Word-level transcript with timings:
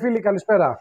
Φίλοι 0.00 0.12
και 0.12 0.18
φίλοι, 0.18 0.20
καλησπέρα. 0.20 0.80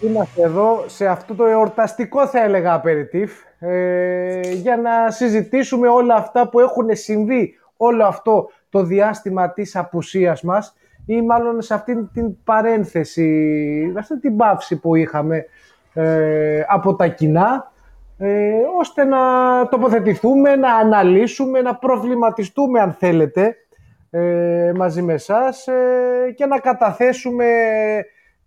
Είμαστε 0.00 0.42
εδώ 0.42 0.84
σε 0.86 1.06
αυτό 1.06 1.34
το 1.34 1.44
εορταστικό, 1.44 2.26
θα 2.26 2.42
έλεγα, 2.42 2.72
απεριτήφ, 2.72 3.32
ε, 3.58 4.40
για 4.40 4.76
να 4.76 5.10
συζητήσουμε 5.10 5.88
όλα 5.88 6.14
αυτά 6.14 6.48
που 6.48 6.60
έχουν 6.60 6.88
συμβεί 6.90 7.54
όλο 7.76 8.04
αυτό 8.04 8.50
το 8.70 8.82
διάστημα 8.82 9.52
της 9.52 9.76
απουσίας 9.76 10.42
μας 10.42 10.74
ή 11.06 11.22
μάλλον 11.22 11.62
σε 11.62 11.74
αυτή 11.74 12.08
την 12.12 12.42
παρένθεση, 12.44 13.92
αυτή 13.98 14.20
την 14.20 14.36
πάυση 14.36 14.76
που 14.76 14.94
είχαμε 14.94 15.44
ε, 15.94 16.64
από 16.68 16.94
τα 16.94 17.08
κοινά, 17.08 17.72
ε, 18.18 18.50
ώστε 18.78 19.04
να 19.04 19.18
τοποθετηθούμε, 19.68 20.56
να 20.56 20.74
αναλύσουμε, 20.74 21.60
να 21.60 21.74
προβληματιστούμε 21.74 22.80
αν 22.80 22.92
θέλετε 22.92 23.56
ε, 24.10 24.72
μαζί 24.76 25.02
με 25.02 25.12
εσάς 25.12 25.66
ε, 25.66 26.32
και 26.36 26.46
να 26.46 26.58
καταθέσουμε 26.58 27.46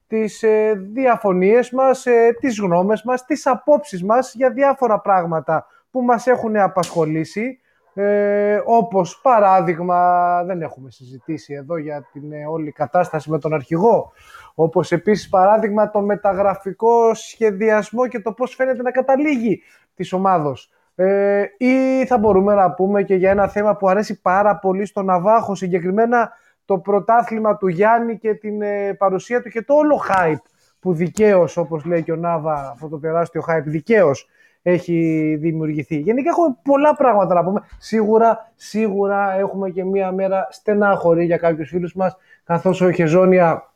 τις 0.08 0.44
ε, 0.44 0.74
διαφωνίες 0.94 1.72
μας, 1.72 2.06
ε, 2.06 2.36
τις 2.40 2.60
γνώμες 2.60 3.04
μας, 3.04 3.26
τις 3.26 3.48
απόψεις 3.48 4.04
μας 4.04 4.34
για 4.34 4.52
διάφορα 4.52 5.00
πράγματα 5.00 5.66
που 5.92 6.02
μας 6.02 6.28
έχουν 6.28 6.58
απασχολήσει. 6.58 7.58
Ε, 7.96 8.62
όπως 8.66 9.20
παράδειγμα 9.22 10.44
δεν 10.44 10.62
έχουμε 10.62 10.92
συζητήσει 10.92 11.54
εδώ 11.54 11.78
για 11.78 12.10
την 12.12 12.24
όλη 12.50 12.72
κατάσταση 12.72 13.30
με 13.30 13.40
τον 13.40 13.54
αρχηγό. 13.54 14.12
Όπως 14.56 14.92
επίσης 14.92 15.30
παράδειγμα 15.30 15.90
το 15.90 16.02
μεταγραφικό 16.02 17.14
σχεδιασμό 17.14 18.08
και 18.08 18.20
το 18.20 18.32
πώς 18.34 18.56
φαίνεται 18.56 18.82
να 18.82 18.92
καταλήγει 18.92 19.62
της 19.96 20.14
ομάδος 20.14 20.72
ε, 20.96 21.44
ή 21.58 22.06
θα 22.06 22.18
μπορούμε 22.18 22.54
να 22.54 22.72
πούμε 22.72 23.04
και 23.04 23.16
για 23.16 23.30
ένα 23.30 23.48
θέμα 23.48 23.76
που 23.76 23.90
αρέσει 23.90 24.22
πάρα 24.22 24.58
πολύ 24.58 24.86
στον 24.86 25.06
Ναβάχο, 25.06 25.56
συγκεκριμένα 25.56 26.32
το 26.66 26.78
πρωτάθλημα 26.78 27.58
του 27.58 27.68
Γιάννη 27.68 28.18
και 28.18 28.34
την 28.34 28.62
ε, 28.62 28.94
παρουσία 28.94 29.42
του 29.42 29.50
και 29.50 29.62
το 29.62 29.74
όλο 29.74 30.02
hype 30.10 30.42
που 30.80 30.94
δικαίως, 30.94 31.58
όπως 31.58 31.86
λέει 31.86 32.04
και 32.04 32.12
ο 32.12 32.16
Νάβα, 32.16 32.70
αυτό 32.74 32.88
το 32.88 33.00
τεράστιο 33.00 33.44
hype, 33.48 33.64
δικαίως 33.66 34.28
έχει 34.62 35.36
δημιουργηθεί. 35.40 35.96
Γενικά 35.96 36.30
έχουμε 36.30 36.58
πολλά 36.64 36.96
πράγματα 36.96 37.34
να 37.34 37.44
πούμε. 37.44 37.62
Σίγουρα, 37.78 38.52
σίγουρα 38.56 39.38
έχουμε 39.38 39.70
και 39.70 39.84
μία 39.84 40.12
μέρα 40.12 40.48
στενάχωρη 40.50 41.26
για 41.26 41.38
κάποιους 41.38 41.70
φίλους 41.70 41.94
μας, 41.94 42.18
καθώς 42.44 42.82
ο 42.82 42.92
Χεζόνια 42.92 43.73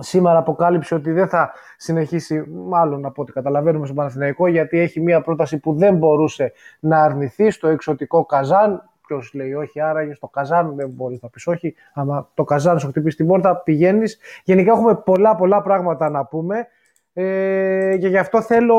σήμερα 0.00 0.38
αποκάλυψε 0.38 0.94
ότι 0.94 1.12
δεν 1.12 1.28
θα 1.28 1.52
συνεχίσει, 1.76 2.44
μάλλον 2.48 3.04
από 3.04 3.22
ό,τι 3.22 3.32
καταλαβαίνουμε 3.32 3.84
στον 3.84 3.96
Παναθηναϊκό, 3.96 4.46
γιατί 4.46 4.78
έχει 4.78 5.00
μία 5.00 5.20
πρόταση 5.20 5.58
που 5.58 5.74
δεν 5.74 5.96
μπορούσε 5.96 6.52
να 6.80 7.02
αρνηθεί 7.02 7.50
στο 7.50 7.68
εξωτικό 7.68 8.24
Καζάν. 8.24 8.88
Ποιος 9.06 9.34
λέει 9.34 9.52
όχι, 9.54 9.80
άραγε 9.80 10.14
στο 10.14 10.28
Καζάν 10.28 10.74
δεν 10.76 10.88
μπορείς 10.88 11.22
να 11.22 11.28
πεις 11.28 11.46
όχι. 11.46 11.74
Άμα 11.94 12.30
το 12.34 12.44
Καζάν 12.44 12.78
σου 12.78 12.88
χτυπήσει 12.88 13.16
την 13.16 13.26
πόρτα, 13.26 13.56
πηγαίνεις. 13.56 14.18
Γενικά 14.44 14.72
έχουμε 14.72 14.94
πολλά 14.94 15.36
πολλά 15.36 15.62
πράγματα 15.62 16.10
να 16.10 16.24
πούμε. 16.24 16.66
Ε, 17.12 17.96
και 18.00 18.08
γι' 18.08 18.18
αυτό 18.18 18.42
θέλω 18.42 18.76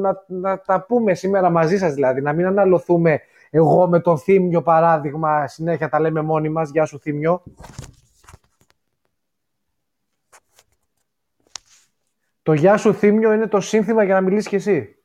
να, 0.00 0.24
να 0.26 0.60
τα 0.60 0.84
πούμε 0.88 1.14
σήμερα 1.14 1.50
μαζί 1.50 1.78
σας 1.78 1.94
δηλαδή, 1.94 2.20
να 2.20 2.32
μην 2.32 2.46
αναλωθούμε 2.46 3.20
εγώ 3.50 3.88
με 3.88 4.00
τον 4.00 4.18
Θήμιο 4.18 4.62
παράδειγμα, 4.62 5.46
συνέχεια 5.46 5.88
τα 5.88 6.00
λέμε 6.00 6.22
μόνοι 6.22 6.48
μας, 6.48 6.70
γεια 6.70 6.84
σου 6.84 6.98
Θήμιο. 6.98 7.42
Το 12.44 12.52
γεια 12.52 12.76
σου 12.76 12.94
Θήμιο 12.94 13.32
είναι 13.32 13.46
το 13.46 13.60
σύνθημα 13.60 14.02
για 14.04 14.14
να 14.14 14.20
μιλήσεις 14.20 14.48
και 14.48 14.56
εσύ. 14.56 14.96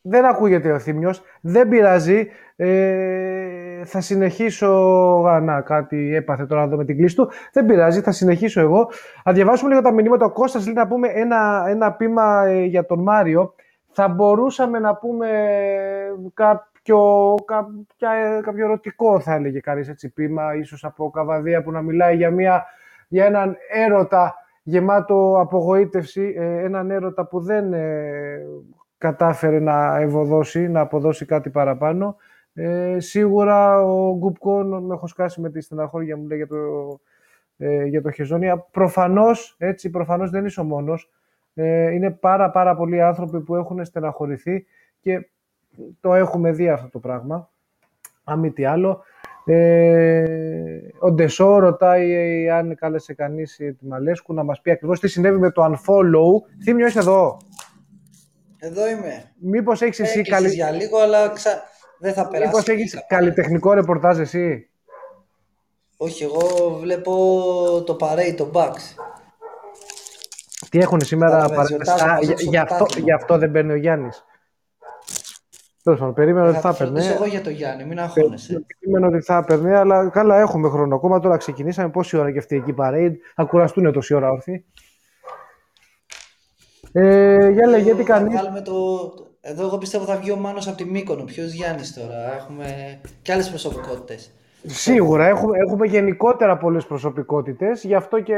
Δεν 0.00 0.24
ακούγεται 0.24 0.72
ο 0.72 0.78
Θήμιος, 0.78 1.22
δεν 1.40 1.68
πειράζει. 1.68 2.28
Ε, 2.56 3.84
θα 3.84 4.00
συνεχίσω... 4.00 4.66
Α, 5.28 5.40
να, 5.40 5.60
κάτι 5.60 6.14
έπαθε 6.14 6.46
τώρα 6.46 6.62
εδώ 6.62 6.76
με 6.76 6.84
την 6.84 6.96
κλίση 6.96 7.16
του. 7.16 7.30
Δεν 7.52 7.66
πειράζει, 7.66 8.00
θα 8.00 8.12
συνεχίσω 8.12 8.60
εγώ. 8.60 8.90
Θα 9.24 9.32
διαβάσουμε 9.32 9.70
λίγο 9.70 9.82
τα 9.82 9.92
μηνύματα. 9.92 10.24
Ο 10.24 10.30
Κώστας 10.32 10.64
λέει 10.64 10.74
να 10.74 10.86
πούμε 10.86 11.08
ένα, 11.08 11.64
ένα 11.68 11.92
πείμα 11.92 12.46
ε, 12.46 12.64
για 12.64 12.86
τον 12.86 13.02
Μάριο. 13.02 13.54
Θα 13.92 14.08
μπορούσαμε 14.08 14.78
να 14.78 14.96
πούμε 14.96 15.28
κάποιο, 16.86 17.34
κάποια, 17.44 18.40
κάποιο 18.40 18.64
ερωτικό, 18.64 19.20
θα 19.20 19.34
έλεγε 19.34 19.60
κανείς 19.60 19.88
έτσι, 19.88 20.12
πείμα, 20.12 20.54
ίσως 20.54 20.84
από 20.84 21.10
καβαδία 21.10 21.62
που 21.62 21.70
να 21.70 21.82
μιλάει 21.82 22.16
για, 22.16 22.30
μια, 22.30 22.66
για 23.08 23.24
έναν 23.24 23.56
έρωτα 23.68 24.34
γεμάτο 24.62 25.36
απογοήτευση, 25.40 26.34
ε, 26.36 26.64
έναν 26.64 26.90
έρωτα 26.90 27.26
που 27.26 27.40
δεν 27.40 27.72
ε, 27.72 28.42
κατάφερε 28.98 29.58
να 29.58 29.96
ευωδώσει, 29.96 30.68
να 30.68 30.80
αποδώσει 30.80 31.24
κάτι 31.24 31.50
παραπάνω. 31.50 32.16
Ε, 32.54 32.96
σίγουρα 32.98 33.82
ο 33.82 34.16
Γκουπκόν, 34.16 34.84
με 34.84 34.94
έχω 34.94 35.06
σκάσει 35.06 35.40
με 35.40 35.50
τη 35.50 35.60
στεναχώρια 35.60 36.16
μου 36.16 36.26
λέει 36.26 36.36
για 36.36 36.46
το, 36.46 36.56
ε, 37.56 37.84
για 37.84 38.02
το 38.02 38.10
Χεζόνια. 38.10 38.58
Προφανώς, 38.58 39.54
έτσι, 39.58 39.90
προφανώς 39.90 40.30
δεν 40.30 40.44
είσαι 40.44 40.60
ο 40.60 40.64
μόνος. 40.64 41.10
Ε, 41.54 41.90
είναι 41.90 42.10
πάρα 42.10 42.50
πάρα 42.50 42.76
πολλοί 42.76 43.02
άνθρωποι 43.02 43.40
που 43.40 43.54
έχουν 43.54 43.84
στεναχωρηθεί 43.84 44.66
και 45.00 45.28
το 46.00 46.14
έχουμε 46.14 46.52
δει 46.52 46.68
αυτό 46.68 46.88
το 46.88 46.98
πράγμα. 46.98 47.50
Αν 48.24 48.38
μη 48.38 48.52
τι 48.52 48.64
άλλο. 48.64 49.02
Ε, 49.48 50.24
ο 50.98 51.12
Ντεσό 51.12 51.58
ρωτάει 51.58 52.48
αν 52.50 52.74
κάλεσε 52.74 53.14
κανείς 53.14 53.56
τη 53.56 53.86
Μαλέσκου 53.86 54.34
να 54.34 54.42
μας 54.42 54.60
πει 54.60 54.70
ακριβώς 54.70 55.00
τι 55.00 55.08
συνέβη 55.08 55.38
με 55.38 55.50
το 55.50 55.64
unfollow. 55.64 56.62
Θύμιο, 56.64 56.86
είσαι 56.86 56.98
εδώ; 56.98 57.36
Εδώ 58.58 58.88
είμαι. 58.88 59.32
Μήπως 59.40 59.82
έχεις 59.82 60.00
εσύ 60.00 60.22
καλή... 60.22 60.48
για 60.48 60.70
λίγο, 60.70 60.98
αλλά 60.98 61.28
ξα... 61.28 61.62
δεν 61.98 62.12
θα 62.12 62.28
περάσει. 62.28 62.46
Μήπως 62.46 62.68
έχεις 62.68 63.04
καλλιτεχνικό 63.08 63.72
ρεπορτάζ 63.72 64.18
εσύ; 64.18 64.70
Όχι, 65.96 66.24
εγώ 66.24 66.70
βλέπω 66.80 67.12
το 67.86 67.96
parade, 68.00 68.34
το 68.36 68.50
Bucks. 68.54 69.04
Τι 70.70 70.78
έχουν 70.78 71.00
σήμερα 71.00 71.46
γι, 72.38 72.58
αυτό, 72.58 72.86
γι' 72.96 73.12
αυτό 73.12 73.38
δεν 73.38 73.50
παίρνει 73.50 73.72
ο 73.72 73.76
Γιάννης. 73.76 74.24
Τέλος 75.86 76.00
πάντων, 76.00 76.14
περίμενα 76.14 76.48
ότι 76.48 76.58
θα 76.58 76.68
έπαιρνε. 76.68 77.04
εγώ 77.04 77.24
για 77.26 77.40
το 77.40 77.50
Γιάννη, 77.50 77.84
μην 77.84 78.00
αγχώνεσαι. 78.00 78.64
Περίμενα 78.78 79.06
ότι 79.06 79.24
θα 79.24 79.36
έπαιρνε, 79.36 79.76
αλλά 79.76 80.08
καλά, 80.08 80.40
έχουμε 80.40 80.68
χρόνο 80.68 80.94
ακόμα. 80.94 81.20
Τώρα 81.20 81.36
ξεκινήσαμε. 81.36 81.88
Πόση 81.88 82.16
ώρα 82.16 82.32
και 82.32 82.38
αυτή 82.38 82.56
εκεί 82.56 82.74
parade; 82.78 83.12
Θα 83.34 83.44
κουραστούν 83.44 83.92
τόση 83.92 84.14
ώρα 84.14 84.30
όρθιοι. 84.30 84.64
Ε, 86.92 87.48
για 87.50 87.66
λέγε, 87.66 87.94
τι 87.94 88.02
κάνει. 88.02 88.34
Το... 88.64 88.72
Εδώ 89.40 89.66
εγώ 89.66 89.78
πιστεύω 89.78 90.04
θα 90.04 90.16
βγει 90.16 90.30
ο 90.30 90.36
Μάνος 90.36 90.68
από 90.68 90.76
τη 90.76 90.84
Μύκονο. 90.84 91.24
Ποιος 91.24 91.52
Γιάννης 91.52 91.94
τώρα; 91.94 92.34
Έχουμε 92.36 93.00
και 93.22 93.32
άλλες 93.32 93.48
προσωπικότητες. 93.48 94.30
Σίγουρα 94.66 95.26
έχουμε, 95.26 95.58
έχουμε 95.58 95.86
γενικότερα 95.86 96.56
πολλές 96.56 96.86
προσωπικότητες. 96.86 97.84
Γι' 97.84 97.94
αυτό 97.94 98.20
και 98.20 98.34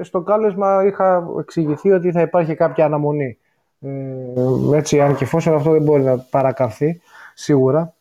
στο 0.00 0.20
κάλεσμα 0.20 0.84
είχα 0.86 1.28
εξηγηθεί 1.38 1.92
ότι 1.92 2.10
θα 2.10 2.20
υπάρχει 2.20 2.54
κάποια 2.54 2.84
αναμονή. 2.84 3.38
Ε, 3.82 4.76
έτσι, 4.76 5.00
αν 5.00 5.16
και 5.16 5.24
εφόσον 5.24 5.54
αυτό 5.54 5.70
δεν 5.70 5.82
μπορεί 5.82 6.02
να 6.02 6.18
παρακαθεί, 6.18 7.00
σίγουρα. 7.34 7.94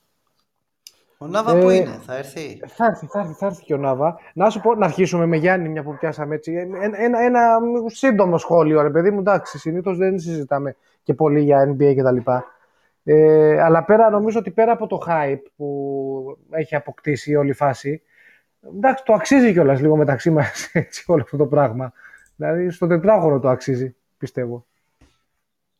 Ο 1.17 1.27
Νάβα 1.27 1.57
ε, 1.57 1.61
που 1.61 1.69
είναι, 1.69 1.99
θα 2.05 2.17
έρθει; 2.17 2.61
Θα 2.67 2.85
έρθει, 2.85 3.05
θα 3.05 3.19
έρθει, 3.19 3.33
θα 3.33 3.45
έρθει 3.45 3.63
και 3.63 3.73
ο 3.73 3.77
Νάβα. 3.77 4.19
Να 4.33 4.49
σου 4.49 4.61
πω, 4.61 4.75
να 4.75 4.85
αρχίσουμε 4.85 5.25
με 5.25 5.37
Γιάννη, 5.37 5.69
μια 5.69 5.83
που 5.83 5.97
πιάσαμε 5.97 6.35
έτσι. 6.35 6.53
Ένα, 6.53 7.01
ένα, 7.01 7.19
ένα 7.21 7.59
σύντομο 7.85 8.37
σχόλιο, 8.37 8.81
ρε 8.81 8.89
παιδί 8.89 9.11
μου. 9.11 9.19
Εντάξει, 9.19 9.57
συνήθως 9.57 9.97
δεν 9.97 10.19
συζητάμε 10.19 10.75
και 11.03 11.13
πολύ 11.13 11.41
για 11.41 11.75
NBA 11.75 11.93
κτλ. 11.97 12.31
Ε, 13.03 13.61
αλλά 13.61 13.83
πέρα, 13.83 14.09
νομίζω 14.09 14.39
ότι 14.39 14.51
πέρα 14.51 14.71
από 14.71 14.87
το 14.87 14.99
hype 15.07 15.41
που 15.55 16.37
έχει 16.49 16.75
αποκτήσει 16.75 17.31
η 17.31 17.35
όλη 17.35 17.53
φάση, 17.53 18.01
εντάξει, 18.75 19.03
το 19.03 19.13
αξίζει 19.13 19.51
κιόλας 19.51 19.81
λίγο 19.81 19.95
μεταξύ 19.95 20.29
μας 20.31 20.71
όλο 21.07 21.21
αυτό 21.21 21.37
το 21.37 21.45
πράγμα. 21.45 21.93
Δηλαδή, 22.35 22.69
στο 22.69 22.87
τετράγωνο 22.87 23.39
το 23.39 23.49
αξίζει, 23.49 23.95
πιστεύω. 24.17 24.65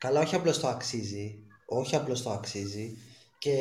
Καλά, 0.01 0.19
όχι 0.19 0.36
απλώς 0.36 0.59
το 0.59 0.68
αξίζει. 0.68 1.38
Όχι 1.65 1.95
απλώς 1.95 2.21
το 2.21 2.30
αξίζει. 2.30 2.98
Και 3.38 3.56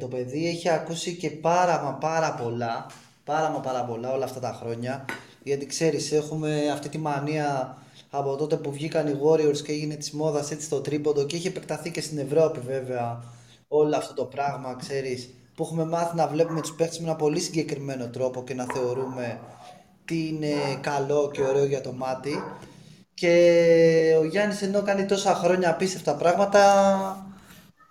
το 0.00 0.06
παιδί 0.06 0.48
έχει 0.48 0.68
ακούσει 0.68 1.16
και 1.16 1.30
πάρα 1.30 1.82
μα 1.82 1.92
πάρα 1.92 2.34
πολλά, 2.34 2.86
πάρα 3.24 3.50
μα 3.50 3.60
πάρα 3.60 3.84
πολλά 3.84 4.12
όλα 4.12 4.24
αυτά 4.24 4.40
τα 4.40 4.56
χρόνια. 4.60 5.04
Γιατί 5.42 5.66
ξέρεις, 5.66 6.12
έχουμε 6.12 6.70
αυτή 6.72 6.88
τη 6.88 6.98
μανία 6.98 7.76
από 8.10 8.36
τότε 8.36 8.56
που 8.56 8.72
βγήκαν 8.72 9.06
οι 9.08 9.18
Warriors 9.24 9.58
και 9.64 9.72
έγινε 9.72 9.94
της 9.94 10.10
μόδας 10.10 10.50
έτσι 10.50 10.66
στο 10.66 10.80
τρίποντο 10.80 11.24
και 11.24 11.36
έχει 11.36 11.46
επεκταθεί 11.46 11.90
και 11.90 12.00
στην 12.00 12.18
Ευρώπη 12.18 12.60
βέβαια 12.60 13.22
όλο 13.68 13.96
αυτό 13.96 14.14
το 14.14 14.24
πράγμα, 14.24 14.76
ξέρεις, 14.76 15.34
που 15.54 15.62
έχουμε 15.62 15.84
μάθει 15.84 16.16
να 16.16 16.26
βλέπουμε 16.26 16.60
τους 16.60 16.74
παίχτες 16.74 16.98
με 16.98 17.08
ένα 17.08 17.16
πολύ 17.16 17.40
συγκεκριμένο 17.40 18.08
τρόπο 18.08 18.44
και 18.44 18.54
να 18.54 18.66
θεωρούμε 18.74 19.40
τι 20.04 20.26
είναι 20.26 20.54
καλό 20.80 21.30
και 21.32 21.42
ωραίο 21.42 21.64
για 21.64 21.80
το 21.80 21.92
μάτι 21.92 22.42
και 23.16 24.16
ο 24.20 24.24
Γιάννης 24.24 24.62
ενώ 24.62 24.82
κάνει 24.82 25.04
τόσα 25.04 25.34
χρόνια 25.34 25.70
απίστευτα 25.70 26.14
πράγματα 26.14 26.62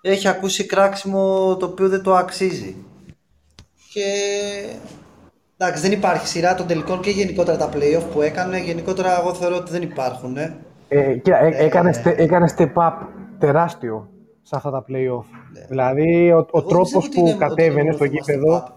έχει 0.02 0.28
ακούσει 0.28 0.66
κράξιμο 0.66 1.56
το 1.60 1.66
οποίο 1.66 1.90
δεν 1.90 2.04
το 2.04 2.16
αξίζει. 2.16 2.76
Και 3.94 4.04
εντάξει 5.58 5.82
δεν 5.82 5.92
υπάρχει 5.92 6.28
σειρά 6.28 6.56
των 6.56 6.68
τελικών 6.68 7.02
και 7.02 7.10
γενικότερα 7.10 7.58
τα 7.58 7.70
playoff 7.74 8.04
που 8.14 8.22
έκανε. 8.22 8.60
Γενικότερα 8.60 9.20
εγώ 9.20 9.34
θεωρώ 9.34 9.56
ότι 9.56 9.72
δεν 9.72 9.82
υπάρχουν. 9.82 10.38
Ε, 10.38 10.58
ε, 10.88 11.20
έκανε, 11.66 12.02
ε, 12.04 12.24
έκανε 12.24 12.54
step 12.58 12.74
up 12.74 12.94
τεράστιο 13.40 14.10
σε 14.42 14.56
αυτά 14.56 14.72
τα 14.72 14.86
playoff. 14.88 15.26
Ναι. 15.54 15.66
Δηλαδή 15.70 16.32
ο, 16.32 16.48
ο 16.52 16.64
τρόπος 16.64 17.10
που 17.10 17.36
κατέβαινε 17.40 17.92
στο 17.92 18.06
γήπεδο 18.06 18.70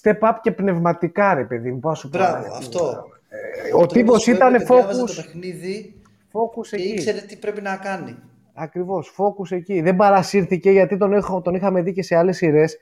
step 0.00 0.18
up 0.28 0.34
και 0.42 0.52
πνευματικά, 0.52 1.34
ρε 1.34 1.44
παιδί 1.44 1.70
μου. 1.70 1.80
Μπράβο, 2.10 2.54
αυτό. 2.56 3.04
Ε, 3.32 3.74
ο 3.74 3.86
τύπος 3.86 4.26
ήταν 4.26 4.54
focus. 4.54 4.96
το 4.96 5.12
παιχνίδι 5.16 6.02
focus 6.32 6.66
και 6.70 6.76
εκεί. 6.76 6.88
ήξερε 6.88 7.20
τι 7.20 7.36
πρέπει 7.36 7.60
να 7.60 7.76
κάνει. 7.76 8.16
Ακριβώς, 8.54 9.14
focus 9.16 9.50
εκεί. 9.50 9.80
Δεν 9.80 9.96
παρασύρθηκε 9.96 10.70
γιατί 10.70 10.96
τον, 10.96 11.12
έχω, 11.12 11.40
τον 11.40 11.54
είχαμε 11.54 11.82
δει 11.82 11.92
και 11.92 12.02
σε 12.02 12.16
άλλες 12.16 12.36
σειρές 12.36 12.76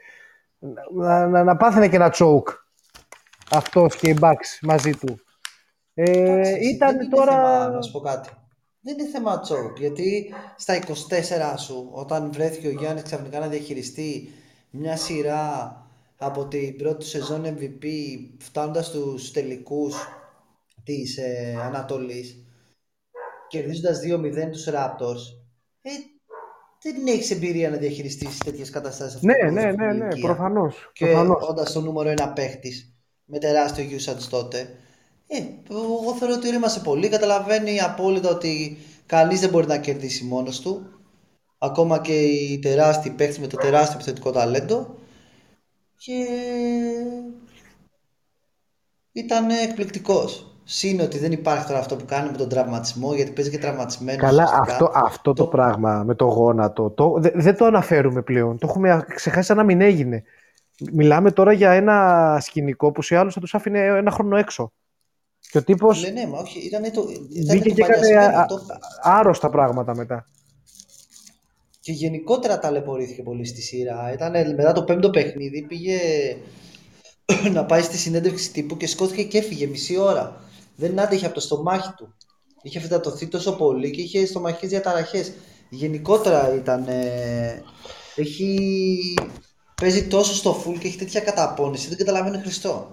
να, 0.92 1.26
να, 1.26 1.44
να 1.44 1.56
πάθαινε 1.56 1.88
και 1.88 1.96
ένα 1.96 2.14
choke. 2.14 2.54
Αυτός 3.50 3.96
και 3.96 4.08
οι 4.08 4.18
Bucks 4.20 4.58
μαζί 4.62 4.94
του. 4.94 5.20
Ε, 5.94 6.10
Εντάξει, 6.10 6.68
ήταν 6.68 6.96
δεν 6.96 7.10
τώρα. 7.10 7.32
Είναι 7.32 7.42
θέμα, 7.42 7.68
να 7.68 7.82
σου 7.82 7.92
πω 7.92 8.00
κάτι. 8.00 8.28
Δεν 8.80 8.98
είναι 8.98 9.08
θέμα 9.08 9.40
choke, 9.48 9.78
γιατί 9.78 10.34
στα 10.56 10.78
24 10.78 11.58
σου, 11.58 11.88
όταν 11.92 12.32
βρέθηκε 12.32 12.66
ο 12.66 12.70
Γιάννης 12.70 13.02
ξαφνικά 13.02 13.38
να 13.38 13.46
διαχειριστεί 13.46 14.32
μια 14.70 14.96
σειρά 14.96 15.74
από 16.16 16.46
την 16.46 16.76
πρώτη 16.76 17.04
σεζόν 17.04 17.42
MVP 17.44 17.86
φτάνοντας 18.38 18.86
στους 18.86 19.30
τελικούς 19.30 19.94
της 20.84 21.16
ε, 21.16 21.56
Ανατολής 21.62 22.44
κερδίζοντας 23.48 24.00
2-0 24.00 24.50
τους 24.50 24.66
Raptors 24.68 25.22
ε, 25.82 25.90
δεν 26.82 27.06
έχεις 27.06 27.30
εμπειρία 27.30 27.70
να 27.70 27.76
διαχειριστείς 27.76 28.38
τέτοιες 28.38 28.70
καταστάσεις. 28.70 29.22
Ναι, 29.22 29.50
ναι, 29.50 29.72
ναι, 29.72 29.92
ναι, 29.92 30.20
προφανώς. 30.20 30.90
Και 30.92 31.16
όντας 31.48 31.72
το 31.72 31.80
νούμερο 31.80 32.08
ένα 32.08 32.32
παίχτης 32.32 32.94
με 33.24 33.38
τεράστιο 33.38 33.84
usage 33.98 34.28
τότε. 34.30 34.74
Ε, 35.26 35.42
εγώ 35.70 36.14
θεωρώ 36.18 36.34
ότι 36.34 36.50
ρήμασε 36.50 36.80
πολύ. 36.80 37.08
Καταλαβαίνει 37.08 37.80
απόλυτα 37.80 38.28
ότι 38.28 38.76
κανείς 39.06 39.40
δεν 39.40 39.50
μπορεί 39.50 39.66
να 39.66 39.78
κερδίσει 39.78 40.24
μόνος 40.24 40.60
του. 40.60 41.00
Ακόμα 41.58 42.00
και 42.00 42.22
οι 42.22 42.58
τεράστιοι 42.58 43.10
παίχτες 43.10 43.38
με 43.38 43.46
το 43.46 43.56
τεράστιο 43.56 43.94
επιθετικό 43.94 44.30
ταλέντο. 44.30 44.98
Και 45.96 46.26
ήταν 49.12 49.50
εκπληκτικός. 49.50 50.49
Συν 50.72 51.00
ότι 51.00 51.18
δεν 51.18 51.32
υπάρχει 51.32 51.66
τώρα 51.66 51.78
αυτό 51.78 51.96
που 51.96 52.04
κάνει 52.04 52.30
με 52.30 52.36
τον 52.36 52.48
τραυματισμό, 52.48 53.14
γιατί 53.14 53.30
παίζει 53.30 53.50
και 53.50 53.58
τραυματισμένος. 53.58 54.20
Καλά, 54.20 54.48
αυτό, 54.60 54.90
αυτό 54.94 55.32
το... 55.32 55.42
το... 55.42 55.48
πράγμα 55.48 56.02
με 56.06 56.14
το 56.14 56.24
γόνατο, 56.24 56.90
το, 56.90 57.14
δε, 57.18 57.30
δεν 57.34 57.56
το 57.56 57.64
αναφέρουμε 57.64 58.22
πλέον. 58.22 58.58
Το 58.58 58.66
έχουμε 58.68 59.04
ξεχάσει 59.14 59.46
σαν 59.46 59.56
να 59.56 59.64
μην 59.64 59.80
έγινε. 59.80 60.22
Μιλάμε 60.92 61.30
τώρα 61.30 61.52
για 61.52 61.70
ένα 61.70 62.38
σκηνικό 62.40 62.92
που 62.92 63.02
σε 63.02 63.16
άλλους 63.16 63.34
θα 63.34 63.40
τους 63.40 63.54
άφηνε 63.54 63.78
ένα 63.78 64.10
χρόνο 64.10 64.36
έξω. 64.36 64.72
Και 65.50 65.58
ο 65.58 65.64
τύπος... 65.64 66.02
Ναι, 66.02 66.10
ναι, 66.10 66.26
μα 66.26 66.38
όχι, 66.38 66.58
ήταν 66.58 66.92
το, 66.92 67.04
ήταν 67.32 67.56
μπήκε 67.56 67.70
και 67.70 67.82
έκανε 67.82 68.46
άρρωστα 69.02 69.50
πράγματα 69.50 69.94
μετά. 69.94 70.26
Και 71.80 71.92
γενικότερα 71.92 72.58
ταλαιπωρήθηκε 72.58 73.22
πολύ 73.22 73.44
στη 73.44 73.60
σειρά. 73.60 74.12
Ήταν 74.12 74.54
μετά 74.54 74.72
το 74.72 74.84
πέμπτο 74.84 75.10
παιχνίδι, 75.10 75.62
πήγε 75.62 75.98
να 77.52 77.64
πάει 77.64 77.82
στη 77.82 77.96
συνέντευξη 77.96 78.52
τύπου 78.52 78.76
και 78.76 78.86
σκόθηκε 78.86 79.22
και 79.22 79.38
έφυγε 79.38 79.66
μισή 79.66 79.98
ώρα 79.98 80.48
δεν 80.80 81.00
άντεχε 81.00 81.24
από 81.24 81.34
το 81.34 81.40
στομάχι 81.40 81.92
του. 81.96 82.14
Είχε 82.62 82.80
φυτατωθεί 82.80 83.26
τόσο 83.26 83.56
πολύ 83.56 83.90
και 83.90 84.00
είχε 84.00 84.26
στομαχικές 84.26 84.68
διαταραχές. 84.68 85.32
Γενικότερα 85.68 86.54
ήταν... 86.54 86.84
Ε, 86.88 87.62
έχει... 88.16 88.98
Παίζει 89.80 90.06
τόσο 90.06 90.34
στο 90.34 90.56
full 90.64 90.78
και 90.78 90.86
έχει 90.86 90.98
τέτοια 90.98 91.20
καταπώνηση, 91.20 91.88
δεν 91.88 91.98
καταλαβαίνει 91.98 92.38
Χριστό. 92.38 92.90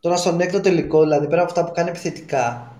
Τώρα 0.00 0.16
στον 0.16 0.40
έκτο 0.40 0.60
τελικό, 0.60 1.02
δηλαδή 1.02 1.26
πέρα 1.26 1.42
από 1.42 1.50
αυτά 1.50 1.64
που 1.64 1.72
κάνει 1.72 1.88
επιθετικά. 1.88 2.72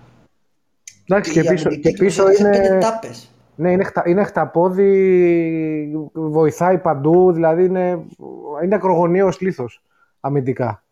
Εντάξει, 1.09 1.31
και 1.31 1.43
πίσω, 1.43 1.69
και 1.69 1.91
πίσω 1.91 2.31
είναι. 2.31 2.79
Ναι, 3.55 3.71
είναι, 3.71 3.83
χτα, 3.83 4.03
είναι 4.05 4.23
χταπόδι, 4.23 5.91
βοηθάει 6.13 6.77
παντού, 6.77 7.31
δηλαδή 7.31 7.63
είναι, 7.63 8.05
είναι 8.63 8.75
ακρογωνίος 8.75 9.39
λίθος 9.39 9.83
αμυντικά. 10.19 10.83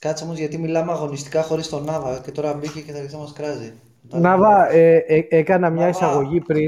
Κάτσε 0.00 0.24
όμως 0.24 0.38
γιατί 0.38 0.58
μιλάμε 0.58 0.92
αγωνιστικά 0.92 1.42
χωρίς 1.42 1.68
τον 1.68 1.84
Νάβα 1.84 2.20
και 2.24 2.30
τώρα 2.30 2.54
μπήκε 2.54 2.80
και 2.80 2.92
θα 2.92 2.96
αρχίσει 2.96 3.14
να 3.14 3.20
μας 3.20 3.32
κράζει. 3.32 3.72
Νάβα, 4.02 4.72
ε, 4.72 4.96
ε, 4.96 5.26
έκανα 5.28 5.70
μια 5.70 5.88
εισαγωγή 5.88 6.40
πριν 6.40 6.66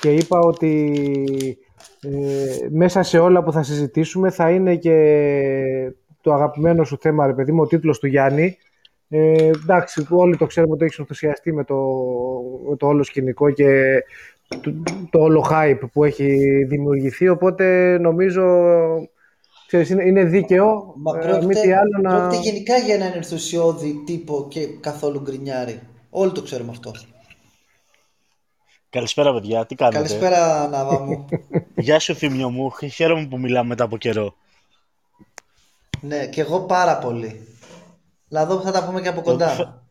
και 0.00 0.14
είπα 0.14 0.38
ότι 0.38 0.92
ε, 2.00 2.68
μέσα 2.70 3.02
σε 3.02 3.18
όλα 3.18 3.42
που 3.42 3.52
θα 3.52 3.62
συζητήσουμε 3.62 4.30
θα 4.30 4.50
είναι 4.50 4.76
και 4.76 4.96
το 6.20 6.32
αγαπημένο 6.32 6.84
σου 6.84 6.98
θέμα, 7.00 7.26
ρε 7.26 7.32
παιδί 7.32 7.52
μου, 7.52 7.62
ο 7.62 7.66
τίτλος 7.66 7.98
του 7.98 8.06
Γιάννη. 8.06 8.56
Ε, 9.08 9.50
εντάξει, 9.62 10.06
όλοι 10.10 10.36
το 10.36 10.46
ξέρουμε 10.46 10.72
ότι 10.72 10.84
έχεις 10.84 10.98
ενθουσιαστεί 10.98 11.52
με 11.52 11.64
το, 11.64 11.76
με 12.68 12.76
το 12.76 12.86
όλο 12.86 13.02
σκηνικό 13.02 13.50
και 13.50 14.02
το, 14.48 14.82
το 15.10 15.18
όλο 15.18 15.46
hype 15.50 15.88
που 15.92 16.04
έχει 16.04 16.38
δημιουργηθεί, 16.64 17.28
οπότε 17.28 17.98
νομίζω 17.98 18.42
Ξέρεις, 19.74 19.90
είναι, 19.90 20.04
είναι 20.04 20.24
δίκαιο. 20.24 20.94
Μα 20.96 21.18
ε, 21.18 21.20
πρόκειται, 21.20 21.76
άλλο 21.76 22.00
να... 22.02 22.18
πρόκειται 22.18 22.42
γενικά 22.42 22.76
για 22.76 22.94
έναν 22.94 23.12
ενθουσιώδη 23.14 24.02
τύπο 24.06 24.46
και 24.48 24.66
καθόλου 24.66 25.20
γκρινιάρι. 25.20 25.80
Όλοι 26.10 26.32
το 26.32 26.42
ξέρουμε 26.42 26.70
αυτό. 26.70 26.92
Καλησπέρα, 28.90 29.32
παιδιά. 29.32 29.66
Τι 29.66 29.74
κάνετε; 29.74 29.96
Καλησπέρα, 29.96 30.68
Ναβά 30.68 31.00
μου. 31.00 31.28
Γεια 31.86 31.98
σου, 31.98 32.14
Θήμιο 32.14 32.50
μου. 32.50 32.72
Χαίρομαι 32.92 33.26
που 33.26 33.38
μιλάμε 33.38 33.68
μετά 33.68 33.84
από 33.84 33.96
καιρό. 33.96 34.34
Ναι, 36.00 36.26
και 36.26 36.40
εγώ 36.40 36.60
πάρα 36.60 36.98
πολύ. 36.98 37.48
Λαδό 38.28 38.60
θα 38.60 38.72
τα 38.72 38.84
πούμε 38.84 39.00
και 39.00 39.08
από 39.08 39.20
κοντά. 39.20 39.82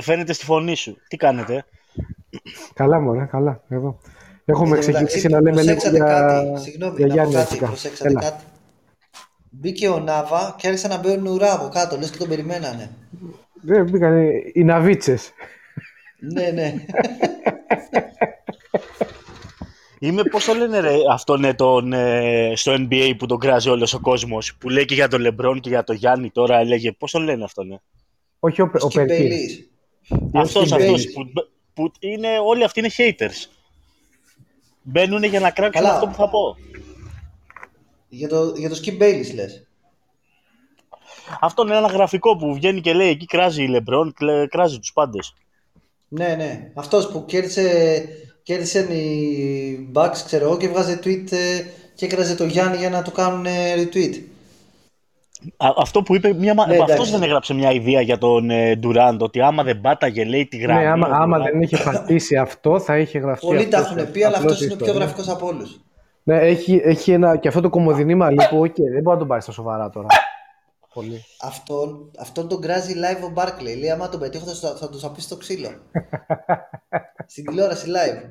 φαίνεται 0.00 0.32
στη 0.32 0.44
φωνή 0.44 0.74
σου. 0.74 0.96
Τι 1.08 1.16
κάνετε; 1.16 1.64
Καλά, 2.74 3.00
μωρέ, 3.00 3.24
καλά. 3.24 3.60
Εδώ. 3.68 3.98
Έχουμε 4.44 4.78
ξεκινήσει 4.78 5.28
να 5.28 5.40
λέμε 5.40 5.62
λίγο 5.62 5.90
για, 5.90 6.04
κάτι. 6.04 6.60
Συγγνώμη, 6.60 6.94
για 6.96 7.06
Γιάννη 7.06 7.34
κάτι. 7.34 7.56
Προσέξατε 7.56 8.08
Έλα. 8.08 8.20
κάτι. 8.20 8.44
Μπήκε 9.60 9.88
ο 9.88 9.98
Νάβα 9.98 10.54
και 10.58 10.66
άρχισαν 10.66 10.90
να 10.90 10.98
μπαίνουν 10.98 11.26
ουρά 11.26 11.52
από 11.52 11.68
κάτω, 11.68 11.96
λες 11.96 12.10
και 12.10 12.18
τον 12.18 12.28
περιμένανε. 12.28 12.90
Δεν 13.62 13.90
μπήκαν 13.90 14.30
οι 14.52 14.64
ναβίτσες. 14.64 15.32
ναι, 16.18 16.50
ναι. 16.50 16.74
Είμαι, 19.98 20.22
πώς 20.22 20.44
το 20.44 20.54
λένε 20.54 20.80
ρε, 20.80 20.94
αυτόν 21.10 21.40
ναι, 21.40 21.54
τον, 21.54 21.92
ε, 21.92 22.52
στο 22.54 22.74
NBA 22.78 23.14
που 23.18 23.26
τον 23.26 23.38
κράζει 23.38 23.68
όλος 23.68 23.94
ο 23.94 24.00
κόσμος, 24.00 24.56
που 24.56 24.68
λέει 24.68 24.84
και 24.84 24.94
για 24.94 25.08
τον 25.08 25.20
Λεμπρόν 25.20 25.60
και 25.60 25.68
για 25.68 25.84
τον 25.84 25.96
Γιάννη 25.96 26.30
τώρα, 26.30 26.58
έλεγε, 26.58 26.92
πώς 26.92 27.10
το 27.10 27.18
λένε 27.18 27.44
αυτόν, 27.44 27.66
ναι. 27.66 27.76
Όχι 28.38 28.62
ο, 28.62 28.70
ο 28.78 28.88
Περκής. 28.88 29.70
Αυτός, 30.32 30.72
αυτός, 30.72 31.06
που, 31.12 31.22
που 31.74 31.92
είναι, 31.98 32.28
όλοι 32.44 32.64
αυτοί 32.64 32.80
είναι 32.80 32.90
haters. 32.96 33.50
Μπαίνουν 34.82 35.22
για 35.22 35.40
να 35.40 35.50
κράξουν 35.50 35.82
Καλά. 35.82 35.94
αυτό 35.94 36.06
που 36.06 36.14
θα 36.14 36.28
πω. 36.28 36.56
Για 38.16 38.28
το, 38.28 38.52
για 38.56 38.68
το 38.68 38.80
Skip 38.84 39.02
Bayless 39.02 39.34
λες. 39.34 39.66
Αυτό 41.40 41.62
είναι 41.62 41.76
ένα 41.76 41.86
γραφικό 41.86 42.36
που 42.36 42.54
βγαίνει 42.54 42.80
και 42.80 42.92
λέει 42.92 43.08
εκεί 43.08 43.26
κράζει 43.26 43.62
η 43.62 43.68
Λεμπρόν, 43.68 44.14
κράζει 44.48 44.78
τους 44.78 44.92
πάντες. 44.92 45.34
Ναι, 46.08 46.34
ναι. 46.34 46.70
Αυτός 46.74 47.08
που 47.08 47.24
κέρδισε, 47.24 48.04
κέρδισαν 48.42 48.90
οι 48.90 49.90
Bucks, 49.94 50.18
ξέρω 50.24 50.44
εγώ, 50.44 50.56
και 50.56 50.68
βγάζε 50.68 51.00
tweet 51.04 51.32
ε, 51.32 51.64
και 51.94 52.04
έκραζε 52.04 52.34
το 52.34 52.44
Γιάννη 52.44 52.76
για 52.76 52.90
να 52.90 53.02
το 53.02 53.10
κάνουν 53.10 53.46
retweet. 53.76 54.20
Α, 55.56 55.68
αυτό 55.76 56.02
που 56.02 56.14
είπε, 56.14 56.32
μια... 56.32 56.54
ναι, 56.54 56.76
αυτός 56.82 57.10
δεν 57.10 57.22
έγραψε 57.22 57.54
μια 57.54 57.72
ιδέα 57.72 58.00
για 58.00 58.18
τον 58.18 58.50
ε, 58.50 58.78
Durant, 58.82 59.16
ότι 59.18 59.40
άμα 59.40 59.62
δεν 59.62 59.80
πάταγε 59.80 60.24
λέει 60.24 60.46
τη 60.46 60.56
γραμμή. 60.56 60.82
Ναι, 60.82 60.88
άμα, 60.88 61.06
άμα 61.10 61.38
δεν 61.38 61.60
είχε 61.60 61.76
πατήσει 61.76 62.36
αυτό 62.36 62.80
θα 62.80 62.98
είχε 62.98 63.18
γραφτεί 63.18 63.46
Πολλοί 63.46 63.68
τα 63.68 63.78
έχουν 63.78 64.10
πει, 64.10 64.24
αλλά 64.24 64.36
αυτός 64.36 64.60
είναι 64.60 64.72
ο 64.72 64.76
πιο 64.76 64.92
γραφικός 64.92 65.28
από 65.28 65.46
όλους. 65.46 65.80
Ναι, 66.26 66.38
έχει, 66.38 66.80
έχει 66.84 67.12
ένα, 67.12 67.36
και 67.36 67.48
αυτό 67.48 67.60
το 67.60 67.68
κομμωδινή 67.68 68.14
μαλλί 68.14 68.40
που 68.50 68.60
okay, 68.60 68.74
δεν 68.74 69.02
μπορεί 69.02 69.02
να 69.02 69.16
τον 69.16 69.28
πάρεις 69.28 69.44
στα 69.44 69.52
σοβαρά 69.52 69.90
τώρα. 69.90 70.06
Πολύ. 70.94 71.24
Αυτόν, 71.40 72.10
αυτόν 72.18 72.48
τον 72.48 72.60
κράζει 72.60 72.94
live 72.96 73.28
ο 73.30 73.32
Barclay. 73.36 73.78
Λέει, 73.78 73.90
άμα 73.90 74.08
τον 74.08 74.20
πετύχω 74.20 74.44
θα, 74.46 74.76
θα 74.76 74.88
τους 74.88 75.00
σαπίσει 75.00 75.26
στο 75.26 75.36
ξύλο. 75.36 75.68
Στην 77.26 77.44
τηλεόραση 77.44 77.86
live. 77.88 78.30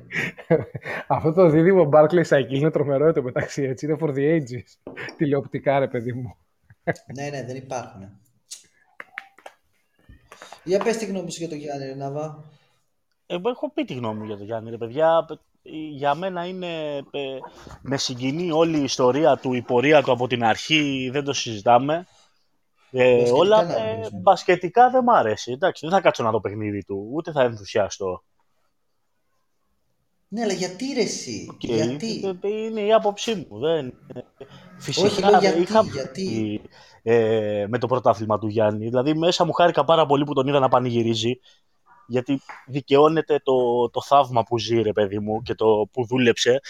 Αυτό 1.06 1.32
το 1.32 1.48
δίδυμο 1.48 1.88
Barclay 1.92 2.24
Cycle 2.28 2.48
είναι 2.48 2.70
τρομερό 2.70 3.12
το 3.12 3.22
μεταξύ 3.22 3.62
έτσι. 3.62 3.86
Είναι 3.86 3.96
for 4.00 4.08
the 4.08 4.36
ages. 4.36 4.92
Τηλεοπτικά 5.16 5.78
ρε 5.78 5.88
παιδί 5.88 6.12
μου. 6.12 6.36
ναι, 7.14 7.28
ναι, 7.28 7.44
δεν 7.44 7.56
υπάρχουν. 7.56 8.20
Για 10.64 10.78
πες 10.78 10.96
τη 10.96 11.06
γνώμη 11.06 11.30
σου 11.30 11.38
για 11.38 11.48
τον 11.48 11.58
Γιάννη 11.58 11.86
Ρενάβα. 11.86 12.44
Εγώ 13.26 13.48
έχω 13.48 13.70
πει 13.72 13.84
τη 13.84 13.94
γνώμη 13.94 14.18
μου 14.18 14.24
για 14.24 14.36
τον 14.36 14.46
Γιάννη, 14.46 14.70
ρε 14.70 14.78
παιδιά 14.78 15.26
για 15.90 16.14
μένα 16.14 16.46
είναι, 16.46 16.96
ε, 16.96 17.38
με 17.82 17.96
συγκινεί 17.96 18.50
όλη 18.50 18.78
η 18.78 18.82
ιστορία 18.82 19.36
του, 19.36 19.54
η 19.54 19.62
πορεία 19.62 20.02
του 20.02 20.12
από 20.12 20.26
την 20.26 20.44
αρχή, 20.44 21.08
δεν 21.12 21.24
το 21.24 21.32
συζητάμε. 21.32 22.06
Ε, 22.90 23.30
όλα 23.30 23.78
ε, 23.78 24.08
μπασκετικά 24.12 24.90
δεν 24.90 25.02
μ' 25.02 25.10
αρέσει. 25.10 25.52
Εντάξει, 25.52 25.86
δεν 25.86 25.94
θα 25.94 26.00
κάτσω 26.00 26.22
να 26.22 26.30
το 26.30 26.40
παιχνίδι 26.40 26.84
του, 26.84 27.08
ούτε 27.12 27.32
θα 27.32 27.42
ενθουσιαστώ. 27.42 28.22
Ναι, 30.28 30.42
αλλά 30.42 30.52
γιατί 30.52 30.92
ρε 30.94 31.00
εσύ, 31.00 31.48
okay. 31.52 31.68
γιατί; 31.68 32.38
Ε, 32.40 32.48
είναι 32.48 32.80
η 32.80 32.92
άποψή 32.92 33.34
μου. 33.34 33.58
Δεν... 33.58 33.92
Φυσικά 34.78 35.06
Όχι, 35.06 35.20
λέω, 35.20 35.38
γιατί, 35.38 35.60
είχα 35.60 35.82
γιατί. 35.82 36.60
Ε, 37.02 37.66
με 37.68 37.78
το 37.78 37.86
πρωτάθλημα 37.86 38.38
του 38.38 38.46
Γιάννη. 38.46 38.84
Δηλαδή 38.84 39.14
μέσα 39.14 39.44
μου 39.44 39.52
χάρηκα 39.52 39.84
πάρα 39.84 40.06
πολύ 40.06 40.24
που 40.24 40.32
τον 40.32 40.46
είδα 40.46 40.58
να 40.58 40.68
πανηγυρίζει 40.68 41.38
γιατί 42.06 42.40
δικαιώνεται 42.66 43.40
το, 43.42 43.52
το 43.90 44.02
θαύμα 44.02 44.42
που 44.42 44.58
ζει, 44.58 44.82
ρε 44.82 44.92
παιδί 44.92 45.18
μου, 45.18 45.42
και 45.42 45.54
το 45.54 45.88
που 45.92 46.06
δούλεψε, 46.06 46.60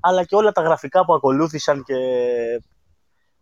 αλλά 0.00 0.24
και 0.24 0.34
όλα 0.36 0.52
τα 0.52 0.62
γραφικά 0.62 1.04
που 1.04 1.14
ακολούθησαν 1.14 1.82
και 1.84 1.94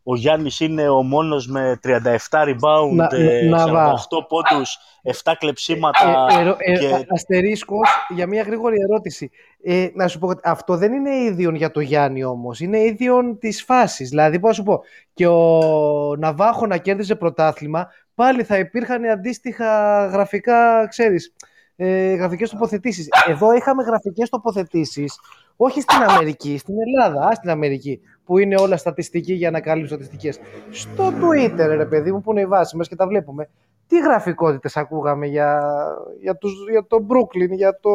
ο 0.02 0.16
Γιάννης 0.16 0.60
είναι 0.60 0.88
ο 0.88 1.02
μόνος 1.02 1.46
με 1.46 1.78
37 1.82 2.16
rebound, 2.30 2.90
Να- 2.94 3.08
ε, 3.12 3.48
να- 3.48 3.64
48 3.66 4.26
πόντους, 4.28 4.78
7 5.02 5.34
κλεψίματα 5.38 6.26
Ε, 6.30 6.40
ερω- 6.40 6.56
ε, 6.58 6.78
και... 6.78 7.06
Αστερίσκος 7.08 7.88
για 8.08 8.26
μια 8.26 8.42
γρήγορη 8.42 8.76
ερώτηση. 8.80 9.30
Ε, 9.62 9.88
να 9.94 10.08
σου 10.08 10.18
πω, 10.18 10.26
κάτι, 10.26 10.40
αυτό 10.44 10.76
δεν 10.76 10.92
είναι 10.92 11.16
ίδιον 11.16 11.54
για 11.54 11.70
το 11.70 11.80
Γιάννη 11.80 12.24
όμως, 12.24 12.60
είναι 12.60 12.78
ίδιον 12.78 13.38
της 13.38 13.62
φάσης. 13.62 14.08
Δηλαδή, 14.08 14.38
πώς 14.40 14.48
να 14.48 14.54
σου 14.54 14.62
πω, 14.62 14.82
και 15.14 15.26
ο 15.26 16.16
Ναβάχο 16.18 16.66
να 16.66 16.76
κέρδιζε 16.76 17.14
πρωτάθλημα, 17.14 17.88
πάλι 18.18 18.42
θα 18.44 18.58
υπήρχαν 18.58 19.04
αντίστοιχα 19.04 20.06
γραφικά, 20.06 20.86
ξέρεις, 20.88 21.34
ε, 21.76 22.14
γραφικές 22.14 22.50
τοποθετήσεις. 22.50 23.08
Εδώ 23.26 23.52
είχαμε 23.52 23.82
γραφικές 23.82 24.28
τοποθετήσεις, 24.28 25.18
όχι 25.56 25.80
στην 25.80 26.02
Αμερική, 26.02 26.58
στην 26.58 26.74
Ελλάδα, 26.80 27.26
α, 27.26 27.34
στην 27.34 27.50
Αμερική, 27.50 28.00
που 28.24 28.38
είναι 28.38 28.60
όλα 28.60 28.76
στατιστική 28.76 29.32
για 29.32 29.50
να 29.50 29.60
καλύψουν 29.60 29.88
στατιστικές. 29.96 30.38
Στο 30.70 31.12
Twitter, 31.20 31.66
ρε 31.76 31.86
παιδί 31.86 32.12
μου, 32.12 32.20
που 32.20 32.30
είναι 32.30 32.40
η 32.40 32.46
βάση 32.46 32.76
μας 32.76 32.88
και 32.88 32.96
τα 32.96 33.06
βλέπουμε, 33.06 33.48
τι 33.86 33.98
γραφικότητες 34.00 34.76
ακούγαμε 34.76 35.26
για, 35.26 35.72
για, 36.20 36.36
τους, 36.36 36.52
για 36.70 36.86
τον 36.86 37.06
Brooklyn, 37.10 37.50
για, 37.50 37.78
το, 37.80 37.90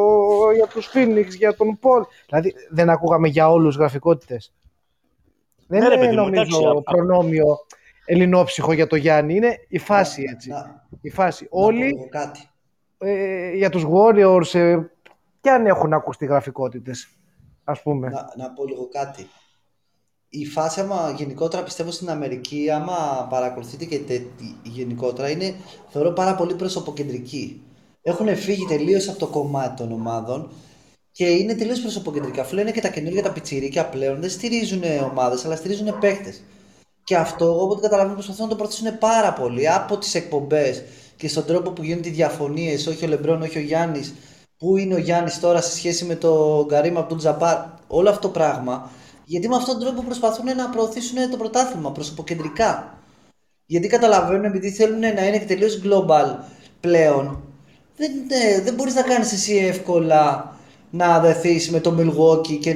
για 0.55 0.67
τους 0.67 0.91
Phoenix, 0.93 1.27
για 1.37 1.55
τον 1.55 1.79
Paul. 1.81 2.01
Δηλαδή 2.27 2.53
δεν 2.69 2.89
ακούγαμε 2.89 3.27
για 3.27 3.51
όλους 3.51 3.75
γραφικότητες. 3.75 4.53
Δεν 5.67 5.79
Ναι, 5.81 5.87
ρε 5.87 5.93
είναι 5.93 6.03
παιδί 6.03 6.15
μου, 6.15 6.23
νομίζω 6.23 6.41
εντάξει, 6.41 6.65
α- 6.65 6.81
προνόμιο 6.81 7.45
ελληνόψυχο 8.05 8.73
για 8.73 8.87
το 8.87 8.95
Γιάννη. 8.95 9.35
Είναι 9.35 9.55
η 9.67 9.77
φάση 9.77 10.23
έτσι. 10.33 10.49
Να, 10.49 10.85
Η 11.01 11.09
φάση. 11.09 11.43
να 11.43 11.49
πω 11.49 11.65
Όλοι 11.65 11.85
εγώ 11.85 12.07
κάτι. 12.09 12.49
ε, 12.97 13.51
για 13.55 13.69
τους 13.69 13.85
Warriors 13.91 14.53
ε, 14.59 14.77
και 15.41 15.49
αν 15.49 15.65
έχουν 15.65 15.93
ακουστεί 15.93 16.25
γραφικότητες, 16.25 17.07
ας 17.63 17.81
πούμε. 17.81 18.09
Να, 18.09 18.33
να 18.37 18.51
πω 18.51 18.65
λίγο 18.65 18.87
κάτι. 18.91 19.27
Η 20.29 20.45
φάση, 20.45 20.79
άμα 20.79 21.13
γενικότερα 21.17 21.63
πιστεύω 21.63 21.91
στην 21.91 22.09
Αμερική, 22.09 22.69
άμα 22.71 23.27
παρακολουθείτε 23.29 23.85
και 23.85 23.99
τε, 23.99 24.21
γενικότερα, 24.63 25.29
είναι 25.29 25.53
θεωρώ 25.89 26.11
πάρα 26.11 26.35
πολύ 26.35 26.55
προσωποκεντρική. 26.55 27.61
Έχουν 28.01 28.35
φύγει 28.35 28.65
τελείως 28.67 29.09
από 29.09 29.19
το 29.19 29.27
κομμάτι 29.27 29.75
των 29.75 29.91
ομάδων 29.91 30.49
και 31.11 31.25
είναι 31.29 31.53
τελείως 31.55 31.79
προσωποκεντρικά. 31.81 32.41
Αφού 32.41 32.55
λένε 32.55 32.71
και 32.71 32.81
τα 32.81 32.89
καινούργια 32.89 33.23
τα 33.23 33.31
πιτσιρίκια 33.31 33.85
πλέον 33.89 34.21
δεν 34.21 34.29
στηρίζουν 34.29 34.81
ομάδες, 35.11 35.45
αλλά 35.45 35.55
στηρίζουν 35.55 35.99
παίχτε. 35.99 36.33
Και 37.03 37.15
αυτό, 37.15 37.45
εγώ 37.45 37.63
από 37.63 37.71
ό,τι 37.71 37.81
καταλαβαίνω, 37.81 38.13
προσπαθούν 38.13 38.43
να 38.43 38.49
το 38.49 38.55
προωθήσουν 38.55 38.97
πάρα 38.97 39.33
πολύ 39.33 39.69
από 39.69 39.97
τις 39.97 40.15
εκπομπές 40.15 40.83
και 41.15 41.27
στον 41.27 41.45
τρόπο 41.45 41.71
που 41.71 41.83
γίνονται 41.83 42.09
οι 42.09 42.11
διαφωνίες. 42.11 42.87
Όχι 42.87 43.05
ο 43.05 43.07
Λεμπρόν, 43.07 43.41
όχι 43.41 43.57
ο 43.57 43.61
Γιάννης. 43.61 44.13
Πού 44.57 44.77
είναι 44.77 44.93
ο 44.93 44.97
Γιάννης 44.97 45.39
τώρα 45.39 45.61
σε 45.61 45.75
σχέση 45.75 46.05
με 46.05 46.15
τον 46.15 46.65
Γκαρίμ 46.65 46.97
από 46.97 47.09
τον 47.09 47.17
Τζαμπάρ. 47.17 47.57
Όλο 47.87 48.09
αυτό 48.09 48.21
το 48.21 48.29
πράγμα. 48.29 48.89
Γιατί 49.25 49.49
με 49.49 49.55
αυτόν 49.55 49.75
τον 49.75 49.83
τρόπο 49.83 50.01
προσπαθούν 50.01 50.55
να 50.55 50.69
προωθήσουν 50.69 51.29
το 51.29 51.37
πρωτάθλημα 51.37 51.91
προσωποκεντρικά. 51.91 52.97
Γιατί 53.65 53.87
καταλαβαίνουν, 53.87 54.43
επειδή 54.43 54.71
θέλουν 54.71 54.99
να 54.99 55.07
είναι 55.07 55.37
και 55.39 55.45
τελείως 55.45 55.81
global 55.83 56.35
πλέον, 56.79 57.43
δεν, 57.97 58.11
ε, 58.27 58.61
δεν 58.61 58.73
μπορείς 58.73 58.95
να 58.95 59.01
κάνεις 59.01 59.31
εσύ 59.31 59.55
εύκολα 59.55 60.55
να 60.89 61.19
δεθείς 61.19 61.71
με 61.71 61.79
το 61.79 61.95
Milwaukee 61.99 62.57
και 62.59 62.75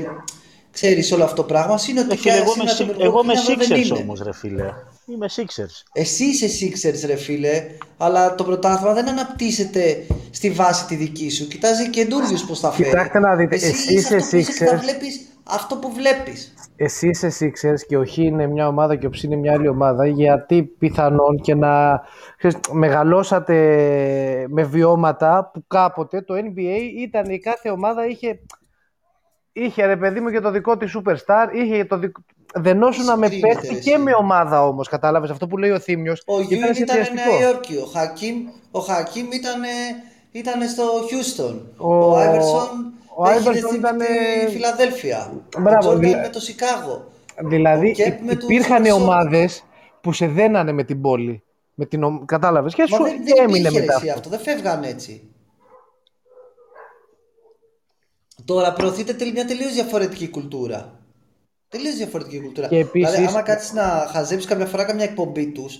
ξέρεις 0.80 1.12
όλο 1.12 1.24
αυτό 1.24 1.36
το 1.36 1.44
πράγμα. 1.44 1.76
Είναι 1.90 2.00
ότι 2.00 2.10
Ρε 2.10 2.16
φίλε, 2.22 2.34
εγώ 2.34 2.54
είναι 2.56 2.64
είμαι, 2.64 2.72
το 2.72 2.78
Six- 2.84 2.98
Milwaukee 2.98 3.04
εγώ 3.06 3.20
είμαι 3.24 3.34
είναι, 3.34 3.42
αλλά 3.48 3.56
δεν 3.58 3.78
Sixers 3.78 3.86
είναι. 3.86 4.00
όμως, 4.02 4.22
ρε 4.22 4.34
φίλε. 4.34 4.64
Είμαι 5.06 5.26
Sixers. 5.36 5.76
Εσύ 5.94 6.24
είσαι 6.24 6.48
Sixers 6.66 7.06
ρε 7.06 7.16
φίλε, 7.16 7.64
αλλά 7.98 8.36
το 8.36 8.44
πρωτάθλημα 8.44 8.94
δεν 8.94 9.10
αναπτύσσεται 9.10 10.06
στη 10.30 10.50
βάση 10.52 10.86
τη 10.86 10.96
δική 10.96 11.30
σου. 11.30 11.48
Κοιτάζει 11.48 11.90
καινούριους 11.90 12.46
πώς 12.46 12.60
θα 12.60 12.72
φέρει. 12.72 12.90
Κοιτάξτε 12.90 13.20
να 13.20 13.36
δείτε, 13.36 13.56
εσύ, 13.56 13.68
εσύ 13.68 13.94
είσαι 13.94 14.16
είσαι 14.16 14.16
αυτό 14.16 14.30
που 14.30 14.38
είσαι 14.38 14.52
και 14.52 14.66
θα 14.66 14.76
Sixers. 14.78 14.82
βλέπεις 14.82 15.22
αυτό 15.44 15.76
που 15.76 15.92
βλέπεις. 15.94 16.54
Εσύ 16.76 17.08
είσαι 17.08 17.32
Sixers 17.40 17.80
και 17.88 17.98
ο 17.98 18.06
Χ 18.06 18.18
είναι 18.18 18.48
μια 18.48 18.68
ομάδα 18.68 18.96
και 18.96 19.06
ο 19.06 19.10
Ψ 19.10 19.24
είναι 19.24 19.36
μια 19.36 19.54
άλλη 19.54 19.68
ομάδα 19.68 20.08
γιατί 20.08 20.64
πιθανόν 20.64 21.42
και 21.42 21.56
να 21.56 22.02
ξέρεις, 22.38 22.58
μεγαλώσατε 22.72 23.56
με 24.50 24.64
βιώματα 24.64 25.50
που 25.54 25.64
κάποτε 25.68 26.22
το 26.22 26.34
NBA 26.34 26.80
ήταν 26.98 27.30
η 27.30 27.40
κάθε 27.40 27.70
ομάδα 27.70 28.08
είχε 28.08 28.40
είχε 29.64 29.86
ρε 29.86 29.96
παιδί 29.98 30.20
μου 30.20 30.30
και 30.30 30.40
το 30.40 30.52
δικό 30.52 30.78
της 30.78 30.98
superstar 30.98 31.48
είχε 31.54 31.86
το 31.86 31.98
δικ... 31.98 32.16
δενόσουνα 32.56 33.18
με 33.18 33.26
Συγκρίνεται, 33.28 33.54
παίχτη 33.60 33.74
ρε, 33.74 33.80
και 33.80 33.92
εσύ. 33.94 34.02
με 34.02 34.12
ομάδα 34.20 34.68
όμως 34.68 34.88
κατάλαβες; 34.88 35.30
Αυτό 35.30 35.48
που 35.48 35.58
λέει 35.58 35.70
ο 35.70 35.80
Θήμιος 35.80 36.24
Ο 36.26 36.42
Γιούιν 36.42 36.64
ήταν 36.64 36.76
συνδυαστικό. 36.76 37.38
Νέα 37.40 37.48
Υόρκη, 37.50 37.76
ο 37.76 37.86
Χακίμ, 37.86 38.36
ο 38.72 38.80
Χακίμ 38.80 39.32
ήταν, 39.32 39.62
ήταν 40.32 40.68
στο 40.70 40.84
Χιούστον. 41.08 41.68
Ο- 41.78 41.96
Ο, 41.96 42.18
Άιβερσον 42.18 42.94
ο 43.16 43.28
έχει 43.30 43.38
Άιβερσον 43.38 43.54
ρεθεί 43.70 43.76
ήταν, 43.76 43.98
τη 44.46 44.52
Φιλαδέλφια. 44.52 45.32
Μπράβο, 45.60 45.78
ο 45.78 45.80
Τζόρνταν 45.80 46.00
δηλα- 46.10 46.22
με 46.22 46.30
το 46.30 46.40
Σικάγο. 46.40 47.06
Δηλαδή 47.48 47.88
Ο 47.90 47.92
Κέπ 47.92 48.22
με 48.22 48.36
τους 48.36 48.44
υπήρχαν 48.44 48.86
Σόλ. 48.86 49.02
ομάδες 49.02 49.64
που 50.02 50.12
σε 50.14 50.28
δένανε 50.28 50.72
με 50.72 50.84
την 50.84 51.02
πόλη 51.02 51.44
με 51.74 51.86
την, 51.86 52.04
ο- 52.04 52.24
κατάλαβες; 52.26 52.74
Και 52.74 52.86
Μα 52.90 52.98
σου 52.98 53.04
δεν, 53.04 53.14
και 53.24 53.34
δεν 53.36 53.44
έμεινε 53.44 53.58
υπήρχε 53.60 53.80
μετά 53.80 53.92
ρε, 53.94 53.98
εσύ 53.98 54.08
αυτό. 54.10 54.20
αυτό, 54.20 54.30
δεν 54.30 54.40
φεύγαν 54.40 54.84
έτσι. 54.84 55.30
Τώρα 58.48 58.74
προωθείται 58.74 59.14
τελ- 59.14 59.34
μια 59.34 59.46
τελείως 59.46 59.74
διαφορετική 59.74 60.28
κουλτούρα. 60.30 61.00
Τελείως 61.68 61.96
διαφορετική 61.96 62.40
κουλτούρα. 62.42 62.68
Και 62.68 62.78
επίσης- 62.78 63.12
Δηλαδή, 63.12 63.32
άμα 63.32 63.42
κάτσεις 63.42 63.74
να 63.74 64.08
χαζέψεις 64.12 64.50
κάποια 64.50 64.66
φορά 64.66 64.84
καμιά 64.84 65.04
εκπομπή 65.04 65.48
τους, 65.52 65.80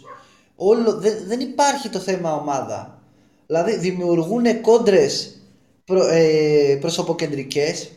όλο, 0.56 0.98
δεν, 1.00 1.14
δεν 1.28 1.40
υπάρχει 1.40 1.90
το 1.90 2.00
θέμα 2.00 2.34
ομάδα. 2.34 3.02
Δηλαδή, 3.48 3.78
δημιουργούν 3.78 4.62
κόντρες 4.62 5.42
προ, 5.86 6.08
ε, 6.08 6.78
προσωποκεντρικές. 6.82 7.92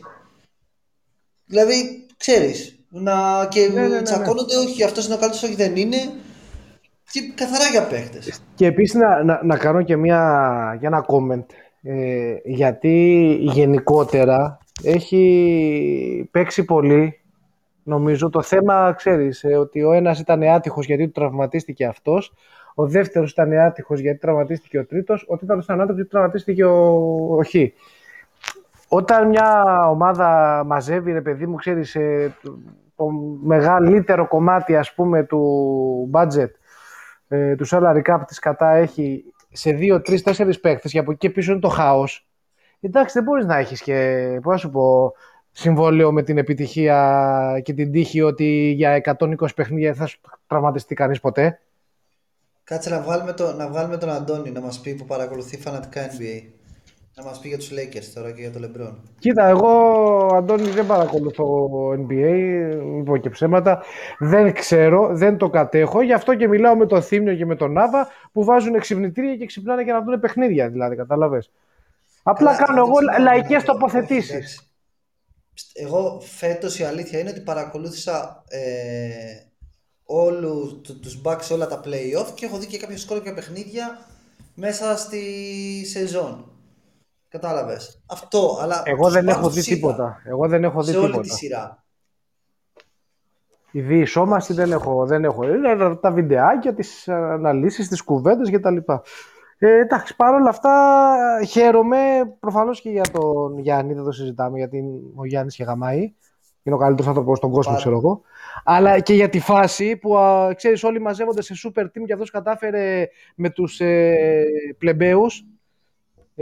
Δηλαδή, 1.45 2.05
ξέρεις, 2.17 2.75
να, 2.89 3.47
και 3.49 3.59
Ναι, 3.67 3.81
ναι, 3.81 3.87
ναι, 3.87 3.95
ναι. 3.95 4.01
τσακώνονται, 4.01 4.55
όχι, 4.57 4.83
αυτός 4.83 5.05
είναι 5.05 5.13
ο 5.13 5.17
καλύτερος, 5.17 5.43
όχι 5.43 5.55
δεν 5.55 5.75
είναι. 5.75 5.97
Και 7.11 7.31
καθαρά 7.35 7.67
για 7.67 7.87
παίχτες. 7.87 8.41
Και 8.55 8.65
επίσης 8.65 8.95
να, 8.95 9.23
να, 9.23 9.39
να 9.43 9.57
κάνω 9.57 9.81
και 9.81 9.95
μια, 9.95 10.17
για 10.79 10.87
ένα 10.87 11.05
comment. 11.07 11.45
Ε, 11.83 12.35
γιατί 12.43 13.37
γενικότερα 13.41 14.57
έχει 14.83 16.29
παίξει 16.31 16.65
πολύ, 16.65 17.21
νομίζω, 17.83 18.29
το 18.29 18.41
θέμα, 18.41 18.93
ξέρεις, 18.93 19.43
ε, 19.43 19.57
ότι 19.57 19.83
ο 19.83 19.91
ένας 19.91 20.19
ήταν 20.19 20.43
άτυχος 20.43 20.85
γιατί 20.85 21.05
του 21.05 21.11
τραυματίστηκε 21.11 21.85
αυτός, 21.85 22.33
ο 22.75 22.87
δεύτερος 22.87 23.31
ήταν 23.31 23.53
άτυχος 23.53 23.99
γιατί 23.99 24.19
τραυματίστηκε 24.19 24.79
ο 24.79 24.85
τρίτος, 24.85 25.25
ο 25.27 25.37
τέταρτος 25.37 25.65
ήταν 25.65 25.77
άτυχος 25.77 25.95
γιατί 25.95 26.09
τραυματίστηκε 26.09 26.65
ο, 26.65 27.05
ο 27.35 27.43
Χ. 27.43 27.53
Όταν 28.87 29.27
μια 29.27 29.63
ομάδα 29.89 30.63
μαζεύει, 30.65 31.11
ρε 31.11 31.21
παιδί 31.21 31.45
μου, 31.47 31.55
ξέρεις, 31.55 31.95
ε, 31.95 32.35
το, 32.43 32.59
το 32.95 33.09
μεγαλύτερο 33.43 34.27
κομμάτι, 34.27 34.75
ας 34.75 34.93
πούμε, 34.93 35.23
του 35.23 36.11
budget 36.13 36.49
ε, 37.27 37.55
του 37.55 37.67
salary 37.67 38.01
cap 38.01 38.19
της 38.27 38.39
κατά 38.39 38.69
έχει 38.75 39.23
σε 39.51 39.77
2, 39.79 40.01
3, 40.01 40.17
4 40.23 40.51
παίκτες 40.61 40.91
και 40.91 40.99
από 40.99 41.11
εκεί 41.11 41.19
και 41.27 41.29
πίσω 41.29 41.51
είναι 41.51 41.61
το 41.61 41.67
χάος. 41.67 42.27
Εντάξει, 42.79 43.13
δεν 43.13 43.23
μπορείς 43.23 43.45
να 43.45 43.57
έχεις 43.57 43.81
και, 43.81 44.39
πώς 44.41 44.53
να 44.53 44.57
σου 44.57 44.69
πω, 44.69 45.13
συμβόλαιο 45.51 46.11
με 46.11 46.23
την 46.23 46.37
επιτυχία 46.37 47.61
και 47.63 47.73
την 47.73 47.91
τύχη 47.91 48.21
ότι 48.21 48.73
για 48.75 49.01
120 49.19 49.55
παιχνίδια 49.55 49.89
δεν 49.89 49.99
θα 49.99 50.05
σου 50.05 50.19
τραυματιστεί 50.47 50.95
κανείς 50.95 51.19
ποτέ. 51.19 51.59
Κάτσε 52.63 52.89
να 52.89 53.01
βγάλουμε, 53.01 53.33
το, 53.33 53.53
να 53.53 53.67
βγάλουμε 53.67 53.97
τον 53.97 54.09
Αντώνη 54.09 54.51
να 54.51 54.61
μας 54.61 54.79
πει 54.79 54.95
που 54.95 55.05
παρακολουθεί 55.05 55.57
φανατικά 55.57 56.09
NBA. 56.09 56.60
Να 57.23 57.27
μας 57.27 57.39
πει 57.39 57.47
για 57.47 57.57
τους 57.57 57.71
Lakers 57.71 58.05
τώρα 58.13 58.31
και 58.31 58.41
για 58.41 58.51
τον 58.51 58.65
LeBron. 58.65 58.93
Κοίτα, 59.19 59.47
εγώ, 59.47 59.69
Αντώνη, 60.35 60.69
δεν 60.69 60.85
παρακολουθώ 60.85 61.45
NBA, 61.91 62.75
μην 62.83 63.03
πω 63.03 63.17
και 63.17 63.29
ψέματα. 63.29 63.83
Δεν 64.19 64.53
ξέρω, 64.53 65.09
δεν 65.11 65.37
το 65.37 65.49
κατέχω. 65.49 66.01
Γι' 66.01 66.13
αυτό 66.13 66.35
και 66.35 66.47
μιλάω 66.47 66.75
με 66.75 66.85
τον 66.85 67.01
Θήμιο 67.01 67.35
και 67.35 67.45
με 67.45 67.55
τον 67.55 67.71
Νάβα 67.71 68.07
που 68.31 68.43
βάζουν 68.43 68.75
εξυπνητήρια 68.75 69.35
και 69.35 69.45
ξυπνάνε 69.45 69.83
για 69.83 69.93
να 69.93 70.01
δουν 70.03 70.19
παιχνίδια, 70.19 70.69
δηλαδή, 70.69 70.95
κατάλαβες. 70.95 71.51
Απλά 72.23 72.55
Καλά, 72.55 72.65
κάνω 72.65 72.79
εγώ 72.79 72.93
δεν 72.99 73.07
ξέρω, 73.07 73.23
λαϊκές 73.23 73.57
όχι, 73.57 73.65
τοποθετήσεις. 73.65 74.29
εντάξει. 74.29 74.59
Εγώ 75.73 76.21
φέτος 76.25 76.79
η 76.79 76.83
αλήθεια 76.83 77.19
είναι 77.19 77.29
ότι 77.29 77.39
παρακολούθησα 77.39 78.43
ε, 78.47 78.59
όλου 80.05 80.79
του- 80.83 80.99
τους 80.99 81.21
Bucks 81.25 81.41
σε 81.41 81.53
όλα 81.53 81.67
τα 81.67 81.81
play-off 81.85 82.27
και 82.35 82.45
έχω 82.45 82.57
δει 82.57 82.65
και 82.65 82.77
κάποια 82.77 82.97
σκόρ 82.97 83.21
και 83.21 83.31
παιχνίδια 83.31 83.99
μέσα 84.55 84.97
στη 84.97 85.21
σεζόν. 85.85 86.50
Κατάλαβες. 87.31 88.01
Αυτό, 88.07 88.57
αλλά 88.61 88.81
Εγώ 88.85 89.03
τους 89.03 89.13
δεν 89.13 89.25
Bucks 89.25 89.29
έχω 89.29 89.47
τους 89.47 89.53
δει 89.53 89.59
είδα 89.59 89.75
τίποτα. 89.75 90.21
Εγώ 90.25 90.47
δεν 90.47 90.63
έχω 90.63 90.83
δει 90.83 90.91
σε 90.91 90.97
όλη 90.97 91.05
τίποτα. 91.05 91.21
τη 91.21 91.29
σειρά. 91.29 91.83
Η 93.71 93.81
διεισόμαση 93.81 94.53
δεν 94.53 94.71
έχω. 94.71 95.05
Δεν 95.05 95.23
έχω. 95.23 95.47
Είναι 95.47 95.95
τα 95.95 96.11
βιντεάκια, 96.11 96.73
τις 96.73 97.07
αναλύσεις, 97.07 97.87
τις 97.87 98.01
κουβέντες 98.01 98.51
κτλ. 98.51 98.77
Ε, 99.57 99.79
εντάξει, 99.79 100.15
παρόλα 100.15 100.49
αυτά 100.49 100.99
χαίρομαι 101.47 101.97
προφανώς 102.39 102.81
και 102.81 102.89
για 102.89 103.03
τον 103.11 103.57
Γιάννη, 103.59 103.93
δεν 103.93 104.03
το 104.03 104.11
συζητάμε, 104.11 104.57
γιατί 104.57 104.83
ο 105.15 105.25
Γιάννης 105.25 105.55
και 105.55 105.63
γαμάει. 105.63 106.13
Είναι 106.63 106.75
ο 106.75 106.79
καλύτερος 106.79 107.07
άνθρωπος 107.07 107.37
στον 107.37 107.51
κόσμο, 107.51 107.71
Πάρα. 107.71 107.83
ξέρω 107.83 107.97
εγώ. 107.97 108.21
Αλλά 108.63 108.99
και 108.99 109.13
για 109.13 109.29
τη 109.29 109.39
φάση 109.39 109.97
που, 109.97 110.17
α, 110.17 110.53
ξέρεις, 110.55 110.83
όλοι 110.83 111.01
μαζεύονται 111.01 111.41
σε 111.41 111.53
super 111.63 111.83
team 111.83 112.03
και 112.05 112.13
αυτός 112.13 112.31
κατάφερε 112.31 113.07
με 113.35 113.49
τους 113.49 113.79
ε, 113.79 114.15
πλεμπαίους 114.77 115.45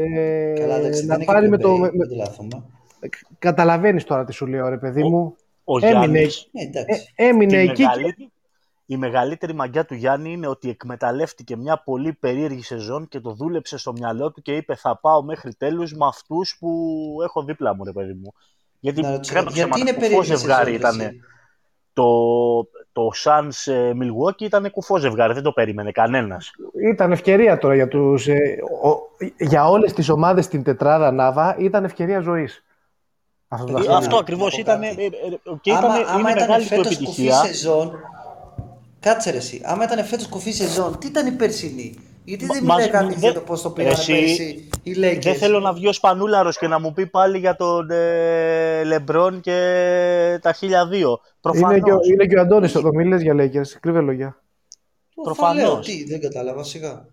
ε, 0.04 0.54
Καλά, 0.60 0.76
εντάξει, 0.76 1.06
να 1.06 1.16
δεν 1.18 1.26
πάρει 1.26 1.50
με 1.50 1.58
το... 1.58 1.70
με, 1.72 1.80
με- 1.80 1.92
με- 1.94 2.08
τρελαθούμε. 2.08 2.64
Καταλαβαίνεις 3.40 4.04
τώρα 4.04 4.24
τι 4.26 4.34
σου 4.34 4.48
λέω, 4.48 4.70
ρε 4.70 4.78
παιδί 4.78 5.04
μου. 5.04 5.36
Ο 5.64 5.78
Έμεινε 5.78 6.00
Γιάννης 6.00 6.50
Ναι, 6.52 6.62
εντάξει. 6.62 7.14
Ε, 7.16 7.28
έμεινε 7.28 7.52
τη 7.52 7.58
εκεί. 7.58 7.74
και- 7.74 7.84
μεγαλύτερη, 7.84 8.32
η 8.86 8.98
μεγαλύτερη 8.98 9.54
μαγιά 9.54 9.86
του 9.86 9.94
Γιάννη 9.94 10.32
είναι 10.32 10.48
ότι 10.48 10.70
εκμεταλλεύτηκε 10.70 11.56
μια 11.58 11.82
πολύ 11.84 12.14
περίεργη 12.14 12.62
σεζόν 12.64 13.08
και 13.08 13.20
το 13.20 13.34
δούλεψε 13.34 13.78
στο 13.78 13.92
μυαλό 13.92 14.32
του 14.32 14.42
και 14.42 14.56
είπε 14.56 14.76
θα 14.76 15.00
πάω 15.00 15.24
μέχρι 15.24 15.54
τέλους 15.56 15.94
με 15.94 16.06
αυτούς 16.06 16.58
που 16.60 16.70
έχω 17.24 17.44
δίπλα 17.44 17.76
μου 17.76 17.84
ρε 17.84 17.92
παιδί 17.92 18.14
μου. 18.14 18.34
Γιατί, 18.80 19.02
Να 19.02 19.12
ρωτήσω, 19.12 19.34
κάτω 19.34 19.52
γιατί 19.54 19.70
ψέματα, 19.70 19.80
είναι 19.80 19.90
κουφό 19.90 20.02
περίεργη 20.02 20.36
ζευγάρι 20.36 20.72
σεζόν, 20.72 20.80
ήταν. 20.96 21.00
εσύ; 21.00 21.20
Το, 21.94 22.04
το 23.00 23.12
Suns 23.24 23.72
ε, 23.72 23.92
Milwaukee 24.02 24.42
ήταν 24.42 24.72
κουφό 24.72 24.98
ζευγάρι, 24.98 25.34
δεν 25.34 25.44
το 25.44 25.52
περίμενε 25.52 25.92
κανένας. 25.92 26.52
Ήταν 26.92 27.12
ευκαιρία 27.12 27.58
τώρα 27.58 27.76
για, 27.76 27.88
τους, 27.88 28.28
ε, 28.28 28.36
ο- 28.84 29.00
για 29.38 29.70
όλες 29.70 29.94
τις 29.94 30.10
ομάδες 30.10 30.46
στην 30.46 30.64
τετράδα 30.64 31.12
Νάβα, 31.12 31.56
ήταν 31.60 31.84
ευκαιρία 31.84 32.20
ζωής. 32.20 32.64
Αυτό 33.48 33.66
το 33.66 33.72
Ε, 33.72 33.76
παιχνίδι. 33.76 33.98
Αυτό 33.98 34.16
ακριβώς 34.18 34.52
πω 34.54 34.58
ήταν. 34.60 34.82
κάτι. 34.82 35.04
ε, 35.04 35.06
ε, 35.06 35.10
Και 35.62 35.72
ήταν, 35.72 35.84
άμα, 35.84 35.96
είναι 36.00 36.06
άμα 36.10 36.30
ήταν 36.32 36.34
μεγάλη 36.48 36.62
του 36.64 36.68
φέτος 36.70 36.86
κουφή 36.86 37.04
επιτυχία. 37.04 37.34
σεζόν, 37.34 37.92
κάτσε 39.00 39.32
ρε 39.32 39.38
εσύ, 39.38 39.62
άμα 39.66 39.84
ήταν 39.84 40.06
φέτος 40.06 40.28
κουφή 40.28 40.52
σεζόν, 40.52 40.98
τι 41.00 41.08
ήταν 41.08 41.28
η 41.28 41.32
περσινή; 41.32 41.94
Γιατί 42.30 42.46
Μα- 42.46 42.54
δεν 42.54 42.64
μας- 42.64 42.76
μιλάει 42.78 42.90
κανείς 42.92 43.14
δεν- 43.20 43.32
για 43.32 43.40
το 43.40 43.46
πώς 43.46 43.62
το 43.62 43.70
πήραν 43.72 43.92
Εσύ- 43.92 44.12
πέρσι 44.14 44.70
οι 44.84 44.94
Lakers; 44.98 45.22
Δεν 45.22 45.36
θέλω 45.36 45.60
να 45.60 45.74
βγει 45.74 45.88
ο 45.88 45.92
Σπανούλαρος 45.94 46.58
και 46.58 46.68
να 46.68 46.80
μου 46.80 46.94
πει 46.94 47.08
πάλι 47.08 47.38
για 47.38 47.56
τον 47.56 47.90
ε, 47.92 48.84
Λεμπρόν 48.84 49.40
και 49.42 50.40
τα 50.42 50.54
1002. 50.54 51.20
Προφανώς. 51.42 51.72
Είναι 51.72 51.80
και, 51.84 51.92
ο- 51.94 52.00
είναι 52.14 52.26
και 52.26 52.38
ο 52.38 52.42
Αντώνης 52.42 52.76
εδώ, 52.76 52.90
μη 52.94 53.06
λες 53.06 53.22
για 53.22 53.34
Lakers, 53.38 53.78
κρύβε 53.80 54.00
λόγια. 54.02 54.42
Το 55.16 55.22
προφανώς. 55.22 55.64
θα 55.64 55.70
λέω, 55.70 55.80
τι, 55.80 56.04
δεν 56.06 56.22
κατάλαβα 56.22 56.64
σιγά. 56.64 57.06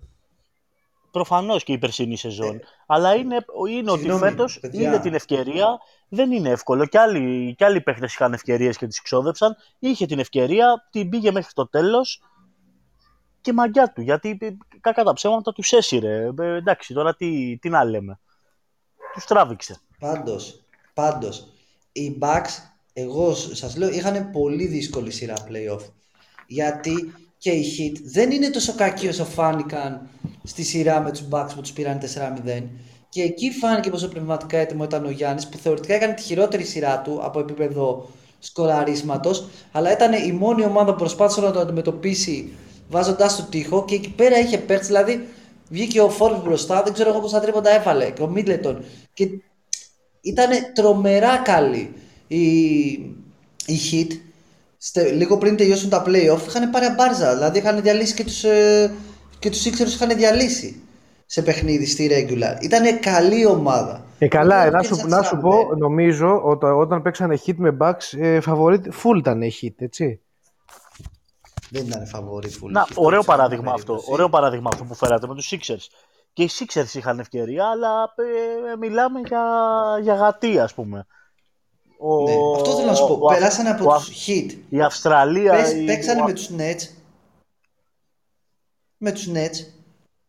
Προφανώς 1.11 1.65
και 1.65 1.73
η 1.73 1.79
περσινή 1.79 2.17
σεζόν. 2.17 2.61
Αλλά 2.87 3.15
είναι, 3.15 3.37
είναι 3.71 3.91
ότι 3.91 4.01
Ε, 4.01 4.03
Συγγνώμη, 4.03 4.31
φέτος 4.31 4.59
παιδιά. 4.61 4.89
είδε 4.89 4.99
την 4.99 5.15
ευκαιρία. 5.15 5.79
Δεν 6.09 6.33
είναι 6.33 6.49
εύκολο. 6.49 6.87
Κι 6.87 6.99
άλλοι, 6.99 7.55
κι 7.55 7.65
άλλοι 7.65 7.81
παίχτες 7.81 8.13
είχαν 8.15 8.33
ευκαιρίες 8.33 8.77
και 8.77 8.87
τις 8.87 9.03
ξόδεψαν. 9.03 9.57
Είχε 9.79 10.07
την 10.07 10.19
ευκαιρία, 10.19 10.87
την 10.91 11.09
πήγε 11.09 11.31
μέχρι 11.31 11.53
το 11.55 11.69
τέλος 11.69 12.23
και 13.41 13.53
μαγιά 13.53 13.93
του. 13.93 14.01
Γιατί 14.01 14.39
ε, 14.89 14.93
κακά 14.93 15.05
τα 15.05 15.13
ψέματα 15.13 15.53
τους 15.53 15.73
έσυρε. 15.73 16.31
Ε, 16.39 16.57
εντάξει, 16.57 16.95
τώρα 16.95 17.15
τι, 17.15 17.59
τι 17.59 17.69
να 17.69 17.85
λέμε. 17.85 18.19
Τους 19.15 19.25
τράβηξε. 19.25 19.77
Πάντως, 19.99 20.63
πάντως, 20.95 21.49
οι 21.93 22.19
Bucks, 22.21 22.51
εγώ 22.93 23.35
σ- 23.35 23.57
σας 23.57 23.77
λέω, 23.77 23.89
είχαν 23.89 24.31
πολύ 24.31 24.67
δύσκολη 24.67 25.11
σειρά 25.11 25.35
playoff. 25.49 25.81
Γιατί 26.47 27.15
και 27.39 27.51
οι 27.51 27.65
Heat 27.79 28.01
δεν 28.05 28.31
είναι 28.31 28.51
τόσο 28.51 28.75
κακοί 28.75 29.09
όσο 29.09 29.25
φάνηκαν 29.25 30.09
στη 30.43 30.63
σειρά 30.63 31.01
με 31.01 31.11
τους 31.11 31.23
Bucks 31.31 31.51
που 31.55 31.61
τους 31.61 31.73
πήραν 31.73 31.99
4-0. 31.99 32.63
Και 33.09 33.23
εκεί 33.23 33.51
φάνηκε 33.51 33.91
πόσο 33.91 34.09
πνευματικά 34.09 34.59
έτοιμο 34.59 34.85
ήταν 34.85 35.05
ο 35.05 35.11
Γιάννης 35.11 35.49
που 35.49 35.57
θεωρητικά 35.59 35.95
έκανε 35.95 36.15
τη 36.15 36.23
χειρότερη 36.23 36.65
σειρά 36.65 37.01
του 37.03 37.19
από 37.23 37.41
επίπεδο 37.41 38.09
σκοραρίσματος 38.39 39.49
αλλά 39.73 39.93
ήταν 39.93 40.13
η 40.13 40.33
μόνη 40.33 40.65
ομάδα 40.65 40.91
που 40.91 40.99
προσπάθησε 40.99 41.41
να 41.41 41.51
το 41.51 41.61
αντιμετωπίσει 41.61 42.53
βάζοντας 42.89 43.37
το 43.37 43.43
τοίχο 43.43 43.85
και 43.85 43.95
εκεί 43.95 44.11
πέρα 44.11 44.39
είχε 44.39 44.59
παίξει 44.59 44.87
δηλαδή 44.87 45.27
βγήκε 45.69 46.01
ο 46.01 46.11
Forbes 46.19 46.43
μπροστά 46.45 46.83
δεν 46.83 46.93
ξέρω 46.93 47.11
εγώ 47.11 47.21
πόσα 47.21 47.41
τρίποντα 47.41 47.71
έβαλε 47.71 48.11
και 48.11 48.23
ο 48.23 48.33
Middleton 48.37 48.77
και 49.13 49.29
ήταν 50.21 50.51
τρομερά 50.75 51.37
καλή 51.37 51.93
η, 52.27 52.47
η 53.67 53.79
Heat 53.93 54.11
Στε, 54.79 55.11
λίγο 55.11 55.39
πριν 55.39 55.57
τελειώσουν 55.57 55.91
τα 55.91 56.03
playoff 56.07 56.41
είχαν 56.47 56.71
πάρει 56.71 56.87
αμπάρζα 56.87 57.35
δηλαδή 57.35 57.59
είχαν 57.59 57.83
διαλύσει 57.83 58.15
και 58.15 58.25
τους, 58.25 58.45
ε, 58.45 58.93
και 59.39 59.51
τους 59.51 59.65
Sixers 59.67 59.87
είχαν 59.95 60.17
διαλύσει 60.17 60.81
σε 61.27 61.43
παιχνίδι 61.43 61.87
στη 61.87 62.11
regular 62.13 62.63
ήταν 62.63 63.01
καλή 63.01 63.47
ομάδα 63.47 64.05
Ε, 64.19 64.29
καλά, 64.29 64.63
Δεν 64.63 64.73
να 64.73 64.83
σου, 64.83 64.89
κέρδισαν 64.89 65.11
να 65.19 65.23
σου 65.23 65.37
4-0. 65.37 65.41
πω, 65.41 65.75
νομίζω 65.79 66.41
ότι 66.45 66.67
όταν 66.67 67.03
παίξανε 67.03 67.39
hit 67.47 67.55
με 67.57 67.77
Bucks, 67.81 68.19
ε, 68.21 68.39
favorite 68.47 68.85
full 69.03 69.17
ήταν 69.19 69.43
η 69.43 69.53
hit, 69.63 69.75
έτσι. 69.77 70.21
Δεν 71.77 71.87
ήταν 71.87 72.07
φαβόρη 72.07 72.51
full 72.53 72.71
Να, 72.71 72.85
Heat, 72.85 72.93
ωραίο 72.95 73.21
σε 73.21 73.27
καμία 73.27 73.37
παράδειγμα 73.45 73.73
αυτό. 73.73 73.85
περίπτωση. 73.87 74.13
Ωραίο 74.13 74.29
παράδειγμα 74.29 74.71
αυτό 74.73 74.85
που 74.85 74.95
φέρατε 74.95 75.27
με 75.27 75.35
τους 75.35 75.53
Sixers. 75.53 75.87
Και 76.33 76.43
οι 76.43 76.51
Sixers 76.59 76.95
είχαν 76.95 77.19
ευκαιρία, 77.19 77.67
αλλά 77.67 78.15
ε, 78.73 78.77
μιλάμε 78.77 79.21
για, 79.27 79.43
για 80.03 80.15
γατί, 80.15 80.59
ας 80.59 80.75
πούμε. 80.75 81.07
Ο, 81.99 82.23
Ναι, 82.23 82.35
αυτό 82.57 82.71
θέλω 82.75 82.87
να 82.87 82.95
σου 82.95 83.07
πω. 83.07 83.13
ο- 83.21 83.29
Περάσανε 83.29 83.69
από 83.71 83.91
ο- 83.91 83.95
τους 83.97 84.27
Heat. 84.27 84.55
Η 84.69 84.81
Αυστραλία... 84.83 85.53
Πες, 85.53 85.73
η- 85.73 85.85
παίξανε 85.85 86.21
ο- 86.21 86.25
με 86.25 86.33
τους 86.33 86.51
Nets. 86.59 86.89
Με 88.97 89.13
τους 89.13 89.29
Nets. 89.35 89.67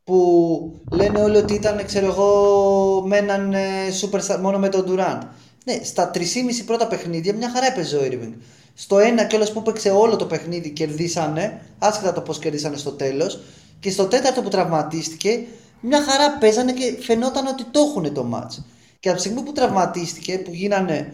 Που 0.03 0.81
λένε 0.91 1.21
όλοι 1.21 1.37
ότι 1.37 1.53
ήταν, 1.53 1.85
ξέρω 1.85 2.05
εγώ, 2.05 3.03
με 3.05 3.17
έναν 3.17 3.53
ε, 3.53 3.87
superstar 4.01 4.37
μόνο 4.41 4.57
με 4.59 4.69
τον 4.69 4.85
Durant. 4.87 5.21
Ναι, 5.65 5.83
στα 5.83 6.11
3,5 6.13 6.21
πρώτα 6.65 6.87
παιχνίδια 6.87 7.33
μια 7.33 7.49
χαρά 7.51 7.65
έπαιζε 7.65 7.97
ο 7.97 8.01
Irving. 8.03 8.33
Στο 8.79 8.99
ένα 8.99 9.23
κιόλας 9.23 9.51
που 9.51 9.61
παίξε 9.61 9.89
όλο 9.89 10.15
το 10.15 10.25
παιχνίδι 10.25 10.69
κερδίσανε, 10.69 11.61
άσχετα 11.79 12.13
το 12.13 12.21
πώς 12.21 12.39
κερδίσανε 12.39 12.77
στο 12.77 12.91
τέλος. 12.91 13.39
Και 13.79 13.91
στο 13.91 14.05
τέταρτο 14.05 14.41
που 14.41 14.49
τραυματίστηκε, 14.49 15.43
μια 15.81 16.03
χαρά 16.03 16.37
παίζανε 16.39 16.71
και 16.71 16.97
φαινόταν 17.01 17.47
ότι 17.47 17.63
το 17.63 17.79
έχουν 17.79 18.13
το 18.13 18.29
match. 18.33 18.63
Και 18.99 19.09
από 19.09 19.17
τη 19.17 19.23
στιγμή 19.23 19.41
που 19.41 19.51
τραυματίστηκε, 19.51 20.37
που 20.37 20.51
γίνανε 20.53 21.13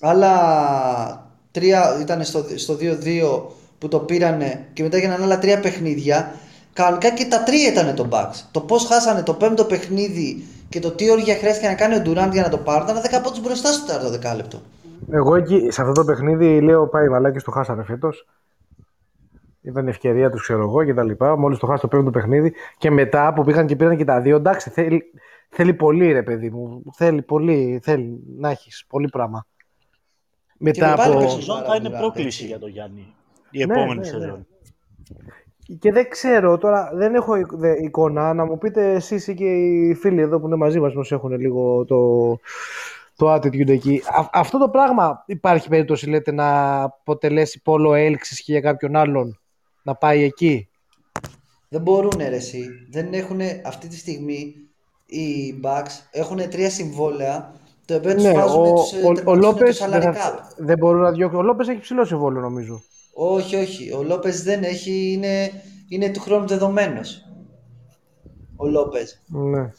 άλλα 0.00 1.30
τρία, 1.50 1.98
ήταν 2.00 2.24
στο, 2.24 2.46
στο 2.54 2.78
2-2 2.80 3.42
που 3.78 3.88
το 3.88 3.98
πήρανε 3.98 4.66
και 4.72 4.82
μετά 4.82 4.96
έγιναν 4.96 5.22
άλλα 5.22 5.38
τρία 5.38 5.60
παιχνίδια, 5.60 6.34
κανονικά 6.72 7.10
και 7.10 7.24
τα 7.24 7.42
τρία 7.42 7.68
ήταν 7.68 7.94
το 7.94 8.08
Bucks. 8.12 8.42
Το 8.50 8.60
πώς 8.60 8.84
χάσανε 8.84 9.22
το 9.22 9.34
πέμπτο 9.34 9.64
παιχνίδι 9.64 10.46
και 10.68 10.80
το 10.80 10.90
τι 10.90 11.10
όργια 11.10 11.36
χρειάστηκε 11.36 11.66
να 11.68 11.74
κάνει 11.74 11.94
ο 11.94 12.02
Durant 12.06 12.30
για 12.32 12.42
να 12.42 12.48
το 12.48 12.58
πάρουν, 12.58 12.88
ήταν 12.88 13.20
10 13.20 13.22
πόντους 13.22 13.40
μπροστά 13.40 13.72
στο 13.72 13.86
τέταρτο 13.86 14.10
δεκάλεπτο. 14.10 14.62
Εγώ 15.10 15.34
εκεί, 15.34 15.70
σε 15.70 15.80
αυτό 15.80 15.92
το 15.92 16.04
παιχνίδι, 16.04 16.60
λέω 16.60 16.88
πάει 16.88 17.08
μαλάκι 17.08 17.38
το 17.44 17.50
χάσανε 17.50 17.84
φέτος. 17.84 18.26
Ήταν 19.62 19.86
η 19.86 19.90
ευκαιρία 19.90 20.30
τους, 20.30 20.42
ξέρω 20.42 20.62
εγώ 20.62 20.84
και 20.84 20.94
τα 20.94 21.02
λοιπά. 21.04 21.36
Μόλις 21.36 21.58
το 21.58 21.66
χάσει 21.66 21.80
το 21.80 21.88
πέμπτο 21.88 22.10
παιχνίδι. 22.10 22.52
Και 22.78 22.90
μετά 22.90 23.32
που 23.32 23.44
πήγαν 23.44 23.66
και 23.66 23.76
πήραν 23.76 23.96
και 23.96 24.04
τα 24.04 24.20
δύο, 24.20 24.36
εντάξει, 24.36 24.70
θέλει, 24.70 25.04
θέλει 25.48 25.74
πολύ 25.74 26.12
ρε 26.12 26.22
παιδί 26.22 26.50
μου. 26.50 26.82
Θέλει 26.94 27.22
πολύ, 27.22 27.80
θέλει 27.82 28.22
να 28.38 28.50
έχεις 28.50 28.84
πολύ 28.88 29.08
πράγμα. 29.08 29.46
Μετά 30.58 30.88
με 30.88 30.94
πάλι 30.96 31.10
από. 31.12 31.18
Η 31.18 31.22
παίξουν 31.22 31.40
σεζόν 31.40 31.56
πάρα 31.56 31.68
θα 31.68 31.76
είναι 31.76 31.88
πολλά, 31.88 31.98
πρόκληση 32.00 32.26
έτσι. 32.26 32.46
για 32.46 32.58
τον 32.58 32.68
Γιάννη. 32.68 33.14
Η 33.50 33.64
Ναι, 33.64 33.72
επόμενη 33.72 33.88
ναι, 33.94 34.00
ναι. 34.00 34.04
σεζόν. 34.04 34.46
Και 35.78 35.92
δεν 35.92 36.08
ξέρω 36.08 36.58
τώρα, 36.58 36.90
δεν 36.94 37.14
έχω 37.14 37.36
εικ- 37.36 37.56
δε- 37.56 37.82
εικόνα 37.84 38.34
να 38.34 38.44
μου 38.44 38.58
πείτε 38.58 38.92
εσείς 38.92 39.26
ή 39.26 39.34
και 39.34 39.44
οι 39.44 39.94
φίλοι 39.94 40.20
εδώ 40.20 40.40
που 40.40 40.46
είναι 40.46 40.56
μαζί 40.56 40.80
μας 40.80 40.94
μας 40.94 41.12
έχουν 41.12 41.32
λίγο 41.40 41.84
το, 41.84 41.96
το 43.16 43.34
attitude 43.34 43.68
εκεί. 43.68 44.02
Α- 44.06 44.28
αυτό 44.32 44.58
το 44.58 44.68
πράγμα 44.68 45.22
υπάρχει 45.26 45.68
περίπτωση 45.68 46.08
λέτε 46.08 46.32
να 46.32 46.82
αποτελέσει 46.82 47.62
πόλο 47.62 47.94
έλξης 47.94 48.42
και 48.42 48.52
για 48.52 48.60
κάποιον 48.60 48.96
άλλον 48.96 49.38
να 49.82 49.94
πάει 49.94 50.22
εκεί; 50.22 50.68
Δεν 51.68 51.80
μπορούν 51.80 52.12
ρε 52.18 52.36
εσύ. 52.36 52.68
Δεν 52.90 53.12
έχουν 53.12 53.40
αυτή 53.66 53.88
τη 53.88 53.96
στιγμή 53.96 54.54
οι 55.06 55.54
Bucks 55.64 55.90
έχουν 56.10 56.36
τρία 56.50 56.70
συμβόλαια 56.70 57.52
το 57.84 57.94
οποίο 57.94 58.14
τους 58.14 58.22
Ναι, 58.22 58.32
βάζουν 58.32 58.60
ο, 58.66 58.72
τους, 58.74 58.92
ε, 58.92 58.96
ο, 58.96 59.08
ο, 59.08 59.12
τερματίσουν 59.12 59.40
Λόπες 59.40 59.78
το 59.78 59.88
δεν, 59.88 60.00
salary 60.00 60.14
θα- 60.14 60.48
cap. 60.48 60.52
δεν 60.56 60.78
μπορούν 60.78 61.00
να 61.00 61.10
διώξουν. 61.12 61.38
Ο 61.38 61.42
Λόπες 61.42 61.68
έχει 61.68 61.80
ψηλό 61.80 62.04
συμβόλαιο 62.04 62.40
νομίζω. 62.42 62.82
Όχι, 63.14 63.56
όχι. 63.56 63.92
Ο 63.92 64.02
Λόπες 64.02 64.42
δεν 64.42 64.62
έχει, 64.62 65.12
είναι, 65.12 65.50
είναι 65.88 66.10
του 66.10 66.20
χρόνου 66.20 66.46
δεδομένος. 66.46 67.20
Ο 68.56 68.66
Λόπες. 68.66 69.22
Ναι. 69.26 69.70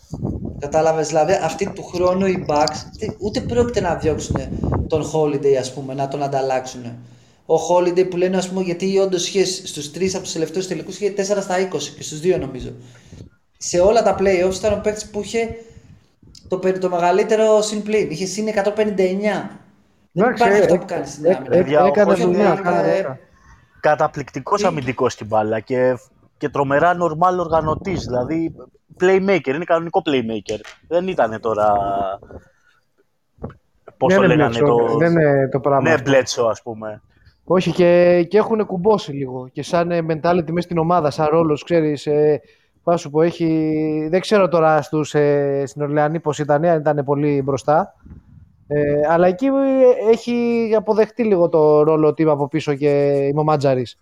Κατάλαβες, 0.59 1.07
δηλαδή 1.07 1.33
αυτή 1.43 1.69
του 1.69 1.83
χρόνου 1.83 2.25
οι 2.25 2.45
Bucks 2.49 2.75
τε- 2.99 3.15
ούτε 3.19 3.39
πρόκειται 3.41 3.81
να 3.81 3.95
διώξουν 3.95 4.35
τον 4.87 5.11
Holiday, 5.13 5.53
ας 5.59 5.73
πούμε, 5.73 5.93
να 5.93 6.07
τον 6.07 6.23
ανταλλάξουν. 6.23 6.81
Ο 7.45 7.55
Holiday 7.69 8.09
που 8.09 8.17
λένε, 8.17 8.37
ας 8.37 8.49
πούμε, 8.49 8.61
γιατί 8.61 8.97
όντως 8.97 9.27
είχε 9.27 9.45
στους 9.45 9.91
τρεις 9.91 10.13
από 10.15 10.23
τους 10.23 10.33
τελευταίους 10.33 10.67
τελικούς 10.67 10.99
είχε 10.99 11.09
4 11.11 11.41
στα 11.41 11.55
20 11.59 11.93
και 11.95 12.03
στους 12.03 12.19
δύο 12.19 12.37
νομίζω. 12.37 12.69
Σε 13.57 13.79
όλα 13.79 14.03
τα 14.03 14.15
playoffs 14.19 14.55
ήταν 14.55 14.73
ο 14.73 14.79
παίκτης 14.83 15.09
που 15.09 15.21
είχε 15.21 15.55
το, 16.47 16.57
περι- 16.57 16.79
το 16.79 16.89
μεγαλύτερο 16.89 17.61
συμπλήν. 17.61 18.09
Είχε 18.11 18.25
συν 18.25 18.47
159. 18.47 19.49
Δεν 20.11 20.25
Εντάξει, 20.25 20.43
υπάρχει 20.43 20.57
ε, 20.57 20.61
αυτό 20.61 20.73
ε, 20.73 20.77
που 20.77 20.85
κάνεις 20.85 21.09
στην 21.11 21.25
ε, 21.25 21.33
άμυνα. 21.35 21.55
ε, 21.55 21.57
Παιδιά, 21.57 21.83
ο 21.83 21.85
έκανε 21.87 22.13
Holiday 22.13 22.17
δουλειά. 22.17 22.39
είναι- 22.49 22.59
έκανε 22.59 22.81
δουλειά. 22.81 23.19
Καταπληκτικός 23.79 24.61
Τι; 24.61 24.67
αμυντικός 24.67 25.13
στην 25.13 25.27
μπάλα 25.27 25.59
και, 25.59 25.97
και 26.37 26.49
τρομερά 26.49 26.93
normal 26.93 27.37
οργανωτής. 27.39 28.05
Δηλαδή, 28.05 28.55
playmaker, 28.99 29.47
είναι 29.47 29.65
κανονικό 29.65 30.01
playmaker. 30.05 30.59
Δεν 30.87 31.07
ήταν 31.07 31.39
τώρα... 31.41 31.73
Πώς 33.97 34.13
Δεν 34.13 34.17
το 34.17 34.25
είναι 34.25 34.35
λέγανε 34.35 34.57
Bledsoe, 34.59 34.87
το... 34.89 34.97
Δεν 34.97 35.11
είναι 35.11 35.49
το 35.51 35.59
πράγμα. 35.59 35.89
Ναι, 35.89 35.93
αυτό. 35.93 36.11
Bledsoe, 36.11 36.49
ας 36.49 36.61
πούμε. 36.61 37.01
Όχι 37.43 37.71
και, 37.71 38.23
και 38.29 38.37
έχουν 38.37 38.65
κουμπώσει 38.65 39.11
λίγο 39.11 39.47
και 39.51 39.63
σαν 39.63 39.91
ε, 39.91 39.99
mentality 40.07 40.51
μέσα 40.51 40.61
στην 40.61 40.77
ομάδα, 40.77 41.09
σαν 41.09 41.27
ρόλος, 41.31 41.63
ξέρεις, 41.63 42.05
ε, 42.05 42.41
πάω 42.83 42.97
σου 42.97 43.09
πω, 43.09 43.21
έχει, 43.21 44.07
δεν 44.09 44.19
ξέρω 44.19 44.47
τώρα 44.47 44.81
στους, 44.81 45.13
ε, 45.13 45.63
στην 45.65 45.81
Ορλεανή 45.81 46.19
πώς 46.19 46.39
ήταν, 46.39 46.65
αν 46.65 46.79
ήταν 46.79 47.03
πολύ 47.05 47.41
μπροστά, 47.43 47.95
ε, 48.67 49.07
αλλά 49.09 49.27
εκεί 49.27 49.45
ε, 49.45 50.11
έχει 50.11 50.69
αποδεχτεί 50.77 51.23
λίγο 51.23 51.49
το 51.49 51.83
ρόλο 51.83 52.07
ότι 52.07 52.21
είμαι 52.21 52.31
από 52.31 52.47
πίσω 52.47 52.75
και 52.75 53.11
είμαι 53.31 53.39
ο 53.39 53.43
Μάτζαρης, 53.43 53.99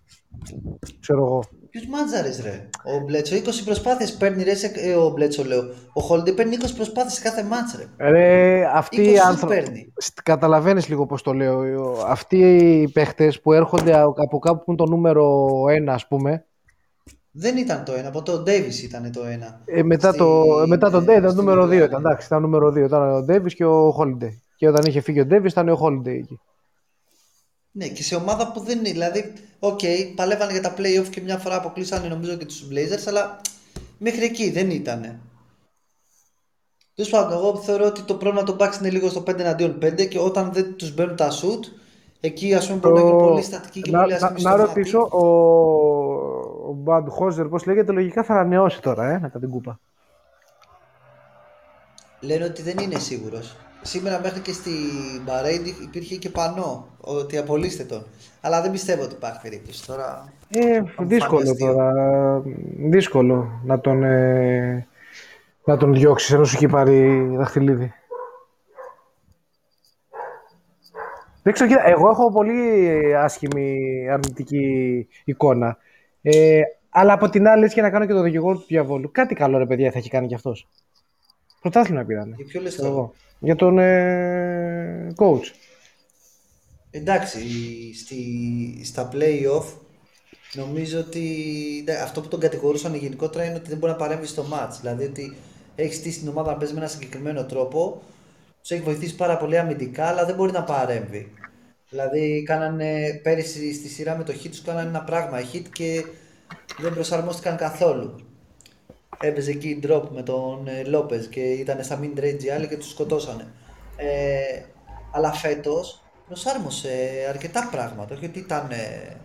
ξέρω 1.00 1.24
εγώ. 1.24 1.42
Ποιους 1.76 1.88
μάτζαρε, 1.88 2.28
ρε; 2.42 2.68
Ο 2.84 3.04
Μπλέτσο 3.04 3.36
20 3.36 3.40
προσπάθειες 3.64 4.12
παίρνει, 4.16 4.42
ρε. 4.42 4.54
Σε, 4.54 4.72
ε, 4.74 4.94
ο 4.94 5.08
Μπλέτσο 5.10 5.44
λέω. 5.44 5.62
Ο 5.92 6.00
Χόλντε 6.00 6.32
παίρνει 6.32 6.56
20 6.60 6.74
προσπάθειες 6.76 7.12
σε 7.12 7.22
κάθε 7.22 7.42
μάτσα, 7.42 7.78
ρε. 7.96 8.10
Ρε, 8.10 8.64
αυτοί 8.74 8.96
20 8.96 9.04
οι 9.06 9.14
shoot 9.14 9.28
άνθρωποι. 9.28 9.54
παίρνει. 9.54 9.92
Καταλαβαίνεις 10.22 10.88
λίγο 10.88 11.06
πώς 11.06 11.22
το 11.22 11.32
λέω. 11.32 11.60
Αυτοί 12.06 12.38
οι 12.82 12.88
παίχτες 12.88 13.40
που 13.40 13.52
έρχονται 13.52 13.98
από 13.98 14.38
κάπου 14.38 14.58
που 14.64 14.64
είναι 14.66 14.76
το 14.76 14.86
νούμερο 14.86 15.46
1, 15.68 15.92
ας 15.94 16.06
πούμε. 16.08 16.44
Δεν 17.30 17.56
ήταν 17.56 17.84
το 17.84 17.92
ένα, 17.92 18.08
από 18.08 18.22
το 18.22 18.38
Ντέιβι 18.38 18.84
ήταν 18.84 19.12
το 19.12 19.24
ένα. 19.24 19.60
Ε, 19.64 19.82
μετά, 19.82 20.08
Στη- 20.08 20.18
το, 20.18 20.42
ε, 20.62 20.66
μετά 20.66 20.90
τον 20.90 21.04
Ντέιβι 21.04 21.18
ήταν 21.18 21.30
στην 21.30 21.42
νούμερο 21.44 21.62
2. 21.62 21.72
Ινδιάνα. 21.72 21.84
Ήταν, 21.84 22.00
εντάξει, 22.04 22.26
ήταν 22.26 22.42
νούμερο 22.42 22.70
2. 22.70 22.84
Ήταν 22.84 23.14
ο 23.14 23.22
Ντέιβι 23.22 23.54
και 23.54 23.64
ο 23.64 23.90
Χόλντε. 23.90 24.38
Και 24.56 24.68
όταν 24.68 24.84
είχε 24.86 25.00
φύγει 25.00 25.20
ο 25.20 25.26
Ντέιβι 25.26 25.48
ήταν 25.48 25.68
ο 25.68 25.76
Χόλντε 25.76 26.10
εκεί. 26.10 26.40
Ναι, 27.76 27.88
και 27.88 28.02
σε 28.02 28.14
ομάδα 28.14 28.52
που 28.52 28.60
δεν 28.60 28.78
είναι. 28.78 28.90
Δηλαδή, 28.90 29.32
οκ, 29.58 29.80
παλεύανε 30.14 30.52
για 30.52 30.62
τα 30.62 30.74
playoff 30.78 31.06
και 31.10 31.20
μια 31.20 31.38
φορά 31.38 31.56
αποκλείσανε 31.56 32.08
νομίζω 32.08 32.36
και 32.36 32.44
τους 32.44 32.68
Blazers, 32.70 33.08
αλλά 33.08 33.40
μέχρι 33.98 34.24
εκεί 34.24 34.50
δεν 34.50 34.70
ήταν. 34.70 35.20
Τέλος 36.94 37.10
πάντων, 37.10 37.32
εγώ 37.32 37.56
θεωρώ 37.56 37.86
ότι 37.86 38.02
το 38.02 38.14
πρόβλημα 38.14 38.44
των 38.44 38.56
Bucks 38.60 38.78
είναι 38.80 38.90
λίγο 38.90 39.08
στο 39.08 39.22
5 39.26 39.38
εναντίον 39.38 39.78
5 39.82 40.08
και 40.08 40.18
όταν 40.18 40.52
δεν 40.52 40.76
τους 40.76 40.94
μπαίνουν 40.94 41.16
τα 41.16 41.30
shoot, 41.30 41.60
εκεί 42.20 42.54
ας 42.54 42.66
πούμε 42.66 42.78
μπορεί 42.78 42.94
να 42.94 43.00
είναι 43.00 43.18
πολύ 43.18 43.42
στατική 43.42 43.80
και 43.80 43.90
να, 43.90 44.00
πολύ 44.00 44.10
να, 44.10 44.26
άσχημη 44.26 44.42
να 44.42 44.50
στο 44.50 44.64
ρωτήσω, 44.64 44.98
μάτι. 44.98 45.16
ο, 45.16 45.26
ο 46.68 46.72
Μπουντενχόλζερ, 46.72 47.48
πώς 47.48 47.64
λέγεται, 47.66 47.92
λογικά 47.92 48.22
θα 48.22 48.32
ανανεώσει 48.32 48.80
τώρα, 48.82 49.10
ε, 49.10 49.18
μετά 49.18 49.38
την 49.38 49.50
κούπα. 49.50 49.80
Λένε 52.20 52.44
ότι 52.44 52.62
δεν 52.62 52.78
είναι 52.78 52.98
σίγουρος. 52.98 53.56
Σήμερα 53.86 54.20
μέχρι 54.20 54.40
και 54.40 54.52
στη 54.52 54.70
Bahrain 55.26 55.82
υπήρχε 55.82 56.16
και 56.16 56.30
πανό 56.30 56.86
ότι 57.00 57.36
απολύστε 57.38 57.84
τον. 57.84 58.06
Αλλά 58.40 58.62
δεν 58.62 58.70
πιστεύω 58.70 59.02
ότι 59.02 59.14
υπάρχει 59.14 59.40
περίπτωση 59.42 59.86
τώρα. 59.86 60.32
Ε, 60.48 60.82
Θα 60.96 61.02
μου 61.02 61.08
δύσκολο 61.08 61.38
φανεί 61.38 61.50
αστείο. 61.50 61.66
τώρα. 61.66 62.42
Δύσκολο 62.78 63.60
να 63.64 63.80
τον, 63.80 64.02
ε, 64.04 64.86
να 65.64 65.76
τον 65.76 65.94
διώξεις 65.94 66.32
ενώ 66.32 66.44
σου 66.44 66.56
έχει 66.56 66.66
πάρει 66.66 67.26
δαχτυλίδι. 67.36 67.92
Δεν 71.42 71.52
ξέρω, 71.52 71.68
κοίτα, 71.70 71.86
εγώ 71.86 72.10
έχω 72.10 72.32
πολύ 72.32 73.16
άσχημη 73.16 73.78
αρνητική 74.10 75.08
εικόνα. 75.24 75.76
Ε, 76.22 76.60
αλλά 76.90 77.12
από 77.12 77.28
την 77.28 77.48
άλλη, 77.48 77.62
έτσι 77.62 77.74
και 77.74 77.82
να 77.82 77.90
κάνω 77.90 78.06
και 78.06 78.12
το 78.12 78.22
δικηγόρο 78.22 78.58
του 78.58 78.64
διαβόλου. 78.68 79.10
Κάτι 79.12 79.34
καλό 79.34 79.58
ρε 79.58 79.66
παιδιά 79.66 79.90
θα 79.90 79.98
έχει 79.98 80.10
κάνει 80.10 80.26
κι 80.26 80.34
αυτός. 80.34 80.68
Πρωτάθλημα 81.60 82.04
πήρανε. 82.04 82.34
Για 82.36 82.44
ποιο 82.44 82.60
λες 82.60 82.72
ξέρω 82.72 82.88
τώρα; 82.88 83.00
εγώ. 83.00 83.12
Για 83.38 83.56
τον 83.56 83.78
ε, 83.78 85.12
coach. 85.16 85.44
Εντάξει, 86.90 87.40
στη, 87.94 88.80
στα 88.84 89.08
play-off 89.12 89.64
νομίζω 90.52 90.98
ότι 90.98 91.22
ναι, 91.84 91.92
αυτό 91.92 92.20
που 92.20 92.28
τον 92.28 92.40
κατηγορούσαν 92.40 92.94
γενικότερα 92.94 93.44
είναι 93.44 93.54
ότι 93.54 93.68
δεν 93.68 93.78
μπορεί 93.78 93.92
να 93.92 93.98
παρέμβει 93.98 94.26
στο 94.26 94.44
match. 94.52 94.76
Δηλαδή 94.80 95.04
ότι 95.04 95.36
έχεις 95.74 95.96
στήσει 95.96 96.18
την 96.18 96.28
ομάδα 96.28 96.50
να 96.50 96.56
παίζει 96.56 96.74
με 96.74 96.80
ένα 96.80 96.88
συγκεκριμένο 96.88 97.44
τρόπο, 97.44 98.02
τους 98.60 98.70
έχει 98.70 98.82
βοηθήσει 98.82 99.16
πάρα 99.16 99.36
πολύ 99.36 99.58
αμυντικά, 99.58 100.06
αλλά 100.06 100.24
δεν 100.24 100.34
μπορεί 100.34 100.52
να 100.52 100.64
παρέμβει. 100.64 101.32
Δηλαδή, 101.88 102.42
κάνανε 102.42 103.20
πέρυσι 103.22 103.74
στη 103.74 103.88
σειρά 103.88 104.16
με 104.16 104.24
το 104.24 104.32
hit 104.32 104.48
τους 104.48 104.62
κάνανε 104.62 104.88
ένα 104.88 105.02
πράγμα 105.02 105.38
hit 105.52 105.64
και 105.72 106.04
δεν 106.78 106.94
προσαρμόστηκαν 106.94 107.56
καθόλου. 107.56 108.25
Έπαιζε 109.20 109.50
εκεί 109.50 109.80
drop 109.82 110.02
με 110.10 110.22
τον 110.22 110.68
ε, 110.68 110.84
Λόπεζ 110.84 111.26
και 111.26 111.40
ήταν 111.40 111.84
στα 111.84 112.00
mid 112.02 112.18
range 112.20 112.42
οι 112.42 112.50
άλλοι 112.50 112.68
και 112.68 112.76
τους 112.76 112.90
σκοτώσανε. 112.90 113.46
Ε, 113.96 114.62
αλλά 115.12 115.32
φέτος 115.32 116.02
προσάρμοσε 116.26 116.88
αρκετά 117.28 117.68
πράγματα, 117.70 118.14
όχι 118.14 118.24
ότι 118.24 118.38
ήταν 118.38 118.70
ε, 118.70 119.16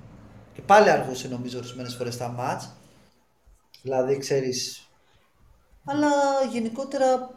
και 0.54 0.62
πάλι 0.62 0.90
αργούσε 0.90 1.28
νομίζω 1.28 1.58
ορισμένες 1.58 1.96
φορές 1.96 2.18
τα 2.18 2.36
match. 2.40 2.70
Δηλαδή 3.82 4.18
ξέρεις, 4.18 4.90
αλλά 5.86 6.10
γενικότερα 6.52 7.30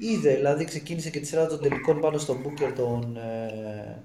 είδε, 0.00 0.34
δηλαδή 0.34 0.64
ξεκίνησε 0.64 1.10
και 1.10 1.20
τη 1.20 1.26
σειρά 1.26 1.46
των 1.46 1.60
τελικών 1.60 2.00
πάνω 2.00 2.18
στον 2.18 2.42
Booker 2.44 2.72
τον, 2.76 3.16
ε, 3.16 4.02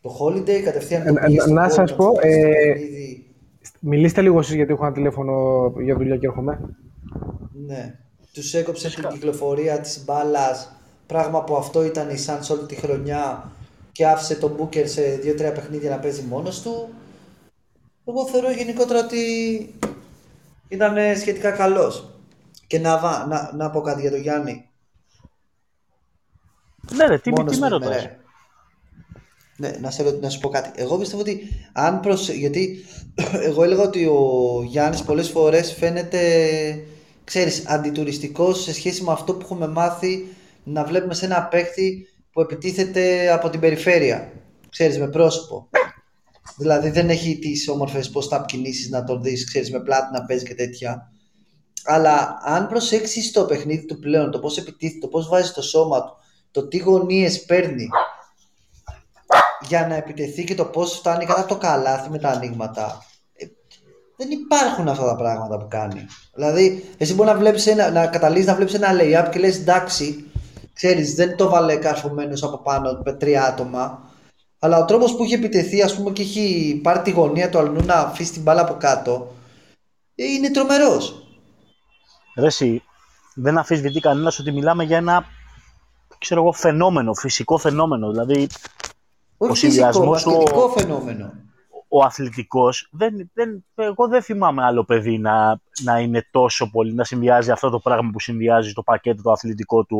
το 0.00 0.16
Holiday, 0.20 0.60
κατευθείαν 0.64 1.04
τον 1.06 1.16
Ε, 1.16 1.20
πήγε 1.20 1.36
να- 1.36 1.42
στον 1.42 1.54
να 1.54 1.66
Ball, 1.66 1.72
σας 1.72 1.88
τον 1.88 1.96
πω, 1.96 2.14
φύσε 2.14 2.38
στο 2.40 2.48
ε, 2.48 2.72
παιχνίδι. 2.72 3.23
Μιλήστε 3.80 4.20
λίγο 4.22 4.38
εσείς 4.38 4.54
γιατί 4.54 4.72
έχω 4.72 4.84
ένα 4.84 4.94
τηλέφωνο 4.94 5.32
για 5.78 5.96
δουλειά 5.96 6.16
και 6.16 6.26
έρχομαι. 6.26 6.60
Ναι. 7.66 7.98
Τους 8.32 8.54
έκοψε 8.54 8.90
την 8.90 9.08
κυκλοφορία 9.08 9.80
της 9.80 10.04
μπάλας, 10.04 10.76
πράγμα 11.06 11.44
που 11.44 11.56
αυτό 11.56 11.84
ήταν 11.84 12.08
η 12.10 12.16
Suns 12.26 12.56
όλη 12.56 12.66
τη 12.66 12.74
χρονιά 12.74 13.50
και 13.92 14.06
άφησε 14.06 14.36
τον 14.36 14.56
Booker 14.58 14.82
σε 14.86 15.02
2-3 15.22 15.36
παιχνίδια 15.36 15.90
να 15.90 15.98
παίζει 15.98 16.22
μόνος 16.22 16.62
του. 16.62 16.88
Εγώ 18.04 18.26
θεωρώ 18.26 18.50
γενικότερα 18.50 18.98
ότι 19.04 19.18
ήταν 20.68 20.96
ε, 20.96 21.14
σχετικά 21.14 21.50
καλός. 21.50 22.08
Και 22.66 22.78
να, 22.78 22.98
βα- 22.98 23.26
να, 23.26 23.50
να 23.54 23.70
πω 23.70 23.80
κάτι 23.80 24.00
για 24.00 24.10
τον 24.10 24.20
Γιάννη. 24.20 24.68
Ναι, 26.96 27.06
ρε, 27.06 27.18
τι, 27.18 27.30
Μόνος 27.30 27.54
τι 27.54 27.60
με 27.60 27.68
με 27.68 27.72
ρωτάς; 27.72 28.08
Ημέρα. 29.58 29.72
Ναι, 29.72 29.78
να, 29.80 29.90
σε, 29.90 30.02
ρω- 30.02 30.20
να 30.20 30.28
σου 30.28 30.38
πω 30.38 30.48
κάτι. 30.48 30.70
Εγώ 30.74 30.98
πιστεύω 30.98 31.20
ότι 31.20 31.48
αν 31.72 32.00
προσε... 32.00 32.32
Γιατί 32.32 32.84
εγώ 33.48 33.62
έλεγα 33.64 33.82
ότι 33.82 34.06
ο 34.06 34.62
Γιάννης 34.66 35.02
πολλές 35.02 35.28
φορές 35.28 35.72
φαίνεται, 35.72 36.20
ξέρεις, 37.24 37.62
αντιτουριστικός 37.66 38.62
σε 38.62 38.72
σχέση 38.72 39.02
με 39.02 39.12
αυτό 39.12 39.34
που 39.34 39.40
έχουμε 39.42 39.66
μάθει 39.68 40.26
να 40.64 40.84
βλέπουμε 40.84 41.14
σε 41.14 41.24
ένα 41.24 41.42
παίχτη 41.44 42.06
που 42.32 42.40
επιτίθεται 42.40 43.32
από 43.32 43.50
την 43.50 43.60
περιφέρεια. 43.60 44.32
Ξέρεις, 44.70 44.98
με 44.98 45.08
πρόσωπο. 45.08 45.68
Δηλαδή 46.56 46.90
δεν 46.90 47.10
έχει 47.10 47.38
τις 47.38 47.68
όμορφες 47.68 48.10
post-up 48.14 48.44
κινήσεις 48.46 48.90
να 48.90 49.04
τον 49.04 49.22
δεις, 49.22 49.46
ξέρεις, 49.46 49.70
με 49.70 49.80
πλάτη 49.80 50.12
να 50.12 50.24
παίζει 50.24 50.44
και 50.44 50.54
τέτοια. 50.54 51.12
Αλλά 51.84 52.38
αν 52.42 52.66
προσέξεις 52.66 53.32
το 53.32 53.44
παιχνίδι 53.44 53.84
του 53.84 53.98
πλέον, 53.98 54.30
το 54.30 54.38
πώς 54.38 54.56
επιτίθεται, 54.58 54.98
το 54.98 55.08
πώς 55.08 55.28
βάζει 55.28 55.52
το 55.52 55.62
σώμα 55.62 56.04
του, 56.04 56.16
το 56.50 56.68
τι 56.68 56.78
γωνίες 56.78 57.44
παίρνει, 57.44 57.88
για 59.68 59.86
να 59.86 59.94
επιτεθεί 59.94 60.44
και 60.44 60.54
το 60.54 60.64
πώς 60.64 60.96
φτάνει 60.96 61.24
κατά 61.24 61.44
το 61.46 61.56
καλάθι 61.56 62.10
με 62.10 62.18
τα 62.18 62.28
ανοίγματα. 62.28 63.02
Ε, 63.32 63.46
δεν 64.16 64.30
υπάρχουν 64.30 64.88
αυτά 64.88 65.04
τα 65.04 65.16
πράγματα 65.16 65.58
που 65.58 65.66
κάνει. 65.68 66.06
Δηλαδή, 66.34 66.84
εσύ 66.98 67.14
μπορεί 67.14 67.28
να, 67.28 67.36
βλέπεις 67.36 67.66
ένα, 67.66 67.90
να 67.90 68.06
καταλήγεις 68.06 68.46
να 68.46 68.54
βλέπεις 68.54 68.74
ένα 68.74 68.88
lay-up 69.00 69.28
και 69.30 69.38
λες 69.38 69.56
εντάξει, 69.56 70.30
ξέρεις, 70.72 71.14
δεν 71.14 71.36
το 71.36 71.48
βάλε 71.48 71.76
καρφωμένος 71.76 72.42
από 72.42 72.58
πάνω 72.58 73.02
με 73.04 73.12
τρία 73.12 73.44
άτομα, 73.44 74.02
αλλά 74.58 74.78
ο 74.78 74.84
τρόπος 74.84 75.16
που 75.16 75.22
έχει 75.22 75.34
επιτεθεί, 75.34 75.82
ας 75.82 75.94
πούμε, 75.96 76.10
και 76.10 76.22
έχει 76.22 76.80
πάρει 76.82 77.00
τη 77.00 77.10
γωνία 77.10 77.48
του 77.48 77.58
αλλού 77.58 77.84
να 77.84 77.94
αφήσει 77.94 78.32
την 78.32 78.42
μπάλα 78.42 78.60
από 78.60 78.74
κάτω, 78.74 79.34
ε, 80.14 80.24
είναι 80.24 80.50
τρομερός. 80.50 81.26
Ρε, 82.36 82.46
εσύ, 82.46 82.82
δεν 83.34 83.58
αφισβητεί 83.58 84.00
κανένας 84.00 84.38
ότι 84.38 84.52
μιλάμε 84.52 84.84
για 84.84 84.96
ένα 84.96 85.24
ξέρω 86.24 86.40
εγώ, 86.40 86.52
φαινόμενο, 86.52 87.14
φυσικό 87.14 87.58
φαινόμενο. 87.58 88.10
Δηλαδή, 88.10 88.40
Όχι 88.42 88.48
Ο 89.50 89.54
φυσικό, 89.54 89.72
συνδυασμός 89.72 90.22
του- 90.22 90.30
μπασκετικό 90.30 90.68
φαινόμενο. 90.68 91.32
ο 91.88 92.02
αθλητικός, 92.04 92.88
δεν, 92.92 93.30
δεν, 93.34 93.64
εγώ 93.74 94.08
δεν 94.08 94.22
θυμάμαι 94.22 94.64
άλλο 94.64 94.84
παιδί 94.84 95.18
να, 95.18 95.60
να 95.82 95.98
είναι 96.00 96.28
τόσο 96.30 96.70
πολύ, 96.70 96.94
να 96.94 97.04
συνδυάζει 97.04 97.50
αυτό 97.50 97.70
το 97.70 97.78
πράγμα 97.78 98.10
που 98.12 98.20
συνδυάζει 98.20 98.70
στο 98.70 98.82
πακέτο 98.82 99.22
το 99.22 99.30
αθλητικό 99.30 99.84
του 99.84 99.98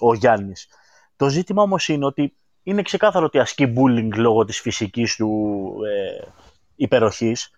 ο, 0.00 0.08
ο 0.08 0.14
Γιάννης. 0.14 0.68
Το 1.16 1.28
ζήτημα 1.28 1.62
όμως 1.62 1.88
είναι 1.88 2.04
ότι 2.04 2.34
είναι 2.62 2.82
ξεκάθαρο 2.82 3.24
ότι 3.24 3.38
ασκεί 3.38 3.72
bullying 3.76 4.08
λόγω 4.16 4.44
της 4.44 4.60
φυσικής 4.60 5.16
του 5.16 5.72
ε, 5.86 6.26
υπεροχής. 6.74 7.50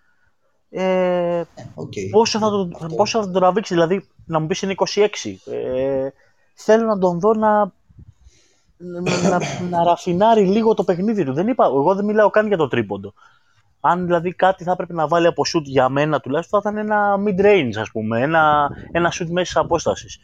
Ε, 0.69 1.43
Οκ. 1.75 1.93
πόσο, 2.11 2.39
θα 2.39 2.49
το, 2.49 2.69
Αυτό. 2.75 2.95
πόσο 2.95 3.19
θα 3.19 3.23
τον 3.23 3.33
τραβήξει, 3.33 3.73
δηλαδή 3.73 4.07
να 4.25 4.39
μου 4.39 4.47
πεις 4.47 4.61
είναι 4.61 4.73
26. 4.77 5.07
Ε, 5.45 6.07
θέλω 6.53 6.85
να 6.85 6.97
τον 6.97 7.19
δω 7.19 7.33
να, 7.33 7.73
να, 8.83 9.29
να, 9.29 9.39
να 9.69 9.83
ραφινάρει 9.83 10.45
λίγο 10.45 10.73
το 10.73 10.83
παιχνίδι 10.83 11.23
του. 11.25 11.33
Δεν 11.33 11.47
είπα, 11.47 11.65
εγώ 11.65 11.95
δεν 11.95 12.05
μιλάω 12.05 12.29
καν 12.29 12.47
για 12.47 12.57
το 12.57 12.67
τρίποντο. 12.67 13.13
Αν 13.79 14.05
δηλαδή 14.05 14.33
κάτι 14.33 14.63
θα 14.63 14.71
έπρεπε 14.71 14.93
να 14.93 15.07
βάλει 15.07 15.27
από 15.27 15.43
shoot 15.53 15.63
για 15.63 15.89
μένα 15.89 16.19
τουλάχιστον 16.19 16.61
θα 16.61 16.69
ήταν 16.71 16.85
ένα 16.85 17.15
mid-range 17.27 17.79
ας 17.79 17.91
πούμε, 17.91 18.21
ένα, 18.21 18.69
ένα 18.91 19.11
shoot 19.19 19.27
μέσης 19.29 19.55
απόστασης. 19.55 20.19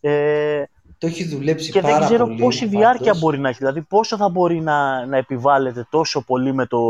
Ε, 0.00 0.62
Το 0.98 1.06
έχει 1.06 1.24
δουλέψει 1.24 1.70
και 1.70 1.80
πάρα 1.80 1.98
δεν 1.98 2.06
ξέρω 2.06 2.26
πολύ. 2.26 2.38
πόση 2.40 2.66
διάρκεια 2.66 3.04
φέτος. 3.04 3.20
μπορεί 3.20 3.38
να 3.38 3.48
έχει. 3.48 3.58
Δηλαδή, 3.58 3.82
πόσο 3.82 4.16
θα 4.16 4.28
μπορεί 4.28 4.60
να, 4.60 5.06
να 5.06 5.16
επιβάλλεται 5.16 5.86
τόσο 5.90 6.24
πολύ 6.24 6.54
με 6.54 6.66
το, 6.66 6.80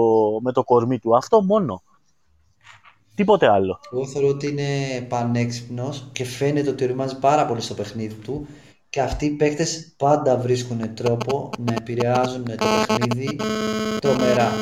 με 0.42 0.52
το 0.52 0.64
κορμί 0.64 0.98
του. 0.98 1.16
Αυτό 1.16 1.42
μόνο. 1.42 1.82
Τίποτε 3.14 3.48
άλλο. 3.50 3.78
Εγώ 3.92 4.06
θεωρώ 4.06 4.28
ότι 4.28 4.48
είναι 4.48 5.00
πανέξυπνος 5.08 6.08
και 6.12 6.24
φαίνεται 6.24 6.70
ότι 6.70 6.84
οριμάζει 6.84 7.18
πάρα 7.18 7.46
πολύ 7.46 7.60
στο 7.60 7.74
παιχνίδι 7.74 8.14
του 8.14 8.46
και 8.92 9.00
αυτοί 9.00 9.26
οι 9.26 9.30
παίκτες 9.30 9.92
πάντα 9.96 10.36
βρίσκουν 10.36 10.94
τρόπο 10.94 11.50
να 11.58 11.74
επηρεάζουν 11.74 12.44
το 12.44 12.66
παιχνίδι 12.86 13.36
τρομερά. 14.00 14.52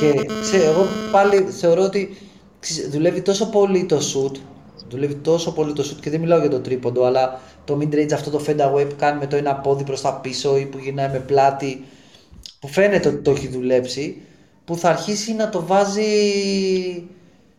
Και 0.00 0.26
ξέρω, 0.40 0.70
εγώ 0.70 0.86
πάλι 1.10 1.40
θεωρώ 1.40 1.82
ότι 1.82 2.16
ξέρεις, 2.60 2.90
δουλεύει 2.90 3.22
τόσο 3.22 3.50
πολύ 3.50 3.84
το 3.84 3.96
shoot, 3.96 4.36
δουλεύει 4.88 5.14
τόσο 5.14 5.52
πολύ 5.52 5.72
το 5.72 5.82
shoot 5.82 6.00
και 6.00 6.10
δεν 6.10 6.20
μιλάω 6.20 6.38
για 6.40 6.50
το 6.50 6.60
τρίποντο, 6.60 7.04
αλλά 7.04 7.40
το 7.64 7.78
mid 7.80 7.94
range 7.94 8.12
αυτό 8.12 8.30
το 8.30 8.44
fade 8.46 8.72
away 8.72 8.88
που 8.88 8.94
κάνει 8.98 9.18
με 9.18 9.26
το 9.26 9.36
ένα 9.36 9.54
πόδι 9.54 9.84
προς 9.84 10.00
τα 10.00 10.14
πίσω 10.14 10.58
ή 10.58 10.64
που 10.64 10.78
γυρνάει 10.78 11.08
με 11.08 11.18
πλάτη, 11.18 11.84
που 12.60 12.68
φαίνεται 12.68 13.08
ότι 13.08 13.18
το 13.18 13.30
έχει 13.30 13.48
δουλέψει, 13.48 14.22
που 14.64 14.76
θα 14.76 14.88
αρχίσει 14.88 15.34
να 15.34 15.48
το 15.48 15.66
βάζει 15.66 16.04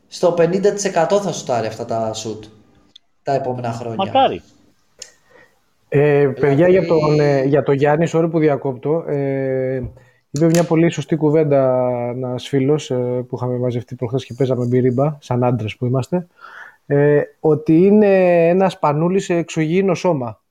στο 0.08 0.36
50% 0.38 0.52
θα 0.94 1.32
σουτάρει 1.32 1.68
αυτά 1.68 1.86
τα 1.86 2.14
σουτ 2.14 2.44
τα 3.24 3.34
επόμενα 3.34 3.72
χρόνια. 3.72 3.96
Μακάρι. 3.98 4.42
Ε, 5.90 6.32
παιδιά, 6.40 6.66
Δηλαδή- 6.66 6.72
για 6.72 6.86
τον, 6.86 7.20
ε, 7.20 7.44
για 7.44 7.64
τον 7.64 7.76
Γιάννη, 7.76 8.08
sorry 8.12 8.28
που 8.32 8.40
διακόπτω, 8.40 9.04
ε, 9.08 9.82
είπε 10.32 10.46
μια 10.46 10.64
πολύ 10.64 10.90
σωστή 10.90 11.16
κουβέντα 11.16 11.90
ένας 12.16 12.48
φίλος 12.48 12.92
ε, 12.92 12.96
που 13.28 13.36
είχαμε 13.36 13.58
μαζευτεί 13.58 13.96
προχθές 13.96 14.26
και 14.26 14.34
παίζαμε 14.38 14.66
μπυρίμπα, 14.66 15.18
σαν 15.20 15.44
άντρε 15.44 15.68
που 15.78 15.86
είμαστε, 15.86 16.28
ε, 16.86 17.22
ότι 17.40 17.78
είναι 17.78 18.48
ένας 18.48 18.74
σπανούλη 18.74 19.20
σε 19.20 19.34
εξωγήινο 19.34 19.94
σώμα. 19.94 20.42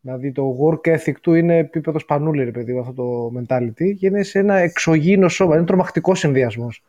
Δηλαδή 0.00 0.32
το 0.32 0.56
work 0.62 0.88
ethic 0.96 1.14
του 1.20 1.34
είναι 1.34 1.56
επίπεδος 1.56 2.02
σπανούλη, 2.02 2.44
ρε 2.44 2.50
παιδί, 2.50 2.72
μου, 2.72 2.80
αυτό 2.80 2.92
το 2.92 3.32
mentality, 3.38 3.94
και 3.98 4.06
είναι 4.06 4.22
σε 4.22 4.38
ένα 4.38 4.54
εξωγήινο 4.54 5.28
σώμα. 5.28 5.56
Είναι 5.56 5.64
τρομακτικός 5.64 6.18
συνδυασμός. 6.18 6.82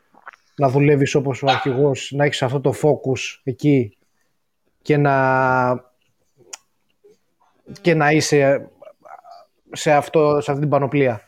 Να 0.56 0.70
δουλεύεις 0.70 1.16
όπως 1.16 1.44
ο 1.44 1.48
αρχηγός, 1.50 2.12
να 2.16 2.26
έχεις 2.26 2.42
αυτό 2.44 2.62
το 2.62 2.74
focus 2.82 3.40
εκεί 3.44 3.98
και 4.82 4.98
να 4.98 5.16
και 7.82 7.94
να 7.94 8.12
είσαι 8.12 8.70
σε, 9.72 9.92
αυτό, 9.92 10.42
σε 10.42 10.50
αυτή 10.52 10.62
την 10.62 10.70
πανοπλία. 10.72 11.22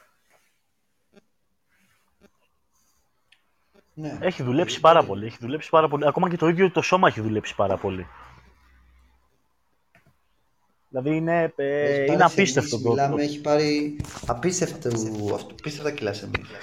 Ναι. 3.93 4.17
Έχει 4.21 4.43
δουλέψει 4.43 4.79
πάρα 4.79 5.03
πολύ. 5.03 5.25
Έχει 5.25 5.37
δουλέψει 5.39 5.69
πάρα 5.69 5.87
πολύ. 5.87 6.07
Ακόμα 6.07 6.29
και 6.29 6.37
το 6.37 6.47
ίδιο 6.47 6.71
το 6.71 6.81
σώμα 6.81 7.07
έχει 7.07 7.21
δουλέψει 7.21 7.55
πάρα 7.55 7.77
πολύ. 7.77 8.07
Δηλαδή 10.89 11.15
είναι, 11.15 11.53
ε, 11.55 11.83
Έχει 11.83 11.97
πάρει 11.97 12.11
είναι 12.13 12.23
απίστευτο 12.23 12.69
σερβίς, 12.69 12.83
το. 12.83 12.89
Μιλάμε, 12.89 13.15
το- 13.15 13.21
έχει 13.21 13.41
πάρει 13.41 13.99
απίστευτο, 14.27 14.87
αυτό, 15.33 15.53
απίστευτα 15.59 15.91
κιλά 15.91 16.13
σε 16.13 16.25
μήνυμα. 16.29 16.57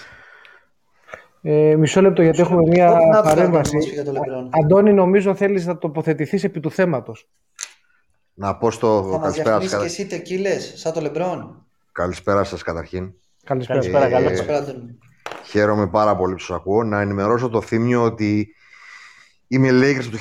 Ε, 1.42 1.76
μισό 1.76 2.00
λεπτό 2.00 2.22
γιατί 2.22 2.40
έχουμε 2.40 2.62
μια 2.66 2.92
Ό,τι 2.92 3.04
να 3.06 3.22
βγάλει 3.22 3.36
παρέμβαση. 3.36 3.72
να 3.72 3.78
μας 3.78 3.86
πει 3.88 3.92
για 3.94 4.04
το 4.04 4.12
LeBron. 4.12 4.48
Αντώνη, 4.62 4.92
νομίζω 4.92 5.34
θέλεις 5.34 5.66
να 5.66 5.78
τοποθετηθείς 5.78 6.44
επί 6.44 6.60
του 6.60 6.70
θέματος. 6.70 7.28
Να 8.38 8.56
πω 8.56 8.70
στο 8.70 9.02
Θα 9.10 9.18
μας 9.18 9.20
καλησπέρα 9.20 9.60
σας, 9.60 9.68
διαφημίσεις 9.70 9.96
και 9.96 10.02
εσύ 10.02 10.10
τεκίλες, 10.10 10.72
σαν 10.76 10.92
το 10.92 11.00
Λεμπρόν. 11.00 11.66
καλησπέρα 11.92 12.44
σας 12.44 12.62
καταρχήν. 12.62 13.12
Καλησπέρα. 13.44 13.78
Καλησπέρα, 13.78 14.06
Ε, 14.06 14.10
καλώς. 14.10 14.26
Καλησπέρα, 14.28 14.58
Αντώνη. 14.58 14.98
Χαίρομαι 15.44 15.86
πάρα 15.86 16.16
πολύ 16.16 16.32
που 16.34 16.40
σας 16.40 16.56
ακούω. 16.56 16.82
Να 16.82 17.00
ενημερώσω 17.00 17.48
το 17.48 17.60
θύμιο 17.60 18.02
ότι 18.02 18.48
είμαι 19.48 19.68
Lakers 19.72 20.04
από 20.06 20.10
το 20.10 20.16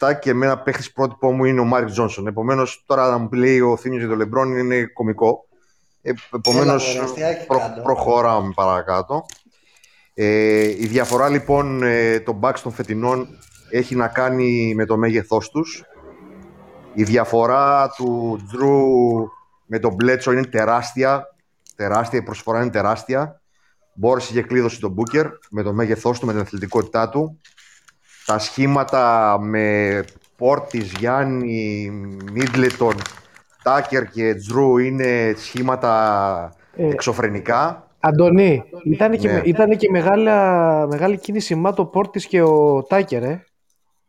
1987 0.00 0.12
και 0.20 0.34
με 0.34 0.46
ένας 0.46 0.58
παίχτης 0.58 0.92
πρότυπό 0.92 1.32
μου 1.32 1.44
είναι 1.44 1.60
ο 1.60 1.64
Μάτζικ 1.64 1.88
Τζόνσον. 1.90 2.26
Επομένως 2.26 2.82
τώρα 2.86 3.10
να 3.10 3.18
μου 3.18 3.28
λέει 3.32 3.60
ο 3.60 3.76
Θύμιος 3.76 4.02
για 4.04 4.16
το 4.16 4.24
LeBron 4.24 4.46
είναι 4.46 4.84
κωμικό. 4.84 5.46
Ε, 6.02 6.12
επομένως 6.36 6.84
Έλα, 6.90 6.94
μωρέ, 7.00 7.10
αστειάκι 7.12 7.46
προ- 7.46 7.58
κάτω. 7.60 7.80
προχωράμε 7.82 8.52
παρακάτω. 8.54 9.24
Ε, 10.14 10.60
η 10.62 10.86
διαφορά 10.86 11.28
λοιπόν 11.28 11.82
ε, 11.82 12.20
των 12.20 12.40
Bucks 12.42 12.58
των 12.62 12.72
φετινών 12.72 13.26
έχει 13.70 13.94
να 13.94 14.08
κάνει 14.08 14.74
με 14.74 14.84
το 14.86 14.96
μέγεθός 14.96 15.50
τους. 15.50 15.82
Η 16.94 17.02
διαφορά 17.02 17.88
του 17.96 18.38
Drew 18.52 19.28
με 19.66 19.78
τον 19.78 19.96
Bledsoe 20.02 20.32
είναι 20.32 20.44
τεράστια. 20.44 21.34
Τεράστια, 21.76 22.18
η 22.18 22.22
προσφορά 22.22 22.60
είναι 22.62 22.70
τεράστια. 22.70 23.40
Μπόρεσε 23.94 24.32
και 24.32 24.42
κλείδωσε 24.42 24.80
τον 24.80 24.94
Booker 24.98 25.26
με 25.50 25.62
το 25.62 25.72
μέγεθός 25.72 26.18
του, 26.20 26.26
με 26.26 26.32
την 26.32 26.40
αθλητικότητά 26.40 27.08
του. 27.08 27.40
Τα 28.26 28.38
σχήματα 28.38 29.36
με 29.40 30.04
Πόρτις, 30.36 30.92
Γιάννη, 30.98 31.90
Μίτλετον, 32.32 32.94
Τάκερ 33.62 34.06
και 34.06 34.34
Τζρου 34.34 34.78
είναι 34.78 35.34
σχήματα 35.36 36.54
Ε, 36.76 36.88
εξωφρενικά. 36.88 37.86
Αντωνή, 38.00 38.62
ήταν 38.84 39.18
και, 39.18 39.28
Ναι. 39.32 39.40
ήτανε 39.44 39.74
και 39.74 39.90
μεγάλα, 39.90 40.86
μεγάλη 40.86 41.18
κίνηση 41.18 41.54
Μάτο 41.54 41.84
Πόρτης 41.84 42.26
και 42.26 42.42
ο 42.42 42.82
Τάκερ, 42.82 43.22
ε. 43.22 43.46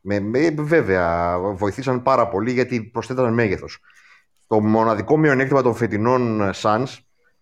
Με, 0.06 0.20
με- 0.20 0.54
βέβαια, 0.58 1.39
βοηθήσαν 1.39 2.02
πάρα 2.02 2.28
πολύ 2.28 2.52
γιατί 2.52 2.84
προσθέτανε 2.84 3.32
μέγεθος. 3.32 3.80
Το 4.48 4.62
μοναδικό 4.62 5.18
μειονέκτημα 5.18 5.62
των 5.62 5.76
φετινών 5.76 6.52
Suns, 6.62 6.98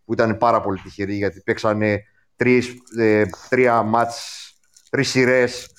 που 0.06 0.14
ήταν 0.14 0.38
πάρα 0.38 0.62
πολύ 0.62 0.80
τυχεροί 0.80 1.14
γιατί 1.14 1.42
παίξανε 1.42 2.04
τρεις, 2.36 2.74
ε, 2.98 3.24
τρία 3.50 3.82
μάτς, 3.82 4.52
τρεις 4.90 5.10
σειρές 5.10 5.72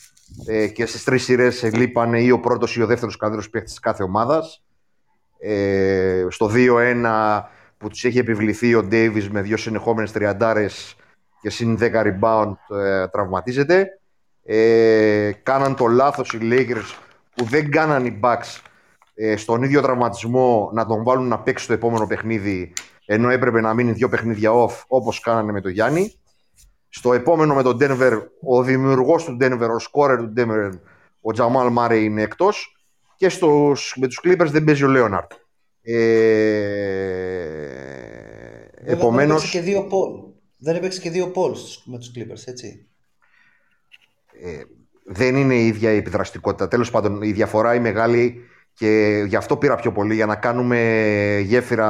ε, 0.46 0.66
και 0.68 0.86
στις 0.86 1.04
τρεις 1.04 1.22
σειρές 1.24 1.62
λείπανε 1.62 2.20
ή 2.20 2.30
ο 2.30 2.40
πρώτος 2.40 2.76
ή 2.76 2.82
ο 2.82 2.86
δεύτερος 2.86 3.16
καλύτερος 3.16 3.50
παίκτης 3.50 3.70
της 3.70 3.80
κάθε 3.80 4.02
ομάδας. 4.02 4.64
Ε, 5.38 6.26
στο 6.28 6.46
2-1 6.46 7.50
που 7.78 7.88
τους 7.88 8.04
έχει 8.04 8.18
επιβληθεί 8.18 8.74
ο 8.74 8.82
Ντέιβις 8.82 9.30
με 9.30 9.40
δύο 9.40 9.56
συνεχόμενες 9.56 10.12
τριαντάρες 10.12 10.96
και 11.40 11.50
συν 11.50 11.78
10 11.80 12.02
rebound 12.02 12.76
ε, 12.76 13.08
τραυματίζεται. 13.08 14.00
Ε, 14.44 15.32
κάναν 15.42 15.74
το 15.76 15.86
λάθος 15.86 16.32
οι 16.32 16.38
Lakers 16.42 16.94
που 17.34 17.44
δεν 17.44 17.70
κάναν 17.70 18.06
οι 18.06 18.20
Bucks 18.22 18.60
ε, 19.14 19.36
στον 19.36 19.62
ίδιο 19.62 19.80
τραυματισμό 19.82 20.70
να 20.72 20.86
τον 20.86 21.02
βάλουν 21.02 21.28
να 21.28 21.38
παίξει 21.38 21.66
το 21.66 21.72
επόμενο 21.72 22.06
παιχνίδι 22.06 22.72
ενώ 23.06 23.30
έπρεπε 23.30 23.60
να 23.60 23.74
μείνει 23.74 23.92
δύο 23.92 24.08
παιχνίδια 24.08 24.50
off 24.52 24.82
όπως 24.86 25.20
κάνανε 25.20 25.52
με 25.52 25.60
τον 25.60 25.70
Γιάννη. 25.70 26.12
Στο 26.88 27.12
επόμενο 27.12 27.54
με 27.54 27.62
τον 27.62 27.78
Denver, 27.80 28.22
ο 28.42 28.62
δημιουργός 28.62 29.24
του 29.24 29.36
Denver, 29.40 29.68
ο 29.68 29.76
scorer 29.90 30.16
του 30.18 30.32
Denver, 30.36 30.70
ο 31.20 31.32
Τζαμάλ 31.32 31.68
Μάρε 31.70 31.96
είναι 31.96 32.22
εκτός 32.22 32.76
και 33.16 33.28
στους, 33.28 33.94
με 34.00 34.06
τους 34.06 34.20
Clippers 34.24 34.46
δεν 34.50 34.64
παίζει 34.64 34.84
ο 34.84 34.88
Λέοναρτ. 34.88 35.32
Ε, 35.82 35.92
Βέβαια, 38.76 38.80
Δεν 38.84 38.98
επομένως, 38.98 39.36
έπαιξε 39.38 39.58
και 39.58 39.64
δύο 39.64 39.84
Πολ. 39.84 40.10
Δεν 40.56 40.76
έπαιξε 40.76 41.00
και 41.00 41.10
δύο 41.10 41.28
Πολ 41.30 41.54
στους- 41.54 41.82
με 41.86 41.98
τους 41.98 42.10
Clippers, 42.16 42.42
έτσι. 42.46 42.86
Ε, 44.44 44.62
δεν 45.04 45.36
είναι 45.36 45.54
η 45.54 45.66
ίδια 45.66 45.92
η 45.92 45.96
επιδραστικότητα. 45.96 46.68
Τέλος 46.68 46.90
πάντων, 46.90 47.22
η 47.22 47.32
διαφορά 47.32 47.74
είναι 47.74 47.82
μεγάλη 47.82 48.40
και 48.74 49.22
γι' 49.26 49.36
αυτό 49.36 49.56
πήρα 49.56 49.76
πιο 49.76 49.92
πολύ, 49.92 50.14
για 50.14 50.26
να 50.26 50.36
κάνουμε 50.36 50.78
γέφυρα 51.44 51.88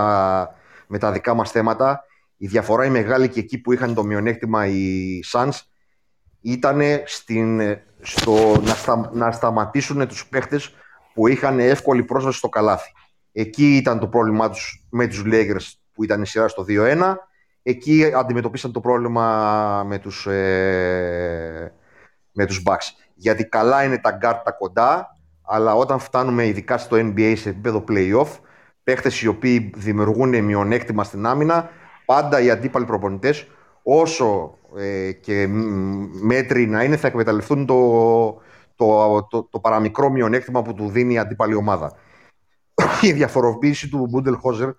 με 0.87 0.99
τα 0.99 1.13
δικά 1.13 1.35
μας 1.35 1.51
θέματα. 1.51 2.05
Η 2.37 2.47
διαφορά 2.47 2.85
είναι 2.85 2.99
μεγάλη 2.99 3.29
και 3.29 3.41
εκεί 3.41 3.59
που 3.61 3.73
είχαν 3.73 3.95
το 3.95 4.05
μειονέκτημα 4.05 4.67
οι 4.67 5.21
Suns 5.33 5.61
ήταν 6.41 6.81
στην, 7.05 7.61
στο 8.01 8.61
να, 8.63 8.75
στα, 8.75 9.11
να 9.13 9.31
σταματήσουν 9.31 10.09
τους 10.09 10.27
παίχτες 10.27 10.75
που 11.15 11.29
είχαν 11.29 11.59
εύκολη 11.59 12.03
πρόσβαση 12.03 12.39
στο 12.39 12.49
καλάθι. 12.49 12.93
Εκεί 13.33 13.77
ήταν 13.77 13.99
το 13.99 14.09
πρόβλημά 14.09 14.51
τους 14.51 14.87
με 14.91 15.07
τους 15.07 15.23
Lakers 15.27 15.73
που 15.93 16.05
ήταν 16.05 16.23
η 16.23 16.27
σειρά 16.27 16.49
στο 16.49 16.65
2-1. 16.69 17.15
Εκεί 17.63 18.13
αντιμετωπίσαν 18.15 18.73
το 18.73 18.81
πρόβλημα 18.81 19.85
με 19.87 19.99
τους, 19.99 20.27
ε, 20.27 21.73
με 22.33 22.47
τους 22.47 22.63
Bucks. 22.67 22.91
Γιατί 23.15 23.45
καλά 23.45 23.85
είναι 23.85 23.99
τα 23.99 24.19
guard 24.23 24.41
τα 24.45 24.53
κοντά, 24.53 25.19
αλλά 25.43 25.75
όταν 25.75 25.99
φτάνουμε 25.99 26.47
ειδικά 26.47 26.79
στο 26.79 26.97
NBA 26.97 27.33
σε 27.37 27.49
επίπεδο 27.49 27.85
playoff, 27.89 28.29
παίχτες 28.85 29.21
οι 29.21 29.27
οποίοι 29.27 29.73
δημιουργούν 29.77 30.45
μειονέκτημα 30.45 31.05
στην 31.05 31.27
άμυνα, 31.27 31.71
πάντα 32.05 32.41
οι 32.41 32.51
αντίπαλοι 32.51 32.85
προπονητές, 32.85 33.47
όσο 33.83 34.59
ε, 34.77 35.13
και 35.13 35.47
μ, 35.47 36.09
μέτροι 36.13 36.67
να 36.67 36.83
είναι, 36.83 36.97
θα 36.97 37.07
εκμεταλλευτούν 37.07 37.67
το, 37.67 38.41
το, 38.77 39.27
το, 39.31 39.49
το 39.51 39.61
παραμικρό 39.61 40.11
μειονέκτημα 40.11 40.63
που 40.63 40.75
του 40.75 40.89
δίνει 40.89 41.15
η 41.15 41.19
αντίπαλη 41.19 41.55
ομάδα. 41.55 41.93
η 43.01 43.13
διαφοροποίηση 43.13 43.89
του 43.89 44.07
Μπούντελ 44.11 44.35
Χόζερ 44.35 44.69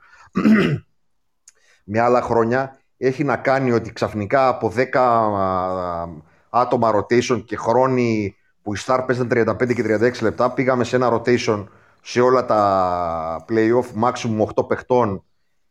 με 1.91 1.99
άλλα 1.99 2.21
χρόνια 2.21 2.77
έχει 2.97 3.23
να 3.23 3.37
κάνει 3.37 3.71
ότι 3.71 3.93
ξαφνικά 3.93 4.47
από 4.47 4.73
10 4.75 4.97
α, 4.97 6.07
άτομα 6.53 6.95
rotation 6.95 7.43
και 7.45 7.57
χρόνοι 7.57 8.35
που 8.61 8.73
οι 8.73 8.77
Star 8.85 9.03
παίζαν 9.07 9.27
35 9.33 9.73
και 9.73 9.83
36 9.85 10.21
λεπτά 10.21 10.51
πήγαμε 10.51 10.83
σε 10.83 10.95
ένα 10.95 11.11
rotation 11.13 11.65
σε 12.01 12.21
όλα 12.21 12.45
τα 12.45 13.45
play-off 13.49 14.03
maximum 14.03 14.45
8 14.55 14.67
παιχτών 14.67 15.23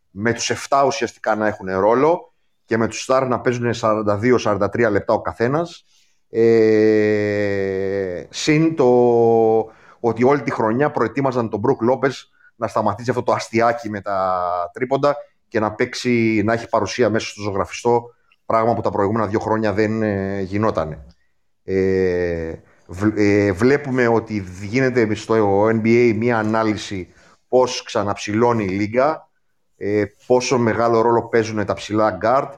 με 0.09 0.33
τους 0.33 0.51
7 0.69 0.83
ουσιαστικά 0.85 1.35
να 1.35 1.47
έχουν 1.47 1.67
ρόλο 1.79 2.33
και 2.65 2.77
με 2.77 2.87
τους 2.87 3.07
Star 3.09 3.25
να 3.27 3.39
παίζουν 3.41 3.73
42-43 3.81 4.89
λεπτά 4.91 5.13
ο 5.13 5.21
καθένας. 5.21 5.85
Ε, 6.29 8.23
συν 8.29 8.75
το 8.75 8.85
ότι 9.99 10.23
όλη 10.23 10.41
τη 10.41 10.51
χρονιά 10.51 10.91
προετοίμαζαν 10.91 11.49
τον 11.49 11.59
Μπρουκ 11.59 11.81
Λόπες 11.81 12.31
να 12.55 12.67
σταματήσει 12.67 13.09
αυτό 13.09 13.23
το 13.23 13.31
αστιάκι 13.31 13.89
με 13.89 14.01
τα 14.01 14.43
τρίποντα 14.73 15.15
και 15.47 15.59
να 15.59 15.73
παίξει, 15.73 16.41
να 16.45 16.53
έχει 16.53 16.69
παρουσία 16.69 17.09
μέσα 17.09 17.27
στο 17.27 17.41
ζωγραφιστό, 17.41 18.12
πράγμα 18.45 18.73
που 18.73 18.81
τα 18.81 18.89
προηγούμενα 18.89 19.27
δύο 19.27 19.39
χρόνια 19.39 19.73
δεν 19.73 20.01
ε, 20.01 20.41
γινόταν. 20.41 21.05
Ε, 21.63 22.53
β- 22.87 23.17
ε, 23.17 23.51
βλέπουμε 23.51 24.07
ότι 24.07 24.45
γίνεται 24.61 25.15
στο 25.15 25.65
NBA 25.67 26.13
μία 26.17 26.37
ανάλυση 26.37 27.13
πώς 27.47 27.83
ξαναψηλώνει 27.83 28.63
η 28.63 28.67
λίγα, 28.67 29.29
ε, 29.77 30.03
πόσο 30.27 30.57
μεγάλο 30.57 31.01
ρόλο 31.01 31.27
παίζουν 31.27 31.65
τα 31.65 31.73
ψηλά 31.73 32.17
guard, 32.21 32.49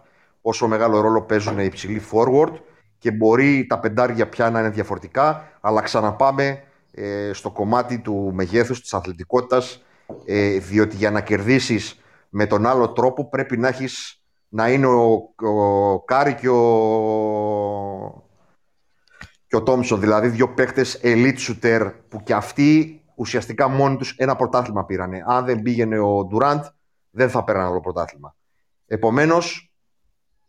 πόσο 0.42 0.68
μεγάλο 0.68 1.00
ρόλο 1.02 1.22
παίζουν 1.22 1.60
οι 1.60 1.70
ψηλοί 1.70 2.02
forward 2.12 2.54
και 2.98 3.12
μπορεί 3.12 3.66
τα 3.66 3.80
πεντάρια 3.80 4.30
πια 4.30 4.50
να 4.50 4.60
είναι 4.60 4.70
διαφορετικά, 4.70 5.52
αλλά 5.62 5.82
ξαναπάμε 5.82 6.64
ε, 6.92 7.34
στο 7.34 7.52
κομμάτι 7.52 8.00
του 8.00 8.32
μεγέθους, 8.34 8.82
της 8.82 8.94
αθλητικότητας, 8.94 9.84
ε, 10.26 10.58
διότι 10.58 10.96
για 10.96 11.12
να 11.12 11.22
κερδίσεις 11.22 12.00
με 12.30 12.46
τον 12.46 12.66
άλλο 12.66 12.90
τρόπο 12.90 13.30
πρέπει 13.30 13.58
να 13.58 13.68
έχεις 13.68 14.25
να 14.50 14.70
είναι 14.70 14.88
ο, 14.88 15.34
ο 15.48 16.04
Κάρι 16.04 16.36
και 16.36 16.50
ο, 16.50 16.56
και 19.48 19.56
και 19.56 19.56
ο 19.56 19.64
Τόμσον, 19.64 20.00
δηλαδή 20.00 20.28
δύο 20.28 20.54
παίχτες 20.54 21.00
elite 21.04 21.38
shooter 21.38 21.92
που 22.10 22.24
και 22.24 22.34
αυτοί 22.34 23.02
ουσιαστικά 23.16 23.68
μόνοι 23.68 23.96
τους 23.96 24.16
ένα 24.18 24.36
πρωτάθλημα 24.36 24.86
πήρανε. 24.86 25.24
Αν 25.28 25.46
δεν 25.46 25.62
πήγαινε 25.62 26.00
ο 26.00 26.26
Ντουράντ, 26.26 26.66
δεν 27.10 27.30
θα 27.30 27.44
παίρναν 27.44 27.66
άλλο 27.66 27.80
πρωτάθλημα. 27.80 28.36
Επομένως, 28.88 29.74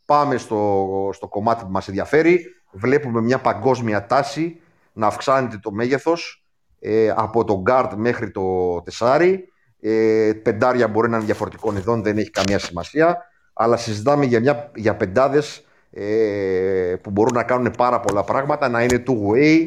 πάμε 0.04 0.36
στο, 0.36 1.10
στο 1.12 1.28
κομμάτι 1.28 1.64
που 1.64 1.70
μας 1.70 1.88
ενδιαφέρει. 1.88 2.46
Βλέπουμε 2.72 3.20
μια 3.20 3.40
παγκόσμια 3.40 4.06
τάση 4.06 4.60
να 4.92 5.06
αυξάνεται 5.06 5.58
το 5.58 5.72
μέγεθος 5.72 6.46
ε, 6.78 7.12
από 7.16 7.44
το 7.44 7.62
guard 7.66 7.92
μέχρι 7.96 8.30
το 8.30 8.80
τεσάρι. 8.82 9.48
Ε, 9.80 10.32
πεντάρια 10.42 10.88
μπορεί 10.88 11.08
να 11.08 11.16
είναι 11.16 11.26
διαφορετικών 11.26 11.76
ειδών, 11.76 12.02
δεν 12.02 12.18
έχει 12.18 12.30
καμία 12.30 12.58
σημασία. 12.58 13.18
Αλλά 13.58 13.76
συζητάμε 13.76 14.24
για, 14.24 14.40
μια, 14.40 14.70
για 14.74 14.96
πεντάδες 14.96 15.64
ε, 15.90 16.94
που 17.00 17.10
μπορούν 17.10 17.34
να 17.34 17.42
κάνουν 17.42 17.70
πάρα 17.76 18.00
πολλά 18.00 18.24
πράγματα, 18.24 18.68
να 18.68 18.82
είναι 18.82 19.02
two-way, 19.06 19.66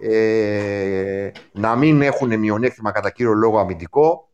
ε, 0.00 1.30
να 1.52 1.76
μην 1.76 2.02
έχουν 2.02 2.38
μειονέκτημα 2.38 2.92
κατά 2.92 3.10
κύριο 3.10 3.32
λόγο 3.32 3.58
αμυντικό 3.58 4.28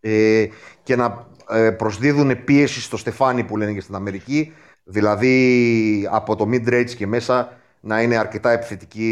ε, 0.00 0.46
και 0.82 0.96
να 0.96 1.26
ε, 1.50 1.70
προσδίδουν 1.70 2.44
πίεση 2.44 2.80
στο 2.80 2.96
στεφάνι 2.96 3.44
που 3.44 3.56
λένε 3.56 3.72
και 3.72 3.80
στην 3.80 3.94
Αμερική, 3.94 4.52
δηλαδή 4.84 6.08
από 6.10 6.36
το 6.36 6.48
mid-range 6.52 6.90
και 6.96 7.06
μέσα 7.06 7.58
να 7.80 8.02
είναι 8.02 8.16
αρκετά 8.16 8.50
επιθετικοί 8.50 9.08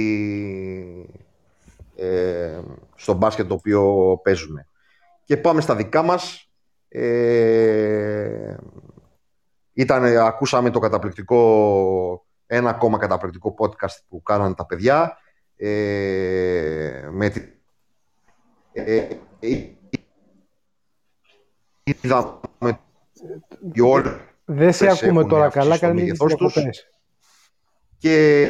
ε, 1.97 2.59
στο 2.95 3.13
μπάσκετ 3.13 3.49
το 3.49 3.55
οποίο 3.55 4.21
παίζουν. 4.23 4.67
Και 5.25 5.37
πάμε 5.37 5.61
στα 5.61 5.77
δικά 5.77 6.03
μας. 6.03 6.46
Ε, 6.89 8.57
ήταν, 9.73 10.05
ακούσαμε 10.05 10.71
το 10.71 10.79
καταπληκτικό, 10.79 12.27
ένα 12.47 12.71
ακόμα 12.71 12.99
καταπληκτικό 12.99 13.55
podcast 13.59 13.99
που 14.09 14.23
κάνανε 14.23 14.55
τα 14.55 14.67
παιδιά. 14.67 15.19
Ε, 15.57 17.09
με 17.11 17.29
τη, 17.29 17.41
ε, 18.73 19.09
ε 19.41 19.77
είδαμε 21.85 22.41
Δεν 24.45 24.73
σε 24.73 24.91
ακούμε 24.91 25.25
τώρα 25.25 25.49
καλά, 25.49 25.79
κάνει 25.79 26.01
λίγες 26.01 26.19
διακοπές. 26.27 26.91
Και, 27.99 28.43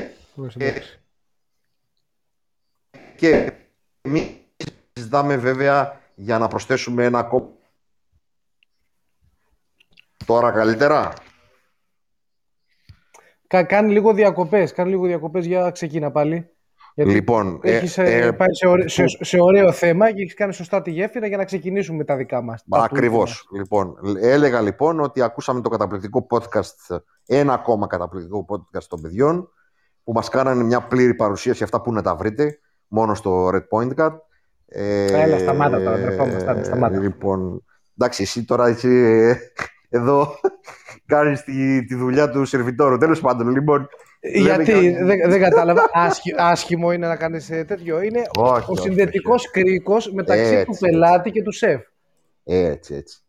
ε, 0.59 0.73
και 3.17 3.53
εμείς 4.03 4.31
συζητάμε 4.93 5.37
βέβαια 5.37 6.01
για 6.15 6.39
να 6.39 6.49
προσθέσουμε 6.49 7.05
ένα 7.05 7.19
ακόμα 7.19 7.49
Τώρα 10.27 10.51
καλύτερα; 10.51 11.13
Κα, 13.47 13.65
κάνει 13.65 13.93
λίγο 13.93 14.13
διακοπές, 14.13 14.73
κάνει 14.73 14.91
λίγο 14.91 15.07
διακοπές 15.07 15.47
για 15.47 15.71
ξεκίνα 15.71 16.11
πάλι. 16.11 16.51
Γιατί 16.95 17.13
λοιπόν, 17.13 17.61
ε, 17.63 17.77
έχεις 17.77 17.99
ε, 17.99 18.17
ε, 18.17 18.33
πάει 18.33 18.55
σε, 18.55 18.67
ωραίο, 18.67 18.89
σε, 18.89 19.05
σε, 19.07 19.41
ωραίο 19.41 19.73
θέμα 19.73 20.13
και 20.13 20.23
έχεις 20.23 20.35
κάνει 20.35 20.53
σωστά 20.53 20.83
τη 20.83 20.91
γέφυρα 20.91 21.27
για 21.27 21.37
να 21.37 21.45
ξεκινήσουμε 21.45 22.05
τα 22.05 22.17
δικά 22.17 22.43
μας. 22.43 22.65
Ακριβώς. 22.69 23.49
Λοιπόν, 23.53 23.97
έλεγα 24.21 24.61
λοιπόν 24.61 25.01
ότι 25.01 25.23
ακούσαμε 25.23 25.61
το 25.61 25.69
καταπληκτικό 25.69 26.27
podcast, 26.31 26.97
ένα 27.27 27.53
ακόμα 27.53 27.87
καταπληκτικό 27.87 28.47
podcast 28.49 28.85
των 28.89 29.01
παιδιών, 29.01 29.49
που 30.05 30.13
μας 30.13 30.29
κάνανε 30.29 30.63
μια 30.63 30.81
πλήρη 30.81 31.15
παρουσίαση 31.15 31.63
αυτά 31.63 31.81
που 31.81 31.93
να 31.93 32.03
τα 32.03 32.15
βρείτε, 32.15 32.59
μόνο 32.87 33.15
στο 33.15 33.49
Red 33.49 33.65
Point 33.71 33.95
Cut. 33.97 34.13
Ε, 34.67 35.23
Έλα, 35.23 35.39
σταμάτα 35.39 35.83
τώρα, 35.83 36.63
σταμάτα. 36.63 36.99
Λοιπόν, 36.99 37.65
εντάξει, 37.97 38.23
εσύ 38.23 38.45
τώρα 38.45 38.67
έτσι, 38.67 38.89
εδώ 39.97 40.39
κάνει 41.07 41.37
τη, 41.37 41.85
τη 41.85 41.95
δουλειά 41.95 42.31
του 42.31 42.45
σερβιτόρου. 42.45 42.99
Τέλος 42.99 43.21
πάντων, 43.21 43.49
λοιπόν. 43.49 43.89
Γιατί 44.21 44.91
δεν, 44.91 45.31
δεν 45.31 45.41
κατάλαβα. 45.41 45.91
άσχημο 46.37 46.93
είναι 46.93 47.07
να 47.07 47.17
κάνεις 47.17 47.51
ε, 47.51 47.65
τέτοιο. 47.65 48.03
Είναι 48.03 48.23
όχι, 48.39 48.71
ο 48.71 48.77
συνδετικός 48.77 49.51
κρίκος 49.51 50.13
μεταξύ 50.13 50.65
του 50.65 50.77
πελάτη 50.81 51.31
και 51.31 51.43
του 51.43 51.53
σεφ. 51.53 51.81
Έτσι, 52.45 52.95
έτσι. 52.95 53.21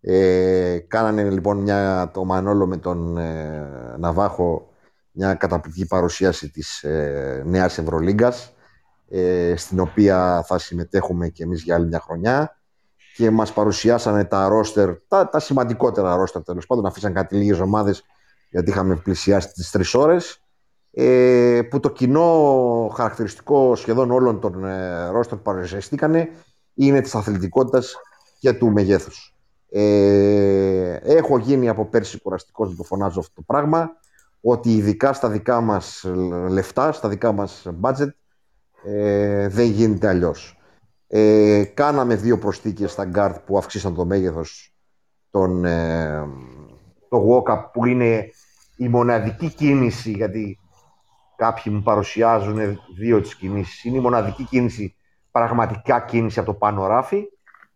Ε, 0.00 0.78
κάνανε 0.78 1.30
λοιπόν 1.30 1.58
μια, 1.58 2.10
το 2.14 2.24
Μανόλο 2.24 2.66
με 2.66 2.76
τον 2.76 3.18
ε, 3.18 3.96
Ναβάχο 3.98 4.72
μια 5.12 5.34
καταπληκτική 5.34 5.86
παρουσίαση 5.86 6.50
της 6.50 6.82
ε, 6.82 7.42
νέας 7.46 7.78
Ευρωλίγκας 7.78 8.54
ε, 9.10 9.54
στην 9.56 9.80
οποία 9.80 10.44
θα 10.46 10.58
συμμετέχουμε 10.58 11.28
και 11.28 11.42
εμείς 11.42 11.62
για 11.62 11.74
άλλη 11.74 11.86
μια 11.86 12.00
χρονιά 12.00 12.56
και 13.16 13.30
μας 13.30 13.52
παρουσιάσανε 13.52 14.24
τα 14.24 14.48
ρόστερ, 14.48 14.90
τα, 15.08 15.28
τα 15.28 15.38
σημαντικότερα 15.40 16.16
ρόστερ 16.16 16.42
τέλος 16.42 16.66
πάντων, 16.66 16.86
αφήσαν 16.86 17.12
κάτι 17.12 17.36
λίγες 17.36 17.60
ομάδες 17.60 18.04
γιατί 18.50 18.70
είχαμε 18.70 18.96
πλησιάσει 18.96 19.52
τις 19.52 19.70
τρεις 19.70 19.94
ώρες 19.94 20.42
ε, 20.90 21.60
που 21.70 21.80
το 21.80 21.90
κοινό 21.90 22.92
χαρακτηριστικό 22.96 23.74
σχεδόν 23.74 24.10
όλων 24.10 24.40
των 24.40 24.64
ε, 24.64 25.08
ρόστερ 25.08 25.36
που 25.36 25.42
παρουσιαστήκανε 25.42 26.30
είναι 26.74 27.00
της 27.00 27.14
αθλητικότητας 27.14 27.96
και 28.38 28.52
του 28.52 28.72
μεγέθους. 28.72 29.34
Ε, 29.68 30.94
έχω 30.94 31.38
γίνει 31.38 31.68
από 31.68 31.86
πέρσι 31.86 32.20
κουραστικός 32.20 32.70
να 32.70 32.76
το 32.76 32.82
φωνάζω 32.82 33.20
αυτό 33.20 33.32
το 33.34 33.42
πράγμα 33.46 33.90
ότι 34.40 34.76
ειδικά 34.76 35.12
στα 35.12 35.28
δικά 35.28 35.60
μας 35.60 36.04
λεφτά, 36.48 36.92
στα 36.92 37.08
δικά 37.08 37.32
μας 37.32 37.66
budget 37.82 38.10
ε, 38.84 39.48
δεν 39.48 39.66
γίνεται 39.66 40.08
αλλιώς. 40.08 40.56
Ε, 41.14 41.64
κάναμε 41.74 42.14
δύο 42.14 42.38
προστίκες 42.38 42.92
στα 42.92 43.10
guard 43.14 43.34
που 43.46 43.58
αυξήσαν 43.58 43.94
το 43.94 44.04
μέγεθος 44.04 44.74
των, 45.30 45.64
ε, 45.64 46.26
το 47.08 47.26
walk-up 47.28 47.64
που 47.72 47.86
είναι 47.86 48.30
η 48.76 48.88
μοναδική 48.88 49.48
κίνηση 49.48 50.10
γιατί 50.10 50.58
κάποιοι 51.36 51.72
μου 51.76 51.82
παρουσιάζουν 51.82 52.78
δύο 52.98 53.20
τις 53.20 53.36
κινήσεις. 53.36 53.84
Είναι 53.84 53.96
η 53.96 54.00
μοναδική 54.00 54.44
κίνηση 54.44 54.94
πραγματικά 55.30 56.00
κίνηση 56.00 56.38
από 56.38 56.52
το 56.52 56.58
πάνω 56.58 56.86
ράφι 56.86 57.24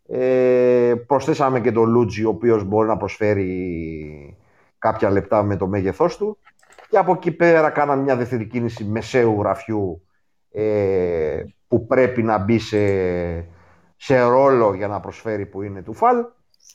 ε, 0.08 0.94
προσθέσαμε 1.06 1.60
και 1.60 1.72
τον 1.72 1.88
Λούτζι 1.88 2.24
ο 2.24 2.28
οποίος 2.28 2.64
μπορεί 2.64 2.88
να 2.88 2.96
προσφέρει 2.96 4.36
κάποια 4.78 5.10
λεπτά 5.10 5.42
με 5.42 5.56
το 5.56 5.66
μέγεθός 5.66 6.16
του. 6.16 6.38
Και 6.88 6.98
από 6.98 7.12
εκεί 7.12 7.32
πέρα 7.32 7.70
κάναμε 7.70 8.02
μια 8.02 8.16
δεύτερη 8.16 8.46
κίνηση 8.46 8.84
μεσαίου 8.84 9.40
γραφιού 9.40 10.06
ε, 10.50 11.42
που 11.68 11.86
πρέπει 11.86 12.22
να 12.22 12.38
μπει 12.38 12.58
σε, 12.58 12.78
σε 13.96 14.20
ρόλο 14.20 14.74
για 14.74 14.88
να 14.88 15.00
προσφέρει 15.00 15.46
που 15.46 15.62
είναι 15.62 15.82
του 15.82 15.94
φαλ 15.94 16.24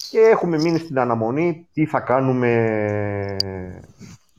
και 0.10 0.20
έχουμε 0.20 0.58
μείνει 0.58 0.78
στην 0.78 1.00
αναμονή 1.00 1.68
τι 1.74 1.86
θα 1.86 2.00
κάνουμε 2.00 2.52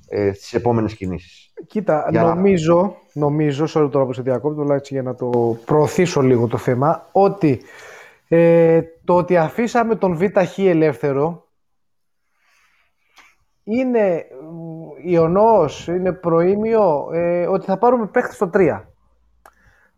ε, 0.08 0.32
στις 0.32 0.54
επόμενες 0.54 0.94
κινήσεις. 0.94 1.52
Κοίτα, 1.66 2.08
νομίζω, 2.12 2.96
να... 3.12 3.26
νομίζω, 3.26 3.66
σε 3.66 3.88
τώρα 3.88 4.04
που 4.04 4.12
σε 4.12 4.22
διακόπτω, 4.22 4.72
έτσι 4.74 4.94
για 4.94 5.02
να 5.02 5.14
το 5.14 5.58
προωθήσω 5.64 6.20
λίγο 6.20 6.46
το 6.46 6.56
θέμα, 6.56 7.08
ότι 7.12 7.60
ε, 8.28 8.82
το 9.04 9.16
ότι 9.16 9.36
αφήσαμε 9.36 9.94
τον 9.94 10.16
ΒΧ 10.16 10.58
ελεύθερο 10.58 11.46
είναι 13.64 14.26
ιονός, 15.04 15.88
είναι 15.88 16.12
προήμιο 16.12 17.08
ε, 17.12 17.46
ότι 17.46 17.66
θα 17.66 17.78
πάρουμε 17.78 18.06
παίχτη 18.06 18.34
στο 18.34 18.50
3. 18.54 18.80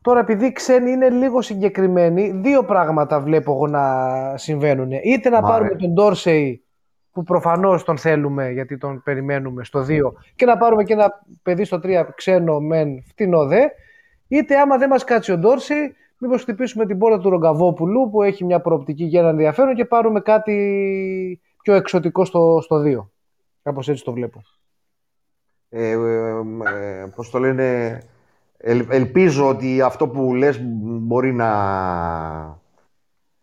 Τώρα, 0.05 0.21
επειδή 0.21 0.53
ξένοι 0.53 0.91
είναι 0.91 1.11
λίγο 1.11 1.43
συγκεκριμένοι, 1.43 2.31
δύο 2.31 2.65
πράγματα 2.65 3.21
βλέπω 3.21 3.53
εγώ 3.53 3.67
να 3.67 4.37
συμβαίνουν. 4.37 4.91
Είτε 4.91 5.29
να 5.29 5.43
πάρουμε 5.43 5.75
τον 5.75 5.93
Ντόρσεϊ, 5.93 6.65
που 7.13 7.23
προφανώς 7.23 7.85
τον 7.85 7.99
θέλουμε 7.99 8.51
γιατί 8.51 8.79
τον 8.79 9.03
περιμένουμε 9.03 9.65
στο 9.65 9.87
2, 9.89 10.13
και 10.35 10.47
να 10.47 10.57
πάρουμε 10.57 10.85
και 10.85 10.93
ένα 10.93 11.25
παιδί 11.43 11.65
στο 11.65 11.81
3 11.83 12.05
ξένο 12.15 12.61
μεν 12.61 13.03
φτηνό 13.07 13.47
δε. 13.47 13.61
Είτε 14.29 14.59
άμα 14.59 14.79
δεν 14.79 14.89
μας 14.89 15.05
κάτσει 15.05 15.33
ο 15.33 15.39
Ντόρσεϊ, 15.39 15.95
μήπως 16.19 16.43
χτυπήσουμε 16.43 16.87
την 16.87 16.99
πόρτα 16.99 17.19
του 17.19 17.31
Ρογκαβόπουλου 17.31 18.11
που 18.11 18.23
έχει 18.23 18.45
μια 18.45 18.61
προοπτική 18.61 19.05
για 19.05 19.21
ένα 19.21 19.29
ενδιαφέρον 19.29 19.75
και 19.75 19.85
πάρουμε 19.85 20.21
κάτι 20.21 21.41
πιο 21.63 21.75
εξωτικό 21.75 22.25
στο, 22.25 22.59
στο 22.63 22.83
2. 22.85 23.07
Κάπως 23.63 23.89
έτσι 23.89 24.05
το 24.05 24.13
βλέπω. 24.13 24.43
Ε, 25.69 25.91
ε, 25.91 25.97
ε, 27.01 27.07
πώς 27.15 27.31
το 27.31 27.39
λένε, 27.39 27.99
ελπίζω 28.89 29.49
ότι 29.49 29.81
αυτό 29.81 30.09
που 30.09 30.35
λες 30.35 30.61
μπορεί 30.83 31.33
να, 31.33 31.51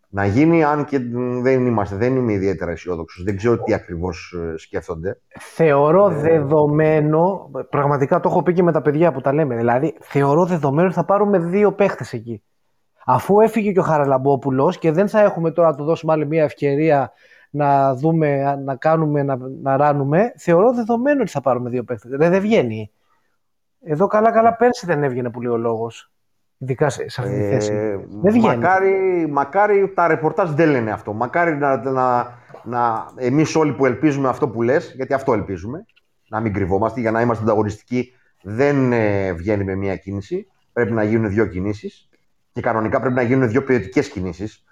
να 0.10 0.26
γίνει, 0.26 0.64
αν 0.64 0.86
και 0.86 1.00
δεν 1.42 1.66
είμαστε, 1.66 1.96
δεν 1.96 2.16
είμαι 2.16 2.34
ιδιαίτερα 2.34 2.72
αισιόδοξος. 2.72 3.24
Δεν 3.24 3.38
ξέρω 3.38 3.58
τι 3.58 3.74
ακριβώς 3.74 4.36
ε, 4.54 4.58
σκέφτονται. 4.58 5.20
Θεωρώ 5.40 6.10
ε... 6.10 6.14
δεδομένο, 6.14 7.52
πραγματικά 7.70 8.20
το 8.20 8.30
έχω 8.30 8.44
πει 8.44 8.54
και 8.54 8.64
με 8.64 8.72
τα 8.72 8.82
παιδιά 8.82 9.12
που 9.12 9.22
τα 9.22 9.34
λέμε, 9.34 9.56
δηλαδή 9.56 9.96
θεωρώ 10.00 10.46
δεδομένο 10.46 10.88
ότι 10.88 10.96
θα 10.96 11.06
πάρουμε 11.06 11.40
δύο 11.40 11.72
παίχτες 11.72 12.14
εκεί. 12.14 12.44
Αφού 13.06 13.40
έφυγε 13.40 13.72
και 13.72 13.80
ο 13.80 13.84
Χαραλαμπόπουλος 13.84 14.78
και 14.78 14.92
δεν 14.92 15.08
θα 15.08 15.22
έχουμε 15.22 15.52
τώρα 15.52 15.70
να 15.70 15.76
του 15.76 15.84
δώσουμε 15.84 16.14
άλλη 16.14 16.28
μια 16.28 16.44
ευκαιρία 16.44 17.12
να 17.50 17.96
δούμε, 17.96 18.56
να 18.66 18.76
κάνουμε, 18.76 19.24
να, 19.24 19.38
να 19.62 19.78
ράνουμε, 19.78 20.34
θεωρώ 20.38 20.74
δεδομένο 20.74 21.22
ότι 21.22 21.32
θα 21.32 21.42
πάρουμε 21.42 21.70
δύο 21.70 21.84
παίχτες. 21.84 22.12
Δεν, 22.18 22.32
δεν 22.32 22.42
βγαίνει. 22.42 22.92
Εδώ 23.84 24.08
καλά-καλά 24.08 24.56
πέρσι 24.56 24.86
δεν 24.86 25.04
έβγαινε 25.04 25.30
πολύ 25.30 25.48
ο 25.48 25.58
λόγος. 25.58 26.12
Ειδικά 26.58 26.90
σε, 26.90 27.06
αυτή 27.18 27.34
τη 27.34 27.48
θέση. 27.48 27.74
Ε, 27.74 27.98
δεν 28.22 28.34
βγαίνει. 28.34 28.56
Μακάρι, 28.56 29.28
μακάρι 29.30 29.92
τα 29.96 30.08
ρεπορτάζ 30.08 30.50
δεν 30.50 30.70
λένε 30.70 30.92
αυτό. 30.92 31.14
Μακάρι 31.14 31.56
να, 31.56 31.92
να, 31.92 32.38
να 32.64 33.06
εμείς 33.16 33.56
όλοι 33.56 33.74
που 33.74 33.86
ελπίζουμε 33.86 34.28
αυτό 34.28 34.48
που 34.48 34.62
λες, 34.62 34.94
γιατί 34.96 35.14
αυτό 35.14 35.34
ελπίζουμε, 35.34 35.86
να 36.30 36.40
μην 36.40 36.54
κρυβόμαστε 36.54 37.00
για 37.00 37.12
να 37.12 37.22
είμαστε 37.22 37.44
ανταγωνιστικοί 37.44 38.14
δεν 38.42 38.92
ε, 38.92 39.34
βγαίνει 39.34 39.64
με 39.64 39.76
μία 39.76 39.96
κίνηση. 39.96 40.48
Πρέπει 40.74 40.92
να 40.92 41.04
γίνουν 41.04 41.30
δύο 41.30 41.46
κινήσεις 41.46 42.10
και 42.52 42.62
κανονικά 42.62 43.00
πρέπει 43.00 43.16
να 43.16 43.22
γίνουν 43.22 43.50
δύο 43.50 43.64
ποιοτικές 43.64 44.10
κινήσεις. 44.10 44.64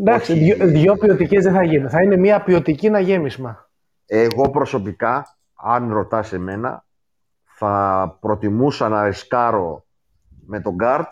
Εντάξει, 0.00 0.32
Όχι. 0.32 0.40
δύο, 0.40 0.66
δύο 0.66 0.96
ποιοτικές 0.96 1.44
δεν 1.44 1.52
θα 1.52 1.64
γίνουν. 1.64 1.90
Θα 1.90 2.02
είναι 2.02 2.16
μια 2.16 2.42
ποιοτική 2.42 2.86
ένα 2.86 3.00
γέμισμα. 3.00 3.68
Εγώ 4.06 4.50
προσωπικά, 4.50 5.36
αν 5.54 5.92
ρωτάς 5.92 6.32
εμένα, 6.32 6.84
θα 7.62 8.16
προτιμούσα 8.20 8.88
να 8.88 9.04
ρισκάρω 9.04 9.84
με 10.46 10.60
τον 10.60 10.74
Γκάρτ 10.74 11.08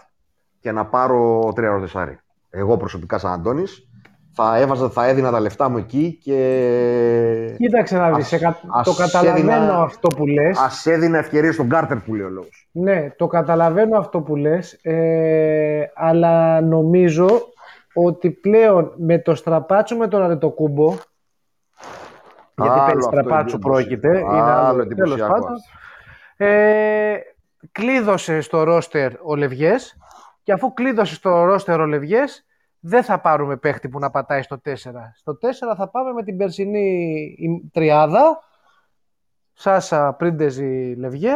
και 0.61 0.73
να 0.73 0.87
πάρω 0.87 1.53
τρία 1.55 1.71
ρωτεσάρι. 1.71 2.19
Εγώ 2.51 2.77
προσωπικά 2.77 3.19
σαν 3.19 3.33
Αντώνης 3.33 3.89
θα 4.33 4.57
έβαζα, 4.59 4.89
θα 4.91 5.07
έδινα 5.07 5.31
τα 5.31 5.41
λεφτά 5.41 5.69
μου 5.69 5.77
εκεί 5.79 6.19
και 6.23 7.55
Κοίταξε 7.57 7.97
να 7.97 8.07
δεις, 8.13 8.23
Ας- 8.25 8.29
σε 8.29 8.39
κα- 8.39 8.61
ας 8.71 8.87
το 8.87 8.95
καταλαβαίνω 8.95 9.51
έδινα- 9.53 9.83
αυτό 9.83 10.09
που 10.09 10.27
λες. 10.27 10.59
ας 10.59 10.87
έδινα 10.87 11.19
ευκαιρίες 11.19 11.55
στον 11.55 11.69
Κάρτερ 11.69 11.97
που 11.99 12.15
λέει 12.15 12.27
ο 12.27 12.31
λόγος. 12.31 12.69
Ναι, 12.73 13.11
το 13.17 13.27
καταλαβαίνω 13.27 13.99
αυτό 13.99 14.21
που 14.21 14.37
λες, 14.37 14.73
ε, 14.83 15.85
αλλά 15.95 16.61
νομίζω 16.61 17.27
ότι 17.95 18.31
πλέον 18.31 18.93
με 18.97 19.19
το 19.19 19.35
στραπάτσο 19.35 19.97
με 19.97 20.09
τον 20.09 20.23
Αρετοκούμπο, 20.23 20.89
γιατί 22.57 22.73
Άλλο 22.73 22.85
περί 22.87 22.99
αυτό 22.99 23.11
στραπάτσου 23.11 23.57
εντυπωσιακό. 23.57 23.69
πρόκειται, 23.99 24.19
είναι 24.19 24.41
Άλλο 24.41 24.67
άλλο, 24.69 24.83
εντυπωσιακό 24.83 25.17
τέλος 25.17 25.29
πάντων, 25.29 25.53
αυτό. 25.57 25.77
Ε, 26.41 27.17
κλείδωσε 27.73 28.41
στο 28.41 28.63
ρόστερ 28.63 29.13
ο 29.23 29.37
Λευγές 29.37 29.97
και 30.43 30.53
αφού 30.53 30.73
κλείδωσε 30.73 31.15
στο 31.15 31.45
ρόστερ 31.45 31.81
ο 31.81 31.87
Λευγές, 31.87 32.47
δεν 32.81 33.03
θα 33.03 33.21
πάρουμε 33.21 33.57
παίχτη 33.57 33.89
που 33.89 33.99
να 33.99 34.11
πατάει 34.11 34.43
στο 34.43 34.61
4. 34.65 34.73
Στο 35.15 35.39
4 35.43 35.75
θα 35.77 35.89
πάμε 35.89 36.13
με 36.13 36.23
την 36.23 36.37
περσινή 36.37 37.15
η- 37.39 37.71
τριάδα, 37.73 38.43
Σάσα, 39.53 40.13
Πρίντεζη, 40.13 40.95
Λευγέ 40.99 41.33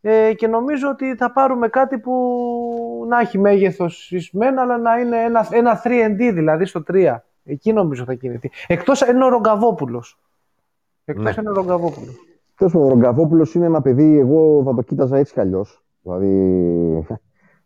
ε, 0.00 0.34
και 0.34 0.46
νομίζω 0.46 0.88
ότι 0.88 1.16
θα 1.16 1.32
πάρουμε 1.32 1.68
κάτι 1.68 1.98
που 1.98 3.04
να 3.08 3.20
έχει 3.20 3.38
μέγεθος 3.38 4.10
ισμένα 4.10 4.62
αλλά 4.62 4.78
να 4.78 4.98
είναι 4.98 5.22
ένα, 5.22 5.48
ένα 5.50 5.82
3D 5.84 6.30
δηλαδή 6.34 6.64
στο 6.64 6.82
3. 6.92 7.16
Εκεί 7.44 7.72
νομίζω 7.72 8.04
θα 8.04 8.14
κινηθεί. 8.14 8.50
Εκτός 8.66 9.00
είναι 9.00 9.24
ο 9.24 9.28
Ρογκαβόπουλος. 9.28 10.18
Εκτός 11.04 11.24
Ναι. 11.24 11.34
είναι 11.40 11.50
ο 11.50 11.52
Ρογκαβόπουλος. 11.52 12.14
Τέλο 12.58 12.70
πάντων, 12.70 12.86
ο 12.86 12.88
Ρογκαβόπουλος 12.90 13.54
είναι 13.54 13.66
ένα 13.66 13.82
παιδί, 13.82 14.18
εγώ 14.18 14.62
θα 14.64 14.74
το 14.74 14.82
κοίταζα 14.82 15.16
έτσι 15.18 15.32
κι 15.32 15.40
αλλιώς. 15.40 15.84
Δηλαδή, 16.02 17.06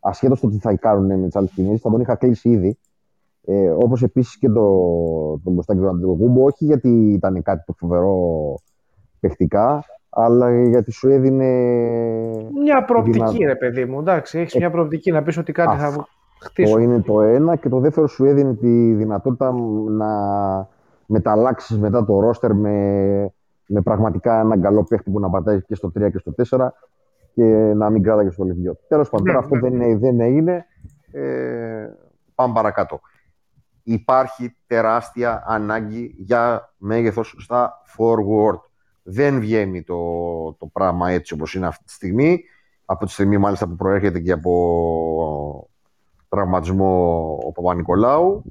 ασχέτως 0.01 0.41
το 0.41 0.49
τι 0.49 0.59
θα 0.59 0.75
κάνουν 0.77 1.21
με 1.21 1.27
τις 1.27 1.37
άλλες 1.37 1.51
κινήσεις, 1.51 1.81
θα 1.81 1.91
τον 1.91 2.01
είχα 2.01 2.15
κλείσει 2.15 2.49
ήδη. 2.49 2.79
Ε, 3.45 3.71
Όπως 3.71 4.03
επίσης 4.03 4.39
και 4.39 4.49
το, 4.49 4.63
τον 5.45 5.53
Μποστάκη 5.53 5.81
του 5.81 5.89
Αντιγούμπο, 5.89 6.45
όχι 6.45 6.65
γιατί 6.65 7.13
ήταν 7.13 7.43
κάτι 7.43 7.63
το 7.67 7.73
φοβερό 7.73 8.17
παιχτικά, 9.21 9.85
αλλά 10.11 10.65
γιατί 10.65 10.91
σου 10.93 11.09
έδινε. 11.09 11.45
Μια 12.63 12.85
προοπτική 12.87 13.19
δυνατό. 13.19 13.37
ρε 13.47 13.57
παιδί 13.57 13.85
μου, 13.85 13.99
εντάξει, 13.99 14.39
έχεις 14.39 14.55
μια 14.55 14.71
προοπτική 14.71 15.11
να 15.11 15.23
πεις 15.23 15.37
ότι 15.37 15.53
κάτι 15.53 15.77
θα 15.77 15.87
Αυτό 15.87 16.05
χτίσω. 16.39 16.79
είναι 16.79 17.01
το 17.01 17.21
ένα 17.21 17.57
και 17.57 17.69
το 17.69 17.79
δεύτερο 17.79 18.07
σου 18.07 18.25
έδινε 18.25 18.55
τη 18.55 18.93
δυνατότητα 18.95 19.53
να 19.89 20.09
μεταλλάξεις 21.07 21.79
μετά 21.79 22.05
το 22.05 22.21
ρόστερ 22.21 22.55
με, 22.55 23.35
με 23.67 23.81
πραγματικά 23.81 24.41
έναν 24.41 24.61
καλό 24.61 24.85
παίχτη 24.85 25.11
που 25.11 25.21
να 25.21 25.31
πατάει 25.31 25.63
και 25.63 25.75
στο 25.75 25.93
3 25.99 26.11
και 26.11 26.19
στο 26.19 26.35
4 26.51 26.69
και 27.35 27.45
να 27.77 27.91
μην 27.91 28.03
κράταγε 28.03 28.31
στο 28.31 28.45
λιβιό. 28.45 28.77
Τέλος 28.89 29.09
πάντων, 29.11 29.27
Ναι, 29.27 29.33
τώρα 29.33 29.45
αυτό 29.45 29.55
ναι. 29.57 29.61
δεν, 29.71 29.81
είναι- 29.81 29.97
δεν 29.99 30.21
έγινε. 30.21 30.67
Ε, 31.13 31.87
πάμε 32.35 32.53
παρακάτω. 32.55 33.01
Υπάρχει 33.83 34.57
τεράστια 34.67 35.45
ανάγκη 35.47 36.15
για 36.19 36.73
μέγεθος 36.79 37.35
στα 37.39 37.83
forward. 37.99 38.59
Δεν 39.03 39.41
βγαίνει 39.41 39.83
το, 39.83 39.97
το 40.59 40.67
πράγμα 40.73 41.11
έτσι 41.11 41.35
όπως 41.35 41.55
είναι 41.55 41.67
αυτή 41.67 41.85
τη 41.85 41.93
στιγμή. 41.93 42.43
Από 42.85 43.05
τη 43.05 43.11
στιγμή 43.13 43.39
μάλιστα 43.39 43.69
που 43.69 43.77
προέρχεται 43.77 44.21
και 44.21 44.33
από 44.33 45.69
τραυματισμό 46.29 47.39
ο 47.47 47.53
Παπανικολάου. 47.53 48.43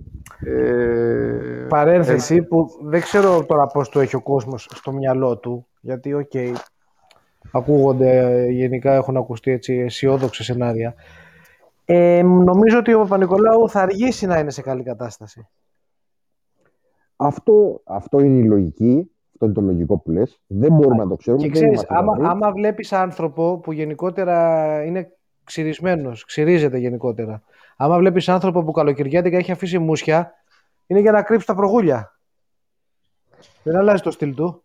Ε, 0.45 1.65
Παρένθεση 1.69 2.43
που 2.43 2.67
δεν 2.81 3.01
ξέρω 3.01 3.45
τώρα 3.45 3.67
πώς 3.67 3.89
το 3.89 3.99
έχει 3.99 4.15
ο 4.15 4.21
κόσμος 4.21 4.67
στο 4.73 4.91
μυαλό 4.91 5.37
του, 5.37 5.67
γιατί 5.81 6.13
οκ, 6.13 6.31
ακούγονται, 7.51 8.17
ε, 8.17 8.49
γενικά 8.49 8.93
έχουν 8.93 9.17
ακουστεί 9.17 9.51
έτσι 9.51 9.73
αισιόδοξα 9.73 10.43
σενάρια. 10.43 10.95
Ε, 11.85 12.21
νομίζω 12.23 12.77
ότι 12.77 12.93
ο 12.93 12.99
Παπανικολάου 12.99 13.69
θα 13.69 13.81
αργήσει 13.81 14.25
να 14.25 14.39
είναι 14.39 14.51
σε 14.51 14.61
καλή 14.61 14.83
κατάσταση. 14.83 15.47
Αυτό, 17.15 17.81
αυτό 17.83 18.19
είναι 18.19 18.37
η 18.37 18.43
λογική. 18.47 19.11
Αυτό 19.33 19.45
είναι 19.45 19.53
το 19.53 19.61
λογικό 19.61 19.97
που 19.97 20.11
λες. 20.11 20.41
Δεν 20.47 20.73
μπορούμε 20.73 21.03
να 21.03 21.09
το 21.09 21.15
ξέρουμε. 21.15 21.43
Και 21.43 21.49
δεν 21.49 21.61
ξέρεις, 21.61 21.73
είμαστε 21.73 21.95
άμα, 21.97 22.15
γιατροί. 22.15 22.31
άμα 22.31 22.51
βλέπεις 22.51 22.93
άνθρωπο 22.93 23.59
που 23.59 23.71
γενικότερα 23.71 24.83
είναι 24.83 25.11
ξυρισμένος, 25.43 26.25
ξυρίζεται 26.25 26.77
γενικότερα. 26.77 27.43
Άμα 27.84 27.97
βλέπεις 27.97 28.29
άνθρωπο 28.29 28.63
που 28.63 28.71
καλοκαιριάτικα 28.71 29.38
έχει 29.38 29.51
αφήσει 29.51 29.79
μουσια, 29.79 30.34
είναι 30.88 30.99
για 30.99 31.11
να 31.11 31.21
κρύψει 31.21 31.45
τα 31.47 31.55
προγούλια. 31.55 32.19
Δεν 33.63 33.75
αλλάζει 33.75 34.01
το 34.01 34.11
στυλ 34.11 34.36
του. 34.36 34.61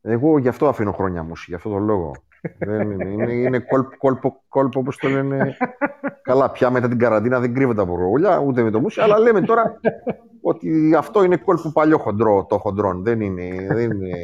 Εγώ 0.00 0.38
γι' 0.38 0.48
αυτό 0.48 0.68
αφήνω 0.68 0.92
χρόνια 0.92 1.22
μου, 1.22 1.32
γι' 1.46 1.54
αυτό 1.54 1.70
τον 1.70 1.84
λόγο. 1.84 2.14
δεν 2.58 2.90
είναι, 2.90 3.08
είναι, 3.08 3.32
είναι 3.32 3.58
κόλπο, 3.58 3.96
κόλπο, 3.96 4.42
κόλπο, 4.48 4.80
όπως 4.80 4.96
το 4.96 5.08
λένε. 5.08 5.56
Καλά, 6.22 6.50
πια 6.50 6.70
μετά 6.70 6.88
την 6.88 6.98
καραντίνα 6.98 7.40
δεν 7.40 7.54
κρύβεται 7.54 7.80
από 7.80 7.96
ρογούλια, 7.96 8.38
ούτε 8.38 8.62
με 8.62 8.70
το 8.70 8.80
μουσι, 8.80 9.00
αλλά 9.00 9.18
λέμε 9.18 9.40
τώρα 9.40 9.80
ότι 10.42 10.94
αυτό 10.94 11.22
είναι 11.22 11.36
κόλπο 11.36 11.70
παλιό 11.72 11.98
χοντρό, 11.98 12.46
το 12.48 12.58
χοντρόν. 12.58 13.02
Δεν 13.02 13.20
είναι, 13.20 13.66
δεν 13.70 13.90
είναι, 13.90 14.16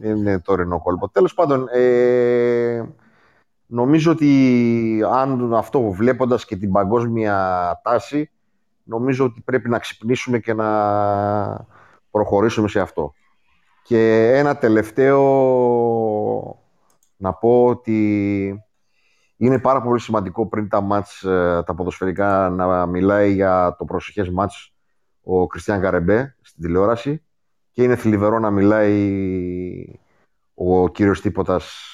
δεν 0.00 0.16
είναι 0.16 0.40
τωρινό 0.40 0.80
κόλπο. 0.80 1.08
Τέλος 1.08 1.34
πάντων, 1.34 1.68
ε, 1.72 2.82
νομίζω 3.74 4.12
ότι 4.12 5.04
αν 5.12 5.54
αυτό 5.54 5.80
βλέποντας 5.80 6.44
και 6.44 6.56
την 6.56 6.72
παγκόσμια 6.72 7.80
τάση, 7.82 8.30
νομίζω 8.84 9.24
ότι 9.24 9.40
πρέπει 9.40 9.68
να 9.68 9.78
ξυπνήσουμε 9.78 10.38
και 10.38 10.54
να 10.54 11.66
προχωρήσουμε 12.10 12.68
σε 12.68 12.80
αυτό. 12.80 13.14
Και 13.82 14.32
ένα 14.34 14.56
τελευταίο 14.56 15.20
να 17.16 17.32
πω 17.32 17.64
ότι 17.66 18.64
είναι 19.36 19.58
πάρα 19.58 19.82
πολύ 19.82 20.00
σημαντικό 20.00 20.46
πριν 20.48 20.68
τα 20.68 20.80
μάτς, 20.80 21.22
ε, 21.22 21.62
τα 21.66 21.74
ποδοσφαιρικά, 21.74 22.48
να 22.48 22.86
μιλάει 22.86 23.32
για 23.32 23.74
το 23.78 23.84
προσεχές 23.84 24.30
μάτς 24.30 24.74
ο 25.22 25.46
Κριστιαν 25.46 25.80
Καρεμπέ 25.80 26.36
στην 26.40 26.62
τηλεόραση 26.62 27.24
και 27.70 27.82
είναι 27.82 27.96
θλιβερό 27.96 28.38
να 28.38 28.50
μιλάει 28.50 29.98
ο 30.54 30.88
κύριος 30.88 31.20
Τίποτας 31.20 31.93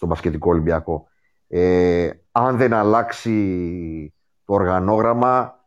στον 0.00 0.12
Πασχετικό 0.12 0.50
Ολυμπιακό. 0.50 1.06
Ε, 1.48 2.10
αν 2.32 2.56
δεν 2.56 2.72
αλλάξει 2.72 4.14
το 4.44 4.52
οργανόγραμμα, 4.52 5.58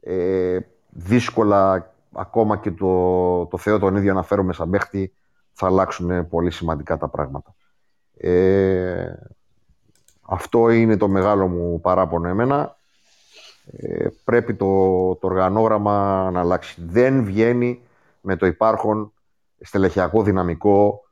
ε, 0.00 0.58
δύσκολα 0.88 1.92
ακόμα 2.12 2.56
και 2.56 2.70
το, 2.70 3.46
το 3.46 3.58
Θεό 3.58 3.78
τον 3.78 3.96
ίδιο 3.96 4.14
να 4.14 4.22
φέρουμε 4.22 4.52
σαν 4.52 4.70
παίχτη 4.70 5.12
θα 5.52 5.66
αλλάξουν 5.66 6.28
πολύ 6.28 6.50
σημαντικά 6.50 6.96
τα 6.96 7.08
πράγματα. 7.08 7.54
Ε, 8.16 9.12
αυτό 10.20 10.70
είναι 10.70 10.96
το 10.96 11.08
μεγάλο 11.08 11.48
μου 11.48 11.80
παράπονο 11.80 12.28
εμένα. 12.28 12.76
Ε, 13.76 14.06
πρέπει 14.24 14.54
το, 14.54 14.66
το 15.14 15.26
οργανόγραμμα 15.26 16.28
να 16.30 16.40
αλλάξει. 16.40 16.82
Δεν 16.86 17.24
βγαίνει 17.24 17.82
με 18.20 18.36
το 18.36 18.46
υπάρχον 18.46 19.12
στελεχειακό 19.60 20.22
δυναμικό. 20.22 21.04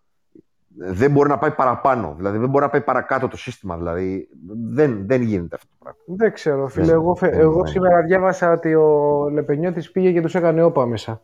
Δεν 0.81 1.11
μπορεί 1.11 1.29
να 1.29 1.39
πάει 1.39 1.51
παραπάνω. 1.51 2.15
Δηλαδή 2.17 2.39
δεν 2.39 2.49
μπορεί 2.49 2.65
να 2.65 2.71
πάει 2.71 2.81
παρακάτω 2.81 3.29
το 3.29 3.37
σύστημα. 3.37 3.77
Δηλαδή 3.77 4.29
δεν, 4.71 5.07
δεν 5.07 5.23
γίνεται 5.23 5.55
αυτό 5.55 5.69
το 5.69 5.75
πράγμα. 5.79 6.01
Δεν 6.07 6.33
ξέρω, 6.33 6.69
φίλε. 6.69 6.85
Δεν- 6.87 6.95
Εγώ, 6.95 7.15
φε- 7.15 7.31
δεν- 7.33 7.41
εγώ 7.41 7.57
δεν- 7.63 7.67
σήμερα 7.67 8.03
διάβασα 8.03 8.53
ότι 8.53 8.75
ο 8.75 9.29
Λεπενιώτης 9.33 9.91
πήγε 9.91 10.13
και 10.13 10.21
τους 10.21 10.35
έκανε 10.35 10.63
όπα 10.63 10.87
μέσα. 10.87 11.23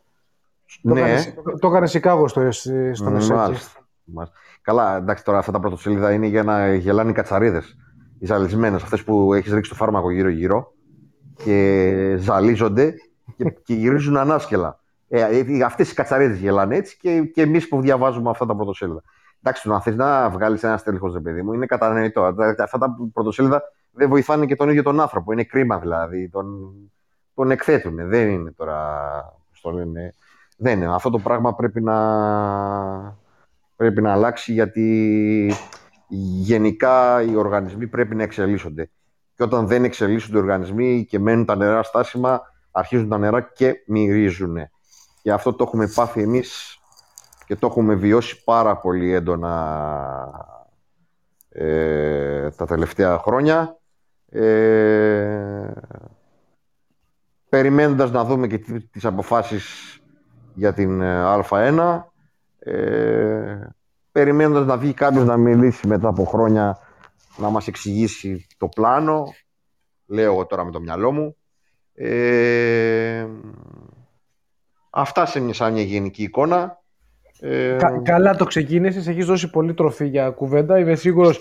Το 0.82 0.94
ναι, 0.94 1.00
έκανε, 1.00 1.34
το, 1.44 1.58
το 1.58 1.68
έκανε 1.68 1.86
Σικάγο 1.86 2.28
στο, 2.28 2.50
στο 2.50 3.10
Μεσέκι. 3.10 3.38
Μάλιστα. 3.38 3.80
Μάλιστα. 4.04 4.36
Καλά, 4.62 4.96
εντάξει, 4.96 5.24
τώρα 5.24 5.38
αυτά 5.38 5.52
τα 5.52 5.60
πρωτοσέλιδα 5.60 6.12
είναι 6.12 6.26
για 6.26 6.42
να 6.42 6.74
γελάνε 6.74 7.10
οι 7.10 7.14
κατσαρίδες. 7.14 7.76
Οι 8.18 8.26
ζαλισμένες, 8.26 8.82
αυτές 8.82 9.04
που 9.04 9.34
έχεις 9.34 9.52
ρίξει 9.52 9.70
το 9.70 9.76
φάρμακο 9.76 10.10
γύρω-γύρω 10.10 10.72
και 11.44 12.16
ζαλίζονται 12.18 12.94
και, 13.36 13.44
και 13.64 13.74
γυρίζουν 13.74 14.16
ανάσκελα. 14.16 14.78
Ε, 15.08 15.24
αυτές 15.64 15.90
οι 15.90 15.94
κατσαρίδες 15.94 16.38
γελάνε 16.38 16.76
έτσι 16.76 16.96
και, 17.00 17.20
και 17.20 17.42
εμείς 17.42 17.68
που 17.68 17.80
διαβάζουμε 17.80 18.30
αυτά 18.30 18.46
τα 18.46 18.56
πρωτοσέλιδα. 18.56 19.02
Εντάξει, 19.46 19.62
το 19.62 19.68
να 19.68 19.80
θες 19.80 19.96
να 19.96 20.30
βγάλεις 20.30 20.62
ένα 20.62 20.76
στέλεχος, 20.76 21.12
ρε 21.12 21.20
παιδί 21.20 21.42
μου, 21.42 21.52
είναι 21.52 21.66
κατανοητό. 21.66 22.22
Αυτά 22.58 22.78
τα 22.78 22.96
πρωτοσέλιδα 23.12 23.62
δεν 23.90 24.08
βοηθάνε 24.08 24.46
και 24.46 24.56
τον 24.56 24.68
ίδιο 24.68 24.82
τον 24.82 25.00
άνθρωπο. 25.00 25.32
Είναι 25.32 25.44
κρίμα 25.44 25.78
δηλαδή. 25.78 26.28
Τον, 26.28 26.72
τον 27.34 27.50
εκθέτουν. 27.50 28.08
Δεν 28.08 28.28
είναι 28.28 28.52
τώρα. 28.52 28.78
πώς 29.50 29.60
το 29.60 29.70
λένε, 29.70 30.14
δεν 30.56 30.82
είναι. 30.82 30.94
Αυτό 30.94 31.10
το 31.10 31.18
πράγμα 31.18 31.54
πρέπει 31.54 31.80
να, 31.80 31.96
πρέπει 33.76 34.02
να 34.02 34.12
αλλάξει 34.12 34.52
γιατί 34.52 35.54
γενικά 36.42 37.22
οι 37.22 37.36
οργανισμοί 37.36 37.86
πρέπει 37.86 38.14
να 38.14 38.22
εξελίσσονται. 38.22 38.90
Και 39.34 39.42
όταν 39.42 39.66
δεν 39.66 39.84
εξελίσσονται 39.84 40.36
οι 40.36 40.40
οργανισμοί 40.40 41.04
και 41.08 41.18
μένουν 41.18 41.44
τα 41.44 41.56
νερά 41.56 41.82
στάσιμα, 41.82 42.42
αρχίζουν 42.70 43.08
τα 43.08 43.18
νερά 43.18 43.40
και 43.40 43.74
μυρίζουν. 43.86 44.56
Και 45.22 45.32
αυτό 45.32 45.52
το 45.52 45.64
έχουμε 45.66 45.90
πάθει 45.94 46.22
εμείς 46.22 46.78
και 47.46 47.56
το 47.56 47.66
έχουμε 47.66 47.94
βιώσει 47.94 48.44
πάρα 48.44 48.76
πολύ 48.76 49.12
έντονα 49.12 49.54
ε, 51.48 52.50
τα 52.50 52.66
τελευταία 52.66 53.18
χρόνια. 53.18 53.78
Ε, 54.28 55.72
περιμένοντας 57.48 58.10
να 58.10 58.24
δούμε 58.24 58.46
και 58.46 58.58
τις 58.90 59.04
αποφάσεις 59.04 59.98
για 60.54 60.72
την 60.72 61.00
ε, 61.00 61.22
Α1. 61.24 62.02
Ε, 62.58 63.68
περιμένοντας 64.12 64.66
να 64.66 64.76
βγει 64.76 64.92
κάποιος 64.92 65.24
να 65.24 65.36
μιλήσει 65.36 65.86
μετά 65.86 66.08
από 66.08 66.24
χρόνια 66.24 66.78
να 67.36 67.48
μας 67.48 67.66
εξηγήσει 67.66 68.46
το 68.58 68.68
πλάνο. 68.68 69.24
Λέω 70.06 70.32
εγώ 70.32 70.46
τώρα 70.46 70.64
με 70.64 70.70
το 70.70 70.80
μυαλό 70.80 71.12
μου. 71.12 71.36
Ε, 71.94 73.26
αυτά 74.90 75.26
σε 75.26 75.40
μια, 75.40 75.54
σαν 75.54 75.72
μια 75.72 75.82
γενική 75.82 76.22
εικόνα. 76.22 76.82
Ε, 77.46 77.76
καλά 78.02 78.36
το 78.36 78.44
ξεκίνησες, 78.44 79.06
έχεις 79.06 79.26
δώσει 79.26 79.50
πολύ 79.50 79.74
τροφή 79.74 80.06
για 80.06 80.30
κουβέντα. 80.30 80.78
Είμαι 80.78 80.94
σίγουρος 80.94 81.38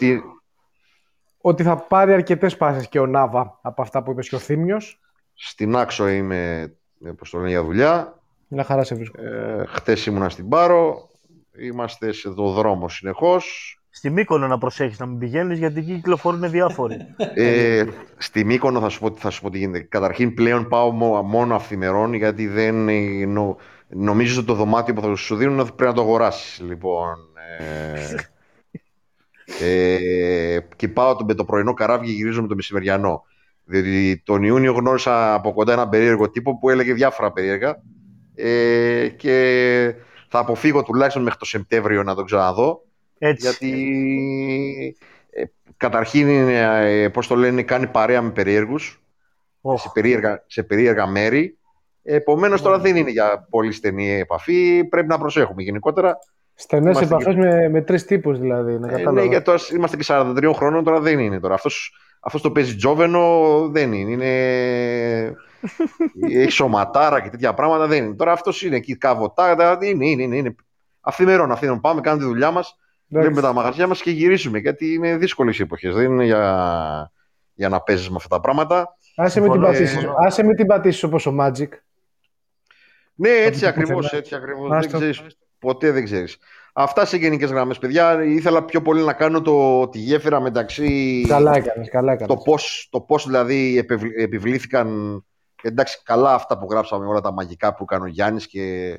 ότι 1.41 1.63
θα 1.63 1.75
πάρει 1.75 2.13
αρκετές 2.13 2.57
πάσες 2.57 2.87
και 2.87 2.99
ο 2.99 3.05
Νάβα 3.05 3.59
από 3.61 3.81
αυτά 3.81 4.03
που 4.03 4.11
είπες 4.11 4.29
και 4.29 4.35
ο 4.35 4.39
Θήμιος. 4.39 4.99
Στην 5.33 5.75
Άξο 5.75 6.07
είμαι, 6.07 6.73
όπως 7.09 7.29
το 7.29 7.37
λένε, 7.37 7.49
για 7.49 7.63
δουλειά. 7.63 8.19
Μια 8.47 8.63
χαρά 8.63 8.83
σε 8.83 8.95
βρίσκω. 8.95 9.21
Ε, 9.21 9.63
χτες 9.67 10.05
ήμουνα 10.05 10.29
στην 10.29 10.49
Πάρο. 10.49 11.09
Είμαστε 11.59 12.11
σε 12.11 12.33
το 12.33 12.49
δρόμο 12.49 12.89
συνεχώς. 12.89 13.77
Στη 13.89 14.09
Μύκονο 14.09 14.47
να 14.47 14.57
προσέχεις 14.57 14.99
να 14.99 15.05
μην 15.05 15.17
πηγαίνεις 15.17 15.59
γιατί 15.59 15.79
εκεί 15.79 15.93
κυκλοφορούν 15.93 16.49
διάφοροι. 16.49 16.97
ε, 17.35 17.83
στη 18.17 18.45
Μύκονο 18.45 18.79
θα 18.79 18.89
σου, 18.89 18.99
πω, 18.99 19.11
θα 19.15 19.29
σου 19.29 19.41
πω 19.41 19.49
τι 19.49 19.57
γίνεται. 19.57 19.79
Καταρχήν 19.79 20.33
πλέον 20.33 20.67
πάω 20.67 20.91
μόνο 21.23 21.55
αυθημερών 21.55 22.13
γιατί 22.13 22.47
δεν 22.47 22.75
νο, 23.27 23.57
νομίζω 23.95 24.37
ότι 24.37 24.47
το 24.47 24.53
δωμάτιο 24.53 24.93
που 24.93 25.01
θα 25.01 25.15
σου 25.15 25.35
δίνουν 25.35 25.55
πρέπει 25.55 25.83
να 25.83 25.93
το 25.93 26.01
αγοράσεις. 26.01 26.59
Λοιπόν, 26.59 27.17
ε, 27.59 28.15
ε, 29.65 30.59
και 30.75 30.87
πάω 30.87 31.15
με 31.25 31.33
το 31.33 31.45
πρωινό 31.45 31.73
καράβι 31.73 32.05
και 32.05 32.11
γυρίζω 32.11 32.41
με 32.41 32.47
το 32.47 32.55
μεσημεριανό. 32.55 33.23
Διότι 33.65 34.21
τον 34.25 34.43
Ιούνιο 34.43 34.73
γνώρισα 34.73 35.33
από 35.33 35.53
κοντά 35.53 35.73
έναν 35.73 35.89
περίεργο 35.89 36.29
τύπο 36.29 36.57
που 36.57 36.69
έλεγε 36.69 36.93
διάφορα 36.93 37.31
περίεργα 37.31 37.81
ε, 38.35 39.07
και 39.07 39.95
θα 40.27 40.39
αποφύγω 40.39 40.83
τουλάχιστον 40.83 41.23
μέχρι 41.23 41.39
το 41.39 41.45
Σεπτέμβριο 41.45 42.03
να 42.03 42.15
τον 42.15 42.25
ξαναδώ. 42.25 42.85
Έτσι. 43.17 43.47
Γιατί 43.47 44.95
ε, 45.29 45.43
καταρχήν 45.77 46.29
είναι, 46.29 46.59
ε, 47.01 47.09
πώς 47.09 47.27
το 47.27 47.35
λένε, 47.35 47.63
κάνει 47.63 47.87
παρέα 47.87 48.21
με 48.21 48.31
περίεργους 48.31 49.03
σε, 49.75 49.89
περίεργα, 49.93 50.43
σε 50.47 50.63
περίεργα 50.63 51.07
μέρη. 51.07 51.57
Επομένως 52.03 52.61
τώρα 52.61 52.79
δεν 52.79 52.95
είναι 52.95 53.09
για 53.09 53.47
πολύ 53.49 53.71
στενή 53.71 54.09
επαφή, 54.19 54.83
πρέπει 54.89 55.07
να 55.07 55.17
προσέχουμε 55.17 55.61
γενικότερα. 55.61 56.17
Στενές 56.53 57.01
επαφές 57.01 57.35
με, 57.35 57.69
με 57.69 57.81
τρεις 57.81 58.05
τύπους 58.05 58.39
δηλαδή. 58.39 58.79
Να 58.79 58.91
ε, 58.91 59.11
ναι, 59.11 59.23
γιατί 59.23 59.51
είμαστε 59.73 59.97
και 59.97 60.03
43 60.07 60.51
χρόνων, 60.55 60.83
τώρα 60.83 60.99
δεν 60.99 61.19
είναι. 61.19 61.39
Τώρα. 61.39 61.53
Αυτός, 61.53 61.95
αυτός 62.19 62.41
το 62.41 62.51
παίζει 62.51 62.75
τζόβενο, 62.75 63.67
δεν 63.71 63.93
είναι. 63.93 64.11
είναι... 64.11 65.35
Έχει 66.41 66.51
σωματάρα 66.51 67.21
και 67.21 67.29
τέτοια 67.29 67.53
πράγματα, 67.53 67.87
δεν 67.87 68.03
είναι. 68.03 68.15
Τώρα 68.15 68.31
αυτός 68.31 68.63
είναι 68.63 68.75
εκεί 68.75 68.97
καβοτά, 68.97 69.77
είναι, 69.81 70.07
είναι, 70.07 70.23
είναι. 70.23 70.35
είναι. 70.35 70.55
Αφημερών, 71.01 71.51
αφήνων. 71.51 71.79
Πάμε, 71.79 72.01
κάνουμε 72.01 72.23
τη 72.23 72.29
δουλειά 72.29 72.51
μας, 72.51 72.77
βλέπουμε 73.07 73.41
τα 73.41 73.53
μαγαζιά 73.53 73.87
μας 73.87 74.01
και 74.01 74.11
γυρίσουμε. 74.11 74.59
Γιατί 74.59 74.93
είναι 74.93 75.17
δύσκολες 75.17 75.59
οι 75.59 75.61
εποχές. 75.61 75.95
Δεν 75.95 76.11
είναι 76.11 76.25
για, 76.25 77.11
για 77.53 77.69
να 77.69 77.81
παίζεις 77.81 78.09
με 78.09 78.15
αυτά 78.17 78.35
τα 78.35 78.41
πράγματα. 78.41 78.97
Άσε 79.15 79.41
με 79.41 79.49
την 79.49 79.61
πατήσεις. 79.61 80.07
Άσε 80.25 80.43
με 80.43 80.53
την 80.53 80.65
πατήσεις 80.65 81.03
όπως 81.03 81.25
ο 81.25 81.35
Magic. 81.39 81.67
Ναι, 83.15 83.29
έτσι 83.29 83.65
ακριβώς. 83.65 84.13
Έτσι 84.13 84.35
ακριβώς. 84.35 84.69
Δεν 84.69 84.91
ξέρεις, 84.91 85.21
ποτέ 85.59 85.91
δεν 85.91 86.03
ξέρεις. 86.03 86.37
Αυτά 86.73 87.05
σε 87.05 87.17
γενικές 87.17 87.49
γραμμές, 87.49 87.77
παιδιά. 87.77 88.23
Ήθελα 88.23 88.63
πιο 88.63 88.81
πολύ 88.81 89.03
να 89.03 89.13
κάνω 89.13 89.41
το, 89.41 89.87
τη 89.87 89.99
γέφυρα 89.99 90.41
μεταξύ. 90.41 91.25
Καλά 91.27 91.55
έκανες, 91.55 91.89
καλά 91.89 92.11
έκανες. 92.13 92.35
Το 92.35 92.41
πώς 92.43 92.87
το 92.91 93.01
πώς, 93.01 93.25
δηλαδή 93.25 93.85
επιβλήθηκαν. 94.17 95.17
Εντάξει, 95.61 96.01
καλά 96.03 96.33
αυτά 96.33 96.57
που 96.57 96.67
γράψαμε, 96.69 97.05
όλα 97.05 97.21
τα 97.21 97.31
μαγικά 97.31 97.75
που 97.75 97.83
έκανε 97.89 98.03
ο 98.03 98.07
Γιάννης 98.07 98.47
και 98.47 98.97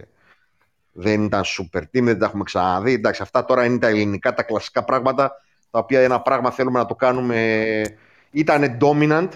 δεν 0.93 1.25
ήταν 1.25 1.43
super 1.45 1.81
team, 1.81 2.03
δεν 2.03 2.19
τα 2.19 2.27
έχουμε 2.27 2.45
ξαναδεί. 2.45 2.93
Εντάξει, 2.93 3.23
αυτά 3.23 3.45
τώρα 3.45 3.65
είναι 3.65 3.79
τα 3.79 3.87
ελληνικά, 3.87 4.35
τα 4.35 4.43
κλασικά 4.43 4.85
πράγματα, 4.85 5.33
τα 5.71 5.79
οποία 5.79 6.01
ένα 6.01 6.21
πράγμα 6.21 6.51
θέλουμε 6.51 6.79
να 6.79 6.87
το 6.87 6.95
κάνουμε. 6.95 7.62
Ήταν 8.31 8.79
dominant. 8.81 9.29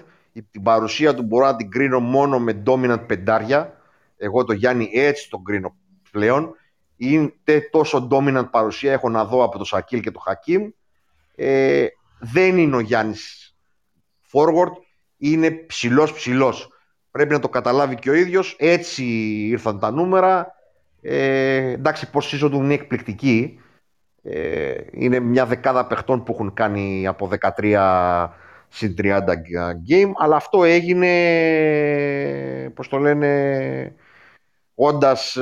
Την 0.50 0.62
παρουσία 0.62 1.14
του 1.14 1.22
μπορώ 1.22 1.46
να 1.46 1.56
την 1.56 1.70
κρίνω 1.70 2.00
μόνο 2.00 2.38
με 2.38 2.62
dominant 2.66 3.06
πεντάρια. 3.06 3.77
Εγώ 4.18 4.44
το 4.44 4.52
Γιάννη 4.52 4.90
έτσι 4.92 5.30
τον 5.30 5.44
κρίνω 5.44 5.76
πλέον 6.10 6.54
είναι 6.98 7.32
τόσο 7.70 8.08
dominant 8.10 8.48
παρουσία 8.50 8.92
έχω 8.92 9.08
να 9.08 9.24
δω 9.24 9.44
από 9.44 9.58
το 9.58 9.64
Σακίλ 9.64 10.00
και 10.00 10.10
το 10.10 10.18
Χακίμ. 10.18 10.70
Ε, 11.34 11.86
δεν 12.20 12.58
είναι 12.58 12.76
ο 12.76 12.80
Γιάννης 12.80 13.56
forward, 14.32 14.72
είναι 15.16 15.50
ψηλός 15.50 16.12
ψηλός. 16.12 16.68
Πρέπει 17.10 17.32
να 17.32 17.38
το 17.38 17.48
καταλάβει 17.48 17.94
και 17.94 18.10
ο 18.10 18.14
ίδιος. 18.14 18.56
Έτσι 18.58 19.04
ήρθαν 19.48 19.78
τα 19.78 19.90
νούμερα. 19.90 20.54
Ε, 21.02 21.70
εντάξει, 21.70 22.04
η 22.04 22.08
position 22.12 22.50
του 22.50 22.56
είναι 22.56 22.74
εκπληκτική. 22.74 23.60
Ε, 24.22 24.74
είναι 24.90 25.20
μια 25.20 25.46
δεκάδα 25.46 25.86
παιχτών 25.86 26.22
που 26.22 26.32
έχουν 26.32 26.54
κάνει 26.54 27.06
από 27.06 27.30
13 27.58 28.28
συν 28.68 28.94
30 28.98 29.20
game, 29.88 30.10
αλλά 30.16 30.36
αυτό 30.36 30.64
έγινε, 30.64 31.10
πώς 32.74 32.88
το 32.88 32.98
λένε, 32.98 33.94
όντας 34.80 35.38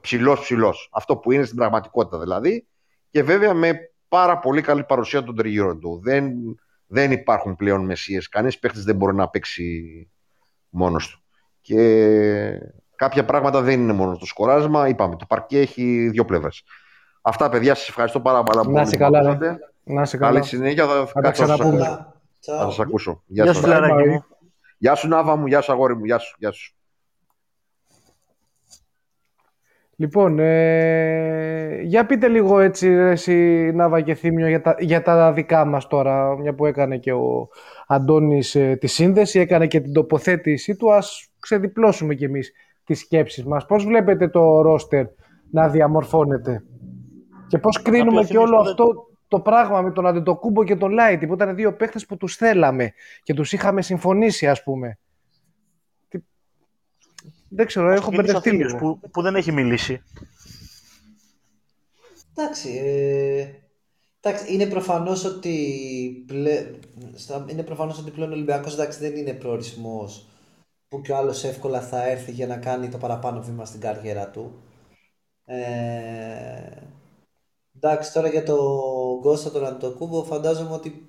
ψηλός 0.00 0.40
ψηλός. 0.40 0.88
Αυτό 0.92 1.16
που 1.16 1.32
είναι 1.32 1.44
στην 1.44 1.56
πραγματικότητα 1.56 2.18
δηλαδή. 2.18 2.66
Και 3.10 3.22
βέβαια 3.22 3.54
με 3.54 3.92
πάρα 4.08 4.38
πολύ 4.38 4.60
καλή 4.60 4.84
παρουσία 4.84 5.22
των 5.24 5.36
τριγύρων 5.36 5.80
του. 5.80 6.00
Δεν, 6.04 6.32
δεν 6.86 7.10
υπάρχουν 7.12 7.56
πλέον 7.56 7.84
μεσίες. 7.84 8.28
Κανείς 8.28 8.58
παίχτης 8.58 8.84
δεν 8.84 8.96
μπορεί 8.96 9.14
να 9.16 9.28
παίξει 9.28 10.08
μόνος 10.68 11.08
του. 11.08 11.22
Και 11.60 12.60
κάποια 12.96 13.24
πράγματα 13.24 13.60
δεν 13.62 13.80
είναι 13.80 13.92
μόνο 13.92 14.16
το 14.16 14.26
σκοράσμα. 14.26 14.88
Είπαμε, 14.88 15.16
το 15.16 15.26
παρκέ 15.28 15.58
έχει 15.58 16.08
δύο 16.08 16.24
πλευρές. 16.24 16.62
Αυτά, 17.22 17.48
παιδιά, 17.48 17.74
σας 17.74 17.88
ευχαριστώ 17.88 18.20
πάρα 18.20 18.42
πολύ. 18.42 18.72
Να 18.72 18.82
είσαι 18.82 18.96
καλά, 18.96 19.38
Να 19.82 20.02
είσαι 20.02 20.16
καλά. 20.16 20.32
Καλή 20.32 20.44
συνέχεια. 20.44 20.86
Θα, 20.86 21.06
θα 21.06 21.20
τα 21.20 21.30
ξαναπούμε. 21.30 22.06
Θα 22.40 22.64
σας 22.64 22.78
ακούσω. 22.78 23.22
Γεια, 23.26 23.52
σου, 23.52 23.68
Γεια 24.78 24.94
σου, 24.94 25.08
Νάβα 25.08 25.36
μου. 25.36 25.46
Γεια 25.46 25.60
σου, 25.60 25.72
αγόρι 25.72 25.96
μου. 25.96 26.04
Γεια 26.04 26.18
σου. 26.18 26.36
Γεια 26.38 26.52
σου. 26.52 26.77
Λοιπόν, 30.00 30.38
ε, 30.38 31.80
για 31.82 32.06
πείτε 32.06 32.28
λίγο 32.28 32.60
έτσι, 32.60 32.88
εσύ 32.88 33.34
Νάβα 33.74 34.00
και 34.00 34.14
Θήμιο, 34.14 34.48
για 34.48 34.60
τα, 34.60 34.76
για 34.78 35.02
τα 35.02 35.32
δικά 35.32 35.64
μας 35.64 35.86
τώρα, 35.86 36.36
μια 36.38 36.54
που 36.54 36.66
έκανε 36.66 36.98
και 36.98 37.12
ο 37.12 37.48
Αντώνης 37.86 38.54
ε, 38.54 38.76
τη 38.80 38.86
σύνδεση, 38.86 39.38
έκανε 39.38 39.66
και 39.66 39.80
την 39.80 39.92
τοποθέτησή 39.92 40.76
του, 40.76 40.92
ας 40.92 41.28
ξεδιπλώσουμε 41.38 42.14
κι 42.14 42.24
εμείς 42.24 42.52
τις 42.84 42.98
σκέψεις 42.98 43.44
μας. 43.44 43.66
Πώς 43.66 43.84
βλέπετε 43.84 44.28
το 44.28 44.60
ρόστερ 44.60 45.06
να 45.50 45.68
διαμορφώνεται 45.68 46.62
και 47.46 47.58
πώς 47.58 47.82
κρίνουμε 47.82 48.24
και 48.24 48.38
όλο 48.38 48.56
αυτό 48.56 49.08
το 49.28 49.40
πράγμα 49.40 49.80
με 49.82 49.90
τον 49.90 50.06
Αντετοκούμπο 50.06 50.64
και 50.64 50.76
τον 50.76 50.90
Λάιτι, 50.90 51.26
που 51.26 51.34
ήταν 51.34 51.54
δύο 51.54 51.76
παίχτες 51.76 52.06
που 52.06 52.16
τους 52.16 52.36
θέλαμε 52.36 52.92
και 53.22 53.34
τους 53.34 53.52
είχαμε 53.52 53.82
συμφωνήσει, 53.82 54.46
ας 54.46 54.62
πούμε. 54.62 54.98
Δεν 57.48 57.66
ξέρω, 57.66 57.90
έχω 57.92 58.10
μπερδευτεί 58.10 58.50
λίγο. 58.50 58.76
Που, 58.78 59.00
που 59.10 59.22
δεν 59.22 59.34
έχει 59.34 59.52
μιλήσει. 59.52 60.02
Εντάξει, 62.34 62.70
ε, 62.84 63.46
εντάξει 64.20 64.54
είναι 64.54 64.66
προφανώς 64.66 65.24
ότι, 65.24 66.24
πλε, 66.26 66.70
είναι 67.50 67.62
προφανώς 67.62 67.98
ότι 67.98 68.10
πλέον 68.10 68.30
ο 68.30 68.34
Ολυμπιακός 68.34 68.72
εντάξει, 68.72 68.98
δεν 68.98 69.16
είναι 69.16 69.32
προορισμός 69.32 70.28
που 70.88 71.00
κι 71.00 71.12
ο 71.12 71.16
άλλος 71.16 71.44
εύκολα 71.44 71.80
θα 71.80 72.08
έρθει 72.08 72.32
για 72.32 72.46
να 72.46 72.56
κάνει 72.56 72.88
το 72.88 72.98
παραπάνω 72.98 73.42
βήμα 73.42 73.64
στην 73.64 73.80
καριέρα 73.80 74.30
του. 74.30 74.62
Ε, 75.44 76.70
εντάξει, 77.76 78.12
τώρα 78.12 78.28
για 78.28 78.42
το 78.42 78.56
Γκώστα 79.20 79.50
τον 79.50 79.66
Αντοκούμπο 79.66 80.24
φαντάζομαι 80.24 80.72
ότι 80.72 81.08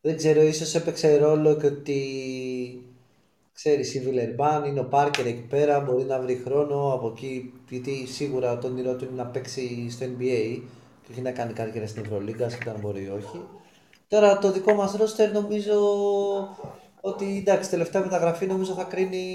δεν 0.00 0.16
ξέρω, 0.16 0.42
ίσως 0.42 0.74
έπαιξε 0.74 1.16
ρόλο 1.16 1.56
και 1.56 1.66
ότι 1.66 2.93
ξέρεις 3.54 3.94
η 3.94 4.00
Βιλερμπάν, 4.00 4.64
είναι 4.64 4.80
ο 4.80 4.84
Πάρκερ 4.84 5.26
εκεί 5.26 5.46
πέρα, 5.48 5.80
μπορεί 5.80 6.04
να 6.04 6.20
βρει 6.20 6.40
χρόνο 6.44 6.92
από 6.92 7.06
εκεί, 7.06 7.52
γιατί 7.68 8.06
σίγουρα 8.06 8.58
το 8.58 8.66
όνειρό 8.66 8.96
του 8.96 9.04
είναι 9.04 9.22
να 9.22 9.26
παίξει 9.26 9.90
στο 9.90 10.06
NBA 10.06 10.62
και 11.02 11.10
όχι 11.10 11.20
να 11.20 11.30
κάνει 11.30 11.52
καριέρα 11.52 11.86
στην 11.86 12.02
Ευρωλίγκα, 12.04 12.46
και 12.46 12.70
αν 12.70 12.76
μπορεί 12.80 13.02
ή 13.02 13.12
όχι. 13.16 13.40
Τώρα 14.08 14.38
το 14.38 14.52
δικό 14.52 14.74
μας 14.74 14.96
ρόστερ 14.96 15.32
νομίζω 15.32 15.74
ότι 17.00 17.38
εντάξει, 17.38 17.70
τελευταία 17.70 18.02
μεταγραφή 18.02 18.46
νομίζω 18.46 18.72
θα 18.72 18.84
κρίνει, 18.84 19.26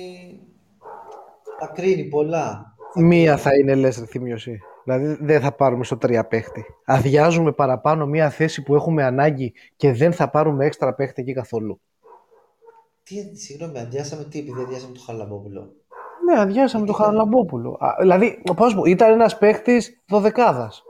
θα 1.59 1.67
κρίνει 1.75 2.03
πολλά. 2.03 2.75
Μία 2.95 3.37
θα 3.37 3.55
είναι 3.55 3.75
λες 3.75 3.97
θυμίωση. 3.97 4.59
Δηλαδή 4.83 5.17
δεν 5.21 5.41
θα 5.41 5.51
πάρουμε 5.51 5.83
στο 5.83 5.97
τρία 5.97 6.27
παίχτη. 6.27 6.65
Αδειάζουμε 6.85 7.51
παραπάνω 7.51 8.05
μία 8.05 8.29
θέση 8.29 8.63
που 8.63 8.75
έχουμε 8.75 9.03
ανάγκη 9.03 9.53
και 9.75 9.91
δεν 9.91 10.13
θα 10.13 10.29
πάρουμε 10.29 10.65
έξτρα 10.65 10.93
παίχτη 10.93 11.21
εκεί 11.21 11.33
καθόλου. 11.33 11.81
Τι, 13.09 13.35
συγγνώμη, 13.37 13.79
αδειάσαμε 13.79 14.23
τι, 14.23 14.39
επειδή 14.39 14.61
αδειάσαμε 14.61 14.93
το 14.93 14.99
Χαλαμπόπουλο. 15.05 15.73
Ναι, 16.25 16.39
αδειάσαμε 16.41 16.85
το 16.85 16.93
Χαλαμπόπουλο. 16.93 17.79
δηλαδή, 17.99 18.41
πώ 18.55 18.65
πω, 18.75 18.83
ήταν 18.85 19.11
ένας 19.11 19.37
παίχτης 19.37 20.01
δωδεκάδας. 20.07 20.83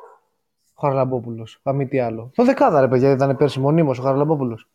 Ο 0.74 0.82
Χαραλαμπόπουλος. 0.82 1.60
Αμή 1.64 1.88
τι 1.88 2.00
άλλο. 2.00 2.32
Το 2.36 2.44
δεκάδα 2.44 2.82
ρε 2.82 2.88
παιδιά 2.88 3.12
ήταν 3.12 3.38
πέρσι 3.38 3.60
μονίμως 3.60 4.00
ο 4.00 4.02
Χαραλαμπόπουλος. 4.02 4.68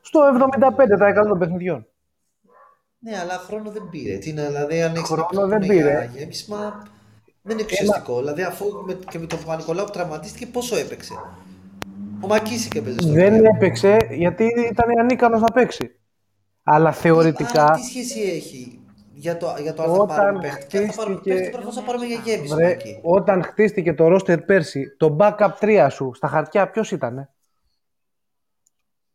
Στο 0.00 0.20
75% 0.20 1.28
των 1.28 1.38
παιχνιδιών. 1.38 1.86
Ναι, 2.98 3.18
αλλά 3.18 3.32
χρόνο 3.32 3.70
δεν 3.70 3.88
πήρε. 3.90 4.18
Τι 4.18 4.30
είναι, 4.30 4.46
δηλαδή, 4.46 4.82
αν 4.82 4.94
έχεις 4.94 5.08
Χρόνο 5.08 5.46
δεν 5.46 5.58
πήρε. 5.58 6.10
γέμισμα, 6.14 6.82
δεν 7.42 7.58
είναι 7.58 7.66
ουσιαστικό. 7.70 8.18
Δηλαδή, 8.18 8.42
αφού 8.42 8.64
με, 8.86 8.98
και 9.10 9.18
με 9.18 9.26
τον 9.26 9.38
Παπα-Νικολάου 9.38 9.84
που 9.84 9.90
τραυματίστηκε, 9.90 10.46
πόσο 10.46 10.76
έπαιξε; 10.76 11.14
Ο 12.20 12.26
Μακίσικ 12.26 12.74
έπαιζε 12.74 13.00
στο 13.00 13.12
Δεν 13.12 13.36
τρία. 13.36 13.50
έπαιξε 13.54 13.96
γιατί 14.10 14.44
ήταν 14.70 14.98
ανίκανος 15.00 15.40
να 15.40 15.50
παίξει. 15.52 15.94
Αλλά 16.64 16.92
θεωρητικά. 16.92 17.64
Άρα, 17.64 17.74
τι 17.74 17.82
σχέση 17.82 18.20
έχει 18.20 18.78
για 19.12 19.36
το, 19.36 19.54
για 19.60 19.74
το 19.74 19.82
αν 19.82 19.88
θα 19.88 19.94
Όταν 19.94 20.16
πάρουμε 20.16 20.40
παίχτη; 20.40 20.66
Και 20.66 20.78
αν 20.78 20.86
θα 20.90 20.94
πάρουμε 20.96 21.16
χτίστηκε- 21.16 21.34
παίχτη, 21.38 21.50
προφανώς 21.50 21.74
θα 21.74 21.82
πάρουμε 21.82 22.04
για 22.06 22.20
γέμισμα 22.24 22.56
Βρε, 22.56 22.70
εκεί. 22.70 22.98
όταν 23.02 23.42
χτίστηκε 23.42 23.94
το 23.94 24.08
ρόστερ 24.08 24.40
πέρσι, 24.40 24.96
το 24.96 25.16
backup 25.20 25.50
3 25.60 25.86
σου 25.90 26.10
στα 26.14 26.28
χαρτιά 26.28 26.70
ποιος 26.70 26.90
ήταν. 26.92 27.28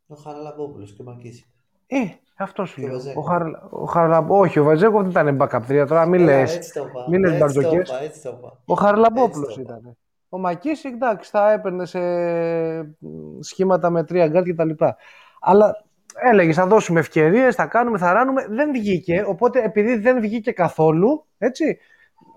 Ο 0.08 0.16
Χαραλαμπόπουλος 0.16 0.94
και 0.94 1.02
ο 1.02 1.06
Μακίσικ. 1.06 1.46
Ε, 1.88 1.98
αυτός 2.38 2.70
σου 2.70 2.76
Και 2.80 2.86
ο 2.86 2.88
λέω. 2.88 2.96
Βεζένκοφ. 2.98 3.26
Ο, 3.26 3.28
Χαρ... 3.28 3.42
ο 3.70 3.86
Χαρλα... 3.86 4.26
Όχι, 4.28 4.60
ο 4.60 4.64
Βεζένκοφ 4.64 5.08
δεν 5.08 5.28
ήταν 5.28 5.38
backup 5.42 5.82
3. 5.84 5.86
Τώρα 5.88 6.06
μην 6.06 6.22
Έλα, 6.22 6.40
λες. 6.40 6.56
έτσι 6.56 6.74
το 6.74 6.86
είπα. 6.90 7.06
μη 7.10 7.20
λες 7.20 7.32
Έτσι 7.32 7.40
το 7.40 7.46
Μπαρτζώκας. 7.62 7.90
είπα, 7.90 8.02
έτσι 8.02 8.22
το 8.22 8.36
είπα. 8.40 8.58
Ο 8.66 8.74
Χαραλαμπόπουλος 8.74 9.44
Έτσι 9.46 9.56
το 9.56 9.62
είπα. 9.62 9.78
ήταν. 9.80 9.98
Ο 10.30 10.38
Μακίσικ, 10.40 10.94
εντάξει, 10.94 11.30
θα 11.30 11.52
έπαιρνε 11.52 11.86
σε 11.86 12.00
μ, 13.00 13.40
σχήματα 13.40 13.90
με 13.90 14.04
τρία 14.04 14.28
γκάρτ 14.28 14.48
κτλ. 14.50 14.70
Αλλά 15.40 15.86
έλεγε, 16.22 16.54
θα 16.54 16.68
δώσουμε 16.68 17.00
ευκαιρίες, 17.00 17.56
θα 17.56 17.66
κάνουμε, 17.66 17.98
θα 17.98 18.14
ράνουμε. 18.14 18.48
Δεν 18.48 18.72
βγήκε. 18.72 19.24
Οπότε 19.28 19.64
επειδή 19.64 19.96
δεν 19.96 20.22
βγήκε 20.22 20.52
καθόλου, 20.52 21.26
έτσι, 21.38 21.78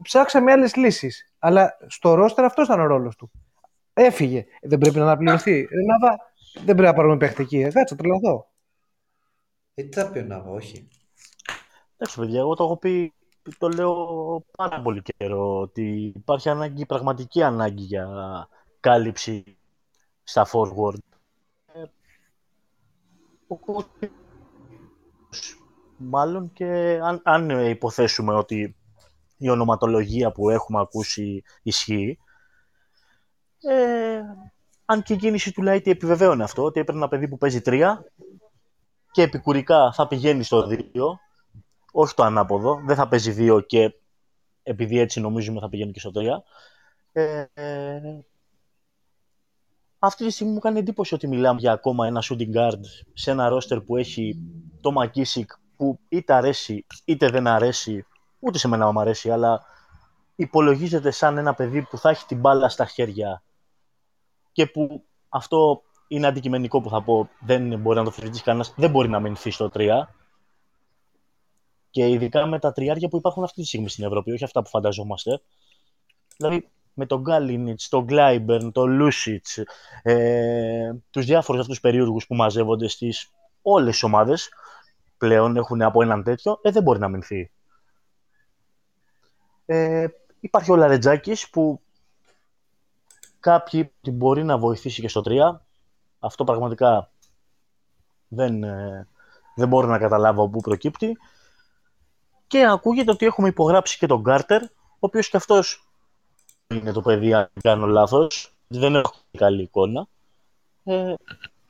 ψάξαμε 0.02 0.52
άλλες 0.52 0.76
λύσεις. 0.76 1.32
Αλλά 1.38 1.76
στο 1.86 2.14
ρόστερ 2.14 2.44
αυτός 2.44 2.66
ήταν 2.66 2.80
ο 2.80 2.86
ρόλος 2.86 3.16
του. 3.16 3.30
Έφυγε. 3.92 4.46
Δεν 4.62 4.78
πρέπει 4.78 4.96
να 4.96 5.02
αναπληρωθεί. 5.02 5.58
Ε, 5.58 5.84
Ναβά, 5.86 6.18
δεν 6.54 6.64
πρέπει 6.64 6.82
να 6.82 6.94
πάρουμε 6.94 7.16
παιχτική. 7.16 7.60
Ε, 7.60 7.70
κάτσε, 7.70 7.96
τρελαθώ. 7.96 8.50
Ε, 9.74 9.82
τι 9.82 10.00
θα 10.00 10.10
πει 10.10 10.18
ο 10.18 10.22
Ναβα, 10.22 10.50
όχι. 10.50 10.88
Εντάξει, 11.96 12.20
παιδιά, 12.20 12.40
εγώ 12.40 12.54
το 12.54 12.64
έχω 12.64 12.76
πει, 12.76 13.12
το 13.58 13.68
λέω 13.68 13.94
πάρα 14.56 14.82
πολύ 14.82 15.02
καιρό, 15.02 15.60
ότι 15.60 16.12
υπάρχει 16.16 16.48
ανάγκη, 16.48 16.86
πραγματική 16.86 17.42
ανάγκη 17.42 17.82
για 17.82 18.08
κάλυψη 18.80 19.56
στα 20.22 20.46
forward. 20.52 21.11
Ε, 23.52 23.72
ο 23.72 23.84
coach, 24.00 24.08
μάλλον 25.96 26.52
και 26.52 26.98
αν, 27.02 27.20
αν 27.24 27.50
υποθέσουμε 27.50 28.34
ότι 28.34 28.76
η 29.36 29.48
ονοματολογία 29.48 30.32
που 30.32 30.50
έχουμε 30.50 30.80
ακούσει 30.80 31.42
ισχύει, 31.62 32.18
ε, 33.60 34.20
αν 34.84 35.02
και 35.02 35.12
η 35.12 35.16
κίνηση 35.16 35.52
του 35.52 35.62
Λάιτη 35.62 35.90
επιβεβαίωνε 35.90 36.44
αυτό, 36.44 36.62
ότι 36.62 36.80
έπαιρνε 36.80 37.00
ένα 37.00 37.08
παιδί 37.08 37.28
που 37.28 37.38
παίζει 37.38 37.60
τρία 37.60 38.04
και 39.10 39.22
επικουρικά 39.22 39.92
θα 39.92 40.06
πηγαίνει 40.06 40.42
στο 40.42 40.66
δύο, 40.66 41.18
όχι 41.92 42.14
το 42.14 42.22
ανάποδο, 42.22 42.82
δεν 42.86 42.96
θα 42.96 43.08
παίζει 43.08 43.30
δύο 43.30 43.60
και 43.60 43.94
επειδή 44.62 44.98
έτσι 44.98 45.20
νομίζουμε 45.20 45.60
θα 45.60 45.68
πηγαίνει 45.68 45.92
και 45.92 46.00
στο 46.00 46.10
τρία. 46.10 46.42
Ε, 47.12 47.44
ε, 47.54 48.00
αυτή 50.04 50.24
τη 50.24 50.30
στιγμή 50.30 50.52
μου 50.52 50.58
κάνει 50.58 50.78
εντύπωση 50.78 51.14
ότι 51.14 51.28
μιλάμε 51.28 51.60
για 51.60 51.72
ακόμα 51.72 52.06
ένα 52.06 52.22
shooting 52.28 52.56
guard 52.56 52.80
σε 53.12 53.30
ένα 53.30 53.50
roster 53.52 53.84
που 53.86 53.96
έχει 53.96 54.38
το 54.80 54.92
McKissick 55.00 55.46
που 55.76 55.98
είτε 56.08 56.34
αρέσει 56.34 56.86
είτε 57.04 57.28
δεν 57.28 57.46
αρέσει, 57.46 58.06
ούτε 58.38 58.58
σε 58.58 58.68
μένα 58.68 58.92
μου 58.92 59.00
αρέσει, 59.00 59.30
αλλά 59.30 59.62
υπολογίζεται 60.36 61.10
σαν 61.10 61.38
ένα 61.38 61.54
παιδί 61.54 61.82
που 61.82 61.98
θα 61.98 62.10
έχει 62.10 62.26
την 62.26 62.38
μπάλα 62.38 62.68
στα 62.68 62.86
χέρια 62.86 63.42
και 64.52 64.66
που 64.66 65.04
αυτό 65.28 65.82
είναι 66.08 66.26
αντικειμενικό 66.26 66.80
που 66.80 66.88
θα 66.88 67.02
πω, 67.02 67.28
δεν 67.40 67.80
μπορεί 67.80 67.98
να 67.98 68.04
το 68.04 68.10
φροντίσει 68.10 68.42
κανένας, 68.42 68.74
δεν 68.76 68.90
μπορεί 68.90 69.08
να 69.08 69.20
μείνει 69.20 69.36
στο 69.36 69.70
3. 69.74 70.02
Και 71.90 72.08
ειδικά 72.08 72.46
με 72.46 72.58
τα 72.58 72.72
τριάρια 72.72 73.08
που 73.08 73.16
υπάρχουν 73.16 73.42
αυτή 73.42 73.60
τη 73.60 73.66
στιγμή 73.66 73.88
στην 73.88 74.04
Ευρώπη, 74.04 74.32
όχι 74.32 74.44
αυτά 74.44 74.62
που 74.62 74.68
φανταζόμαστε. 74.68 75.40
Δηλαδή 76.36 76.70
με 76.94 77.06
τον 77.06 77.20
Γκάλινιτς, 77.20 77.88
τον 77.88 78.04
Γκλάιμπερν, 78.04 78.72
τον 78.72 78.90
Λούσιτς, 78.90 79.58
ε, 80.02 80.92
τους 81.10 81.24
διάφορους 81.24 81.60
αυτούς 81.60 81.80
περίεργους 81.80 82.26
που 82.26 82.34
μαζεύονται 82.34 82.88
στις 82.88 83.30
όλες 83.62 83.92
τις 83.92 84.02
ομάδες 84.02 84.48
πλέον 85.18 85.56
έχουν 85.56 85.82
από 85.82 86.02
έναν 86.02 86.22
τέτοιο, 86.22 86.58
ε, 86.62 86.70
δεν 86.70 86.82
μπορεί 86.82 86.98
να 86.98 87.08
μηνθεί. 87.08 87.50
Ε, 89.66 90.06
υπάρχει 90.40 90.72
ο 90.72 90.76
Λαρετζάκης 90.76 91.50
που 91.50 91.80
κάποιοι 93.40 93.92
την 94.00 94.14
μπορεί 94.14 94.44
να 94.44 94.58
βοηθήσει 94.58 95.00
και 95.00 95.08
στο 95.08 95.20
3. 95.20 95.60
Αυτό 96.18 96.44
πραγματικά 96.44 97.10
δεν, 98.28 98.62
ε, 98.62 99.08
δεν 99.54 99.68
μπορώ 99.68 99.86
να 99.86 99.98
καταλάβω 99.98 100.48
πού 100.48 100.60
προκύπτει. 100.60 101.16
Και 102.46 102.66
ακούγεται 102.66 103.10
ότι 103.10 103.26
έχουμε 103.26 103.48
υπογράψει 103.48 103.98
και 103.98 104.06
τον 104.06 104.22
Κάρτερ, 104.22 104.62
ο 104.62 104.68
οποίος 104.98 105.28
και 105.28 105.36
αυτός 105.36 105.91
είναι 106.76 106.92
το 106.92 107.00
παιδί, 107.00 107.34
αν 107.34 107.50
δεν 107.52 107.62
κάνω 107.62 107.86
λάθος. 107.86 108.54
Δεν 108.66 108.94
έχω 108.94 109.14
καλή 109.38 109.62
εικόνα. 109.62 110.06
Ε, 110.84 111.14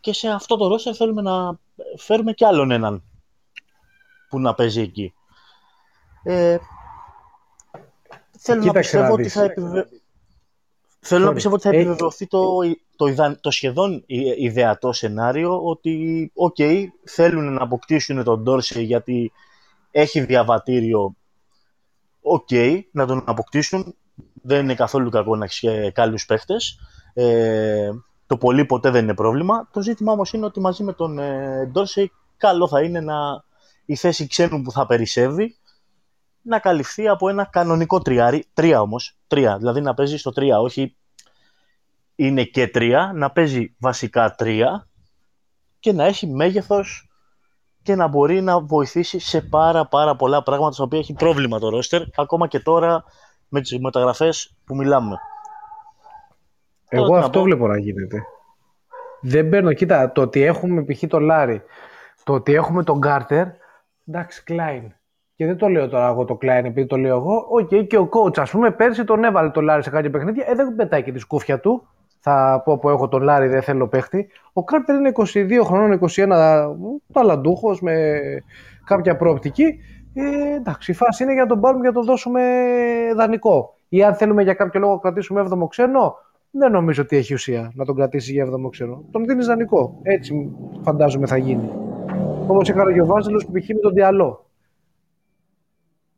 και 0.01 0.13
σε 0.13 0.29
αυτό 0.29 0.57
το 0.57 0.67
ρόστερ 0.69 0.97
θέλουμε 0.97 1.23
να 1.23 1.59
φέρουμε 1.97 2.33
κι 2.33 2.45
άλλον 2.45 2.71
έναν 2.71 3.03
που 4.29 4.41
να 4.41 4.55
παίζει 4.55 4.81
εκεί. 4.81 5.15
Ε, 6.23 6.57
θέλω 8.39 8.59
να 8.61 8.67
Κοίταξε 8.67 8.91
πιστεύω 8.91 9.05
να 9.07 9.13
ότι 9.13 9.23
δεις. 9.23 9.33
θα 9.33 9.43
επιβε... 9.43 9.89
Θέλω 11.05 11.25
να 11.25 11.31
Sorry. 11.31 11.35
πιστεύω 11.35 11.55
ότι 11.55 11.63
θα 11.69 11.71
Ε, 11.75 11.77
επιβεβαιωθεί 11.79 12.27
το, 12.27 12.59
το, 12.97 13.07
ιδα- 13.07 13.41
το 13.41 13.51
σχεδόν 13.51 14.03
ι- 14.07 14.43
ιδεατό 14.43 14.93
σενάριο 14.93 15.65
ότι, 15.65 16.31
οκ, 16.35 16.57
θέλουν 17.05 17.53
να 17.53 17.63
αποκτήσουν 17.63 18.25
τον 18.25 18.43
Ντόρσεϊ 18.43 18.81
γιατί 18.81 19.33
έχει 19.91 20.21
διαβατήριο, 20.21 21.15
οκ, 22.23 22.49
να 22.93 23.07
τον 23.07 23.23
αποκτήσουν. 23.27 23.95
Δεν 24.43 24.63
είναι 24.63 24.75
καθόλου 24.75 25.11
κακό 25.11 25.37
να 25.37 25.45
έχεις 25.45 25.93
καλούς 25.93 26.27
παίχτες. 26.27 26.79
Ε, 27.15 27.91
το 28.27 28.37
πολύ 28.37 28.65
ποτέ 28.65 28.91
δεν 28.91 29.03
είναι 29.03 29.15
πρόβλημα. 29.15 29.69
Το 29.73 29.83
ζήτημα 29.83 30.13
όμως 30.13 30.33
είναι 30.33 30.45
ότι 30.45 30.61
μαζί 30.61 30.83
με 30.83 30.93
τον 30.93 31.19
ε, 31.19 31.67
Ντόρσεϊ 31.73 32.11
καλό 32.37 32.69
θα 32.69 32.83
είναι 32.83 33.01
να 33.01 33.45
η 33.85 33.97
θέση 33.97 34.27
ξένου 34.27 34.63
που 34.63 34.73
θα 34.73 34.87
περισσεύει 34.87 35.57
να 36.43 36.59
καλυφθεί 36.59 37.09
από 37.09 37.29
ένα 37.29 37.45
κανονικό 37.45 37.99
τριάρι. 37.99 38.45
Τρία 38.55 38.81
όμως. 38.81 39.17
Τρία. 39.27 39.59
Δηλαδή 39.59 39.81
να 39.81 39.95
παίζει 39.95 40.17
στο 40.17 40.31
τρία. 40.31 40.61
Όχι 40.61 40.97
είναι 42.15 42.45
και 42.45 42.69
τρία. 42.69 43.13
Να 43.15 43.31
παίζει 43.31 43.75
βασικά 43.79 44.35
τρία 44.35 44.89
και 45.79 45.93
να 45.93 46.05
έχει 46.05 46.27
μέγεθος 46.27 47.11
και 47.83 47.95
να 47.95 48.07
μπορεί 48.07 48.41
να 48.41 48.61
βοηθήσει 48.61 49.19
σε 49.19 49.41
πάρα 49.41 49.87
πάρα 49.87 50.17
πολλά 50.17 50.43
πράγματα 50.43 50.73
στα 50.73 50.85
οποία 50.85 50.99
έχει 50.99 51.13
πρόβλημα 51.13 51.59
το 51.59 51.69
ρόστερ. 51.69 52.03
Ακόμα 52.17 52.49
και 52.49 52.61
τώρα 52.61 53.05
με 53.53 53.61
τις 53.61 53.79
μεταγραφές 53.79 54.55
που 54.65 54.77
μιλάμε. 54.77 55.17
Εγώ 56.89 57.05
Τώρα 57.07 57.15
τι 57.15 57.21
να 57.21 57.27
αυτό 57.27 57.39
πω. 57.39 57.45
βλέπω 57.45 57.67
να 57.67 57.79
γίνεται. 57.79 58.23
Δεν 59.21 59.49
παίρνω, 59.49 59.73
κοίτα, 59.73 60.13
το 60.13 60.21
ότι 60.21 60.43
έχουμε 60.43 60.85
π.χ. 60.85 61.03
τον 61.09 61.23
Λάρι, 61.23 61.63
το 62.25 62.33
ότι 62.33 62.55
έχουμε 62.55 62.83
τον 62.83 63.01
Κάρτερ, 63.01 63.47
εντάξει, 64.07 64.43
Κλάιν. 64.45 64.93
Και 65.35 65.47
δεν 65.47 65.57
το 65.57 65.69
λέω 65.69 65.89
τώρα 65.89 66.09
εγώ 66.09 66.25
το 66.25 66.37
Κλάιν 66.37 66.65
επειδή 66.65 66.87
το 66.87 66.97
λέω 66.97 67.17
εγώ. 67.17 67.47
Οκ, 67.49 67.87
και 67.87 67.99
ο 67.99 68.09
coach, 68.13 68.39
ας 68.39 68.51
πούμε, 68.51 68.71
πέρσι 68.71 69.05
τον 69.05 69.25
έβαλε 69.25 69.51
τον 69.51 69.65
Λάρι 69.65 69.83
σε 69.83 69.91
κάποια 69.91 70.11
παιχνίδια. 70.11 70.45
Ε, 70.49 70.55
δεν 70.55 70.75
πετάει 70.75 71.03
και 71.03 71.13
τη 71.13 71.19
σκούφια 71.19 71.61
του. 71.61 71.89
Θα 72.21 72.63
πω 72.65 72.79
που 72.79 72.89
έχω 72.89 73.09
τον 73.09 73.23
Λάρι, 73.23 73.49
δεν 73.49 73.63
θέλω 73.63 73.89
παίχτη. 73.89 74.29
Ο 74.53 74.65
Κάρτερ 74.65 74.97
είναι 74.97 75.13
22 75.15 75.61
χρονών, 75.65 75.99
21, 76.17 76.77
ταλαντούχος 77.13 77.81
με 77.81 78.21
κάποια 78.85 79.17
προοπτική. 79.17 79.79
Ε, 80.15 80.55
εντάξει, 80.55 80.91
η 80.91 80.95
φάση 80.95 81.23
είναι 81.23 81.33
για 81.33 81.43
να 81.43 81.49
τον 81.49 81.61
πάρουμε 81.61 81.81
και 81.81 81.89
να 81.89 81.95
τον 81.95 82.05
δώσουμε 82.05 82.43
δανεικό. 83.17 83.75
Ή 83.89 84.05
αν 84.05 84.15
θέλουμε 84.15 84.43
για 84.43 84.55
κάποιο 84.55 84.81
λόγο 84.81 84.93
να 84.93 84.99
κρατήσουμε 84.99 85.47
7ο 85.51 85.69
ξένο, 85.69 86.15
δεν 86.51 86.73
νομίζω 86.73 87.03
ότι 87.03 87.17
έχει 87.17 87.35
ουσία 87.35 87.73
να 87.75 87.85
τον 87.85 87.97
κρατήσει 87.97 88.33
για 88.33 88.47
7ο 88.47 88.71
ξένο. 88.71 89.05
Τον 89.11 89.25
δίνεις 89.25 89.47
δανεικό. 89.47 89.99
Έτσι 90.03 90.51
φαντάζομαι 90.83 91.27
θα 91.27 91.37
γίνει. 91.37 91.71
Όπως 92.47 92.69
έκανε 92.69 92.93
και 92.93 93.01
ο 93.01 93.07
Βάζελος 93.07 93.47
που 93.47 93.53
π.χ. 93.53 93.69
με 93.69 93.81
τον 93.81 93.93
Διαλό. 93.93 94.47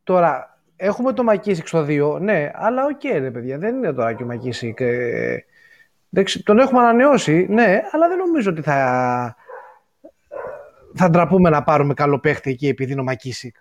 Τώρα, 0.04 0.58
έχουμε 0.76 1.12
το 1.12 1.22
Μακίσικ 1.22 1.66
στο 1.66 1.84
2, 1.88 2.20
ναι, 2.20 2.50
αλλά 2.54 2.84
οκ, 2.84 3.04
ρε 3.04 3.30
παιδιά, 3.30 3.58
δεν 3.58 3.76
είναι 3.76 3.92
τώρα 3.92 4.12
και 4.12 4.22
ο 4.22 4.26
Μακίσικ. 4.26 4.80
Ε, 4.80 5.44
εντάξει, 6.12 6.42
τον 6.42 6.58
έχουμε 6.58 6.80
ανανεώσει, 6.80 7.46
ναι, 7.50 7.80
αλλά 7.92 8.08
δεν 8.08 8.18
νομίζω 8.18 8.50
ότι 8.50 8.62
θα, 8.62 9.36
θα 10.94 11.10
ντραπούμε 11.10 11.50
να 11.50 11.62
πάρουμε 11.62 11.94
καλό 11.94 12.18
παίχτη 12.18 12.50
εκεί 12.50 12.68
επειδή 12.68 12.92
είναι 12.92 13.00
ο 13.00 13.04
Μακίσικ. 13.04 13.56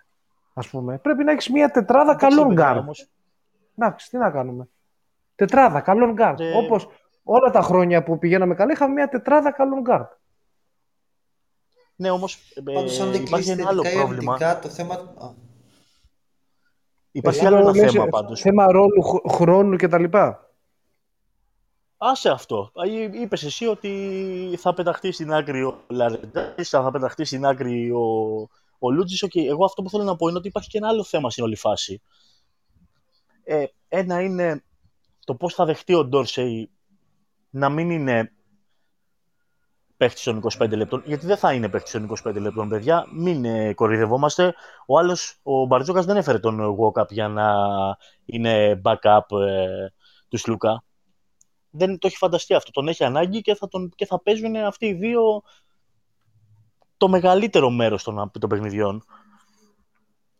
Ας 0.54 0.68
πούμε. 0.68 0.98
Πρέπει 0.98 1.24
να 1.24 1.32
έχεις 1.32 1.48
μια 1.50 1.70
τετράδα 1.70 2.14
καλών 2.14 2.48
παιδιά, 2.48 2.64
γκάρ. 2.64 2.76
όμως. 2.78 3.08
Εντάξει, 3.78 4.10
τι 4.10 4.16
να 4.16 4.30
κάνουμε. 4.30 4.68
Τετράδα 5.34 5.80
καλών 5.80 6.12
γκάρ. 6.12 6.40
Ε, 6.40 6.56
Όπως 6.56 6.88
όλα 7.22 7.50
τα 7.50 7.60
χρόνια 7.60 8.02
που 8.02 8.18
πηγαίναμε 8.18 8.54
καλά, 8.54 8.72
είχαμε 8.72 8.92
μια 8.92 9.08
τετράδα 9.08 9.52
καλών 9.52 9.80
γκάρ. 9.80 10.02
Ναι, 11.96 12.10
όμως 12.10 12.52
ε, 12.54 12.60
Πάντως 12.72 13.00
αν 13.00 13.10
δεν 13.10 13.22
υπάρχει 13.22 13.44
κλείσει 13.44 13.50
ένα 13.60 13.68
άλλο 13.68 13.82
θετικά 13.82 14.00
ή 14.00 14.04
πρόβλημα. 14.04 14.32
αρνητικά, 14.34 14.58
το 14.60 14.68
θέμα... 14.68 14.94
Α, 14.94 15.42
Υπάρχει 17.16 17.40
Θέλω 17.40 17.56
άλλο 17.56 17.68
ένα 17.68 17.80
λες, 17.82 17.92
θέμα 17.92 18.06
πάντως. 18.06 18.40
Θέμα 18.40 18.72
ρόλου, 18.72 19.02
χ- 19.02 19.32
χρόνου 19.34 19.76
κτλ. 19.76 20.04
Άσε 21.96 22.30
αυτό. 22.30 22.70
Είπες 23.12 23.42
εσύ 23.42 23.66
ότι 23.66 24.54
θα 24.58 24.74
πεταχτεί 24.74 25.12
στην 25.12 25.32
άκρη 25.32 25.62
ο 25.62 25.80
Λαρεντάκη, 25.88 26.62
θα 26.62 26.90
πεταχτεί 26.90 27.24
στην 27.24 27.46
άκρη 27.46 27.90
ο, 27.90 28.02
ο 28.78 28.90
Λούτζης. 28.90 29.24
Okay. 29.26 29.44
Εγώ 29.46 29.64
αυτό 29.64 29.82
που 29.82 29.90
θέλω 29.90 30.02
να 30.02 30.16
πω 30.16 30.28
είναι 30.28 30.38
ότι 30.38 30.48
υπάρχει 30.48 30.68
και 30.68 30.78
ένα 30.78 30.88
άλλο 30.88 31.04
θέμα 31.04 31.30
στην 31.30 31.44
όλη 31.44 31.56
φάση. 31.56 32.02
Ε, 33.44 33.64
ένα 33.88 34.22
είναι 34.22 34.64
το 35.24 35.34
πώς 35.34 35.54
θα 35.54 35.64
δεχτεί 35.64 35.94
ο 35.94 36.04
Ντόρσεϊ 36.04 36.70
να 37.50 37.68
μην 37.68 37.90
είναι 37.90 38.32
παίχτης 39.96 40.22
των 40.22 40.42
25 40.58 40.76
λεπτών, 40.76 41.02
γιατί 41.06 41.26
δεν 41.26 41.36
θα 41.36 41.52
είναι 41.52 41.68
παίχτης 41.68 41.92
των 41.92 42.12
25 42.24 42.34
λεπτών, 42.40 42.68
παιδιά. 42.68 43.06
Μην 43.12 43.44
ε, 43.44 43.74
κορυδευόμαστε. 43.74 44.54
Ο 44.86 44.98
άλλος, 44.98 45.40
ο 45.42 45.66
Μπαρτζόκας 45.66 46.04
δεν 46.04 46.16
έφερε 46.16 46.38
τον 46.38 46.76
walk-up 46.78 47.08
για 47.08 47.28
να 47.28 47.54
είναι 48.24 48.80
backup 48.84 49.38
ε, 49.40 49.86
του 50.28 50.36
Σλούκα. 50.36 50.84
Δεν 51.70 51.98
το 51.98 52.06
έχει 52.06 52.16
φανταστεί 52.16 52.54
αυτό. 52.54 52.70
Τον 52.70 52.88
έχει 52.88 53.04
ανάγκη 53.04 53.40
και 53.40 53.54
θα, 53.54 53.68
τον, 53.68 53.92
και 53.94 54.06
θα 54.06 54.22
παίζουν 54.22 54.56
αυτοί 54.56 54.86
οι 54.86 54.94
δύο 54.94 55.42
το 56.96 57.08
μεγαλύτερο 57.08 57.70
μέρος 57.70 58.02
των, 58.02 58.30
των 58.38 58.48
παιχνιδιών. 58.48 59.04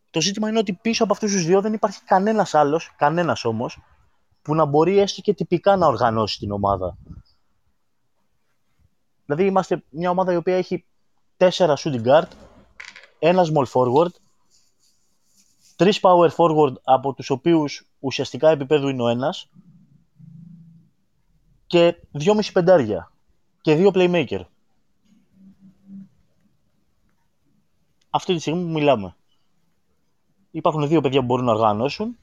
Το 0.09 0.21
ζήτημα 0.21 0.49
είναι 0.49 0.59
ότι 0.59 0.73
πίσω 0.73 1.03
από 1.03 1.13
αυτούς 1.13 1.31
τους 1.31 1.45
δύο 1.45 1.61
δεν 1.61 1.73
υπάρχει 1.73 2.03
κανένας 2.03 2.53
άλλος, 2.53 2.93
κανένας 2.97 3.45
όμως, 3.45 3.79
που 4.41 4.55
να 4.55 4.65
μπορεί 4.65 4.99
έστω 4.99 5.21
και 5.21 5.33
τυπικά 5.33 5.75
να 5.75 5.87
οργανώσει 5.87 6.39
την 6.39 6.51
ομάδα. 6.51 6.97
Δηλαδή 9.25 9.45
είμαστε 9.45 9.83
μια 9.89 10.09
ομάδα 10.09 10.33
η 10.33 10.35
οποία 10.35 10.55
έχει 10.55 10.85
τέσσερα 11.37 11.77
shooting 11.77 12.03
guard, 12.03 12.27
ένας 13.19 13.51
small 13.53 13.65
forward, 13.65 14.11
τρεις 15.75 15.99
power 16.01 16.29
forward 16.29 16.73
από 16.83 17.13
τους 17.13 17.29
οποίους 17.29 17.87
ουσιαστικά 17.99 18.49
επίπεδου 18.49 18.87
είναι 18.87 19.01
ο 19.01 19.07
ένας 19.07 19.49
και 21.67 21.95
δυόμιση 22.11 22.51
πεντάρια 22.51 23.11
και 23.61 23.75
δύο 23.75 23.91
playmaker. 23.93 24.41
Αυτή 28.15 28.33
τη 28.33 28.39
στιγμή 28.39 28.63
που 28.63 28.71
μιλάμε. 28.71 29.15
Υπάρχουν 30.51 30.87
δύο 30.87 31.01
παιδιά 31.01 31.19
που 31.19 31.25
μπορούν 31.25 31.45
να 31.45 31.51
οργανώσουν. 31.51 32.17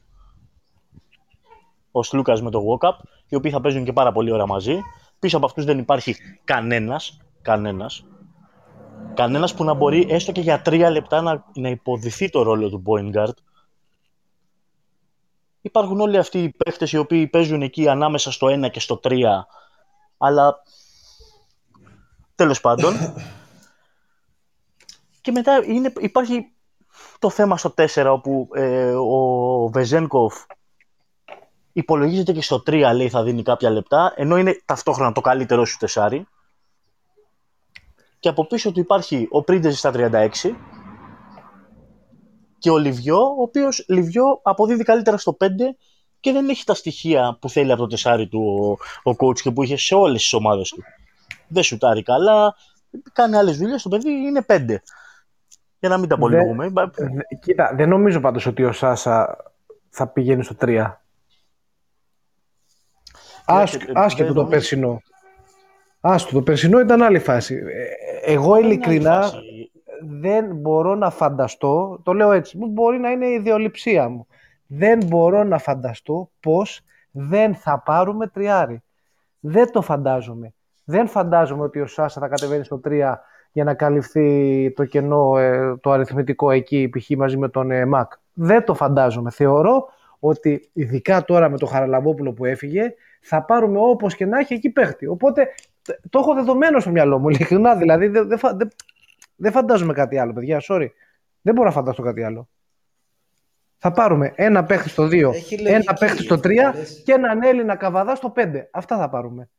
Ο 1.91 2.03
Σλούκας 2.03 2.41
με 2.41 2.49
το 2.49 2.61
walk-up, 2.67 2.93
οι 3.27 3.35
οποίοι 3.35 3.51
θα 3.51 3.61
παίζουν 3.61 3.83
και 3.83 3.93
πάρα 3.93 4.11
πολύ 4.11 4.31
ώρα 4.31 4.47
μαζί. 4.47 4.79
Πίσω 5.19 5.37
από 5.37 5.45
αυτούς 5.45 5.65
δεν 5.65 5.77
υπάρχει 5.77 6.15
κανένας, 6.43 7.17
κανένας, 7.41 8.05
κανένας 9.13 9.53
που 9.53 9.63
να 9.63 9.73
μπορεί 9.73 10.05
έστω 10.09 10.31
και 10.31 10.41
για 10.41 10.61
τρία 10.61 10.89
λεπτά 10.89 11.21
να, 11.21 11.45
να 11.53 11.69
υποδηθεί 11.69 12.29
το 12.29 12.41
ρόλο 12.41 12.69
του 12.69 12.83
point 12.85 13.15
guard. 13.15 13.37
Υπάρχουν 15.61 15.99
όλοι 15.99 16.17
αυτοί 16.17 16.43
οι 16.43 16.49
παίχτες 16.49 16.91
οι 16.91 16.97
οποίοι 16.97 17.27
παίζουν 17.27 17.61
εκεί 17.61 17.87
ανάμεσα 17.87 18.31
στο 18.31 18.47
1 18.47 18.71
και 18.71 18.79
στο 18.79 18.99
3, 19.03 19.23
αλλά 20.17 20.63
τέλος 22.35 22.61
πάντων. 22.61 22.93
και 25.23 25.31
μετά 25.31 25.63
είναι, 25.65 25.93
υπάρχει 25.99 26.51
το 27.19 27.29
θέμα 27.29 27.57
στο 27.57 27.73
4 27.77 28.05
όπου 28.09 28.49
ε, 28.53 28.93
ο 28.93 29.67
Βεζένκοφ 29.67 30.35
υπολογίζεται 31.73 32.31
και 32.31 32.41
στο 32.41 32.63
3 32.67 32.91
λέει 32.95 33.09
θα 33.09 33.23
δίνει 33.23 33.43
κάποια 33.43 33.69
λεπτά, 33.69 34.13
ενώ 34.15 34.37
είναι 34.37 34.61
ταυτόχρονα 34.65 35.11
το 35.11 35.21
καλύτερο 35.21 35.65
σου 35.65 35.77
τεσάρι. 35.77 36.27
Και 38.19 38.29
από 38.29 38.47
πίσω 38.47 38.71
του 38.71 38.79
υπάρχει 38.79 39.27
ο 39.29 39.43
Πρίντεζης 39.43 39.79
στα 39.79 39.91
36 39.93 40.29
και 42.57 42.69
ο 42.69 42.77
Λιβιό, 42.77 43.19
ο 43.19 43.41
οποίος 43.41 43.85
Λιβιό 43.87 44.39
αποδίδει 44.43 44.83
καλύτερα 44.83 45.17
στο 45.17 45.37
5 45.39 45.47
και 46.19 46.31
δεν 46.31 46.49
έχει 46.49 46.63
τα 46.63 46.73
στοιχεία 46.73 47.37
που 47.41 47.49
θέλει 47.49 47.71
από 47.71 47.81
το 47.81 47.87
τεσάρι 47.87 48.27
του 48.27 48.77
ο, 49.03 49.11
ο 49.11 49.15
coach 49.19 49.39
και 49.39 49.51
που 49.51 49.63
είχε 49.63 49.77
σε 49.77 49.95
όλες 49.95 50.21
τις 50.21 50.33
ομάδες 50.33 50.69
του. 50.69 50.83
Δεν 51.47 51.63
σουτάρει 51.63 52.03
καλά, 52.03 52.55
κάνει 53.13 53.35
άλλες 53.35 53.57
δουλειές. 53.57 53.81
Το 53.81 53.89
παιδί 53.89 54.09
είναι 54.09 54.45
5. 54.47 54.75
Για 55.83 55.91
να 55.91 55.97
μην 55.97 56.09
τα 56.09 56.15
απολύγουμε. 56.15 56.71
Κοίτα, 57.39 57.73
δεν 57.75 57.89
νομίζω 57.89 58.19
πάντως 58.19 58.45
ότι 58.45 58.63
ο 58.63 58.71
Σάσα 58.71 59.37
θα 59.89 60.07
πηγαίνει 60.07 60.43
στο 60.43 60.55
3. 60.61 60.93
Άσχετο 63.93 64.33
το 64.33 64.45
περσινό. 64.45 65.01
Άστο, 65.99 66.31
το 66.31 66.41
περσινό 66.41 66.79
ήταν 66.79 67.01
άλλη 67.01 67.19
φάση. 67.19 67.55
Ε, 67.55 68.31
εγώ 68.33 68.57
ειλικρινά 68.57 69.31
δεν 70.05 70.55
μπορώ 70.55 70.95
να 70.95 71.09
φανταστώ, 71.09 71.99
το 72.03 72.13
λέω 72.13 72.31
έτσι, 72.31 72.57
μπορεί 72.57 72.99
να 72.99 73.09
είναι 73.09 73.25
η 73.25 73.33
ιδεολειψία 73.33 74.09
μου. 74.09 74.27
Δεν 74.67 75.05
μπορώ 75.05 75.43
να 75.43 75.57
φανταστώ 75.57 76.29
πώς 76.39 76.81
δεν 77.11 77.55
θα 77.55 77.79
πάρουμε 77.79 78.27
τριάρι. 78.27 78.83
Δεν 79.39 79.71
το 79.71 79.81
φαντάζομαι. 79.81 80.53
Δεν 80.83 81.07
φαντάζομαι 81.07 81.63
ότι 81.63 81.79
ο 81.79 81.87
Σάσα 81.87 82.21
θα 82.21 82.27
κατεβαίνει 82.27 82.63
στο 82.63 82.81
3 82.85 83.15
για 83.53 83.63
να 83.63 83.73
καλυφθεί 83.73 84.71
το 84.75 84.85
κενό, 84.85 85.37
ε, 85.37 85.75
το 85.81 85.91
αριθμητικό 85.91 86.51
εκεί, 86.51 86.89
π.χ. 86.89 87.09
μαζί 87.09 87.37
με 87.37 87.49
τον 87.49 87.71
ε, 87.71 87.85
Μακ. 87.85 88.13
Δεν 88.33 88.63
το 88.63 88.73
φαντάζομαι. 88.73 89.31
Θεωρώ 89.31 89.89
ότι 90.19 90.69
ειδικά 90.73 91.23
τώρα 91.23 91.49
με 91.49 91.57
τον 91.57 91.67
Χαραλαμπόπουλο 91.67 92.31
που 92.33 92.45
έφυγε, 92.45 92.93
θα 93.21 93.43
πάρουμε 93.43 93.79
όπως 93.79 94.15
και 94.15 94.25
να 94.25 94.39
έχει 94.39 94.53
εκεί 94.53 94.69
παίχτη. 94.69 95.07
Οπότε 95.07 95.47
το 96.09 96.19
έχω 96.19 96.33
δεδομένο 96.33 96.79
στο 96.79 96.89
μυαλό 96.89 97.19
μου, 97.19 97.29
ειλικρινά 97.29 97.75
δηλαδή. 97.75 98.07
Δεν 98.07 98.27
δε, 98.27 98.35
δε, 98.35 98.65
δε 99.35 99.51
φαντάζομαι 99.51 99.93
κάτι 99.93 100.17
άλλο, 100.17 100.33
παιδιά. 100.33 100.61
Sorry. 100.67 100.87
Δεν 101.41 101.53
μπορώ 101.53 101.67
να 101.67 101.73
φανταστώ 101.73 102.01
κάτι 102.01 102.23
άλλο. 102.23 102.47
Θα 103.77 103.91
πάρουμε 103.91 104.33
ένα 104.35 104.63
παίχτη 104.63 104.89
στο 104.89 105.07
2, 105.11 105.31
ένα 105.65 105.93
παίχτη 105.93 106.23
στο 106.23 106.35
3 106.35 106.47
και 107.03 107.11
έναν 107.11 107.41
Έλληνα 107.41 107.75
καβαδά 107.75 108.15
στο 108.15 108.33
5. 108.35 108.63
Αυτά 108.71 108.97
θα 108.97 109.09
πάρουμε. 109.09 109.49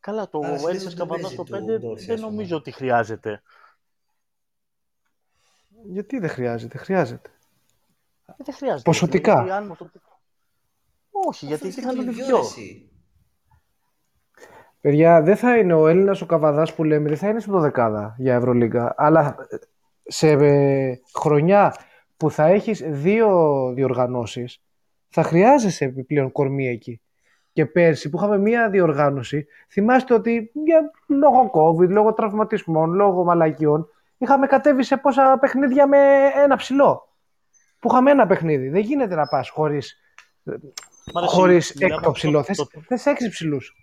Καλά, 0.00 0.28
το 0.28 0.40
Έλληνα 0.68 0.94
καβαδά 0.94 1.28
στο 1.28 1.42
5 1.42 1.96
δεν 2.06 2.20
νομίζω 2.20 2.56
ότι 2.56 2.70
χρειάζεται. 2.70 3.42
Γιατί 5.84 6.18
δεν 6.18 6.28
χρειάζεται, 6.28 6.78
χρειάζεται. 6.78 7.30
Ε, 8.26 8.32
δεν 8.36 8.54
χρειάζεται. 8.54 8.82
Ποσοτικά. 8.82 9.44
Γιατί, 9.44 9.88
Όχι, 11.10 11.46
γιατί 11.46 11.66
είχαν 11.66 11.96
τον 11.96 12.14
δυο. 12.14 12.38
Παιδιά, 14.80 15.22
δεν 15.22 15.36
θα 15.36 15.56
είναι 15.56 15.74
ο 15.74 15.86
Έλληνας 15.88 16.20
ο 16.20 16.26
Καβαδάς 16.26 16.74
που 16.74 16.84
λέμε, 16.84 17.08
δεν 17.08 17.18
θα 17.18 17.28
είναι 17.28 17.40
στο 17.40 17.58
δεκάδα 17.58 18.14
για 18.18 18.34
Ευρωλίγκα. 18.34 18.94
Αλλά 18.96 19.36
σε 20.02 20.30
ε, 20.30 21.00
χρονιά 21.14 21.76
που 22.16 22.30
θα 22.30 22.46
έχεις 22.46 22.82
δύο 22.86 23.72
διοργανώσεις, 23.74 24.62
θα 25.08 25.22
χρειάζεσαι 25.22 25.84
επιπλέον 25.84 26.32
κορμί 26.32 26.68
εκεί. 26.68 27.00
Και 27.60 27.66
πέρσι 27.66 28.10
που 28.10 28.16
είχαμε 28.16 28.38
μία 28.38 28.70
διοργάνωση, 28.70 29.46
θυμάστε 29.70 30.14
ότι 30.14 30.50
για, 30.64 30.90
λόγω 31.06 31.50
COVID, 31.54 31.88
λόγω 31.88 32.12
τραυματισμών, 32.12 32.92
λόγω 32.92 33.24
μαλακιών, 33.24 33.88
είχαμε 34.18 34.46
κατέβει 34.46 34.82
σε 34.82 34.96
πόσα 34.96 35.38
παιχνίδια 35.40 35.86
με 35.86 35.98
ένα 36.36 36.56
ψηλό 36.56 37.08
που 37.78 37.88
είχαμε 37.90 38.10
ένα 38.10 38.26
παιχνίδι. 38.26 38.68
Δεν 38.68 38.80
γίνεται 38.80 39.14
να 39.14 39.26
πας 39.26 39.48
χωρίς 39.48 39.96
χωρίς 41.12 41.70
έκτο 41.70 42.10
ψηλό. 42.10 42.44
Θες, 42.86 43.06
έξι 43.06 43.28
ψηλούς. 43.28 43.74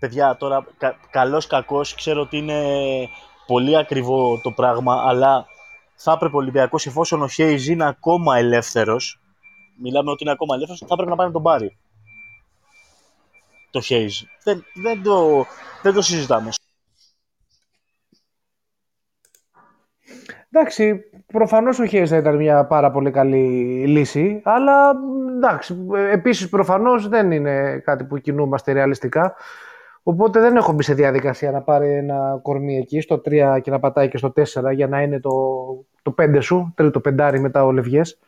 Παιδιά, 0.00 0.36
τώρα 0.36 0.66
κα, 0.78 0.96
καλός 1.10 1.46
κακός, 1.46 1.94
ξέρω 1.94 2.20
ότι 2.20 2.36
είναι 2.36 2.62
πολύ 3.46 3.76
ακριβό 3.76 4.40
το 4.40 4.50
πράγμα, 4.50 5.02
αλλά 5.06 5.46
θα 5.94 6.12
έπρεπε 6.12 6.36
ο 6.36 6.38
Ολυμπιακός, 6.38 6.86
εφόσον 6.86 7.22
ο 7.22 7.28
Χέιζ 7.28 7.68
είναι 7.68 7.88
ακόμα 7.88 8.36
ελεύθερος, 8.36 9.20
μιλάμε 9.82 10.10
ότι 10.10 10.22
είναι 10.22 10.32
ακόμα 10.32 10.54
ελεύθερος, 10.54 10.80
θα 10.80 10.86
έπρεπε 10.90 11.10
να 11.10 11.16
πάει 11.16 11.26
να 11.26 11.32
τον 11.32 11.42
πάρει. 11.42 11.78
Το 13.70 13.80
Χέιζ. 13.80 14.22
Δεν, 14.44 14.64
δεν, 14.74 15.02
το, 15.02 15.46
δεν 15.82 15.92
το 15.92 16.02
συζητάμε. 16.02 16.50
Εντάξει, 20.52 21.00
προφανώς 21.26 21.78
ο 21.78 21.84
Χέρις 21.84 22.10
θα 22.10 22.16
ήταν 22.16 22.36
μια 22.36 22.66
πάρα 22.66 22.90
πολύ 22.90 23.10
καλή 23.10 23.46
λύση, 23.86 24.40
αλλά 24.44 24.92
εντάξει, 25.36 25.76
επίσης 26.12 26.48
προφανώς 26.48 27.08
δεν 27.08 27.30
είναι 27.30 27.78
κάτι 27.84 28.04
που 28.04 28.18
κινούμαστε 28.18 28.72
ρεαλιστικά. 28.72 29.34
Οπότε 30.02 30.40
δεν 30.40 30.56
έχω 30.56 30.72
μπει 30.72 30.82
σε 30.82 30.94
διαδικασία 30.94 31.50
να 31.50 31.62
πάρει 31.62 31.92
ένα 31.92 32.38
κορμί 32.42 32.76
εκεί 32.76 33.00
στο 33.00 33.22
3 33.24 33.58
και 33.62 33.70
να 33.70 33.78
πατάει 33.78 34.08
και 34.08 34.16
στο 34.16 34.32
4 34.36 34.72
για 34.74 34.86
να 34.86 35.02
είναι 35.02 35.20
το, 35.20 35.30
το 36.02 36.14
5 36.18 36.38
σου, 36.40 36.72
τρίτο 36.76 37.00
πεντάρι 37.00 37.40
μετά 37.40 37.64
ο 37.64 37.72
Λευγές. 37.72 38.18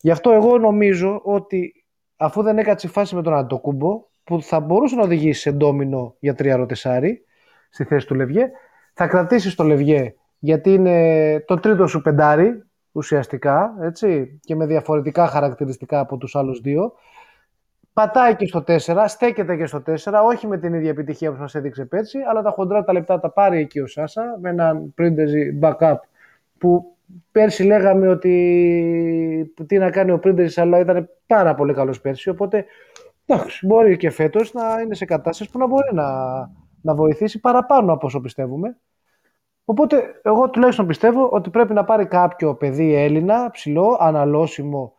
Γι' 0.00 0.10
αυτό 0.10 0.30
εγώ 0.30 0.58
νομίζω 0.58 1.20
ότι 1.24 1.84
αφού 2.16 2.42
δεν 2.42 2.58
έκατσε 2.58 2.88
φάση 2.88 3.14
με 3.14 3.22
τον 3.22 3.34
Αντοκούμπο, 3.34 4.02
που 4.30 4.42
θα 4.42 4.60
μπορούσε 4.60 4.96
να 4.96 5.02
οδηγήσει 5.02 5.40
σε 5.40 5.50
ντόμινο 5.52 6.14
για 6.18 6.32
3 6.32 6.54
ροτεσάρι 6.56 7.24
στη 7.70 7.84
θέση 7.84 8.06
του 8.06 8.14
Λευγέ, 8.14 8.50
θα 8.92 9.06
κρατήσει 9.06 9.56
το 9.56 9.64
Λευγέ 9.64 10.14
γιατί 10.38 10.72
είναι 10.72 11.40
το 11.46 11.56
τρίτο 11.56 11.86
σου 11.86 12.00
πεντάρι 12.00 12.62
ουσιαστικά 12.92 13.74
έτσι, 13.80 14.40
και 14.44 14.54
με 14.54 14.66
διαφορετικά 14.66 15.26
χαρακτηριστικά 15.26 16.00
από 16.00 16.16
τους 16.16 16.36
άλλους 16.36 16.60
δύο. 16.60 16.92
Πατάει 17.92 18.36
και 18.36 18.46
στο 18.46 18.64
4, 18.66 19.04
στέκεται 19.06 19.56
και 19.56 19.66
στο 19.66 19.82
4, 19.86 19.94
όχι 20.24 20.46
με 20.46 20.58
την 20.58 20.74
ίδια 20.74 20.90
επιτυχία 20.90 21.32
που 21.32 21.40
μας 21.40 21.54
έδειξε 21.54 21.84
πέρσι, 21.84 22.18
αλλά 22.28 22.42
τα 22.42 22.50
χοντρά 22.50 22.84
τα 22.84 22.92
λεπτά 22.92 23.20
τα 23.20 23.30
πάρει 23.30 23.58
εκεί 23.58 23.80
ο 23.80 23.86
Σάσα 23.86 24.38
με 24.40 24.50
έναν 24.50 24.92
πρίντεζι 24.94 25.58
backup 25.62 25.96
που 26.58 26.96
πέρσι 27.32 27.62
λέγαμε 27.62 28.08
ότι 28.08 29.54
τι 29.66 29.78
να 29.78 29.90
κάνει 29.90 30.10
ο 30.10 30.18
Πρίντερης, 30.18 30.58
αλλά 30.58 30.78
ήταν 30.78 31.08
πάρα 31.26 31.54
πολύ 31.54 31.74
καλός 31.74 32.00
πέρσι, 32.00 32.28
οπότε 32.28 32.64
εντάξει, 33.34 33.66
μπορεί 33.66 33.96
και 33.96 34.10
φέτος 34.10 34.52
να 34.52 34.80
είναι 34.80 34.94
σε 34.94 35.04
κατάσταση 35.04 35.50
που 35.50 35.58
να 35.58 35.66
μπορεί 35.66 35.94
να, 35.94 36.38
να 36.82 36.94
βοηθήσει 36.94 37.40
παραπάνω 37.40 37.92
από 37.92 38.06
όσο 38.06 38.20
πιστεύουμε. 38.20 38.78
Οπότε, 39.64 40.20
εγώ 40.22 40.50
τουλάχιστον 40.50 40.86
πιστεύω 40.86 41.28
ότι 41.28 41.50
πρέπει 41.50 41.72
να 41.72 41.84
πάρει 41.84 42.06
κάποιο 42.06 42.54
παιδί 42.54 42.94
Έλληνα, 42.94 43.50
ψηλό, 43.50 43.96
αναλώσιμο, 44.00 44.94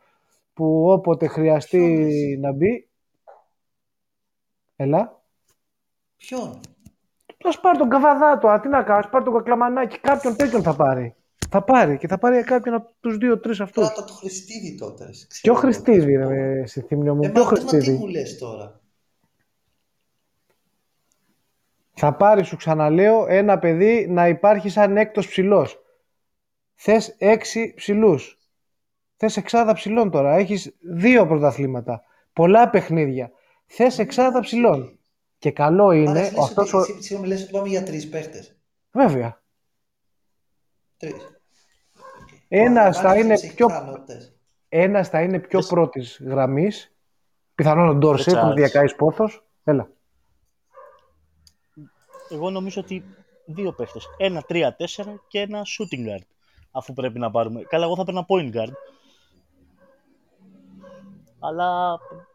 που 0.52 0.90
όποτε 0.90 1.26
χρειαστεί 1.26 2.38
να 2.40 2.52
μπει. 2.52 2.88
Έλα. 4.76 5.22
Ποιον; 6.16 6.60
Α 7.42 7.60
πάρει 7.60 7.78
τον 7.78 7.88
Καβαδάτο, 7.88 8.58
τι 8.62 8.68
να 8.68 8.82
κάνεις, 8.82 9.08
πάρει 9.08 9.24
τον 9.24 9.34
Κακλαμανάκι, 9.34 9.98
κάποιον 9.98 10.36
τέτοιον 10.36 10.62
θα 10.62 10.76
πάρει. 10.76 11.14
Θα 11.54 11.62
πάρει 11.62 11.98
και 11.98 12.08
θα 12.08 12.18
πάρει 12.18 12.42
κάποιον 12.42 12.74
από 12.74 12.90
τους 13.00 13.16
δύο-τρει 13.16 13.50
αυτούς. 13.50 13.88
Τώρα 13.88 14.04
το 14.04 14.12
Χριστίδη 14.12 14.74
τότε. 14.74 15.10
Ποιο 15.42 15.54
Χριστίδη, 15.54 16.16
ρε, 16.16 16.66
στη 16.66 16.80
θύμιο 16.80 17.14
μου. 17.14 17.22
Ε, 17.22 17.28
Ποιο 17.28 17.44
μα, 17.44 17.50
τι 17.50 17.58
Χριστίδη; 17.58 17.90
μου 17.90 18.06
λες 18.06 18.38
τώρα; 18.38 18.80
Θα 21.92 22.14
πάρει, 22.14 22.44
σου 22.44 22.56
ξαναλέω, 22.56 23.26
ένα 23.28 23.58
παιδί 23.58 24.06
να 24.08 24.28
υπάρχει 24.28 24.68
σαν 24.68 24.96
έκτος 24.96 25.28
ψηλός. 25.28 25.82
Θες 26.74 27.14
έξι 27.18 27.74
ψηλούς. 27.76 28.38
Θες 29.16 29.36
εξάδα 29.36 29.72
ψηλών 29.72 30.10
τώρα. 30.10 30.34
Έχεις 30.34 30.76
δύο 30.80 31.26
πρωταθλήματα. 31.26 32.02
Πολλά 32.32 32.70
παιχνίδια. 32.70 33.30
Θες 33.66 33.98
εξάδα 33.98 34.40
ψηλών. 34.40 34.98
Και 35.38 35.50
καλό 35.50 35.84
Άρα 35.86 35.96
είναι 35.96 36.20
εσύ 36.20 36.34
λες 36.34 36.44
αυτός 36.44 36.74
ότι, 36.74 36.92
ο... 36.92 36.94
εσύ 36.94 37.02
σίγουρα 37.06 37.26
λες 37.26 37.42
ότι 37.42 37.50
πάμε 37.52 37.68
για 37.68 37.82
τρεις 37.82 38.08
παίχτες. 38.08 38.56
Βέβαια. 38.90 39.42
Τρεις. 40.96 41.31
Ένας 42.54 42.98
θα 42.98 43.18
είναι 43.18 43.38
πιο, 43.38 43.66
Πιθανότητες. 43.66 44.34
ένας 44.68 45.08
θα 45.08 45.22
είναι 45.22 45.38
πιο 45.38 45.60
πρώτης 45.60 46.20
γραμμής. 46.24 46.94
Πιθανόν 47.54 47.88
ο 47.88 47.94
Ντόρσε 47.94 48.24
που 48.24 48.30
είναι 48.30 48.38
Τσάρλς. 48.40 48.60
διακάης 48.60 48.94
πόθος. 48.94 49.44
Έλα. 49.64 49.88
Εγώ 52.30 52.50
νομίζω 52.50 52.80
ότι 52.80 53.04
δύο 53.46 53.72
παίχτες. 53.72 54.06
Ένα 54.16 54.42
3-4 54.48 55.20
και 55.28 55.40
ένα 55.40 55.62
shooting 55.62 56.08
guard. 56.08 56.24
Αφού 56.70 56.92
πρέπει 56.92 57.18
να 57.18 57.30
πάρουμε. 57.30 57.62
Καλά, 57.62 57.84
εγώ 57.84 57.96
θα 57.96 58.04
παίρνα 58.04 58.26
point 58.28 58.52
guard. 58.56 58.72
Αλλά 61.38 61.98
σου- 62.08 62.26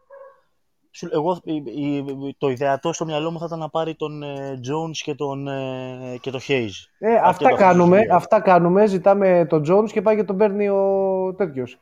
εγώ, 1.10 1.40
η- 1.44 1.54
η- 1.54 2.34
το 2.38 2.48
ιδεατό 2.48 2.92
στο 2.92 3.04
μυαλό 3.04 3.30
μου 3.30 3.38
θα 3.38 3.44
ήταν 3.46 3.58
να 3.58 3.68
πάρει 3.68 3.94
τον 3.94 4.22
ε, 4.22 4.60
Jones 4.68 4.96
και 5.02 5.14
τον, 5.14 5.48
ε, 5.48 6.18
και 6.20 6.30
το 6.30 6.38
Hayes. 6.48 6.70
Ε, 6.98 7.14
Αυτό 7.14 7.28
αυτά, 7.28 7.48
το 7.48 7.56
κάνουμε, 7.56 7.96
αφήνω. 7.98 8.14
αυτά 8.16 8.40
κάνουμε. 8.40 8.86
Ζητάμε 8.86 9.46
τον 9.48 9.62
Jones 9.70 9.90
και 9.92 10.02
πάει 10.02 10.16
και 10.16 10.24
τον 10.24 10.36
παίρνει 10.36 10.68
ο 10.68 11.34
τέτοιος. 11.36 11.78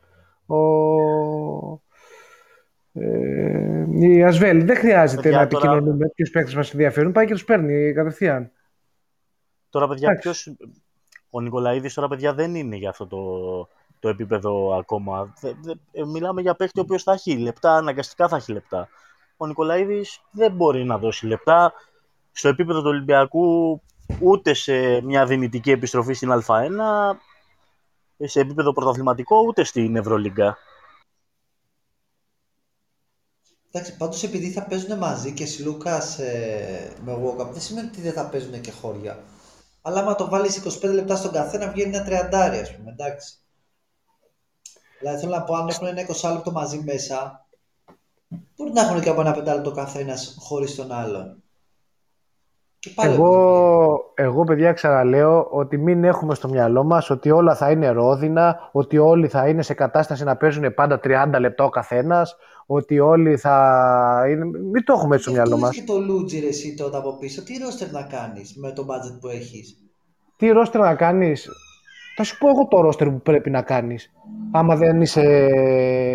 Ο... 0.47 0.57
Ε, 2.93 3.87
η 3.91 4.25
Ασβέλ. 4.25 4.65
Δεν 4.65 4.77
χρειάζεται 4.77 5.23
Παιδιά, 5.23 5.39
να 5.39 5.47
τώρα- 5.47 5.71
επικοινωνούμε 5.73 6.09
ποιους 6.15 6.31
παίκτες 6.31 6.55
μας 6.55 6.73
ενδιαφέρουν. 6.73 7.13
Πάει 7.13 7.27
και 7.27 7.33
τους 7.33 7.45
παίρνει 7.45 7.93
κατευθείαν. 7.93 8.51
Τώρα, 9.71 9.89
παιδιά, 9.89 10.09
Εντάξει. 10.11 10.29
ποιος... 10.29 10.57
ο 11.31 11.41
Νικολαίδης 11.41 11.95
τώρα, 11.95 12.09
παιδιά, 12.09 12.35
δεν 12.35 12.55
είναι 12.55 12.77
για 12.77 12.89
αυτό 12.91 13.07
το, 13.07 13.19
το 14.01 14.09
επίπεδο 14.09 14.77
ακόμα. 14.79 15.35
Δε- 15.41 15.53
δε- 15.61 15.75
ε, 15.93 16.05
μιλάμε 16.05 16.41
για 16.41 16.55
παίχτη 16.55 16.81
ο 16.81 16.83
οποίος 16.83 17.03
θα 17.03 17.13
έχει 17.13 17.39
λεπτά, 17.39 17.77
αναγκαστικά 17.77 18.29
θα 18.29 18.37
έχει 18.37 18.53
λεπτά. 18.53 18.89
Ο 19.37 19.47
Νικολαίδης 19.47 20.21
δεν 20.31 20.53
μπορεί 20.53 20.85
να 20.85 20.99
δώσει 20.99 21.27
λεπτά 21.27 21.73
στο 22.33 22.49
επίπεδο 22.49 22.81
του 22.81 22.89
Ολυμπιακού 22.89 23.81
ούτε 24.21 24.55
σε 24.55 25.01
μια 25.01 25.27
δυνητική 25.27 25.71
επιστροφή 25.71 26.13
στην 26.13 26.43
Α1, 26.47 26.71
σε 28.19 28.41
επίπεδο 28.41 28.73
πρωταθληματικό, 28.73 29.43
ούτε 29.47 29.65
στην 29.65 29.97
Ευρωλίγκα. 29.97 30.59
Εντάξει, 33.71 33.97
πάντως 33.97 34.23
επειδή 34.23 34.51
θα 34.51 34.63
παίζουν 34.65 34.99
μαζί 34.99 35.33
και 35.33 35.47
Σιλούκας 35.47 36.19
ε, 36.19 36.93
με 37.05 37.13
Walkup, 37.13 37.49
δεν 37.53 37.61
σημαίνει 37.61 37.87
ότι 37.89 38.01
δεν 38.01 38.13
θα 38.13 38.29
παίζουν 38.29 38.61
και 38.61 38.71
χώρια. 38.71 39.25
Αλλά 39.83 40.01
άμα 40.01 40.15
το 40.15 40.29
βάλεις 40.29 40.81
25 40.83 40.93
λεπτά 40.93 41.17
στον 41.17 41.33
καθένα, 41.33 41.71
βγαίνει 41.71 41.97
ένα 41.97 42.05
τριαντάρι, 42.05 42.59
ας 42.59 42.77
πούμε, 42.77 42.91
εντάξει. 42.91 43.37
Δηλαδή 44.99 45.21
θέλω 45.21 45.33
να 45.33 45.43
πω, 45.43 45.55
αν 45.55 45.69
έχουν 45.69 45.87
ένα 45.87 46.03
20 46.07 46.33
λεπτό 46.33 46.53
μαζί 46.53 46.83
μέσα, 46.85 47.47
μπορεί 48.57 48.73
να 48.73 48.81
έχουν 48.81 49.01
και 49.01 49.09
από 49.09 49.21
ένα 49.21 49.33
πεντάλεπτο 49.33 49.71
καθένας 49.71 50.37
χωρίς 50.41 50.75
τον 50.75 50.93
άλλον. 50.93 51.43
Και 52.79 52.91
πάλι 52.95 53.17
όμως 53.17 53.29
βγαίνει. 53.29 53.45
Εγώ, 53.45 54.13
εγώ, 54.15 54.45
παιδιά, 54.45 54.73
ξαναλέω 54.73 55.47
ότι 55.51 55.79
μην 55.79 56.05
έχουμε 56.05 56.35
στο 56.35 56.49
μυαλό 56.49 56.85
μας 56.85 57.11
ότι 57.11 57.31
όλα 57.31 57.55
θα 57.55 57.71
είναι 57.71 57.89
ρόδινα, 57.89 58.69
ότι 58.73 58.99
όλοι 58.99 59.29
θα 59.29 59.49
είναι 59.49 59.63
σε 59.63 59.75
κατάσταση 59.75 60.25
να 60.25 60.37
παίζουν 60.37 60.75
πάντα 60.75 61.01
30 61.05 61.41
λεπτά 61.41 61.65
ο 61.65 61.69
καθένας, 61.69 62.37
ότι 62.67 63.01
όλοι 63.01 63.37
θα 63.37 64.25
είναι... 64.29 64.45
Μην 64.45 64.85
το 64.85 64.93
έχουμε 64.93 65.15
έτσι 65.15 65.29
στο 65.29 65.35
Γι' 65.35 65.39
αυτό 65.41 65.57
μυαλό 65.57 65.57
λες 65.57 65.61
μας. 65.61 65.77
και 65.77 65.93
το 65.93 65.99
Λούτζι 65.99 66.41
ρε 66.41 66.47
εσύ 66.47 66.75
τότε 66.75 66.97
από 66.97 67.17
πίσω, 67.19 67.43
τι 67.43 67.59
ρόστερ 67.59 67.91
να 67.91 68.03
κάνεις 68.03 68.57
με 68.57 68.73
το 68.73 68.87
budget 68.89 69.19
που 69.21 69.29
έχεις; 69.29 69.77
Τι 70.37 70.49
ρόστερ 70.49 70.81
να 70.81 70.95
κάνεις; 70.95 71.49
Θα 72.17 72.23
σου 72.25 72.39
πω 72.39 72.49
εγώ 72.49 72.67
το 72.67 72.81
ρόστερ 72.81 73.09
που 73.11 73.21
πρέπει 73.21 73.51
να 73.51 73.63
κάνεις. 73.63 74.13
Άμα 74.53 74.77
δεν 74.77 75.01
είσαι 75.01 75.49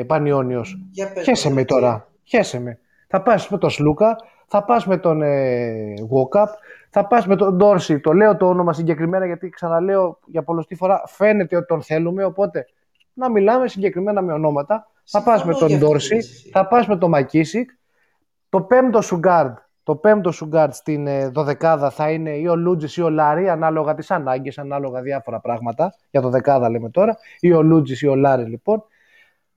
πανιόνιος. 0.08 0.82
Για 0.92 1.12
πες 1.14 1.24
Χέσε 1.24 1.50
μου, 1.50 1.56
με 1.56 1.62
τι. 1.62 1.68
τώρα. 1.68 2.08
Χέσε 2.24 2.60
με. 2.60 2.80
Θα 3.08 3.22
πας 3.22 3.50
με 3.50 3.58
τον 3.58 3.70
Σλούκα, 3.70 4.16
θα 4.48 4.64
πας 4.64 4.86
με 4.86 4.98
τον 4.98 5.22
ε, 5.22 5.94
Walkup, 6.12 6.48
θα 6.90 7.08
πας 7.08 7.28
με 7.28 7.36
τον 7.36 7.56
Ντόρση. 7.56 8.00
Το 8.00 8.12
λέω 8.14 8.38
το 8.38 8.48
όνομα 8.48 8.74
συγκεκριμένα 8.74 9.26
γιατί 9.26 9.50
ξαναλέω 9.50 10.20
για 10.26 10.44
πολλωστή 10.44 10.76
φορά 10.76 11.04
φαίνεται 11.06 11.56
ότι 11.56 11.66
τον 11.66 11.82
θέλουμε, 11.82 12.24
οπότε 12.24 12.66
να 13.14 13.30
μιλάμε 13.30 13.68
συγκεκριμένα 13.68 14.22
με 14.22 14.34
ονόματα. 14.34 14.88
Θα 15.04 15.24
πας 15.24 15.44
με 15.46 15.54
Συμφωνώ 15.54 15.58
τον 15.60 15.68
για 15.68 15.76
αυτό 15.78 15.86
που 15.88 15.92
Ντόρση, 15.92 16.16
λες 16.16 16.30
εσύ. 16.30 16.50
θα 16.50 16.68
πας 16.68 16.88
με 16.88 16.98
τον 16.98 17.10
Μακίσικ. 17.10 17.70
Το 18.50 18.62
πέμπτο 18.62 19.02
σου 19.02 19.20
guard, 19.28 19.54
το 19.84 19.96
πέμπτο 19.96 20.32
σου 20.32 20.50
guard 20.54 20.70
στην 20.72 21.08
ε, 21.08 21.28
δωδεκάδα 21.28 21.90
θα 21.90 22.12
είναι 22.12 22.30
ή 22.30 22.48
ο 22.48 22.56
Λούντζης 22.56 22.98
ή 22.98 23.02
ο 23.02 23.10
Λάρη, 23.10 23.50
ανάλογα 23.50 23.96
τις 23.96 24.12
ανάγκες, 24.12 24.58
ανάλογα 24.58 25.02
διάφορα 25.02 25.40
πράγματα. 25.40 25.96
Για 26.12 26.22
δωδεκάδα 26.22 26.70
λέμε 26.70 26.90
τώρα. 26.90 27.18
Ή 27.40 27.54
ο 27.54 27.62
Λούντζης 27.62 28.02
ή 28.02 28.08
ο 28.08 28.16
Λάρη 28.16 28.44
λοιπόν. 28.44 28.84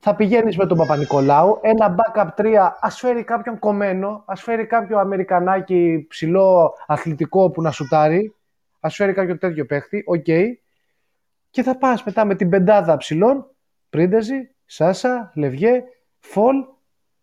Θα 0.07 0.15
πηγαίνεις 0.15 0.57
με 0.57 0.67
τον 0.67 0.77
Παπανικολάου, 0.77 1.59
ένα 1.63 1.95
backup 1.95 2.29
3, 2.37 2.71
ας 2.81 2.99
φέρει 2.99 3.25
κάποιον 3.25 3.59
κομμένο, 3.59 4.23
ας 4.27 4.43
φέρει 4.43 4.67
κάποιο 4.67 4.99
Αμερικανάκι 4.99 6.07
ψηλό 6.09 6.75
αθλητικό 6.87 7.51
που 7.51 7.63
να 7.63 7.71
σουτάρει, 7.71 8.35
ας 8.81 8.95
φέρει 8.95 9.13
κάποιο 9.13 9.39
τέτοιο 9.39 9.67
παίχτη, 9.67 10.05
οκ. 10.07 10.25
Και 11.51 11.63
θα 11.63 11.79
πας 11.79 12.05
μετά 12.05 12.25
με 12.25 12.35
την 12.35 12.49
πεντάδα 12.49 12.97
ψηλών, 12.97 13.51
Πρίντεζη, 13.91 14.51
Σάσα, 14.65 15.33
Λευγέ, 15.35 15.83
Φολ 16.19 16.57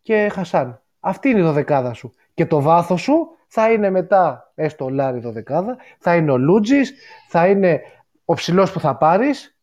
και 0.02 0.30
Χασάν. 0.32 0.82
Αυτή 1.00 1.30
είναι 1.30 1.40
η 1.40 1.44
δωδεκάδα 1.44 1.94
σου. 1.94 2.14
Και 2.42 2.48
το 2.48 2.62
βάθος 2.62 3.02
σου 3.02 3.28
θα 3.48 3.72
είναι 3.72 3.90
μετά, 3.90 4.52
έστω 4.56 4.86
ο 4.86 4.90
Λάρη 4.90 5.20
δωδεκάδα, 5.20 5.78
θα 6.00 6.16
είναι 6.16 6.32
ο 6.32 6.38
Λούτζης, 6.38 6.94
θα 7.30 7.48
είναι 7.48 7.82
ο 8.26 8.34
ψηλός 8.34 8.72
που 8.72 8.80
θα 8.80 8.98
πάρεις, 8.98 9.58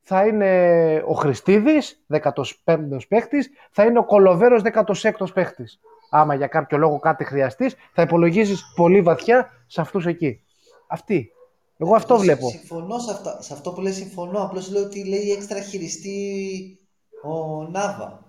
θα 0.00 0.26
είναι 0.26 1.02
ο 1.06 1.12
Χριστίδης, 1.14 2.04
15ος 2.08 3.06
παίχτης, 3.08 3.50
θα 3.70 3.84
είναι 3.84 3.98
ο 3.98 4.04
Κολοβέρος, 4.04 4.62
16ος 4.62 5.32
παίχτης. 5.34 5.80
Άμα 6.10 6.34
για 6.34 6.46
κάποιο 6.46 6.78
λόγο 6.78 6.98
κάτι 6.98 7.24
χρειαστείς, 7.24 7.74
θα 7.92 8.02
υπολογίζεις 8.02 8.72
πολύ 8.76 9.00
βαθιά 9.02 9.50
σε 9.66 9.80
αυτούς 9.80 10.06
εκεί. 10.06 10.42
Αυτή. 10.88 11.30
Εγώ 11.78 11.94
αυτό 11.94 12.14
Συμ- 12.14 12.24
βλέπω. 12.26 12.48
Συμφωνώ 12.48 12.98
σε, 12.98 13.10
αυτά, 13.10 13.42
σε 13.42 13.52
αυτό 13.52 13.72
που 13.72 13.80
λέει, 13.80 13.92
συμφωνώ. 13.92 14.42
Απλώς 14.42 14.70
λέω 14.70 14.82
ότι 14.82 15.08
λέει 15.08 15.30
έξτρα 15.30 15.60
χειριστή 15.60 16.78
ο 17.22 17.62
Νάβα. 17.70 18.22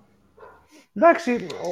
Εντάξει, 0.94 1.32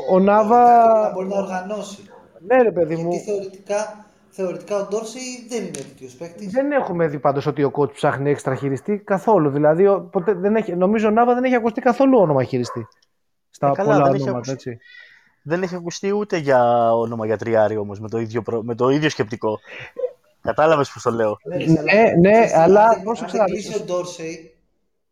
ο- 0.10 0.16
ο 0.16 0.20
Να 0.20 0.34
Νάβα... 0.34 1.12
μπορεί 1.14 1.28
να 1.28 1.38
οργανώσει. 1.38 2.08
Ναι 2.48 2.62
ρε 2.62 2.72
παιδί 2.72 2.96
μου, 2.96 3.10
Γιατί 3.12 3.26
θεωρητικά, 3.26 4.06
θεωρητικά 4.30 4.78
ο 4.78 4.88
Ντόρσεϊ 4.88 5.46
δεν 5.50 5.62
είναι 5.62 5.72
τέτοιος 5.72 6.14
παίκτης. 6.14 6.52
δεν 6.52 6.72
έχουμε 6.72 7.08
δει 7.08 7.20
πάντως 7.20 7.46
ότι 7.46 7.64
ο 7.64 7.72
coach 7.76 7.94
ψάχνει 7.94 8.30
έξτρα 8.30 8.56
χειριστή 8.56 8.98
καθόλου. 8.98 9.50
Δηλαδή, 9.50 9.88
ο- 9.88 10.02
ποτέ, 10.12 10.34
δεν 10.34 10.56
έχει, 10.56 10.76
νομίζω 10.76 11.08
ο 11.08 11.12
Νάβα 11.12 11.34
δεν 11.34 11.44
έχει 11.44 11.56
ακουστεί 11.56 11.82
καθόλου 11.82 12.18
όνομα 12.20 12.44
χειριστή. 12.44 12.88
Στα 13.50 13.68
Ε, 13.68 13.72
καλά, 13.72 13.91
πολλά 13.91 14.04
δεν 14.06 14.14
έχει 14.14 14.24
ονόματα, 14.24 14.52
ακουστεί. 14.52 14.70
έτσι. 14.72 14.84
Δεν 15.44 15.64
έχει 15.64 15.76
ακουστεί 15.76 16.12
ούτε 16.12 16.38
για 16.38 16.91
όνομα 16.94 17.26
για 17.26 17.38
τριάρι 17.38 17.78
όμως, 17.78 18.00
με 18.00 18.10
το 18.10 18.18
ίδιο, 18.20 18.41
προ- 18.41 18.64
με 18.64 18.76
το 18.76 18.89
ίδιο 18.89 19.10
σκεπτικό. 19.10 19.60
Κατάλαβες 20.41 20.91
πώς 20.91 21.02
το 21.04 21.12
λέω. 21.12 21.38
Ναι, 21.44 22.14
ναι, 22.20 22.50
αλλά 22.56 22.84
αν, 22.84 22.94
δεν- 22.94 23.04
πρόσεξε 23.04 23.36
αν 23.36 23.41
να 23.41 23.46
δεν 23.48 23.56
δεις. 23.56 23.66
κλείσει 23.66 23.82
ο 23.82 23.86
Ντόρσεϊ, 23.86 24.56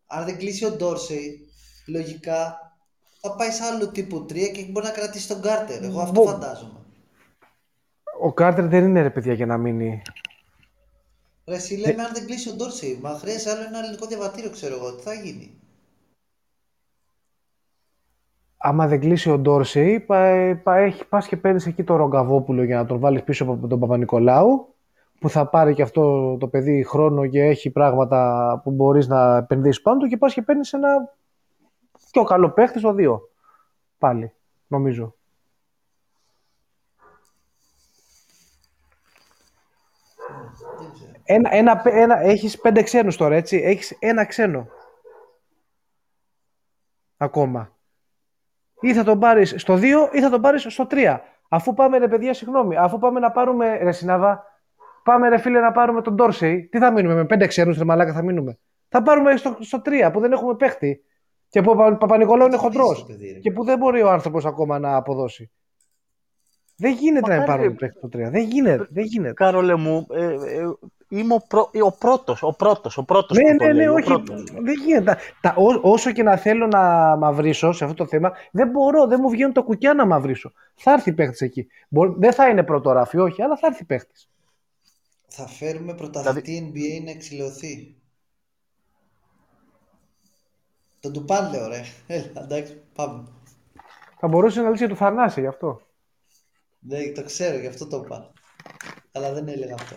αν 0.08 0.26
δεν 0.26 0.38
κλείσει 0.38 0.66
ο 0.66 0.72
Ντόρσεϊ, 0.72 1.40
λογικά 1.88 2.60
θα 3.22 3.36
πάει 3.36 3.50
σε 3.50 3.64
άλλο 3.64 3.88
τύπο 3.88 4.26
3 4.30 4.48
και 4.52 4.66
μπορεί 4.72 4.86
να 4.86 4.92
κρατήσει 4.92 5.28
τον 5.28 5.42
Κάρτερ. 5.42 5.84
Εγώ 5.84 6.02
αυτό 6.02 6.22
Μπο- 6.22 6.32
φαντάζομαι. 6.32 6.80
Ο 8.24 8.34
Κάρτερ 8.34 8.68
δεν 8.68 8.86
είναι 8.86 9.02
ρε 9.02 9.10
παιδιά 9.10 9.34
για 9.34 9.46
να 9.46 9.58
μείνει. 9.58 10.02
Ρε, 11.48 11.56
εσύ 11.56 11.76
λέμε 11.76 12.04
αν 12.04 12.14
δεν 12.14 12.26
κλείσει 12.26 12.50
ο 12.50 12.54
Ντόρσεϊ, 12.54 13.00
μα 13.02 13.10
χρειάζεται 13.10 13.52
άλλο 13.52 13.68
ένα 13.68 13.80
ελληνικό 13.80 14.06
διαβατήριο, 14.06 14.50
ξέρω 14.50 14.76
εγώ, 14.76 14.96
τι 14.96 15.02
θα 15.02 15.14
γίνει. 15.14 15.60
Άμα 18.58 18.88
δεν 18.88 19.00
κλείσει 19.00 19.30
ο 19.30 19.38
Ντόρσεϊ, 19.38 20.00
πα, 20.00 20.60
πα, 20.64 20.76
έχει, 20.78 21.06
πας 21.06 21.28
και 21.28 21.38
παίρνεις 21.38 21.66
εκεί 21.66 21.84
τον 21.84 21.98
Ρογκαβόπουλο 21.98 22.64
για 22.64 22.78
να 22.78 22.86
τον 22.86 23.00
βάλεις 23.00 23.24
πίσω 23.24 23.44
από 23.44 23.68
τον 23.68 23.80
Παπα-Νικολάου 23.80 24.76
που 25.20 25.30
θα 25.30 25.50
πάρει 25.50 25.74
και 25.74 25.82
αυτό 25.82 26.38
το 26.38 26.48
παιδί 26.48 26.84
χρόνο 26.84 27.28
και 27.28 27.44
έχει 27.44 27.70
πράγματα 27.70 28.62
που 28.64 28.72
μπορείς 28.72 29.08
να 29.08 29.38
επενδύσεις 29.38 29.82
πάνω 29.82 30.00
του 30.00 30.08
και 30.08 30.18
πας 30.18 30.34
και 30.34 30.42
παίρνεις 30.42 30.74
ένα 30.74 31.14
πιο 32.12 32.24
καλό 32.24 32.50
παίχτη 32.50 32.80
στο 32.80 32.94
δύο. 32.94 33.30
Πάλι, 33.98 34.32
νομίζω. 34.68 35.16
Ένα, 41.34 41.54
ένα, 41.54 41.82
ένα, 41.86 42.20
έχεις 42.20 42.60
πέντε 42.60 42.82
ξένους 42.82 43.18
τώρα, 43.18 43.36
έτσι. 43.36 43.58
Έχεις 43.58 43.98
ένα 44.00 44.26
ξένο. 44.26 44.68
Ακόμα. 47.18 47.76
Ή 48.80 48.94
θα 48.94 49.04
τον 49.04 49.20
πάρεις 49.20 49.54
στο 49.58 49.76
2 49.76 50.10
ή 50.12 50.22
θα 50.22 50.30
τον 50.30 50.42
πάρεις 50.42 50.66
στο 50.70 50.88
3. 50.90 51.20
Αφού 51.50 51.74
πάμε 51.74 51.98
ρε 51.98 52.08
παιδιά, 52.08 52.34
συγγνώμη, 52.34 52.78
αφού 52.78 52.98
πάμε 52.98 53.20
να 53.20 53.32
πάρουμε 53.32 53.78
ρε 53.78 53.92
Συνάβα, 53.92 54.44
πάμε 55.04 55.30
ρε 55.30 55.38
φίλε 55.38 55.60
να 55.60 55.72
πάρουμε 55.72 56.02
τον 56.02 56.14
Ντόρσεϊ, 56.14 56.68
τι 56.72 56.78
θα 56.78 56.92
μείνουμε 56.92 57.14
με 57.14 57.26
πέντε 57.26 57.48
ξένους 57.48 57.78
ρε 57.78 57.84
μαλάκα 57.84 58.14
θα 58.14 58.24
μείνουμε. 58.24 58.60
Θα 58.88 59.02
πάρουμε 59.02 59.36
στο, 59.36 59.58
στο 59.60 59.82
3 59.86 60.10
που 60.14 60.20
δεν 60.20 60.32
έχουμε 60.32 60.56
παίχτη. 60.56 61.04
Και 61.50 61.62
που 61.62 61.72
ο 61.72 61.98
Παπα-Νικολάου 61.98 62.48
είναι 62.48 62.58
χοντρός. 62.58 63.06
Και 63.42 63.52
που 63.52 63.64
δεν 63.64 63.78
μπορεί 63.78 64.02
ο 64.02 64.12
άνθρωπος 64.12 64.46
ακόμα 64.46 64.80
να 64.80 64.96
αποδώσει. 64.96 65.52
Δεν 66.78 66.94
γίνεται 66.94 67.38
να 67.38 67.44
πάρουμε 67.44 67.70
παίχτη 67.70 68.00
το 68.00 68.08
3. 68.08 68.10
Δεν 68.32 68.44
γίνεται. 68.44 68.88
Δεν 68.90 69.04
γίνεται. 69.04 69.34
Κάρολε 69.34 69.76
μου, 69.76 70.08
ε, 70.10 70.26
ε, 70.26 70.38
είμαι 71.12 71.34
ο, 71.34 71.44
πρω... 71.48 71.70
ο 71.84 71.92
πρώτος, 71.92 72.44
ο 72.44 72.54
πρώτος, 72.54 72.98
ο 72.98 73.04
πρώτος 73.04 73.38
ναι, 73.38 73.44
που 73.44 73.50
ναι, 73.50 73.58
το 73.58 73.66
ναι, 73.66 73.74
λέει, 73.74 73.88
ο 73.88 73.94
όχι. 73.94 74.04
πρώτος. 74.04 74.44
Δεν 74.44 74.74
γίνεται. 74.86 75.18
Τα, 75.42 75.54
ό, 75.58 75.92
όσο 75.92 76.12
και 76.12 76.24
να 76.24 76.38
θέλω 76.38 76.68
να 76.68 77.16
μαυρίσω 77.16 77.72
σε 77.72 77.84
αυτό 77.84 77.96
το 77.96 78.06
θέμα, 78.06 78.32
δεν 78.52 78.70
μπορώ, 78.70 79.08
δεν 79.08 79.20
μου 79.22 79.30
βγαίνουν 79.30 79.54
τα 79.54 79.62
κουκιά 79.62 79.94
να 79.94 80.06
μαυρίσω. 80.06 80.52
Θα 80.76 80.92
έρθει 80.92 81.14
παίχτης 81.14 81.42
εκεί. 81.42 81.68
Μπορεί, 81.90 82.14
δεν 82.18 82.34
θα 82.34 82.50
είναι 82.50 82.64
πρωτοράφι, 82.64 83.18
όχι, 83.18 83.42
αλλά 83.42 83.58
θα 83.58 83.68
έρθει 83.68 83.84
παίχτης. 83.84 84.30
Θα 85.28 85.48
φέρουμε 85.48 85.96
πρωταθλητή 85.96 86.72
NBA 86.74 87.04
να 87.06 87.12
εξηλαιωθεί. 87.12 87.96
Τον 91.00 91.14
του 91.14 91.26
πάνε 91.26 91.50
λέω 91.50 91.68
ρε. 91.68 91.82
Έλα, 92.08 92.44
εντάξει, 92.44 92.82
πάμε. 92.96 93.28
Θα 94.20 94.28
μπορούσε 94.28 94.62
να 94.62 94.70
λύσει 94.70 94.88
του 94.88 94.96
Θανάση 94.96 95.42
γι' 95.42 95.48
αυτό. 95.48 95.82
Ναι, 96.80 97.12
το 97.12 97.24
ξέρω, 97.24 97.58
γι' 97.58 97.68
αυτό 97.68 97.88
το 97.88 98.02
είπα. 98.06 98.32
Αλλά 99.12 99.34
δεν 99.34 99.48
έλεγα 99.48 99.74
αυτό. 99.74 99.96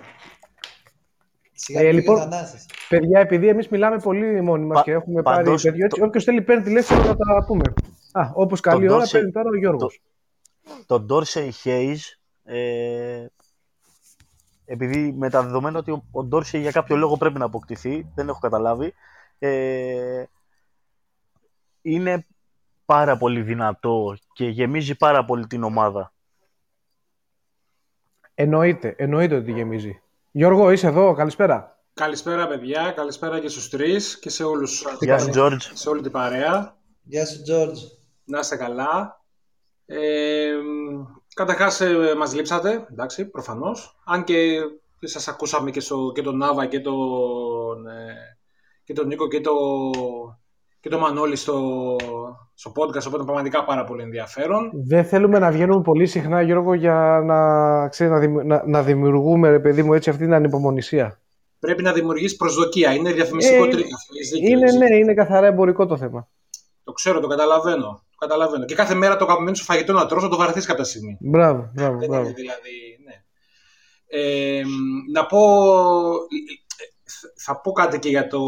Σιγά 1.65 1.81
Ε, 1.81 1.87
ε, 1.87 1.93
λοιπόν, 1.93 2.15
λοιπόν, 2.15 2.31
Θανάσης. 2.31 2.67
Παιδιά, 2.89 3.21
επειδή 3.21 3.49
εμείς 3.49 3.69
μιλάμε 3.69 3.99
πολύ 3.99 4.41
μόνοι 4.41 4.65
μας 4.65 4.77
Πα- 4.77 4.83
και 4.83 4.91
έχουμε 4.91 5.23
παντός, 5.23 5.45
πάρει 5.45 5.73
τέτοιο, 5.73 5.85
έτσι, 5.85 6.03
όποιος 6.03 6.25
θέλει 6.25 6.43
παίρνει 6.43 6.63
τηλέφωνο 6.63 7.01
να 7.03 7.17
τα 7.17 7.45
πούμε. 7.47 7.73
Α, 8.13 8.31
όπως 8.35 8.61
καλή 8.61 8.87
Τον 8.87 8.97
ώρα 8.97 9.05
Dorsey- 9.05 9.11
παίρνει 9.13 9.31
τώρα 9.31 9.49
ο 9.49 9.57
Γιώργος. 9.57 10.01
Τον 10.87 11.07
Dorsey 11.11 11.49
Hayes, 11.65 11.99
ε, 12.45 13.27
επειδή 14.65 15.13
με 15.13 15.31
τα 15.31 15.43
δεδομένα 15.43 15.79
ότι 15.79 15.91
ο, 15.91 16.05
ο 16.13 16.29
Dorsey 16.33 16.61
για 16.61 16.71
κάποιο 16.71 16.97
λόγο 16.97 17.17
πρέπει 17.17 17.39
να 17.39 17.45
αποκτηθεί, 17.45 18.07
δεν 18.15 18.29
έχω 18.29 18.39
καταλάβει, 18.39 18.95
ε, 19.39 20.25
είναι 21.83 22.27
πάρα 22.85 23.17
πολύ 23.17 23.43
δυνατό 23.43 24.17
και 24.33 24.47
γεμίζει 24.49 24.97
πάρα 24.97 25.25
πολύ 25.25 25.47
την 25.47 25.63
ομάδα. 25.63 26.13
Εννοείται, 28.35 28.95
εννοείται 28.99 29.35
ότι 29.37 29.53
γεμίζει. 29.53 29.99
Γιώργο, 30.37 30.71
είσαι 30.71 30.87
εδώ, 30.87 31.15
καλησπέρα. 31.15 31.79
Καλησπέρα 31.95 32.47
παιδιά, 32.47 32.93
καλησπέρα 32.97 33.41
και 33.41 33.49
στους 33.49 33.69
τρεις 33.69 34.19
και 34.19 34.31
σε 34.31 34.45
όλους, 34.45 34.85
Γεια 35.01 35.19
σου, 35.19 35.31
George. 35.35 35.57
σε 35.73 35.89
όλη 35.89 36.03
την 36.03 36.11
παρέα. 36.11 36.77
Γεια 37.03 37.27
σου, 37.27 37.43
Τζόρτζ. 37.43 37.81
Να 38.25 38.39
είστε 38.39 38.57
καλά. 38.57 39.25
Ε, 39.87 40.53
καταρχάς 41.35 41.81
ε, 41.81 42.15
μας 42.17 42.35
λείψατε, 42.35 42.87
εντάξει, 42.91 43.25
προφανώς. 43.25 44.01
Αν 44.05 44.25
και 44.25 44.61
σας 45.01 45.29
ακούσαμε 45.29 45.71
και, 45.71 45.81
στο, 45.81 46.13
και 46.15 46.23
τον 46.23 46.37
Νάβα 46.37 46.67
και 46.67 46.81
τον, 46.81 47.87
ε, 47.87 48.39
και 48.85 48.93
τον 48.93 49.07
Νίκο 49.07 49.29
και, 49.29 49.41
το, 49.41 49.53
και 50.85 50.91
τον 50.91 51.01
Μανώλη 51.01 51.37
στο, 51.37 51.97
στο 52.55 52.73
podcast, 52.77 53.07
οπότε 53.07 53.25
πραγματικά 53.25 53.65
πάρα 53.65 53.85
πολύ 53.85 54.03
ενδιαφέρον. 54.03 54.71
Δεν 54.87 55.05
θέλουμε 55.05 55.39
να 55.39 55.51
βγαίνουμε 55.51 55.83
πολύ 55.83 56.07
συχνά, 56.07 56.43
Γιώργο, 56.43 56.75
για 56.75 57.23
να, 57.25 57.89
ξέρεις, 57.89 58.13
να, 58.13 58.19
δημι- 58.19 58.45
να, 58.45 58.63
να 58.67 58.83
δημιουργούμε, 58.83 59.49
ρε 59.51 59.61
παιδί 59.61 59.83
μου, 59.83 59.95
έτσι 59.95 60.11
αυτή 60.11 60.23
την 60.23 60.35
ανυπομονησία. 60.35 61.21
Πρέπει 61.59 61.83
να 61.83 61.93
δημιουργήσει 61.93 62.37
προσδοκία, 62.37 62.93
είναι 62.95 63.13
διαφημιστικό 63.13 63.65
Ε, 63.65 63.69
τρικ 63.69 63.85
αυτό. 63.85 64.13
έχεις 64.17 64.31
δίκιο, 64.31 64.49
Είναι, 64.49 64.65
έχεις 64.65 64.77
ναι, 64.79 64.97
είναι 64.97 65.15
καθαρά 65.15 65.47
εμπορικό 65.47 65.87
το 65.87 65.97
θέμα. 65.97 66.29
Το 66.85 66.93
ξέρω, 66.93 67.21
το 67.21 67.27
καταλαβαίνω. 67.27 68.03
Το 68.11 68.17
καταλαβαίνω. 68.27 68.65
Και 68.65 68.75
κάθε 68.75 68.95
μέρα 68.95 69.17
το 69.17 69.25
αγαπημένο 69.25 69.55
σου 69.57 69.65
φαγητό 69.65 69.93
να 69.93 70.07
τρως, 70.07 70.23
θα 70.23 70.29
το 70.29 70.37
βαρεθείς 70.37 70.67
κάποια 70.67 70.85
στιγμή. 70.85 71.17
Μπράβο, 71.21 71.71
μπράβο, 71.75 71.99
Δεν 71.99 72.09
μπράβο. 72.09 72.25
είναι 72.25 72.35
δηλαδή, 72.37 72.99
ναι. 73.05 73.13
Ε, 74.07 74.63
να 75.13 75.27
πω, 75.27 75.39
θα 77.47 77.61
πω 77.61 77.73
κάτι 77.73 77.99
και 77.99 78.09
για 78.09 78.27
το, 78.27 78.41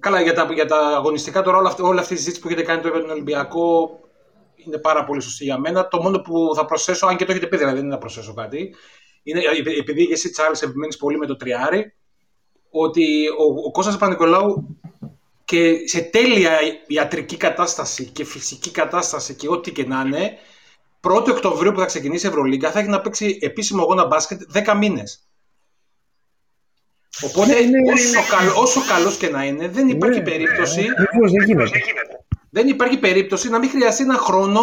καλά 0.00 0.20
για 0.20 0.34
τα, 0.34 0.48
για 0.54 0.66
τα 0.66 0.78
αγωνιστικά 0.78 1.42
τώρα, 1.42 1.58
όλα 1.58 1.68
αυτή, 1.68 1.82
όλη 1.82 1.98
αυτή 1.98 2.14
η 2.14 2.16
συζήτηση 2.16 2.40
που 2.40 2.46
έχετε 2.48 2.62
κάνει 2.62 2.80
τώρα 2.82 2.94
για 2.94 3.02
τον 3.02 3.12
Ολυμπιακό 3.12 3.90
είναι 4.56 4.78
πάρα 4.78 5.04
πολύ 5.04 5.20
σωστή 5.22 5.44
για 5.44 5.58
μένα. 5.58 5.88
Το 5.88 6.02
μόνο 6.02 6.18
που 6.20 6.52
θα 6.54 6.64
προσθέσω, 6.64 7.06
αν 7.06 7.16
και 7.16 7.24
το 7.24 7.30
έχετε 7.30 7.46
πει 7.46 7.56
δηλαδή, 7.56 7.74
δεν 7.74 7.84
είναι 7.84 7.94
να 7.94 8.00
προσθέσω 8.00 8.34
κάτι, 8.34 8.74
είναι 9.22 9.40
επει- 9.58 9.78
επειδή 9.78 10.06
και 10.06 10.12
εσύ 10.12 10.30
Τσάρλς 10.30 10.62
επιμένεις 10.62 10.96
πολύ 10.96 11.18
με 11.18 11.26
το 11.26 11.36
τριάρι, 11.36 11.94
ότι 12.70 13.28
ο, 13.28 13.66
ο 13.66 13.70
Κώστας 13.70 13.96
Πανικολάου 13.96 14.78
και 15.44 15.74
σε 15.84 16.00
τέλεια 16.00 16.58
ιατρική 16.86 17.36
κατάσταση 17.36 18.04
και 18.04 18.24
φυσική 18.24 18.70
κατάσταση 18.70 19.34
και 19.34 19.48
ό,τι 19.48 19.72
και 19.72 19.86
να 19.86 20.02
είναι, 20.06 20.32
1η 21.00 21.28
Οκτωβρίου 21.30 21.72
που 21.72 21.78
θα 21.78 21.86
ξεκινήσει 21.86 22.26
η 22.26 22.28
Ευρωλίγκα 22.28 22.70
θα 22.70 22.78
έχει 22.78 22.88
να 22.88 23.00
παίξει 23.00 23.38
επίσημο 23.40 23.82
αγώνα 23.82 24.06
μπάσκετ 24.06 24.40
10 24.54 24.76
μήνες. 24.78 25.27
Οπότε 27.22 27.52
όσο, 27.92 28.36
καλό, 28.36 28.60
όσο 28.60 28.80
καλός 28.88 29.16
και 29.16 29.28
να 29.28 29.44
είναι 29.44 29.68
δεν 29.68 29.88
υπάρχει 29.88 30.18
Ναι. 30.18 30.24
περίπτωση 30.24 30.86
Ακριβώς, 30.98 31.32
δεν 31.32 31.44
γίνεται. 31.46 31.70
δεν 32.50 32.68
υπάρχει 32.68 32.98
περίπτωση 32.98 33.48
να 33.48 33.58
μην 33.58 33.70
χρειαστεί 33.70 34.02
ένα 34.02 34.14
χρόνο, 34.16 34.62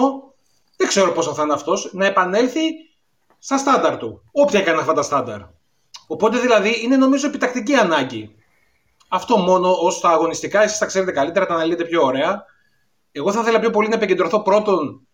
δεν 0.78 0.88
ξέρω 0.88 1.12
πόσο 1.12 1.34
θα 1.34 1.44
είναι 1.44 1.54
αυτός, 1.54 1.90
να 1.94 2.06
επανέλθει 2.06 2.62
στα 3.40 3.58
στάνταρ 3.58 3.98
του. 3.98 4.22
Όποια 4.32 4.60
έκανε 4.60 4.80
αυτά 4.80 4.94
τα 4.94 5.02
στάνταρ. 5.02 5.40
Οπότε 6.08 6.40
δηλαδή 6.40 6.80
είναι 6.84 6.98
νομίζω 6.98 7.28
επιτακτική 7.28 7.74
ανάγκη. 7.74 8.36
Αυτό 9.08 9.38
μόνο 9.38 9.72
ως 9.82 10.00
τα 10.00 10.10
αγωνιστικά, 10.10 10.62
εσείς 10.64 10.78
τα 10.78 10.86
ξέρετε 10.86 11.12
καλύτερα, 11.12 11.46
τα 11.46 11.54
αναλύετε 11.54 11.84
πιο 11.86 12.04
ωραία. 12.04 12.44
Εγώ 13.12 13.32
θα 13.32 13.40
ήθελα 13.42 13.60
πιο 13.60 13.70
πολύ 13.70 13.88
να 13.88 13.96
επικεντρωθώ 13.96 14.42
πρώτον 14.42 15.08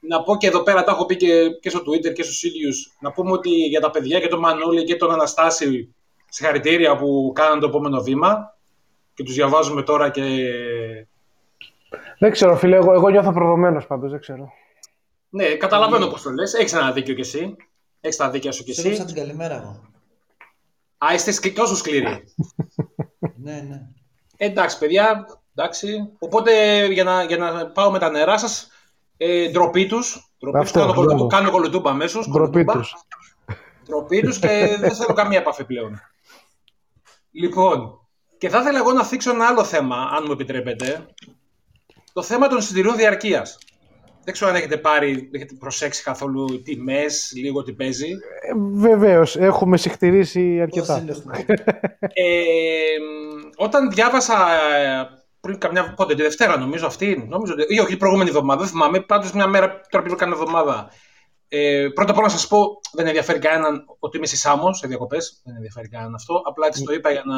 να 0.00 0.22
πω 0.22 0.36
και 0.36 0.46
εδώ 0.46 0.62
πέρα, 0.62 0.84
τα 0.84 0.92
έχω 0.92 1.06
πει 1.06 1.16
και, 1.16 1.48
και 1.60 1.70
στο 1.70 1.78
Twitter 1.78 2.12
και 2.12 2.22
στους 2.22 2.42
ίδιους, 2.42 2.96
να 3.00 3.12
πούμε 3.12 3.32
ότι 3.32 3.50
για 3.50 3.80
τα 3.80 3.90
παιδιά 3.90 4.20
και 4.20 4.28
τον 4.28 4.38
Μανώλη 4.38 4.84
και 4.84 4.96
τον 4.96 5.12
Αναστάση 5.12 5.94
συγχαρητήρια 6.30 6.96
που 6.96 7.32
κάναν 7.34 7.60
το 7.60 7.66
επόμενο 7.66 8.00
βήμα 8.02 8.56
και 9.14 9.22
τους 9.22 9.34
διαβάζουμε 9.34 9.82
τώρα 9.82 10.10
και 10.10 10.22
Δεν 12.18 12.30
ξέρω, 12.30 12.56
φίλε, 12.56 12.76
εγώ, 12.76 12.92
εγώ 12.92 13.08
νιώθω 13.08 13.32
προδομένος 13.32 13.86
πάντως, 13.86 14.10
δεν 14.10 14.20
ξέρω. 14.20 14.52
Ναι, 15.28 15.44
καταλαβαίνω 15.54 16.06
πώς 16.06 16.22
το 16.22 16.30
λες. 16.30 16.54
Έχεις 16.54 16.72
ένα 16.72 16.92
δίκιο 16.92 17.14
κι 17.14 17.20
εσύ. 17.20 17.56
Έχεις 18.00 18.16
τα 18.16 18.30
δίκια 18.30 18.52
σου 18.52 18.64
κι 18.64 18.72
Σε 18.72 18.80
έδωσα 18.80 19.02
εσύ. 19.02 19.12
την 19.14 19.22
καλημέρα 19.22 19.54
εγώ. 19.54 19.80
Α, 20.98 21.14
είστε 21.14 21.30
σκλη- 21.30 21.54
τόσο 21.54 21.76
σκληροί. 21.76 22.06
ναι, 23.44 23.52
ναι. 23.68 23.80
Ε, 24.36 24.46
εντάξει, 24.46 24.78
παιδιά. 24.78 25.26
Εντάξει. 25.54 26.10
Οπότε 26.18 26.84
για 26.86 27.04
να, 27.04 27.22
για 27.22 27.36
να 27.36 27.66
πάω 27.66 27.90
με 27.90 27.98
τα 27.98 28.10
νερά 28.10 28.38
σας, 28.38 28.68
ε, 29.16 29.48
ντροπή 29.50 29.86
τους. 29.86 30.32
Αυτό, 30.54 30.80
Κάνω, 30.80 30.92
κολο- 30.94 31.06
μπράβο. 31.06 31.26
κάνω 31.26 31.50
κολοτούμπα 31.50 31.90
αμέσως. 31.90 32.28
Ντροπή 32.30 32.64
τους. 32.64 32.94
Ντροπή 33.86 34.20
τους 34.22 34.38
και 34.38 34.76
δεν 34.80 34.94
θέλω 34.94 35.12
καμία 35.14 35.38
επαφή 35.38 35.64
πλέον. 35.64 36.00
Λοιπόν, 37.30 37.98
και 38.38 38.48
θα 38.48 38.60
ήθελα 38.60 38.78
εγώ 38.78 38.92
να 38.92 39.04
θίξω 39.04 39.30
ένα 39.30 39.46
άλλο 39.46 39.64
θέμα, 39.64 39.96
αν 39.96 40.22
μου 40.26 40.32
επιτρέπετε. 40.32 41.06
Το 42.12 42.22
θέμα 42.22 42.48
των 42.48 42.58
εισιτηρίων 42.58 42.96
διαρκείας. 42.96 43.58
Δεν 44.24 44.34
ξέρω 44.34 44.50
αν 44.50 44.56
έχετε 44.56 44.76
πάρει, 44.76 45.30
έχετε 45.32 45.54
προσέξει 45.58 46.02
καθόλου 46.02 46.62
τιμές, 46.62 47.32
λίγο 47.36 47.62
τι 47.62 47.72
παίζει. 47.72 48.08
Ε, 48.10 48.52
Βεβαίως, 48.72 49.36
έχουμε 49.36 49.76
συχτηρήσει 49.76 50.54
Πώς 50.54 50.62
αρκετά. 50.62 50.98
είναι 50.98 51.10
έχουμε. 51.10 51.44
Ε, 52.12 52.24
όταν 53.56 53.90
διάβασα 53.90 54.34
ε, 54.52 55.08
πριν 55.40 55.58
καμιά 55.58 55.94
πότε, 55.96 56.14
τη 56.14 56.22
Δευτέρα 56.22 56.58
νομίζω 56.58 56.86
αυτή, 56.86 57.26
νομίζω, 57.28 57.52
ότι- 57.52 57.74
ή 57.74 57.78
όχι, 57.78 57.88
την 57.88 57.98
προηγούμενη 57.98 58.28
εβδομάδα, 58.28 58.60
δεν 58.60 58.70
θυμάμαι, 58.70 59.00
πάντως 59.00 59.32
μια 59.32 59.46
μέρα 59.46 59.80
τώρα 59.90 60.04
πριν 60.04 60.16
κάνα 60.16 60.32
εβδομάδα. 60.32 60.90
Ε, 61.52 61.88
πρώτα 61.94 62.10
απ' 62.10 62.16
όλα 62.18 62.26
να 62.26 62.32
σας 62.32 62.46
πω, 62.46 62.80
δεν 62.92 63.06
ενδιαφέρει 63.06 63.38
κανέναν 63.38 63.84
ότι 63.98 64.16
είμαι 64.16 64.26
στη 64.26 64.36
Σάμο, 64.36 64.72
σε 64.72 64.86
διακοπές, 64.86 65.40
δεν 65.44 65.54
ενδιαφέρει 65.56 65.88
κανέναν 65.88 66.14
αυτό, 66.14 66.42
απλά 66.46 66.66
έτσι 66.66 66.82
το 66.84 66.92
είπα 66.92 67.10
για 67.10 67.22
να... 67.24 67.36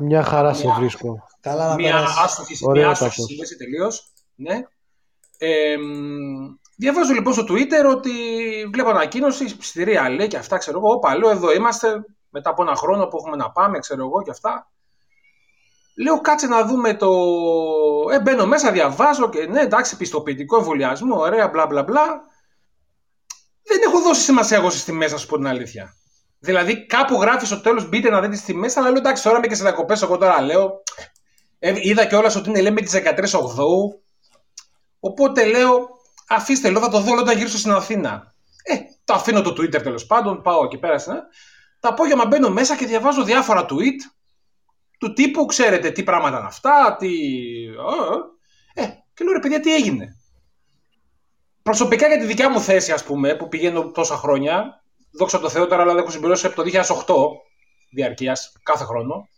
Μια 0.00 0.22
χαρά 0.22 0.52
σε 0.54 0.66
Μια- 0.66 0.74
βρίσκω. 0.74 1.26
Καλά 1.40 1.68
να 1.68 1.74
Μια 1.74 1.92
περάσει. 1.92 2.18
άστοχη, 2.24 2.56
Ωραία 2.64 2.86
μια 2.86 2.94
τα 2.94 3.04
άστοχη 3.06 3.20
πω. 3.20 3.26
σύλληψη 3.26 3.56
τελείως, 3.56 4.12
ναι. 4.34 4.62
Ε, 5.38 5.76
μ, 5.76 6.56
διαβάζω 6.76 7.12
λοιπόν 7.12 7.32
στο 7.32 7.42
Twitter 7.48 7.90
ότι 7.96 8.10
βλέπω 8.72 8.88
ανακοίνωση, 8.90 9.44
ψηφιστηρία 9.44 10.08
λέει 10.08 10.26
και 10.26 10.36
αυτά, 10.36 10.56
ξέρω 10.58 10.78
εγώ. 10.78 10.90
Όπα, 10.92 11.16
λέω 11.16 11.30
εδώ 11.30 11.52
είμαστε 11.52 12.04
μετά 12.30 12.50
από 12.50 12.62
ένα 12.62 12.74
χρόνο 12.74 13.06
που 13.06 13.16
έχουμε 13.20 13.36
να 13.36 13.50
πάμε, 13.50 13.78
ξέρω 13.78 14.04
εγώ 14.04 14.22
και 14.22 14.30
αυτά. 14.30 14.70
Λέω 16.02 16.20
κάτσε 16.20 16.46
να 16.46 16.64
δούμε 16.66 16.94
το. 16.94 17.08
Ε, 18.12 18.20
μπαίνω 18.20 18.46
μέσα, 18.46 18.72
διαβάζω 18.72 19.28
και 19.28 19.46
ναι, 19.46 19.60
εντάξει, 19.60 19.96
πιστοποιητικό 19.96 20.56
εμβολιασμό, 20.56 21.16
ωραία, 21.18 21.48
μπλα 21.48 21.66
μπλα 21.66 21.82
μπλα. 21.82 22.30
Δεν 23.72 23.80
έχω 23.86 24.00
δώσει 24.00 24.22
σημασία 24.22 24.56
εγώ 24.56 24.70
στις 24.70 24.84
τιμές, 24.84 25.12
να 25.12 25.18
σου 25.18 25.26
πω 25.26 25.36
την 25.36 25.46
αλήθεια. 25.46 25.96
Δηλαδή 26.38 26.86
κάπου 26.86 27.20
γράφεις 27.20 27.48
στο 27.48 27.60
τέλος 27.60 27.88
μπείτε 27.88 28.10
να 28.10 28.20
δείτε 28.20 28.32
τις 28.32 28.44
τιμές, 28.44 28.76
αλλά 28.76 28.88
λέω 28.88 28.98
εντάξει, 28.98 29.22
τώρα 29.22 29.36
είμαι 29.36 29.46
και 29.46 29.54
σε 29.54 29.62
διακοπές. 29.62 30.02
Εγώ 30.02 30.16
τώρα 30.16 30.40
λέω. 30.40 30.82
Ε, 31.58 31.74
είδα 31.76 32.06
κιόλας 32.06 32.36
ότι 32.36 32.48
είναι 32.48 32.60
λέμε 32.60 32.80
τις 32.80 32.92
13 32.92 33.38
Οκτώου. 33.40 34.02
Οπότε 35.00 35.44
λέω, 35.44 35.88
αφήστε 36.28 36.70
λέω, 36.70 36.80
θα 36.80 36.88
το 36.88 37.00
δω 37.00 37.16
όταν 37.16 37.36
γυρίσω 37.36 37.58
στην 37.58 37.70
Αθήνα. 37.70 38.34
Ε, 38.62 38.74
το 39.04 39.14
αφήνω 39.14 39.42
το 39.42 39.50
Twitter 39.50 39.82
τέλος 39.82 40.06
πάντων, 40.06 40.42
πάω 40.42 40.64
εκεί 40.64 40.78
πέρα. 40.78 40.94
Ε. 40.94 41.22
Το 41.80 41.88
απόγευμα 41.88 42.26
μπαίνω 42.26 42.50
μέσα 42.50 42.76
και 42.76 42.86
διαβάζω 42.86 43.24
διάφορα 43.24 43.64
tweet 43.68 44.12
του 44.98 45.12
τύπου, 45.12 45.46
ξέρετε 45.46 45.90
τι 45.90 46.02
πράγματα 46.02 46.38
είναι 46.38 46.46
αυτά, 46.46 46.96
τι. 46.98 47.10
Ε, 48.74 48.86
και 49.14 49.24
λέω 49.24 49.32
ρε 49.32 49.38
παιδιά, 49.38 49.60
τι 49.60 49.74
έγινε; 49.74 50.21
Προσωπικά 51.62 52.06
για 52.06 52.18
τη 52.18 52.24
δικιά 52.24 52.50
μου 52.50 52.60
θέση, 52.60 52.92
ας 52.92 53.04
πούμε, 53.04 53.34
που 53.34 53.48
πηγαίνω 53.48 53.90
τόσα 53.90 54.16
χρόνια, 54.16 54.82
δόξα 55.10 55.40
τω 55.40 55.48
Θεώ 55.48 55.66
τώρα, 55.66 55.82
αλλά 55.82 55.92
δεν 55.92 56.02
έχω 56.02 56.10
συμπληρώσει 56.10 56.46
από 56.46 56.56
το 56.56 56.62
2008 56.62 57.14
διαρκείας 57.90 58.52
κάθε 58.62 58.84
χρόνο. 58.84 59.28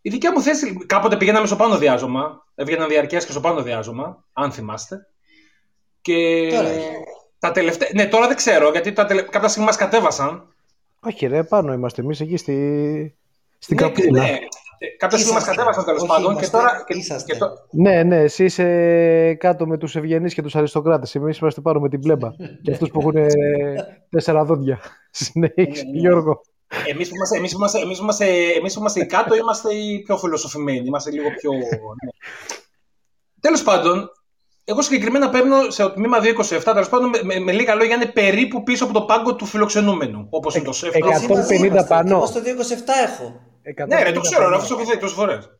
Η 0.00 0.10
δικιά 0.10 0.32
μου 0.32 0.40
θέση, 0.40 0.76
κάποτε 0.86 1.16
πηγαίναμε 1.16 1.46
στο 1.46 1.56
πάνω 1.56 1.78
διάζωμα, 1.78 2.46
έβγαινα 2.54 2.86
διαρκείας 2.86 3.24
και 3.24 3.30
στο 3.30 3.40
πάνω 3.40 3.62
διάζωμα, 3.62 4.24
αν 4.32 4.52
θυμάστε. 4.52 5.06
Και 6.00 6.48
Τώρα. 6.50 6.70
τα 7.38 7.50
τελευταία. 7.50 7.88
Ναι, 7.94 8.06
τώρα 8.06 8.26
δεν 8.26 8.36
ξέρω, 8.36 8.70
γιατί 8.70 8.92
τα 8.92 9.04
τελε... 9.06 9.22
κάποια 9.22 9.48
στιγμή 9.48 9.66
μας 9.66 9.76
κατέβασαν. 9.76 10.54
Όχι, 11.00 11.26
ρε, 11.26 11.44
πάνω 11.44 11.72
είμαστε 11.72 12.02
εμείς 12.02 12.20
εκεί 12.20 12.36
στη... 12.36 13.16
στην 13.58 13.76
ναι, 13.76 13.82
καπούλα. 13.82 14.22
ναι. 14.22 14.38
Ε, 14.78 14.86
Κάποια 14.98 15.18
στιγμή 15.18 15.34
μας 15.34 15.42
Είσαστε. 15.42 15.50
κατέβασαν 15.62 15.84
τέλος 15.84 16.00
Όχι, 16.00 16.10
πάντων 16.10 16.26
και 16.26 16.32
είμαστε. 16.32 16.56
τώρα. 16.56 16.84
Και, 16.86 16.96
Είσαστε. 16.98 17.32
και 17.32 17.38
το... 17.38 17.46
Ναι, 17.70 18.02
ναι, 18.02 18.16
εσύ 18.20 18.44
είσαι 18.44 19.34
κάτω 19.34 19.66
με 19.66 19.78
τους 19.78 19.96
ευγενείς 19.96 20.34
και 20.34 20.42
τους 20.42 20.56
αριστοκράτες. 20.56 21.14
Εμείς 21.14 21.38
είμαστε 21.38 21.60
πάνω 21.60 21.80
με 21.80 21.88
την 21.88 22.00
πλέμπα. 22.00 22.28
και 22.62 22.72
αυτούς 22.72 22.90
που 22.90 23.00
έχουν 23.00 23.16
ε, 23.16 23.26
τέσσερα 24.10 24.44
δόντια. 24.44 24.80
Συνέχισε, 25.10 25.84
Ναι, 25.84 25.90
ναι. 25.90 25.98
Γιώργο. 25.98 26.40
Εμείς 26.86 27.08
που 27.08 27.14
είμαστε, 27.14 27.36
εμείς 27.36 27.52
που 27.52 27.58
είμαστε, 27.58 27.78
εμείς 27.80 27.96
που 27.96 28.02
είμαστε, 28.02 28.24
εμείς 28.58 28.74
που 28.74 28.80
είμαστε 28.80 29.00
οι 29.00 29.06
κάτω 29.06 29.34
είμαστε 29.36 29.74
οι 29.74 30.02
πιο 30.02 30.16
φιλοσοφημένοι. 30.16 30.86
Είμαστε 30.86 31.10
λίγο 31.10 31.28
πιο. 31.38 31.52
Ναι. 31.52 32.10
Τέλος 33.40 33.62
πάντων, 33.62 34.10
εγώ 34.64 34.82
συγκεκριμένα 34.82 35.28
παίρνω 35.30 35.70
σε 35.70 35.88
τμήμα 35.90 36.18
227, 36.20 36.60
τέλος 36.64 36.88
πάντων, 36.88 37.08
με, 37.08 37.18
με, 37.22 37.38
με 37.38 37.52
λίγα 37.52 37.74
λόγια 37.74 37.94
είναι 37.94 38.06
περίπου 38.06 38.62
πίσω 38.62 38.84
από 38.84 38.92
το 38.92 39.02
πάγκο 39.02 39.34
του 39.34 39.44
φιλοξενούμενου. 39.46 40.26
Όπως 40.30 40.54
είναι 40.54 40.64
το 40.64 40.72
σεφ. 40.72 40.94
εκα- 40.94 41.06
Μαζί 41.10 41.26
μαζί 41.28 41.54
150 41.56 41.64
είμαστε. 41.66 41.94
πάνω. 41.94 42.16
Εγώ 42.16 42.26
στο 42.26 42.40
227 42.40 42.44
έχω. 43.06 43.40
Ναι, 43.86 44.02
ρε, 44.02 44.12
το 44.12 44.20
ξέρω, 44.20 44.48
ρε, 44.48 44.56
150 44.56 44.58
αφού 44.58 44.68
το 44.68 44.80
έχω 44.80 44.90
δει 44.90 44.98
τόσες 44.98 45.16
φορές. 45.16 45.50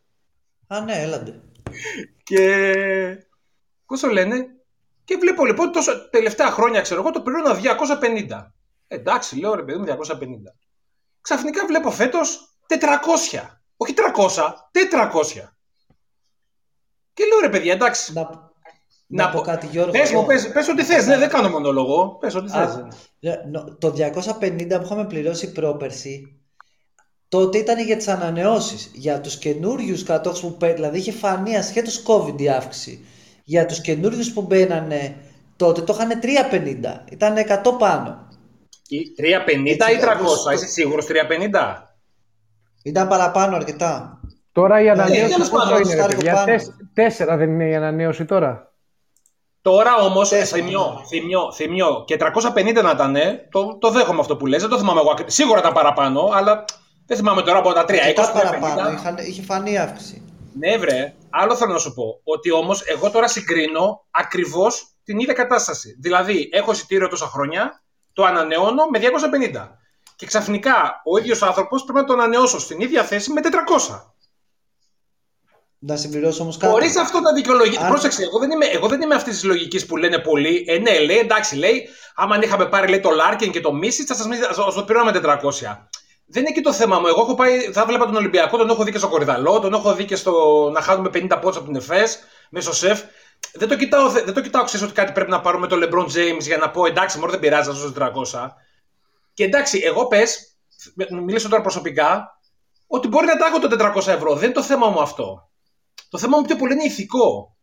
Α, 0.67 0.81
ναι, 0.81 1.03
έλαντε. 1.03 1.41
Και. 2.23 2.65
Πώς 3.87 4.01
το 4.01 4.09
λένε. 4.09 4.47
Και 5.05 5.17
βλέπω 5.17 5.45
λοιπόν 5.47 5.73
τόσο 5.73 6.09
τελευταία 6.11 6.51
χρόνια, 6.51 6.81
ξέρω 6.81 7.01
εγώ, 7.01 7.11
το 7.11 7.21
πλήρωνα 7.23 7.55
250. 7.55 8.53
Εντάξει, 8.89 9.39
λέω 9.41 9.55
ρε 9.55 9.63
παιδί 9.63 9.79
μου, 9.79 9.85
250. 9.85 10.55
Ξαφνικά 11.21 11.67
βλέπω 11.67 11.91
φέτος 11.91 12.57
400. 12.67 13.61
Όχι 13.77 13.95
300, 13.97 14.53
400. 14.73 15.49
Και 17.13 17.25
λέω 17.25 17.39
ρε 17.41 17.49
παιδιά, 17.49 17.73
εντάξει. 17.73 18.13
Να, 18.13 18.21
Να 19.07 19.25
να, 19.25 19.31
πω 19.31 19.39
πω- 19.39 19.45
κάτι, 19.47 19.67
Γιώργο. 19.67 19.91
Πες 19.93 20.11
μου, 20.11 20.17
εγώ- 20.19 20.27
πες, 20.27 20.53
πες 20.53 20.69
ό,τι 20.69 20.83
θες, 20.85 21.07
ναι, 21.07 21.17
δεν 21.19 21.29
κάνω 21.29 21.49
μονόλογο. 21.49 22.17
Πες 22.17 22.35
ό,τι 22.35 22.51
θες. 22.51 22.59
Α, 22.75 22.89
ε, 23.21 23.35
νο- 23.51 23.77
το 23.79 23.91
250 23.91 24.79
που 24.79 24.85
είχαμε 24.85 25.07
πληρώσει 25.07 25.53
πρόπερση, 25.53 26.36
τότε 27.29 27.59
ήταν 27.59 27.79
για 27.85 27.97
τις 27.97 28.09
ανανεώσεις. 28.09 28.91
Για 28.95 29.21
τους 29.21 29.37
καινούριους 29.39 30.03
κατόχους 30.03 30.41
που 30.41 30.57
παίρνουν, 30.57 30.77
δηλαδή 30.77 30.99
είχε 30.99 31.13
φανεί 31.13 31.57
ασχέτως 31.57 32.03
COVID 32.07 32.41
η 32.41 32.49
αύξηση. 32.49 33.05
Για 33.45 33.67
τους 33.67 33.81
καινούριους 33.81 34.33
που 34.33 34.43
μπαίνανε 34.43 35.17
τότε 35.57 35.81
το 35.81 35.93
είχαν 35.99 36.21
350, 36.21 37.05
ήταν 37.11 37.37
100 37.37 37.73
πάνω. 37.79 38.29
Ή 38.89 38.99
350 39.17 39.87
Έτσι, 39.87 39.93
ή 39.93 39.99
300, 39.99 40.19
εγώ- 40.19 40.51
είσαι 40.55 40.67
σίγουρος 40.67 41.07
350. 41.07 41.91
Ήταν 42.83 43.09
παραπάνω 43.09 43.57
αρκετά. 43.57 44.21
Τώρα 44.53 44.81
η 44.81 44.89
ανανέωση 44.91 45.33
τέλος 45.33 45.49
πόσο 45.51 45.65
πάντων, 45.65 45.81
είναι, 45.83 45.91
ρε 45.95 45.99
στάρικο 45.99 46.17
παιδιά; 46.19 46.33
πάνω. 46.35 46.45
Τεσ- 46.47 46.71
τέσσερα 46.95 47.37
δεν 47.37 47.51
είναι 47.51 47.69
η 47.69 47.75
ανανέωση 47.75 48.25
τώρα. 48.25 48.73
Τώρα 49.63 49.95
όμως, 49.97 50.29
Τέσσερα, 50.29 50.63
θυμιώ, 50.63 50.97
ναι. 51.01 51.07
θυμιώ, 51.07 51.53
θυμιώ, 51.53 52.05
και 52.07 52.17
350 52.17 52.83
να 52.83 52.91
ήταν, 52.91 53.17
το, 53.51 53.79
το 53.79 53.91
δέχομαι 53.91 54.21
αυτό 54.21 54.37
που 54.37 54.47
λες, 54.47 54.61
δεν 54.61 54.71
το 54.71 54.79
θυμάμαι 54.79 55.01
εγώ. 55.01 55.11
ακρι- 55.11 55.31
Σίγουρα 55.31 55.59
ήταν 55.59 55.73
παραπάνω, 55.73 56.31
αλλά 56.35 56.65
δεν 57.07 57.17
θυμάμαι 57.17 57.43
τώρα 57.43 57.59
από 57.59 57.73
τα 57.73 57.85
3, 57.85 57.89
20, 57.89 57.91
Αρκετά 57.99 58.33
350. 58.33 58.61
παραπάνω, 58.61 58.91
είχαν, 58.91 59.17
είχε 59.19 59.43
φανεί 59.43 59.79
αύξηση. 59.79 60.23
Ναι, 60.59 60.77
βρε. 60.77 61.15
Άλλο 61.31 61.57
θέλω 61.57 61.73
να 61.73 61.79
σου 61.79 61.95
πω. 61.95 62.21
Ότι 62.25 62.51
όμως 62.51 62.83
εγώ 62.87 63.11
τώρα 63.11 63.29
συγκρίνω 63.29 64.07
ακριβώς 64.11 64.87
την 65.05 65.19
ίδια 65.19 65.35
κατάσταση. 65.35 65.97
Δηλαδή, 66.01 66.49
έχω 66.53 66.73
εισιτήριο 66.73 67.09
τόσα 67.09 67.27
χρόνια, 67.27 67.83
το 68.13 68.25
ανανεώνω 68.25 68.87
με 68.91 68.99
250. 68.99 69.79
Και 70.17 70.27
ξαφνικά 70.27 71.01
ο 71.05 71.19
ίδιος 71.19 71.43
άνθρωπος 71.43 71.85
πρέπει 71.85 71.99
να 71.99 72.05
το 72.05 72.13
ανανεώσω 72.13 72.59
στην 72.61 72.81
ίδια 72.81 73.05
θέση 73.05 73.33
με 73.33 73.41
400. 73.41 74.13
Να 75.79 75.97
συμπληρώσω 75.97 76.43
όμως 76.43 76.57
κάτι. 76.57 76.73
Χωρίς 76.73 76.97
αυτό 76.97 77.21
να 77.21 77.33
δικαιολογεί. 77.33 77.77
Αν- 77.77 77.89
Πρόσεξε, 77.89 78.23
εγώ 78.23 78.39
δεν 78.39 78.51
είμαι, 78.51 78.65
εγώ 78.67 78.89
δεν 78.89 79.01
είμαι 79.01 79.15
αυτής 79.15 79.35
της 79.35 79.45
λογικής 79.45 79.87
που 79.87 79.97
λένε 79.97 80.19
πολλοί. 80.19 80.65
Ε, 80.69 80.79
ναι, 80.79 80.99
λέει, 80.99 81.19
εντάξει, 81.19 81.57
λέει, 81.57 81.89
άμα 82.15 82.39
είχαμε 82.43 82.67
πάρει 82.67 82.89
λέει, 82.89 83.01
το 83.01 83.11
Λάρκιν 83.11 83.53
και 83.53 83.61
το 83.61 83.73
Μίσιτ, 83.73 84.07
θα 84.09 84.15
σας 84.55 84.75
το 84.75 84.85
πήραμε 84.85 85.13
400. 85.13 85.89
Δεν 86.27 86.43
είναι 86.43 86.51
εκεί 86.51 86.61
το 86.61 86.73
θέμα 86.73 87.01
μου. 87.01 87.07
Εγώ 87.07 87.21
έχω 87.21 87.35
πάει, 87.35 87.61
θα 87.61 87.85
βλέπα 87.85 88.05
τον 88.05 88.17
Ολυμπιακό, 88.17 88.57
τον 88.57 88.71
έχω 88.71 88.85
δει 88.85 88.93
και 88.93 88.99
στο 88.99 89.09
Κορυδαλό, 89.09 89.61
τον 89.61 89.75
έχω 89.75 89.95
δει 89.95 90.05
και 90.05 90.17
στο 90.17 90.69
να 90.73 90.81
χάνουμε 90.81 91.11
50 91.13 91.39
πόντους 91.41 91.57
από 91.57 91.67
την 91.67 91.77
ΕΦΕΣ, 91.77 92.19
μέσω 92.51 92.73
σεφ. 92.73 93.03
Δεν 93.55 93.69
το 93.69 93.77
κοιτάω, 93.77 94.09
δεν 94.09 94.35
το 94.35 94.41
κοιτάω 94.41 94.65
ξέρεις, 94.65 94.87
ότι 94.87 94.95
κάτι 94.95 95.13
πρέπει 95.13 95.31
να 95.31 95.41
πάρουμε 95.41 95.67
το 95.67 95.77
LeBron 95.83 96.05
James 96.05 96.41
για 96.41 96.57
να 96.57 96.71
πω 96.71 96.87
εντάξει, 96.87 97.19
μόνο 97.19 97.31
δεν 97.31 97.41
πειράζει, 97.41 97.69
θα 97.69 97.75
ζω 97.75 97.93
400. 97.93 98.49
Και 99.35 99.45
εντάξει, 99.45 99.81
εγώ 99.85 100.07
πες, 100.07 100.57
μιλήσω 101.11 101.49
τώρα 101.49 101.63
προσωπικά, 101.63 102.41
ότι 102.87 103.09
μπορεί 103.09 103.27
να 103.27 103.37
τα 103.37 103.47
έχω 103.47 103.59
το 103.59 103.69
400 104.07 104.07
ευρώ. 104.07 104.35
Δεν 104.35 104.45
είναι 104.45 104.53
το 104.53 104.63
θέμα 104.63 104.89
μου 104.89 105.01
αυτό. 105.01 105.51
Το 106.11 106.19
θέμα 106.19 106.39
μου 106.39 106.45
πιο 106.45 106.57
πολύ 106.57 106.73
είναι 106.73 106.85
ηθικό. 106.85 107.57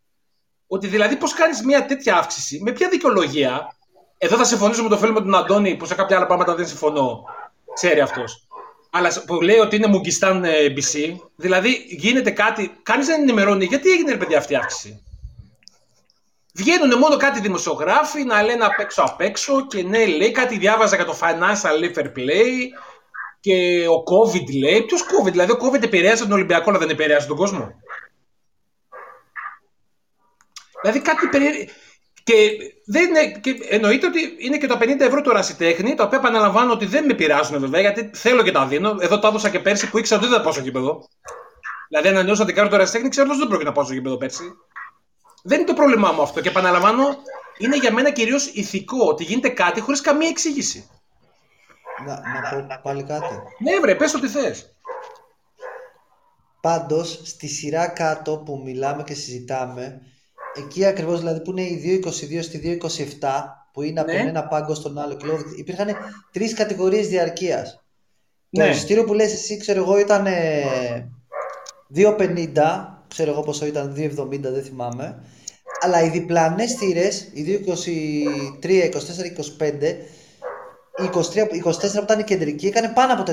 Ότι 0.68 0.88
δηλαδή 0.88 1.16
πώς 1.16 1.34
κάνεις 1.34 1.62
μια 1.62 1.86
τέτοια 1.86 2.18
αύξηση, 2.18 2.60
με 2.64 2.72
ποια 2.72 2.90
δικαιολογία. 2.90 3.76
Εδώ 4.18 4.38
θα 4.38 4.44
συμφωνήσω 4.44 4.84
με 4.84 4.90
το 4.90 4.98
φίλο 4.98 5.12
με 5.12 5.20
τον 5.20 5.36
Αντώνη, 5.36 5.76
που 5.78 5.86
σε 5.86 5.96
κάποια 5.96 6.18
άλλα 6.18 6.26
πράγματα 6.26 6.56
δεν 6.56 6.68
συμφωνώ. 6.68 7.24
Ξέρει 7.74 8.00
αυτός. 8.00 8.48
Αλλά 8.96 9.24
που 9.26 9.42
λέει 9.42 9.58
ότι 9.58 9.76
είναι 9.76 9.88
Μουγκιστάν 9.88 10.44
ε, 10.44 10.74
BC, 10.76 11.16
δηλαδή 11.36 11.86
γίνεται 11.90 12.32
κάτι, 12.32 12.80
κανείς 12.84 13.06
δεν 13.06 13.22
ενημερώνει 13.22 13.66
γιατί 13.66 13.90
έγινε 13.90 14.12
ρε 14.12 14.18
παιδιά 14.18 14.38
αυτή 14.38 14.54
η 14.54 14.56
αύξηση. 14.56 15.04
Βγαίνουν 16.54 16.98
μόνο 16.98 17.18
κάτι 17.18 17.40
δημοσιογράφοι 17.40 18.24
να 18.24 18.44
λένε 18.44 18.66
απ' 18.66 18.80
έξω 18.80 19.02
απ' 19.02 19.22
έξω 19.22 19.68
και 19.68 19.84
ναι, 19.84 20.06
λέει 20.06 20.32
κάτι 20.32 20.58
διάβαζα 20.58 20.96
για 20.96 21.06
το 21.06 21.18
financial 21.22 21.98
fair 21.98 22.06
play 22.06 22.50
και 23.40 23.88
ο 23.88 24.04
COVID 24.12 24.58
λέει. 24.60 24.82
Ποιος 24.82 25.02
COVID, 25.02 25.32
δηλαδή 25.32 25.52
ο 25.52 25.58
COVID 25.62 25.84
επηρέασε 25.84 26.24
τον 26.24 26.32
Ολυμπιακό, 26.32 26.70
αλλά 26.70 26.80
δεν 26.80 26.90
επηρέασε 26.90 27.28
τον 27.28 27.38
κόσμο. 27.38 27.72
Δηλαδή 30.82 31.00
κάτι 31.02 31.28
περίεργο. 31.28 31.72
Και, 32.24 32.34
δεν 32.86 33.10
είναι, 33.10 33.32
και 33.40 33.56
εννοείται 33.70 34.08
ότι 34.08 34.36
είναι 34.38 34.58
και 34.58 34.68
τα 34.68 34.78
50 34.78 35.00
ευρώ 35.00 35.22
του 35.22 35.32
ρασιτέχνη, 35.32 35.96
τα 35.96 36.04
οποία 36.04 36.18
επαναλαμβάνω 36.18 36.72
ότι 36.72 36.86
δεν 36.86 37.06
με 37.06 37.14
πειράζουν 37.14 37.60
βέβαια, 37.60 37.82
γιατί 37.82 38.10
θέλω 38.14 38.44
και 38.44 38.52
τα 38.52 38.66
δίνω. 38.66 38.96
Εδώ 39.00 39.20
τα 39.20 39.28
έδωσα 39.28 39.50
και 39.50 39.60
πέρσι 39.60 39.90
που 39.90 39.98
ήξερα 39.98 40.20
ότι 40.20 40.30
δεν 40.30 40.38
θα 40.38 40.44
πάω 40.44 40.54
στο 40.54 40.62
γήπεδο. 40.62 41.08
Δηλαδή, 41.88 42.08
ανανεώσα 42.08 42.46
την 42.46 42.56
κάρτα 42.56 42.72
του 42.72 42.78
ρασιτέχνη, 42.78 43.10
ξέρω 43.10 43.28
ότι 43.30 43.38
δεν 43.38 43.48
πρόκειται 43.48 43.70
να 43.70 43.76
πάω 43.76 43.84
στο 43.84 43.94
γήπεδο 43.94 44.18
πέρσι. 44.18 44.44
Δεν 45.44 45.58
είναι 45.58 45.68
το 45.68 45.74
πρόβλημά 45.74 46.12
μου 46.12 46.22
αυτό. 46.22 46.42
Και 46.42 46.50
επαναλαμβάνω, 46.50 47.18
είναι 47.58 47.78
για 47.78 47.94
μένα 47.94 48.12
κυρίως 48.12 48.46
ηθικό 48.46 49.08
ότι 49.08 49.24
γίνεται 49.24 49.50
κάτι 49.50 49.80
χωρίς 49.80 50.02
καμία 50.02 50.28
εξήγηση. 50.28 50.90
Να, 52.06 52.14
να 52.14 52.50
πω 52.50 52.80
πάλι 52.84 53.04
κάτι. 53.04 53.36
Ναι, 53.60 53.80
βρε, 53.80 53.96
πες 53.96 54.14
ό,τι 54.14 54.28
θες. 54.28 54.76
Πάντως, 56.62 57.22
στη 57.24 57.48
σειρά 57.48 57.88
κάτω 57.88 58.38
που 58.38 58.62
μιλάμε 58.64 59.04
και 59.04 59.14
συζητάμε, 59.14 60.02
εκεί 60.58 60.86
ακριβώς 60.86 61.20
δηλαδή 61.20 61.42
που 61.42 61.52
είναι 61.52 61.62
η 61.62 62.02
2.22 62.06 62.44
στη 62.44 62.80
2.27, 63.20 63.28
που 63.74 63.82
είναι 63.82 64.00
από 64.00 64.12
Ναι. 64.12 64.18
τον 64.18 64.28
ένα 64.28 64.44
πάγκο 64.48 64.74
στον 64.74 64.98
άλλο, 64.98 65.16
και 65.16 65.26
λέω, 65.26 65.38
υπήρχαν 65.58 65.88
τρεις 66.32 66.54
κατηγορίες 66.54 67.08
διαρκείας. 67.08 67.84
Ναι. 68.50 68.64
Το 68.64 68.70
εισιτήριο 68.70 69.04
που 69.04 69.14
λες 69.14 69.34
εσύ, 69.34 69.58
ξέρω 69.58 69.82
εγώ, 69.82 70.00
ήταν 70.00 70.26
ε, 70.26 71.12
2.50, 71.96 73.04
ξέρω 73.08 73.32
εγώ 73.32 73.42
πόσο 73.42 73.66
ήταν, 73.66 73.94
2.70, 73.98 74.40
δεν 74.42 74.64
θυμάμαι. 74.64 75.24
Αλλά 75.82 76.04
οι 76.04 76.10
διπλανές 76.10 76.74
θύρες, 76.74 77.30
οι 77.34 77.62
2.23, 78.62 78.90
24, 78.90 79.26
25, 79.60 79.96
η 80.98 81.10
23, 81.14 81.36
η 81.54 81.64
24 81.66 81.72
που 81.80 82.04
ήταν 82.04 82.20
η 82.20 82.24
κεντρική, 82.24 82.68
έκανε 82.68 82.88
πάνω 82.88 83.14
από 83.14 83.24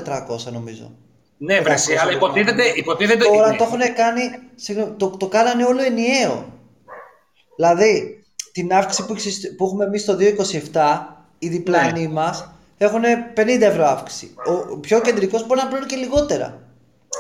400 0.49 0.53
νομίζω. 0.53 0.97
Ναι, 1.37 1.61
βρε, 1.61 1.73
εσύ, 1.73 1.95
αλλά 1.95 2.13
υποτίθεται. 2.13 2.63
υποτίθεται 2.77 3.25
Τώρα 3.25 3.51
ναι. 3.51 3.57
το 3.57 3.65
έχουν 3.65 3.95
κάνει, 3.95 4.21
συγγνώμη, 4.55 4.95
το, 4.97 5.11
το 5.11 5.29
κάνανε 5.29 5.65
όλο 5.65 5.83
ενιαίο. 5.83 6.60
Δηλαδή, 7.61 8.23
την 8.53 8.73
αύξηση 8.73 9.07
που, 9.07 9.13
έχεις- 9.13 9.55
που 9.57 9.65
έχουμε 9.65 9.85
εμείς 9.85 10.05
το 10.05 10.17
2,27, 10.17 11.17
οι 11.39 11.49
διπλάνοι 11.49 12.09
μας 12.09 12.51
έχουν 12.79 13.03
50 13.35 13.67
ευρώ 13.67 13.85
αύξηση. 13.87 14.35
Ο 14.73 14.79
πιο 14.79 15.01
κεντρικός 15.01 15.47
μπορεί 15.47 15.61
να 15.61 15.67
πληρώνει 15.67 15.87
και 15.91 15.97
λιγότερα. 15.97 16.59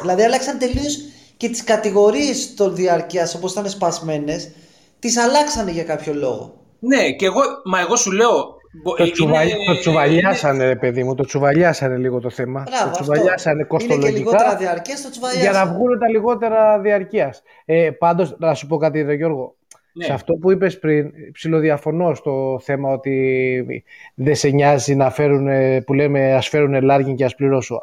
Δηλαδή, 0.00 0.22
άλλαξαν 0.22 0.58
τελείως 0.58 0.98
και 1.36 1.48
τις 1.48 1.64
κατηγορίες 1.64 2.54
των 2.54 2.74
διαρκείας, 2.74 3.34
όπως 3.34 3.52
ήταν 3.52 3.68
σπασμένες, 3.68 4.50
τις 4.98 5.16
αλλάξανε 5.16 5.70
για 5.70 5.84
κάποιο 5.84 6.14
λόγο. 6.14 6.54
Ναι, 6.78 7.10
και 7.10 7.24
εγώ, 7.26 7.40
μα 7.64 7.80
εγώ 7.80 7.96
σου 7.96 8.10
λέω, 8.12 8.58
Μπο- 8.82 8.94
Το, 8.96 9.02
είναι- 9.02 9.12
τσουβαλ... 9.12 9.48
το 9.66 9.78
τσουβαλιάσανε, 9.78 10.64
ρε 10.64 10.76
παιδί 10.76 11.04
μου, 11.04 11.14
το 11.14 11.24
τσουβαλιάσανε 11.24 11.96
λίγο 11.96 12.20
το 12.20 12.30
θέμα. 12.30 12.62
Μπράβο, 12.66 12.84
το 12.84 12.90
αυτό. 12.90 13.02
τσουβαλιάσανε 13.02 13.66
Είναι 13.80 13.94
και 13.96 14.10
λιγότερα 14.10 14.42
κοστολογικά 14.42 14.56
διαρκέ, 14.56 14.92
το 15.04 15.10
τσουβαλιάσανε. 15.10 15.50
για 15.50 15.64
να 15.64 15.72
βγουν 15.72 15.98
τα 15.98 16.08
λιγότερα 16.08 16.80
διαρκείας. 16.80 17.42
Ε, 17.64 17.90
Πάντως, 17.90 18.36
να 18.38 18.54
σου 18.54 18.66
πω 18.66 18.76
κάτι, 18.76 19.02
ρε 19.02 19.14
Γιώργο. 19.14 19.54
Ναι. 19.92 20.04
Σε 20.04 20.12
αυτό 20.12 20.34
που 20.34 20.50
είπες 20.50 20.78
πριν, 20.78 21.10
ψιλοδιαφωνώ 21.32 22.14
στο 22.14 22.60
θέμα 22.62 22.92
ότι 22.92 23.84
δεν 24.14 24.34
σε 24.34 24.48
νοιάζει 24.48 24.94
να 24.94 25.10
φέρουν, 25.10 25.48
που 25.84 25.94
λέμε 25.94 26.34
ας 26.34 26.48
φέρουν 26.48 26.82
λάργιν 26.82 27.16
και 27.16 27.24
ας 27.24 27.34
πληρώσω. 27.34 27.82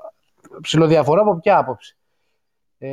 Ψιλοδιαφορώ 0.62 1.22
από 1.22 1.40
ποια 1.40 1.58
άποψη. 1.58 1.98
Ε, 2.78 2.88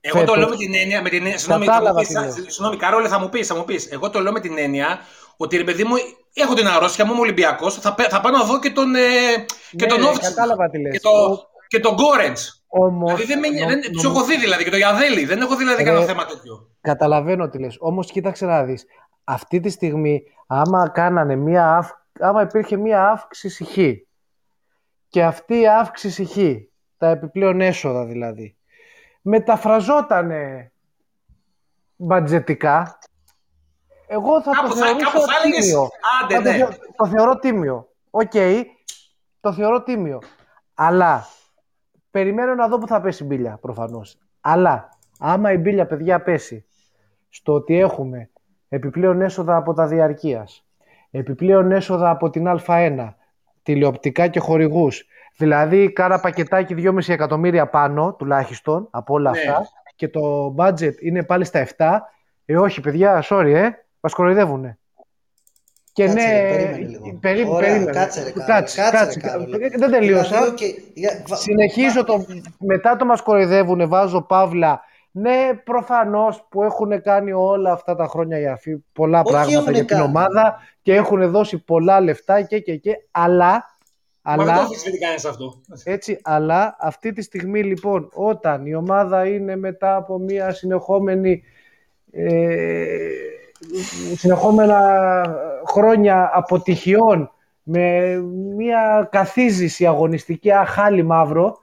Εγώ 0.00 0.12
το 0.14 0.18
φέτος- 0.18 0.36
λέω 0.36 0.48
με 0.48 0.56
την 0.56 0.74
έννοια. 0.74 1.02
Με 1.02 1.08
την 1.08 1.18
έννοια 1.18 1.38
συγγνώμη, 1.38 1.64
θα 1.64 1.70
Κατάλαβα 1.72 2.00
μου 2.00 2.06
πεις, 2.06 2.14
τι 2.16 2.40
λες. 2.40 2.52
συγγνώμη, 2.54 2.76
Καρόλε, 2.76 3.08
θα 3.08 3.18
μου 3.18 3.28
πεις. 3.28 3.46
Θα 3.46 3.56
μου 3.56 3.64
πεις. 3.64 3.90
Εγώ 3.92 4.10
το 4.10 4.20
λέω 4.20 4.32
με 4.32 4.40
την 4.40 4.58
έννοια 4.58 4.98
ότι 5.36 5.56
ρε 5.56 5.64
παιδί 5.64 5.84
μου, 5.84 5.94
έχω 6.34 6.54
την 6.54 6.66
αρρώστια 6.66 7.04
μου, 7.04 7.12
είμαι 7.12 7.20
Ολυμπιακός. 7.20 7.74
Θα, 7.74 7.94
πέ- 7.94 8.08
θα 8.10 8.20
πάω 8.20 8.32
να 8.32 8.44
δω 8.44 8.58
και 8.58 8.70
τον, 8.70 8.94
ε, 8.94 9.00
και 9.70 9.84
Ναι, 9.84 9.86
τον 9.86 10.00
ναι, 10.00 10.06
Όφτσιν. 10.06 10.22
κατάλαβα 10.28 10.70
τι 10.70 10.78
λες. 10.80 10.92
Και, 10.92 11.00
το, 11.00 11.10
και 11.68 11.80
τον 11.80 11.94
Γκόρεντ. 11.94 12.36
Όμως, 12.72 13.14
Δηλαδή 13.14 13.32
δεν 13.32 13.38
με, 13.38 13.48
νο- 13.60 13.66
δεν, 13.68 13.78
νομ- 13.78 13.92
τους 13.92 14.04
έχω 14.04 14.24
δει 14.24 14.36
δηλαδή 14.38 14.64
και 14.64 14.70
το 14.70 14.76
Γιαδέλη. 14.76 15.24
Δεν 15.24 15.40
έχω 15.40 15.50
δει 15.56 15.62
δηλαδή 15.62 15.82
Ρε, 15.82 15.88
κανένα 15.88 16.04
θέμα 16.06 16.24
τέτοιο. 16.24 16.68
Καταλαβαίνω 16.80 17.48
τι 17.48 17.58
λες. 17.58 17.76
Όμως 17.80 18.10
κοίταξε 18.10 18.46
να 18.46 18.64
δεις. 18.64 18.84
Αυτή 19.24 19.60
τη 19.60 19.68
στιγμή, 19.70 20.22
άμα 20.46 20.88
κάνανε 20.88 21.36
μία 21.36 21.76
αύ... 21.76 21.88
άμα 22.20 22.42
υπήρχε 22.42 22.76
μία 22.76 23.08
αύξηση 23.10 23.64
χ 23.64 23.76
και 25.08 25.24
αυτή 25.24 25.60
η 25.60 25.68
αύξηση 25.68 26.24
χ, 26.24 26.36
τα 26.98 27.08
επιπλέον 27.08 27.60
έσοδα 27.60 28.04
δηλαδή, 28.06 28.56
μεταφραζότανε 29.22 30.72
μπατζετικά, 31.96 32.98
εγώ 34.06 34.42
θα 34.42 34.50
Κάπου 34.50 34.68
το 34.68 34.74
θα- 34.76 34.84
θεωρούσα 34.86 35.04
κάπου 35.04 35.20
θα 35.20 35.32
έλεγες, 35.44 35.64
τίμιο. 35.66 35.88
άντε, 36.22 36.34
Θα 36.34 36.42
το, 36.42 36.48
ναι. 36.50 36.56
θεω- 36.56 36.94
το 36.96 37.06
θεωρώ 37.06 37.38
τίμιο. 37.38 37.88
Οκ, 38.10 38.32
το 39.40 39.52
θεωρώ 39.52 39.82
τίμιο. 39.82 40.18
Αλλά 40.74 41.26
περιμένω 42.10 42.54
να 42.54 42.68
δω 42.68 42.78
που 42.78 42.86
θα 42.86 43.00
πέσει 43.00 43.22
η 43.22 43.26
μπίλια 43.26 43.58
προφανώς. 43.60 44.18
Αλλά 44.40 44.88
άμα 45.18 45.52
η 45.52 45.56
μπίλια 45.56 45.86
παιδιά 45.86 46.20
πέσει 46.22 46.64
στο 47.28 47.52
ότι 47.52 47.78
έχουμε 47.78 48.30
επιπλέον 48.68 49.20
έσοδα 49.20 49.56
από 49.56 49.72
τα 49.74 49.86
διαρκείας, 49.86 50.66
επιπλέον 51.10 51.72
έσοδα 51.72 52.10
από 52.10 52.30
την 52.30 52.46
Α1, 52.66 53.08
τηλεοπτικά 53.62 54.26
και 54.28 54.40
χορηγούς, 54.40 55.04
δηλαδή 55.36 55.92
κάνα 55.92 56.20
πακετάκι 56.20 56.74
2,5 56.78 57.08
εκατομμύρια 57.08 57.66
πάνω 57.68 58.14
τουλάχιστον 58.14 58.88
από 58.90 59.14
όλα 59.14 59.30
Ναι. 59.30 59.38
αυτά 59.38 59.66
και 59.96 60.08
το 60.08 60.54
budget 60.58 60.94
είναι 61.00 61.22
πάλι 61.24 61.44
στα 61.44 61.66
7, 61.76 61.98
ε 62.44 62.56
όχι 62.56 62.80
παιδιά, 62.80 63.22
sorry 63.28 63.52
ε, 63.54 63.68
μας 64.00 64.14
κοροϊδεύουνε. 64.14 64.78
Και 65.92 66.06
Κάτσε, 66.06 66.26
ναι, 66.26 66.40
ρε, 66.40 66.48
περίμενε 66.56 66.88
λίγο. 66.88 67.18
περί- 67.20 67.48
Ωραία, 67.48 67.68
περίμενε. 67.68 67.90
κάτσε, 67.90 68.22
ρε, 68.22 68.30
Κάρολε, 68.30 68.46
κάτσε, 68.58 68.80
κάτσε, 68.80 68.96
κάτσε. 68.96 69.20
ρε, 69.20 69.26
Κάρολε. 69.28 69.68
Δεν 69.68 69.90
τελείωσα. 69.90 70.28
Δηλαδή, 70.36 70.50
οκ, 70.50 70.58
για- 70.94 71.22
βα- 71.28 71.36
Συνεχίζω 71.36 72.04
το. 72.04 72.24
Μετά 72.58 72.96
το 72.96 73.04
μας 73.04 73.22
κοροϊδεύουνε, 73.22 73.86
βάζω 73.86 74.22
παύλα. 74.22 74.80
Ναι, 75.12 75.48
προφανώς 75.64 76.46
που 76.50 76.62
έχουν 76.62 77.02
κάνει 77.02 77.32
όλα 77.32 77.72
αυτά 77.72 77.94
τα 77.94 78.06
χρόνια 78.06 78.38
οι 78.38 78.46
αφοί 78.46 78.84
πολλά 78.92 79.20
Όχι, 79.20 79.32
πράγματα 79.32 79.56
έχουνε 79.58 79.70
για 79.76 79.84
την 79.84 79.96
κάνει. 79.96 80.08
ομάδα 80.08 80.58
και 80.82 80.94
έχουν 80.94 81.30
δώσει 81.30 81.58
πολλά 81.58 82.00
λεφτά 82.00 82.42
και 82.42 82.58
και 82.60 82.76
και. 82.76 82.92
Αλλά, 83.10 83.64
Μα 84.22 84.36
δεν 84.36 84.44
το 84.46 84.52
αλλά, 84.52 84.60
αμφισβητεί 84.62 84.98
κανείς 84.98 85.24
αυτό. 85.24 85.60
έτσι, 85.84 86.18
αλλά 86.22 86.76
αυτή 86.80 87.12
τη 87.12 87.22
στιγμή 87.22 87.62
λοιπόν 87.62 88.08
όταν 88.12 88.66
η 88.66 88.74
ομάδα 88.74 89.26
είναι 89.26 89.56
μετά 89.56 89.96
από 89.96 90.18
μια 90.18 90.52
συνεχόμενη 90.52 91.42
ε, 92.12 92.28
συνεχόμενα 94.16 94.80
χρόνια 95.66 96.30
αποτυχιών 96.34 97.30
με 97.62 98.16
μια 98.56 99.08
καθίζηση 99.10 99.86
αγωνιστική 99.86 100.52
αχάλι 100.52 101.02
μαύρο 101.02 101.58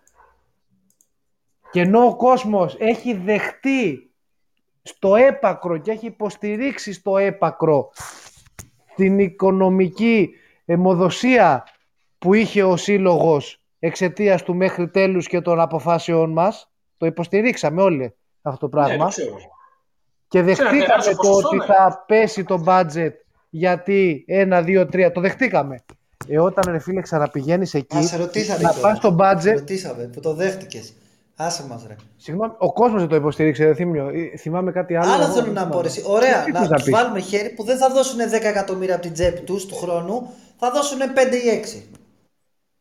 και 1.72 1.82
ενώ 1.82 2.06
ο 2.06 2.16
κόσμος 2.16 2.76
έχει 2.80 3.14
δεχτεί 3.14 4.12
στο 4.82 5.16
έπακρο 5.16 5.78
και 5.78 5.92
έχει 5.92 6.06
υποστηρίξει 6.06 6.94
στο 6.94 7.18
έπακρο 7.18 7.92
την 8.96 9.20
οικονομική 9.20 10.30
αιμοδοσία 10.66 11.64
που 12.18 12.34
είχε 12.34 12.64
ο 12.64 12.78
Σύλλογος 12.78 13.62
εξαιτίας 13.80 14.44
του 14.44 14.56
μέχρι 14.56 14.90
τέλους 14.90 15.28
και 15.28 15.42
των 15.42 15.60
αποφάσεων 15.60 16.32
μας. 16.32 16.72
Το 16.98 17.06
υποστηρίξαμε 17.06 17.82
όλοι 17.82 18.16
αυτό 18.42 18.70
το 18.70 18.78
Ναι, 18.80 18.86
πράγμα. 18.86 19.04
το 19.06 19.10
ξέρω. 19.10 19.36
Και 20.28 20.38
ένα 20.38 20.48
δεχτήκαμε 20.48 20.80
τεράστιο 20.80 21.12
το 21.16 21.18
ποσοστό, 21.28 21.48
ότι 21.48 21.58
ναι. 21.58 21.66
θα 21.66 22.04
πέσει 22.08 22.44
το 22.44 22.64
budget 22.68 23.12
γιατί 23.50 24.24
ένα, 24.28 24.62
δύο, 24.62 24.86
τρία. 24.86 25.12
Το 25.12 25.22
δεχτήκαμε. 25.22 25.84
Ε, 26.28 26.40
όταν 26.40 26.64
ρε 26.72 26.80
φίλε 26.80 27.02
ξαναπηγαίνεις 27.02 27.74
εκεί, 27.74 27.98
Α, 27.98 28.02
σε 28.02 28.18
ρωτήσαμε 28.18 28.62
να 28.62 28.70
τώρα. 28.74 28.82
πας 28.82 28.98
στο 28.98 29.10
Σε 29.10 29.16
budget, 29.50 29.54
ρωτήσαμε 29.56 30.04
που 30.14 30.20
το 30.20 30.34
δέχτηκες. 30.34 30.94
Άσε 31.36 31.66
μας 31.70 31.86
ρε. 31.88 31.96
συγγνώμη, 32.18 32.52
ο 32.58 32.74
κόσμος 32.74 33.00
δεν 33.00 33.10
το 33.10 33.16
υποστήριξε, 33.16 33.66
δεν 33.66 33.76
θύμιο. 33.76 34.08
Ε, 34.08 34.38
Θυμάμαι 34.38 34.72
κάτι 34.72 34.96
άλλο. 34.96 35.12
Άλλο 35.12 35.24
εγώ 35.24 35.32
θέλω 35.34 35.44
δεν 35.46 35.54
να 35.54 35.68
πω. 35.68 35.68
θυμάμαι. 35.68 35.82
ρε, 35.82 35.88
εσύ. 35.88 36.04
Ωραία, 36.06 36.44
Τι 36.44 36.52
να 36.52 36.60
θες 36.60 36.70
να 36.70 36.78
του 36.78 36.84
πεις; 36.84 36.94
βάλουμε 36.94 37.20
χέρι 37.20 37.50
που 37.50 37.64
δεν 37.64 37.78
θα 37.78 37.90
δώσουν 37.90 38.20
10 38.20 38.44
εκατομμύρια 38.44 38.94
από 38.94 39.04
την 39.04 39.14
τσέπη 39.14 39.42
τους 39.42 39.66
του 39.66 39.76
χρόνου, 39.76 40.30
θα 40.58 40.72
δώσουν 40.72 41.00
5 41.00 41.36
ή 41.36 41.50
6. 41.50 41.98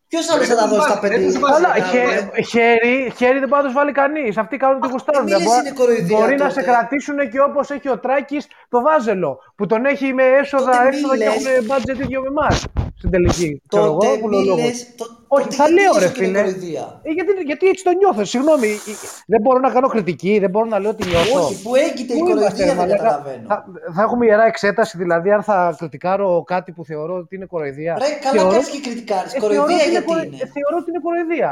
Ποιος 0.09 0.31
άλλο 0.31 0.41
Ρε, 0.41 0.47
θα 0.47 0.55
τα 0.55 0.61
δεν 0.61 0.69
δώσει 0.69 0.81
τους 0.81 0.95
τα 0.95 1.01
βάζει, 1.01 1.15
5 1.15 1.17
ή 1.17 1.19
δεν 1.19 1.29
6. 1.29 1.33
τους 1.33 1.41
βάζει, 1.41 1.63
Καλά, 1.63 1.69
Καλά, 1.75 1.87
χέ- 1.87 2.45
χέρι, 2.53 3.13
χέρι 3.17 3.39
δεν 3.39 3.49
μπορεί 3.49 3.63
να 3.63 3.69
του 3.69 3.75
βάλει 3.75 3.93
κανείς. 3.93 4.37
Αυτοί 4.39 4.57
κάνουν 4.57 4.81
τι 4.81 4.89
γουστάρουν. 4.89 5.25
μη 5.25 5.31
λες 5.31 5.43
Μπορεί- 5.43 5.59
είναι 5.67 5.71
κοροϊδία 5.81 6.19
Μπορεί 6.19 6.35
να 6.35 6.39
τότε. 6.49 6.51
σε 6.61 6.63
κρατήσουν 6.63 7.17
και 7.31 7.41
όπως 7.41 7.71
έχει 7.71 7.89
ο 7.89 7.99
Τράκης 7.99 8.47
το 8.69 8.81
Βάζελο. 8.81 9.39
Που 9.57 9.67
τον 9.67 9.85
έχει 9.85 10.13
με 10.15 10.23
έσοδα, 10.41 10.65
Τότε 10.73 10.83
μη 10.83 10.89
έξοδα 10.89 11.17
και 11.17 11.25
λες. 11.25 11.35
έχουν 11.47 11.67
budget 11.71 11.99
ίδιο 12.05 12.21
με 12.21 12.27
εμάς. 12.35 12.65
Στην 12.99 13.11
τελική. 13.11 13.63
Ξέρω 13.69 13.85
Τότε 13.93 14.07
εγώ, 14.07 14.19
που 14.19 14.29
λέω 14.29 14.41
μη 14.41 14.47
λόγο. 14.47 14.63
λες, 14.63 14.95
το- 14.97 15.05
Όχι, 15.29 15.43
τότε 15.45 15.57
θα 15.57 15.65
γιατί 15.69 15.83
λέω 15.83 15.93
ρε 15.99 16.05
είσαι 16.05 16.13
και 16.15 16.25
είναι 16.25 16.39
φίλε. 16.39 16.51
κοροϊδία. 16.53 17.01
Ε, 17.03 17.11
γιατί, 17.11 17.33
γιατί 17.47 17.67
έτσι 17.69 17.85
το 17.85 17.91
νιώθω. 17.91 18.25
Συγγνώμη, 18.25 18.67
ε, 18.69 18.93
δεν 19.27 19.41
μπορώ 19.41 19.59
να 19.59 19.71
κάνω 19.71 19.89
κριτική, 19.89 20.39
δεν 20.39 20.51
μπορώ 20.51 20.67
να 20.67 20.79
λέω 20.79 20.95
τι 20.95 21.07
νιώθω. 21.09 21.41
Όχι, 21.45 21.63
που 21.63 21.75
έγκυται 21.75 22.13
η 22.15 22.19
Πού 22.19 22.29
είμαστε, 22.29 22.43
κοροϊδία 22.43 22.65
ρε 22.65 22.71
δεν 22.71 22.77
μαλάκα; 22.77 23.03
καταλαβαίνω. 23.03 23.47
Θα, 23.49 23.65
θα 23.95 24.03
έχουμε 24.03 24.27
ιερά 24.27 24.45
εξέταση, 24.47 24.97
δηλαδή, 24.97 25.31
αν 25.33 25.43
θα 25.43 25.75
κριτικάρω 25.79 26.43
κάτι 26.47 26.73
που 26.73 26.85
θεωρώ 26.85 27.15
ότι 27.15 27.37
είναι 27.37 27.47
κοροϊδία. 27.47 27.95
Ρε, 27.99 28.05
καλά 28.21 28.33
Θεωρώ- 28.35 28.51
κάνεις 28.53 28.69
και 28.69 28.81
κριτικάρεις. 28.81 29.35
ε, 29.35 29.39
θεωρώ 29.41 29.55
Κοροϊδία 29.55 29.77
ότι 29.85 29.91
γιατί 29.91 30.07
κορο- 30.07 30.23
είναι; 30.23 30.37
ε, 30.37 30.47
Θεωρώ 30.57 30.77
ότι 30.81 30.91
είναι 30.91 31.01
κοροϊδία. 31.03 31.51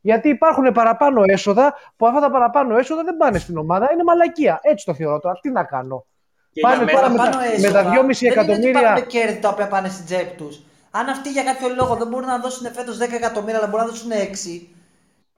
Γιατί 0.00 0.28
υπάρχουν 0.28 0.72
παραπάνω 0.72 1.22
έσοδα 1.26 1.74
που 1.96 2.06
αυτά 2.06 2.20
τα 2.20 2.30
παραπάνω 2.30 2.76
έσοδα 2.78 3.02
δεν 3.04 3.16
πάνε 3.16 3.38
στην 3.38 3.56
ομάδα. 3.56 3.88
Είναι 3.92 4.02
μαλακία. 4.02 4.58
Έτσι 4.62 4.84
το 4.84 4.94
θεωρώ 4.94 5.18
τώρα. 5.18 5.38
Τι 5.42 5.50
να 5.50 5.64
κάνω. 5.64 6.06
Και 6.52 6.60
Πάνε 6.60 6.74
για 6.76 6.84
μένα- 6.84 6.98
τώρα 6.98 7.10
με 7.10 7.16
Παραπάνω 7.16 7.44
τα- 7.44 7.52
έσοδα 7.52 7.68
με 7.68 7.72
τα 7.84 7.90
2,5 7.90 8.26
δεν 8.26 8.32
είναι 8.32 8.40
ότι 8.40 8.48
εκατομμύρια. 8.48 8.80
υπάρχουν 8.80 9.06
κέρδη 9.06 9.38
τα 9.40 9.48
οποία 9.48 9.68
πάνε 9.68 9.88
στην 9.88 10.04
τσέπη 10.04 10.36
τους. 10.36 10.60
Αν 10.98 11.08
αυτοί 11.08 11.30
για 11.30 11.42
κάποιο 11.44 11.68
λόγο 11.78 11.94
δεν 11.96 12.08
μπορούν 12.08 12.26
να 12.26 12.38
δώσουν 12.38 12.72
φέτος 12.72 12.98
10 12.98 13.00
εκατομμύρια, 13.12 13.58
αλλά 13.58 13.66
μπορούν 13.68 13.86
να 13.86 13.92
δώσουν 13.92 14.10
6, 14.10 14.14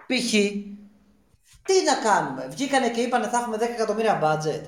π.χ. 0.08 0.30
Τι 1.68 1.74
να 1.88 1.94
κάνουμε; 2.10 2.46
Βγήκανε 2.50 2.88
και 2.88 3.00
είπανε 3.00 3.26
θα 3.26 3.38
έχουμε 3.38 3.56
10 3.56 3.60
εκατομμύρια 3.76 4.18
budget. 4.22 4.62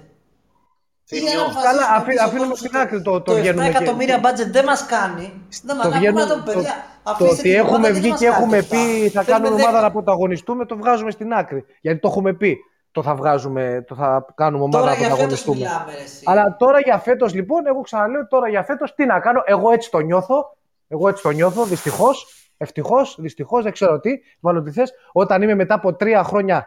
Ή 1.12 1.16
Θύμιο. 1.16 1.30
αν 1.32 1.38
αποφασίσουμε 1.40 1.70
Καλά, 1.70 1.90
να 1.90 1.94
αφή- 1.96 2.06
πεις 2.08 2.18
ο 2.20 2.22
αφήνουμε 2.22 2.38
κόσμος 2.48 2.58
στην 2.58 2.70
ότι 2.74 2.78
άκρη 2.84 3.02
το- 3.02 3.10
το 3.12 3.20
το 3.20 3.32
7 3.32 3.40
βγαίνουμε 3.40 3.62
και- 3.68 3.76
εκατομμύρια 3.76 4.18
budget 4.26 4.48
δεν 4.50 4.64
μας 4.64 4.86
κάνει. 4.86 5.26
Δεν 5.62 5.76
μα 5.76 5.82
Το, 5.82 5.88
κάνει. 5.90 5.98
βγαίνουμε- 6.00 6.26
το, 6.26 6.34
το, 6.34 6.42
παιδιά, 6.44 6.74
το 7.04 7.10
αφήστε 7.10 7.32
ότι 7.32 7.42
την 7.42 7.50
ομάδα, 7.52 7.66
έχουμε 7.68 7.86
δεν 7.90 8.00
βγει 8.00 8.10
μας 8.10 8.18
και 8.18 8.24
κάνει 8.26 8.36
έχουμε 8.36 8.58
αυτά. 8.58 8.76
πει 8.76 9.08
θα 9.08 9.22
Θέλουμε 9.22 9.42
κάνουμε 9.44 9.62
10. 9.62 9.68
ομάδα 9.68 9.80
να 9.80 9.90
πρωταγωνιστούμε, 9.90 10.64
το 10.66 10.76
βγάζουμε 10.76 11.10
στην 11.10 11.32
άκρη. 11.32 11.64
Γιατί 11.80 11.98
το 12.00 12.08
έχουμε 12.08 12.32
πει. 12.32 12.58
Το 12.92 13.02
θα 13.02 13.14
βγάζουμε, 13.14 13.84
το 13.88 13.94
θα 13.94 14.26
κάνουμε 14.34 14.64
ομάδα 14.64 14.78
Τώρα 14.84 14.90
να 14.90 14.98
για 14.98 15.14
φέτος 15.16 15.42
πρωταγωνιστούμε. 15.42 15.56
μιλάμε 15.56 15.94
ρε 15.98 16.02
εσύ. 16.02 16.22
Αλλά 16.26 16.56
τώρα 16.58 16.80
για 16.80 16.98
φέτος, 16.98 17.34
λοιπόν, 17.34 17.66
εγώ 17.66 17.80
ξαναλέω 17.80 18.26
τώρα 18.26 18.48
για 18.48 18.62
φέτος 18.62 18.94
τι 18.94 19.06
να 19.06 19.20
κάνω. 19.20 19.42
Εγώ 19.44 19.70
έτσι 19.72 19.90
το 19.90 19.98
νιώθω. 19.98 20.56
Εγώ 20.92 21.08
έτσι 21.08 21.22
το 21.22 21.30
νιώθω, 21.30 21.64
δυστυχώς. 21.64 22.34
Ευτυχώς, 22.56 23.16
δυστυχώς, 23.20 23.62
δεν 23.62 23.72
ξέρω 23.72 24.00
τι. 24.00 24.10
Βάλω 24.40 24.62
τι 24.62 24.70
θες. 24.70 24.92
Όταν 25.12 25.42
είμαι 25.42 25.54
μετά 25.54 25.74
από 25.74 25.94
τρία 25.94 26.22
χρόνια 26.24 26.66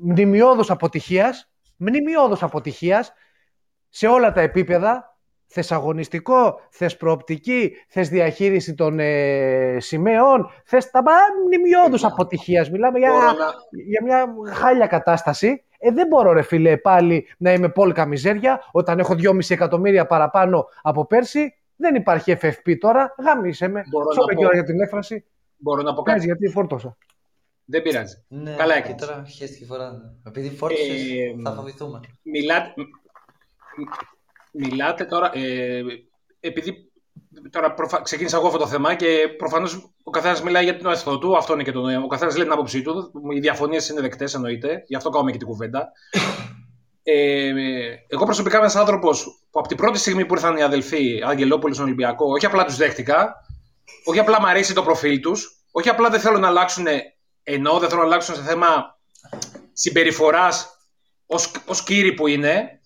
μνημειώδους 0.00 0.70
αποτυχίας, 0.70 1.50
μνημειώδους 1.76 2.42
αποτυχίας 2.42 3.12
σε 3.88 4.06
όλα 4.06 4.32
τα 4.32 4.40
επίπεδα. 4.40 5.16
Θες 5.50 5.72
αγωνιστικό, 5.72 6.60
θες 6.70 6.96
προοπτική, 6.96 7.72
θες 7.88 8.08
διαχείριση 8.08 8.74
των 8.74 8.98
ε, 8.98 9.76
σημαίων, 9.80 10.50
θες 10.64 10.90
τα 10.90 11.02
μνημειώδους 11.46 12.04
αποτυχίας. 12.04 12.70
Μιλάμε 12.70 12.98
για, 12.98 13.10
Μπορώ 13.10 13.24
να- 13.24 13.52
για 13.70 14.02
μια 14.04 14.34
χάλια 14.54 14.86
κατάσταση. 14.86 15.64
Ε, 15.78 15.90
δεν 15.90 16.06
μπορώ, 16.06 16.32
ρε 16.32 16.42
φίλε, 16.42 16.76
πάλι 16.76 17.26
να 17.38 17.52
είμαι 17.52 17.68
πόλκα 17.68 18.04
μιζέρια 18.06 18.60
όταν 18.72 18.98
έχω 18.98 19.14
2,5 19.14 19.50
εκατομμύρια 19.54 20.06
παραπάνω 20.06 20.66
από 20.82 21.06
πέρσι. 21.06 21.57
Δεν 21.80 21.94
υπάρχει 21.94 22.36
FFP 22.40 22.76
τώρα. 22.78 23.14
Γάμισε 23.24 23.68
με. 23.68 23.82
Μπορώ 23.90 24.04
να 24.04 24.12
Σώπε 24.12 24.32
πω. 24.32 24.38
και 24.38 24.44
ώρα 24.46 24.54
για 24.54 24.64
την 24.64 24.80
έκφραση. 24.80 25.24
Μπορώ 25.56 25.82
να 25.82 25.94
πω 25.94 26.02
Πες 26.02 26.12
κάτι; 26.14 26.24
γιατί 26.26 26.48
φόρτωσα. 26.48 26.96
Δεν 27.64 27.82
πειράζει. 27.82 28.24
Ναι, 28.28 28.54
Καλά 28.54 28.72
και 28.74 28.78
έκανες. 28.78 29.06
τώρα 29.06 29.24
χαίστηκε 29.24 29.64
φορά. 29.64 30.14
Επειδή 30.26 30.50
φόρτισες, 30.50 31.10
Ε, 31.10 31.34
θα 31.44 31.52
φοβηθούμε. 31.52 32.00
Μιλάτε, 32.22 32.72
μιλάτε 34.52 35.04
τώρα, 35.04 35.30
ε, 35.34 35.82
επειδή 36.40 36.90
τώρα 37.50 37.74
προφα... 37.74 38.00
ξεκίνησα 38.02 38.36
εγώ 38.36 38.46
αυτό 38.46 38.58
το 38.58 38.66
θέμα 38.66 38.94
και 38.94 39.34
προφανώς 39.38 39.92
ο 40.02 40.10
καθένας 40.10 40.42
μιλάει 40.42 40.64
για 40.64 40.78
τον 40.78 40.92
αισθητό 40.92 41.18
του, 41.18 41.36
αυτό 41.36 41.52
είναι 41.52 41.62
και 41.62 41.72
το 41.72 41.80
νόημα. 41.80 42.02
Ο 42.04 42.06
καθένας 42.06 42.34
λέει 42.34 42.44
την 42.44 42.52
άποψή 42.52 42.82
του, 42.82 43.12
οι 43.34 43.40
διαφωνίες 43.40 43.88
είναι 43.88 44.00
δεκτές 44.00 44.34
εννοείται, 44.34 44.82
γι' 44.86 44.96
αυτό 44.96 45.10
κάνουμε 45.10 45.30
και 45.30 45.38
την 45.38 45.46
κουβέντα. 45.46 45.92
Ε, 47.10 47.52
εγώ 48.08 48.24
προσωπικά 48.24 48.56
είμαι 48.56 48.64
ένας 48.64 48.76
άνθρωπος 48.76 49.24
που 49.24 49.38
που 49.50 49.58
από 49.58 49.68
την 49.68 49.76
πρώτη 49.76 49.98
στιγμή 49.98 50.26
που 50.26 50.34
ήρθαν 50.34 50.56
οι 50.56 50.62
αδελφοί 50.62 51.22
Αγγελόπουλοι 51.26 51.74
στον 51.74 51.86
Ολυμπιακό, 51.86 52.30
όχι 52.30 52.46
απλά 52.46 52.64
τους 52.64 52.76
δέχτηκα, 52.76 53.44
όχι 54.04 54.18
απλά 54.18 54.40
μου 54.40 54.46
αρέσει 54.46 54.74
το 54.74 54.82
προφίλ 54.82 55.20
τους, 55.20 55.64
όχι 55.70 55.88
απλά 55.88 56.08
δεν 56.08 56.20
θέλω 56.20 56.38
να 56.38 56.46
αλλάξουν, 56.48 56.86
ενώ 57.42 57.78
δεν 57.78 57.88
θέλω 57.88 58.00
να 58.00 58.06
αλλάξουν 58.06 58.34
σε 58.34 58.42
θέμα 58.42 58.98
συμπεριφοράς 59.72 60.68
ως 61.66 61.82
κύριοι 61.84 62.12
που 62.12 62.26
είναι, 62.26 62.80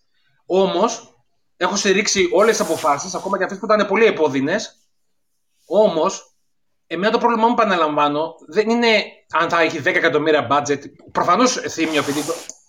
όμως 0.46 1.16
έχω 1.56 1.76
στηρίξει 1.76 2.28
όλες 2.32 2.56
τις 2.56 2.66
αποφάσεις, 2.66 3.14
ακόμα 3.14 3.38
και 3.38 3.44
αυτές 3.44 3.58
που 3.58 3.64
ήταν 3.64 3.86
πολύ 3.86 4.04
επώδυνες. 4.04 4.76
Όμως, 5.66 6.34
εμένα 6.86 7.12
το 7.12 7.18
πρόβλημά 7.18 7.46
μου, 7.46 7.54
επαναλαμβάνω, 7.58 8.34
δεν 8.48 8.70
είναι 8.70 9.02
αν 9.30 9.48
θα 9.48 9.60
έχει 9.60 9.78
10 9.78 9.86
εκατομμύρια 9.86 10.46
budget. 10.50 10.78
Προφανώς 11.12 11.52
θύμιο, 11.52 12.00
επειδή 12.00 12.20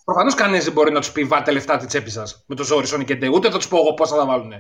Προφανώς 0.04 0.34
κανείς 0.34 0.64
δεν 0.64 0.74
μπορεί 0.74 0.92
να 0.92 1.00
τους 1.00 1.12
πει 1.12 1.24
βάλτε 1.24 1.52
λεφτά 1.52 1.78
τη 1.78 1.86
τσέπη 1.86 2.10
σας 2.10 2.44
με 2.48 2.56
το 2.56 2.64
ζόρι 2.64 2.88
Sonic 2.92 3.06
και 3.06 3.28
Ούτε 3.28 3.50
θα 3.50 3.58
τους 3.58 3.68
πω 3.68 3.78
εγώ 3.78 3.94
πώ 3.94 4.08
θα 4.08 4.16
τα 4.16 4.26
βάλουν. 4.26 4.52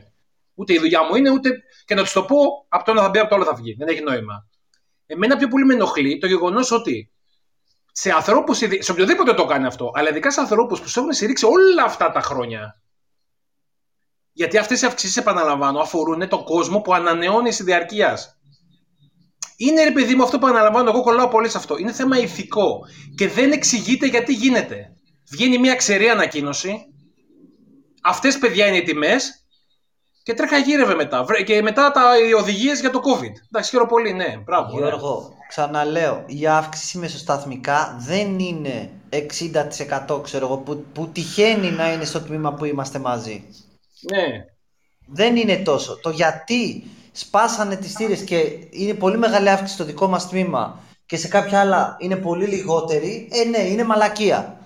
Ούτε 0.53 0.74
η 0.74 0.80
δουλειά 0.80 1.03
μου 1.03 1.15
είναι, 1.15 1.30
ούτε 1.30 1.49
και 1.86 1.95
να 1.95 2.02
τους 2.02 2.11
το 2.11 2.24
πω 2.24 2.36
από 2.68 2.86
το 2.86 2.91
ένα 2.91 3.02
θα 3.02 3.10
μπει, 3.10 3.20
από 3.20 3.30
το 3.30 3.36
άλλο 3.36 3.44
θα 3.44 3.53
βγει. 3.53 3.74
Δεν 3.74 3.88
έχει 3.88 4.02
νόημα. 4.02 4.48
Εμένα 5.06 5.38
πιο 5.38 5.48
πολύ 5.48 5.65
με 5.65 5.74
ενοχλεί 5.74 6.18
το 6.18 6.28
γεγονός 6.28 6.72
ότι 6.72 7.11
σε 7.91 8.11
ανθρώπους, 8.11 8.57
σε 8.57 8.91
οποιοδήποτε 8.91 9.34
το 9.34 9.45
κάνει 9.45 9.65
αυτό, 9.65 9.91
αλλά 9.94 10.10
ειδικά 10.10 10.32
σε 10.32 10.40
ανθρώπους 10.40 10.82
που 10.82 10.90
σου 10.90 10.99
έχουν 10.99 11.14
στηρίξει 11.14 11.45
όλα 11.45 11.84
αυτά 11.84 12.11
τα 12.11 12.22
χρόνια. 12.22 12.82
Γιατί 14.32 14.57
αυτές 14.57 14.82
οι 14.82 14.86
αυξήσεις, 14.86 15.18
επαναλαμβάνω, 15.18 15.80
αφορούν 15.80 16.28
τον 16.30 16.44
κόσμο 16.44 16.82
που 16.82 16.94
ανανεώνει 16.94 17.49
η 17.49 17.64
διαρκεία. 17.64 18.18
Είναι 19.57 19.84
ρε 19.84 19.91
παιδί 19.91 20.15
μου 20.15 20.24
αυτό 20.24 20.40
που 20.40 20.48
αναλαμβάνω, 20.48 20.90
εγώ 20.90 21.02
κολλάω 21.02 21.28
πολύ 21.28 21.49
σε 21.49 21.57
αυτό. 21.57 21.78
Είναι 21.78 21.91
θέμα 21.91 22.18
ηθικό 22.18 22.80
και 23.15 23.28
δεν 23.28 23.52
εξηγείται 23.52 24.06
γιατί 24.06 24.34
γίνεται. 24.34 24.94
Βγαίνει 25.34 25.57
μια 25.57 25.76
ξερή 25.76 26.10
ανακοίνωση. 26.10 26.85
Αυτές 28.03 28.38
παιδιά 28.38 28.68
είναι 28.68 28.77
οι 28.77 28.84
τιμές. 28.84 29.45
Και 30.23 30.34
τρέχα 30.34 30.57
γύρευε 30.57 30.95
μετά. 30.95 31.26
Και 31.45 31.61
μετά 31.61 31.91
τα, 31.91 32.01
οι 32.27 32.34
οδηγίες 32.34 32.80
για 32.80 32.89
το 32.89 33.01
COVID. 33.03 33.31
Εντάξει, 33.51 33.69
χαίρομαι 33.69 33.89
πολύ, 33.89 34.14
ναι. 34.14 34.38
Μπράβο. 34.43 34.73
Ναι. 34.73 34.77
Γιώργο, 34.80 35.34
ξαναλέω, 35.47 36.23
η 36.27 36.47
αύξηση 36.47 36.97
μεσοσταθμικά 36.97 37.95
δεν 37.99 38.39
είναι 38.39 38.89
60% 40.10 40.23
ξέρω 40.23 40.45
εγώ, 40.45 40.57
που, 40.57 40.85
που 40.93 41.07
τυχαίνει 41.07 41.72
να 41.72 41.93
είναι 41.93 42.05
στο 42.05 42.22
τμήμα 42.22 42.53
που 42.53 42.65
είμαστε 42.65 42.99
μαζί. 42.99 43.43
Ναι. 44.11 44.45
Δεν 45.07 45.35
είναι 45.35 45.57
τόσο. 45.57 45.99
Το 45.99 46.10
γιατί 46.10 46.84
σπάσανε 47.11 47.76
τις 47.76 47.93
θύρες 47.93 48.22
και 48.22 48.41
είναι 48.69 48.93
πολύ 48.93 49.18
μεγάλη 49.18 49.49
αύξηση 49.49 49.73
στο 49.73 49.84
δικό 49.84 50.07
μας 50.07 50.30
τμήμα 50.30 50.80
και 51.05 51.18
σε 51.18 51.27
κάποια 51.27 51.60
άλλα 51.60 51.97
είναι 51.99 52.15
πολύ 52.15 52.45
λιγότερη, 52.45 53.30
ε 53.31 53.43
ναι, 53.43 53.57
είναι 53.57 53.84
μαλακία. 53.84 54.57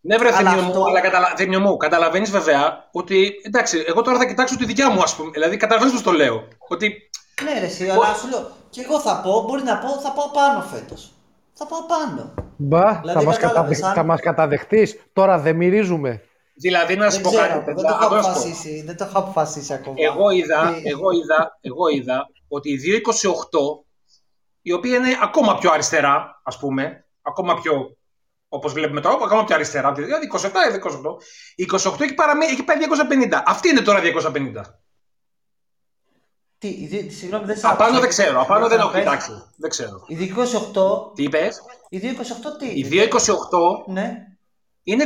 Ναι, 0.00 0.16
βρε 0.16 0.28
αλλά 0.34 0.50
θεμιό 0.50 0.62
μου, 0.62 0.86
αλλά 0.86 1.00
καταλα... 1.00 1.60
μου, 1.60 1.76
καταλαβαίνεις 1.76 2.30
βέβαια 2.30 2.88
ότι. 2.92 3.32
Εντάξει, 3.42 3.84
εγώ 3.86 4.02
τώρα 4.02 4.18
θα 4.18 4.26
κοιτάξω 4.26 4.56
τη 4.56 4.64
δικιά 4.64 4.90
μου, 4.90 5.02
ας 5.02 5.16
πούμε. 5.16 5.30
Δηλαδή, 5.30 5.56
καταλαβαίνεις 5.56 5.94
πώς 5.94 6.02
το 6.02 6.12
λέω. 6.12 6.48
Ότι... 6.68 7.10
Ναι, 7.44 7.60
ρε, 7.60 7.66
εσύ, 7.66 7.88
αλλά 7.88 8.14
σου 8.14 8.28
λέω. 8.28 8.50
Και 8.70 8.80
εγώ 8.80 9.00
θα 9.00 9.20
πω, 9.20 9.42
μπορεί 9.42 9.62
να 9.62 9.78
πω, 9.78 9.88
θα 9.88 10.12
πάω 10.12 10.30
πάνω 10.30 10.62
φέτος. 10.62 11.12
Θα 11.52 11.66
πάω 11.66 11.80
πάνω. 11.86 12.34
Μπα, 12.56 13.00
δηλαδή, 13.00 13.18
θα 13.18 13.24
μας 13.24 13.38
καταδεχ... 13.38 13.84
αν... 13.84 14.18
καταδεχτείς. 14.20 15.02
Τώρα 15.12 15.38
δεν 15.38 15.56
μυρίζουμε. 15.56 16.22
Δηλαδή, 16.54 16.96
να 16.96 17.10
σου 17.10 17.20
πω 17.20 17.30
κάτι. 17.30 17.64
Δεν 17.64 17.74
το 17.74 17.86
έχω 17.86 18.04
αποφασίσει, 18.04 18.82
δεν 18.86 18.96
το 18.96 19.04
έχω 19.04 19.18
αποφασίσει 19.18 19.72
ακόμα. 19.72 19.96
Εγώ 19.98 20.30
είδα, 20.30 20.74
εγώ 20.84 21.10
είδα, 21.10 21.58
εγώ 21.60 21.88
είδα 21.88 22.30
ότι 22.48 22.70
η 22.70 22.78
228, 22.80 23.84
η 24.62 24.72
οποία 24.72 24.96
είναι 24.96 25.18
ακόμα 25.22 25.58
πιο 25.58 25.70
αριστερά, 25.72 26.40
ας 26.44 26.58
πούμε, 26.58 27.06
ακόμα 27.22 27.54
πιο 27.54 27.96
Όπως 28.52 28.72
βλέπουμε 28.72 29.00
τώρα, 29.00 29.14
ακόμα 29.24 29.44
πιο 29.44 29.54
αριστερά. 29.54 29.92
Δηλαδή 29.92 30.30
27 30.32 30.44
ή 30.44 30.50
28. 31.56 31.94
28 31.96 32.00
έχει, 32.00 32.14
παραμεί, 32.14 32.44
έχει 32.44 32.62
πάει 32.62 32.76
250. 33.30 33.42
Αυτή 33.46 33.68
είναι 33.68 33.80
τώρα 33.80 34.00
250. 34.00 34.62
Τι, 36.58 36.68
η, 36.68 37.10
συγγνώμη, 37.10 37.44
δεν 37.44 37.58
Απάνω 37.62 38.00
δεν 38.00 38.08
ξέρω. 38.08 38.40
Απάνω 38.40 38.68
δεν 38.68 38.78
έχω 38.78 38.92
κοιτάξει. 38.92 39.30
Δεν 39.56 39.70
ξέρω. 39.70 40.04
Η 40.06 40.34
228. 40.74 41.14
Τι 41.14 41.22
είπες; 41.22 41.60
Η 41.88 41.98
228 41.98 42.58
τι. 42.58 42.66
Η 42.66 42.88
228 42.92 43.92
ναι. 43.92 44.26
είναι 44.82 45.04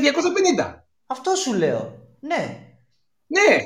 250. 0.59 0.75
Αυτό 1.07 1.35
σου 1.35 1.55
λέω. 1.55 1.99
Ναι. 2.21 2.69
Ναι. 3.27 3.57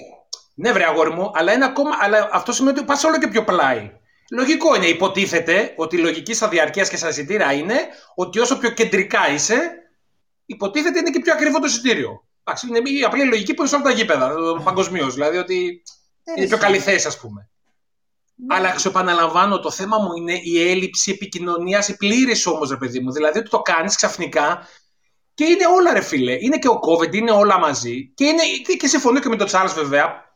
Ναι, 0.54 0.72
βρε 0.72 0.84
αγόρι 0.84 1.10
μου, 1.10 1.30
αλλά, 1.34 1.52
είναι 1.52 1.64
ακόμα, 1.64 1.90
αλλά 2.00 2.28
αυτό 2.32 2.52
σημαίνει 2.52 2.78
ότι 2.78 2.86
πας 2.86 3.04
όλο 3.04 3.18
και 3.18 3.28
πιο 3.28 3.44
πλάι. 3.44 3.97
Λογικό 4.30 4.74
είναι. 4.74 4.86
Υποτίθεται 4.86 5.74
ότι 5.76 5.96
η 5.96 5.98
λογική 5.98 6.34
στα 6.34 6.48
διαρκεία 6.48 6.84
και 6.84 6.96
στα 6.96 7.08
εισιτήρια 7.08 7.52
είναι 7.52 7.78
ότι 8.14 8.38
όσο 8.38 8.58
πιο 8.58 8.70
κεντρικά 8.70 9.30
είσαι, 9.30 9.72
υποτίθεται 10.46 10.98
είναι 10.98 11.10
και 11.10 11.20
πιο 11.20 11.32
ακριβό 11.32 11.58
το 11.58 11.66
εισιτήριο. 11.66 12.26
Εντάξει, 12.44 12.66
είναι 12.66 12.90
η 12.90 13.02
απλή 13.04 13.24
λογική 13.24 13.54
που 13.54 13.60
είναι 13.60 13.70
σε 13.70 13.74
όλα 13.74 13.84
τα 13.84 13.90
γήπεδα 13.90 14.34
παγκοσμίως. 14.64 15.14
Δηλαδή 15.14 15.36
ότι 15.36 15.82
είναι 16.36 16.46
πιο 16.46 16.58
καλή 16.58 16.78
θέση, 16.78 17.06
ας 17.06 17.18
πούμε. 17.18 17.50
Ναι. 18.34 18.54
Αλλά 18.56 18.78
σου 18.78 18.88
επαναλαμβάνω, 18.88 19.60
το 19.60 19.70
θέμα 19.70 19.98
μου 19.98 20.12
είναι 20.16 20.40
η 20.42 20.70
έλλειψη 20.70 21.10
επικοινωνίας, 21.10 21.88
η 21.88 21.96
πλήρης 21.96 22.46
όμως, 22.46 22.70
ρε 22.70 22.76
παιδί 22.76 23.00
μου. 23.00 23.12
Δηλαδή 23.12 23.38
ότι 23.38 23.48
το 23.48 23.58
κάνεις 23.58 23.96
ξαφνικά 23.96 24.66
και 25.34 25.44
είναι 25.44 25.66
όλα, 25.76 25.92
ρε 25.92 26.00
φίλε. 26.00 26.36
Είναι 26.40 26.58
και 26.58 26.68
ο 26.68 26.80
COVID, 26.88 27.14
είναι 27.14 27.30
όλα 27.30 27.58
μαζί. 27.58 28.12
Και, 28.14 28.24
είναι, 28.24 28.42
και 28.78 28.86
συμφωνώ 28.86 29.20
και 29.20 29.28
με 29.28 29.36
τον 29.36 29.46
Τσάρλς, 29.46 29.74
βέβαια, 29.74 30.27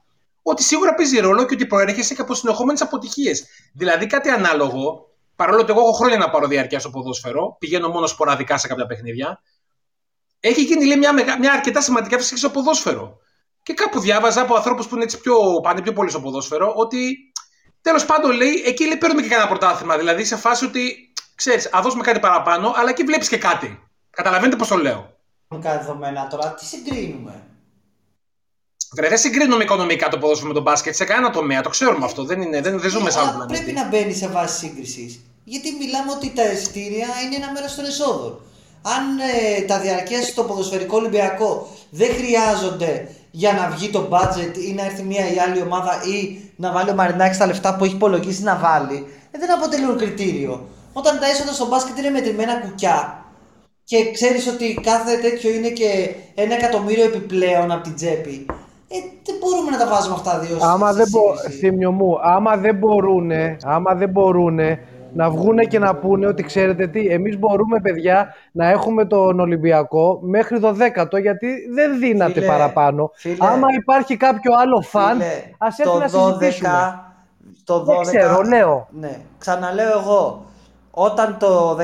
ότι 0.43 0.63
σίγουρα 0.63 0.95
παίζει 0.95 1.19
ρόλο 1.19 1.47
και 1.47 1.55
ότι 1.55 1.67
προέρχεσαι 1.67 2.15
και 2.15 2.21
από 2.21 2.35
συνεχόμενες 2.35 2.81
αποτυχίες. 2.81 3.47
Δηλαδή 3.75 4.07
κάτι 4.07 4.29
ανάλογο, 4.29 5.09
παρόλο 5.37 5.61
ότι 5.61 5.73
εγώ 5.73 5.81
έχω 5.81 5.93
χρόνια 5.93 6.17
να 6.17 6.31
πάρω 6.31 6.47
διαρκεία 6.47 6.79
στο 6.79 6.91
ποδόσφαιρο, 6.91 7.57
πηγαίνω 7.59 7.89
μόνο 7.89 8.07
σποραδικά 8.07 8.59
σε 8.59 8.69
κάποια 8.69 8.87
παιχνίδια, 8.87 9.43
έχει 10.41 10.63
γίνει 10.63 10.85
λέει, 10.85 10.97
μια, 10.97 11.13
μια 11.39 11.53
αρκετά 11.53 11.81
σημαντική 11.81 12.15
αύξηση 12.15 12.37
στο 12.37 12.51
ποδόσφαιρο. 12.51 13.19
Και 13.63 13.73
κάπου 13.73 14.01
διάβαζα 14.01 14.41
από 14.41 14.55
ανθρώπους 14.55 14.87
που 14.87 14.95
είναι 14.95 15.05
έτσι 15.05 15.21
πιο, 15.21 15.37
πάνε 15.63 15.83
πιο 15.83 15.93
πολύ 15.93 16.11
στο 16.11 16.21
ποδόσφαιρο 16.21 16.73
ότι 16.77 17.33
τέλος 17.81 18.05
πάντων 18.05 18.31
λέει, 18.31 18.63
εκεί 18.67 18.85
λέει, 18.85 18.97
παίρνουμε 18.97 19.23
και 19.23 19.29
κανένα 19.29 19.49
πρωτάθλημα. 19.49 19.97
Δηλαδή 19.97 20.25
σε 20.25 20.37
φάση 20.37 20.65
ότι 20.65 21.13
ξέρεις, 21.35 21.75
α 21.75 21.81
δώσουμε 21.83 22.03
κάτι 22.03 22.21
παραπάνω, 22.21 22.73
αλλά 22.77 22.91
εκεί 22.91 23.05
βλέπεις 23.05 23.29
και 23.29 23.39
κάτι. 23.39 23.89
Καταλαβαίνετε 24.11 24.57
πώς 24.57 24.69
το 24.69 24.77
λέω. 24.77 25.17
Κάτι 25.49 25.79
δεδομένα 25.79 26.27
τώρα, 26.27 26.55
τι 26.55 26.65
συγκρίνουμε; 26.65 27.43
Βρε, 28.95 29.09
δεν 29.09 29.19
συγκρίνουμε 29.19 29.63
οικονομικά 29.63 30.09
το 30.09 30.19
ποδόσφαιρο 30.19 30.49
με 30.49 30.55
τον 30.55 30.63
μπάσκετ 30.63 30.95
σε 30.95 31.05
κανένα 31.05 31.31
τομέα. 31.31 31.61
Το 31.61 31.69
ξέρουμε 31.69 32.05
αυτό. 32.05 32.25
Δεν, 32.25 32.41
είναι, 32.41 32.61
δεν, 32.61 32.81
δεν 32.81 32.91
ζούμε 32.91 33.11
σε 33.11 33.19
άλλο 33.19 33.45
Πρέπει 33.49 33.73
να 33.73 33.89
μπαίνει 33.89 34.13
σε 34.13 34.29
βάση 34.29 34.59
σύγκρισης. 34.59 35.21
Γιατί 35.45 35.69
μιλάμε 35.79 36.11
ότι 36.11 36.33
τα 36.35 36.53
εισιτήρια 36.53 37.07
είναι 37.25 37.37
ένα 37.37 37.53
μέρος 37.53 37.75
των 37.75 37.85
εσόδων. 37.85 38.41
Αν 38.83 39.19
ε, 39.19 39.61
τα 39.63 39.81
διαρκέσει 39.81 40.31
στο 40.31 40.43
ποδοσφαιρικό 40.43 40.97
Ολυμπιακό 40.97 41.77
δεν 41.91 42.11
χρειάζονται 42.15 43.09
για 43.31 43.53
να 43.53 43.69
βγει 43.77 43.89
το 43.89 44.09
budget 44.11 44.57
ή 44.69 44.73
να 44.73 44.85
έρθει 44.85 45.03
μια 45.03 45.33
ή 45.33 45.39
άλλη 45.39 45.63
ομάδα 45.63 46.03
ή 46.05 46.39
να 46.57 46.73
βάλει 46.73 46.91
ο 46.91 46.95
Μαρινάκης 46.95 47.39
τα 47.39 47.47
λεφτά 47.47 47.77
που 47.77 47.85
έχει 47.85 47.95
υπολογίσει 47.95 48.43
να 48.43 48.57
βάλει, 48.57 49.07
ε, 49.31 49.39
δεν 49.39 49.53
αποτελούν 49.53 49.99
κριτήριο. 49.99 50.69
Όταν 50.93 51.19
τα 51.19 51.27
έσοδα 51.27 51.53
στο 51.53 51.67
μπάσκετ 51.67 51.99
είναι 51.99 52.11
μετρημένα 52.11 52.55
κουκιά 52.57 53.25
και 53.85 54.11
ξέρεις 54.11 54.47
ότι 54.47 54.79
κάθε 54.83 55.17
τέτοιο 55.17 55.51
είναι 55.51 55.69
και 55.69 56.15
ένα 56.35 56.55
εκατομμύριο 56.55 57.05
επιπλέον 57.05 57.71
από 57.71 57.83
την 57.83 57.95
τσέπη, 57.95 58.47
ε, 58.93 58.99
δεν 59.25 59.35
μπορούμε 59.41 59.71
να 59.71 59.79
τα 59.79 59.87
βάζουμε 59.87 60.15
αυτά 60.15 60.39
δύο 60.39 60.57
άμα 60.61 60.93
δεν, 60.93 61.07
μπο... 61.11 61.91
μου, 61.91 62.19
άμα 62.23 62.57
δεν 62.57 62.75
μπορούν, 62.75 63.31
άμα 63.63 63.95
δεν 63.95 64.09
μπορούν 64.09 64.59
να 65.15 65.31
βγουν 65.31 65.59
και 65.59 65.79
να 65.79 65.95
πούνε 65.95 66.27
ότι 66.27 66.43
ξέρετε 66.43 66.87
τι, 66.87 67.07
εμείς 67.07 67.39
μπορούμε 67.39 67.81
παιδιά 67.81 68.35
να 68.53 68.69
έχουμε 68.69 69.05
τον 69.05 69.41
Ολυμπιακό 69.41 70.19
μέχρι 70.23 70.61
το 70.61 70.77
10ο 70.79 71.21
γιατί 71.21 71.49
δεν 71.75 71.99
δύναται 71.99 72.41
παραπάνω. 72.41 73.11
Φίλε, 73.15 73.37
άμα 73.39 73.67
υπάρχει 73.81 74.17
κάποιο 74.17 74.53
άλλο 74.59 74.81
φαν, 74.81 75.21
ας 75.59 75.79
έρθει 75.79 75.99
να 75.99 76.09
συζητήσουμε. 76.09 77.01
Το 77.65 77.81
12, 77.83 77.85
δεν 77.85 78.01
ξέρω, 78.01 78.43
λέω. 78.43 78.89
Ναι, 78.91 79.17
ξαναλέω 79.39 79.99
εγώ. 79.99 80.45
Όταν 80.91 81.37
το 81.39 81.71
13 81.71 81.77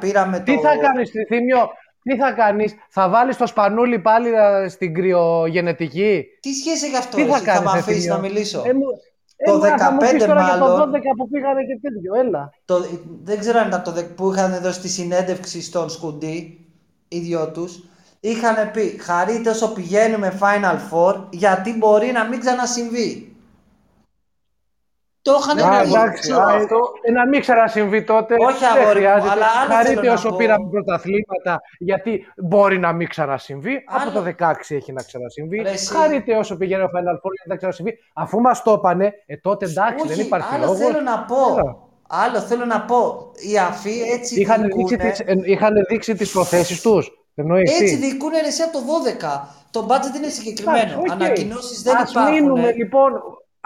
πήραμε 0.00 0.38
τι 0.38 0.54
το... 0.54 0.60
Τι 0.60 0.66
θα 0.66 0.76
κάνεις, 0.76 1.10
Θήμιο, 1.28 1.68
τι 2.04 2.16
θα 2.16 2.32
κάνεις, 2.32 2.74
θα 2.88 3.08
βάλεις 3.08 3.36
το 3.36 3.46
σπανούλι 3.46 3.98
πάλι 3.98 4.28
ε, 4.28 4.68
στην 4.68 4.94
κρυογενετική; 4.94 6.24
Τι 6.40 6.52
σχέση 6.52 6.86
έχει 6.86 6.96
αυτό, 6.96 7.16
Τι 7.16 7.22
θα, 7.22 7.40
κάνεις, 7.40 7.60
θα 7.60 7.72
με 7.72 7.78
αφήσεις 7.78 8.06
να 8.06 8.18
μιλήσω; 8.18 8.62
Ε, 9.36 9.50
το 9.50 9.60
15 9.60 9.62
ε, 9.62 10.26
μάλλον. 10.26 10.44
Για 10.44 10.58
το 10.58 10.82
12 10.82 10.84
που 11.16 11.28
πήγανε 11.28 11.60
και 11.64 11.78
τέτοιο, 11.82 12.14
έλα. 12.14 12.52
Το, 12.64 12.84
δεν 13.22 13.38
ξέρω 13.38 13.58
αν 13.58 13.66
ήταν 13.66 13.82
το 13.82 13.92
που 14.14 14.32
είχαν 14.32 14.60
δώσει 14.62 14.80
τη 14.80 14.88
συνέντευξη 14.88 15.62
στον 15.62 15.90
Σκουντή, 15.90 16.66
οι 17.08 17.18
δυο 17.18 17.50
τους. 17.50 17.84
Είχαν 18.20 18.70
πει 18.70 18.98
χαρείτε 19.00 19.50
όσο 19.50 19.72
πηγαίνουμε 19.72 20.38
Final 20.40 20.76
Four 20.90 21.14
γιατί 21.30 21.76
μπορεί 21.76 22.12
να 22.12 22.24
μην 22.24 22.40
ξανασυμβεί. 22.40 23.33
Το 25.24 25.32
είχαν 25.40 25.56
πει. 25.56 25.88
Εντάξει, 25.88 26.32
αυτό. 26.32 26.78
Ε, 27.02 27.10
να 27.12 27.26
μην 27.28 27.40
ξανασυμβεί 27.40 28.02
τότε. 28.04 28.34
Όχι 28.38 28.64
αγόρι 28.64 29.06
αλλά 29.06 29.22
άλλο 29.30 29.74
Χαρείτε 29.74 30.10
όσο 30.10 30.32
πήραμε 30.36 30.68
πρωταθλήματα, 30.70 31.60
γιατί 31.78 32.26
μπορεί 32.36 32.78
να 32.78 32.92
μην 32.92 33.08
ξανασυμβεί. 33.08 33.84
Από 33.86 34.10
το 34.10 34.22
16 34.38 34.52
έχει 34.68 34.92
να 34.92 35.02
ξανασυμβεί. 35.02 35.64
Χαρείτε 35.92 36.36
όσο 36.36 36.56
πηγαίνει 36.56 36.82
ο 36.82 36.86
Final 36.86 37.14
Four 37.14 37.32
για 37.34 37.46
να 37.46 37.56
ξανασυμβεί. 37.56 37.98
Αφού 38.12 38.40
μας 38.40 38.62
το 38.62 38.72
είπανε, 38.72 39.12
ε, 39.26 39.36
τότε 39.36 39.64
εντάξει, 39.66 40.08
δεν 40.08 40.18
υπάρχει 40.18 40.54
άλλο 40.54 40.64
λόγος. 40.64 40.78
θέλω 40.78 41.00
να 41.00 41.18
πω. 41.18 41.38
Άλλο 42.08 42.40
θέλω 42.40 42.64
να 42.64 42.80
πω. 42.80 43.30
Οι 43.34 43.58
αφοί 43.58 44.00
έτσι 44.12 44.40
είχαν 44.40 44.62
δείξει, 44.62 44.96
τις, 44.96 45.20
ε, 45.20 45.34
είχαν 45.44 45.72
δείξει 45.88 46.14
τις 46.14 46.32
προθέσεις 46.32 46.80
τους. 46.80 47.10
Εννοείς 47.34 47.80
Έτσι 47.80 47.94
τι. 47.94 48.06
διοικούν 48.06 48.30
ρε 48.30 48.46
εσύ 48.46 48.62
από 48.62 48.72
το 48.72 48.80
12. 48.84 49.48
Το 49.70 49.86
budget 49.88 50.16
είναι 50.16 50.28
συγκεκριμένο. 50.28 50.78
Εντάξει, 50.78 50.98
οκ. 50.98 51.10
Ανακοινώσεις 51.10 51.82
δεν 51.82 51.96
Ας 51.96 52.10
υπάρχουν. 52.10 52.32
Μείνουμε, 52.34 52.72
λοιπόν, 52.72 53.10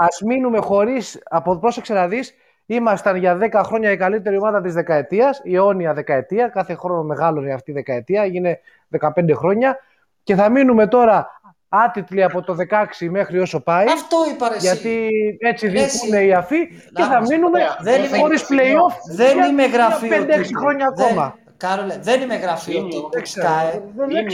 ας 0.00 0.20
μείνουμε 0.26 0.58
χωρίς, 0.58 1.22
από 1.30 1.56
πρόσεξε 1.58 1.92
να 1.94 2.08
δεις, 2.08 2.34
ήμασταν 2.66 3.16
για 3.16 3.34
10 3.36 3.62
χρόνια 3.64 3.90
η 3.90 3.96
καλύτερη 3.96 4.36
ομάδα 4.36 4.60
της 4.62 4.74
δεκαετίας, 4.74 5.40
η 5.44 5.54
αιώνια 5.54 5.94
δεκαετία, 5.94 6.48
κάθε 6.48 6.74
χρόνο 6.74 7.02
μεγάλωνε 7.02 7.52
αυτή 7.52 7.70
η 7.70 7.74
δεκαετία, 7.74 8.22
έγινε 8.22 8.60
15 9.00 9.34
χρόνια 9.34 9.78
και 10.22 10.34
θα 10.34 10.48
μείνουμε 10.50 10.86
τώρα 10.86 11.40
άτιτλοι 11.68 12.22
από 12.22 12.42
το 12.42 12.54
16 12.54 13.08
μέχρι 13.10 13.38
όσο 13.38 13.60
πάει, 13.60 13.86
Αυτό 13.86 14.16
είπα 14.34 14.48
ρε 14.48 14.54
εσύ. 14.54 14.66
γιατί 14.66 15.08
έτσι 15.40 15.66
Ρε, 15.66 15.72
διοικούν 15.72 16.12
εσύ. 16.14 16.26
οι 16.26 16.32
αφοί 16.32 16.66
και 16.68 16.74
Να 17.02 17.06
θα 17.06 17.18
μας- 17.18 17.28
μείνουμε 17.28 17.58
Ωραία, 17.60 17.76
δεν 17.80 18.04
είμαι- 18.04 18.18
χωρίς 18.18 18.42
play-off 18.50 19.14
Δεν 19.16 19.36
για- 19.36 19.46
είμαι 19.46 19.66
γραφείο. 19.66 20.06
για 20.08 20.16
5-6 20.16 20.46
τύπου. 20.48 20.60
χρόνια 20.60 20.86
Δεν- 20.96 21.06
ακόμα. 21.06 21.38
Κάρολε, 21.56 21.98
δεν 22.00 22.20
είμαι 22.20 22.36
γραφείο 22.36 22.72
Θύμιο. 22.72 22.88
τύπου 22.88 23.08
Δεν 23.12 23.22
ξέρω, 23.22 23.48
Sky. 23.48 23.70
δεν- 23.72 23.92
δεν 23.94 24.26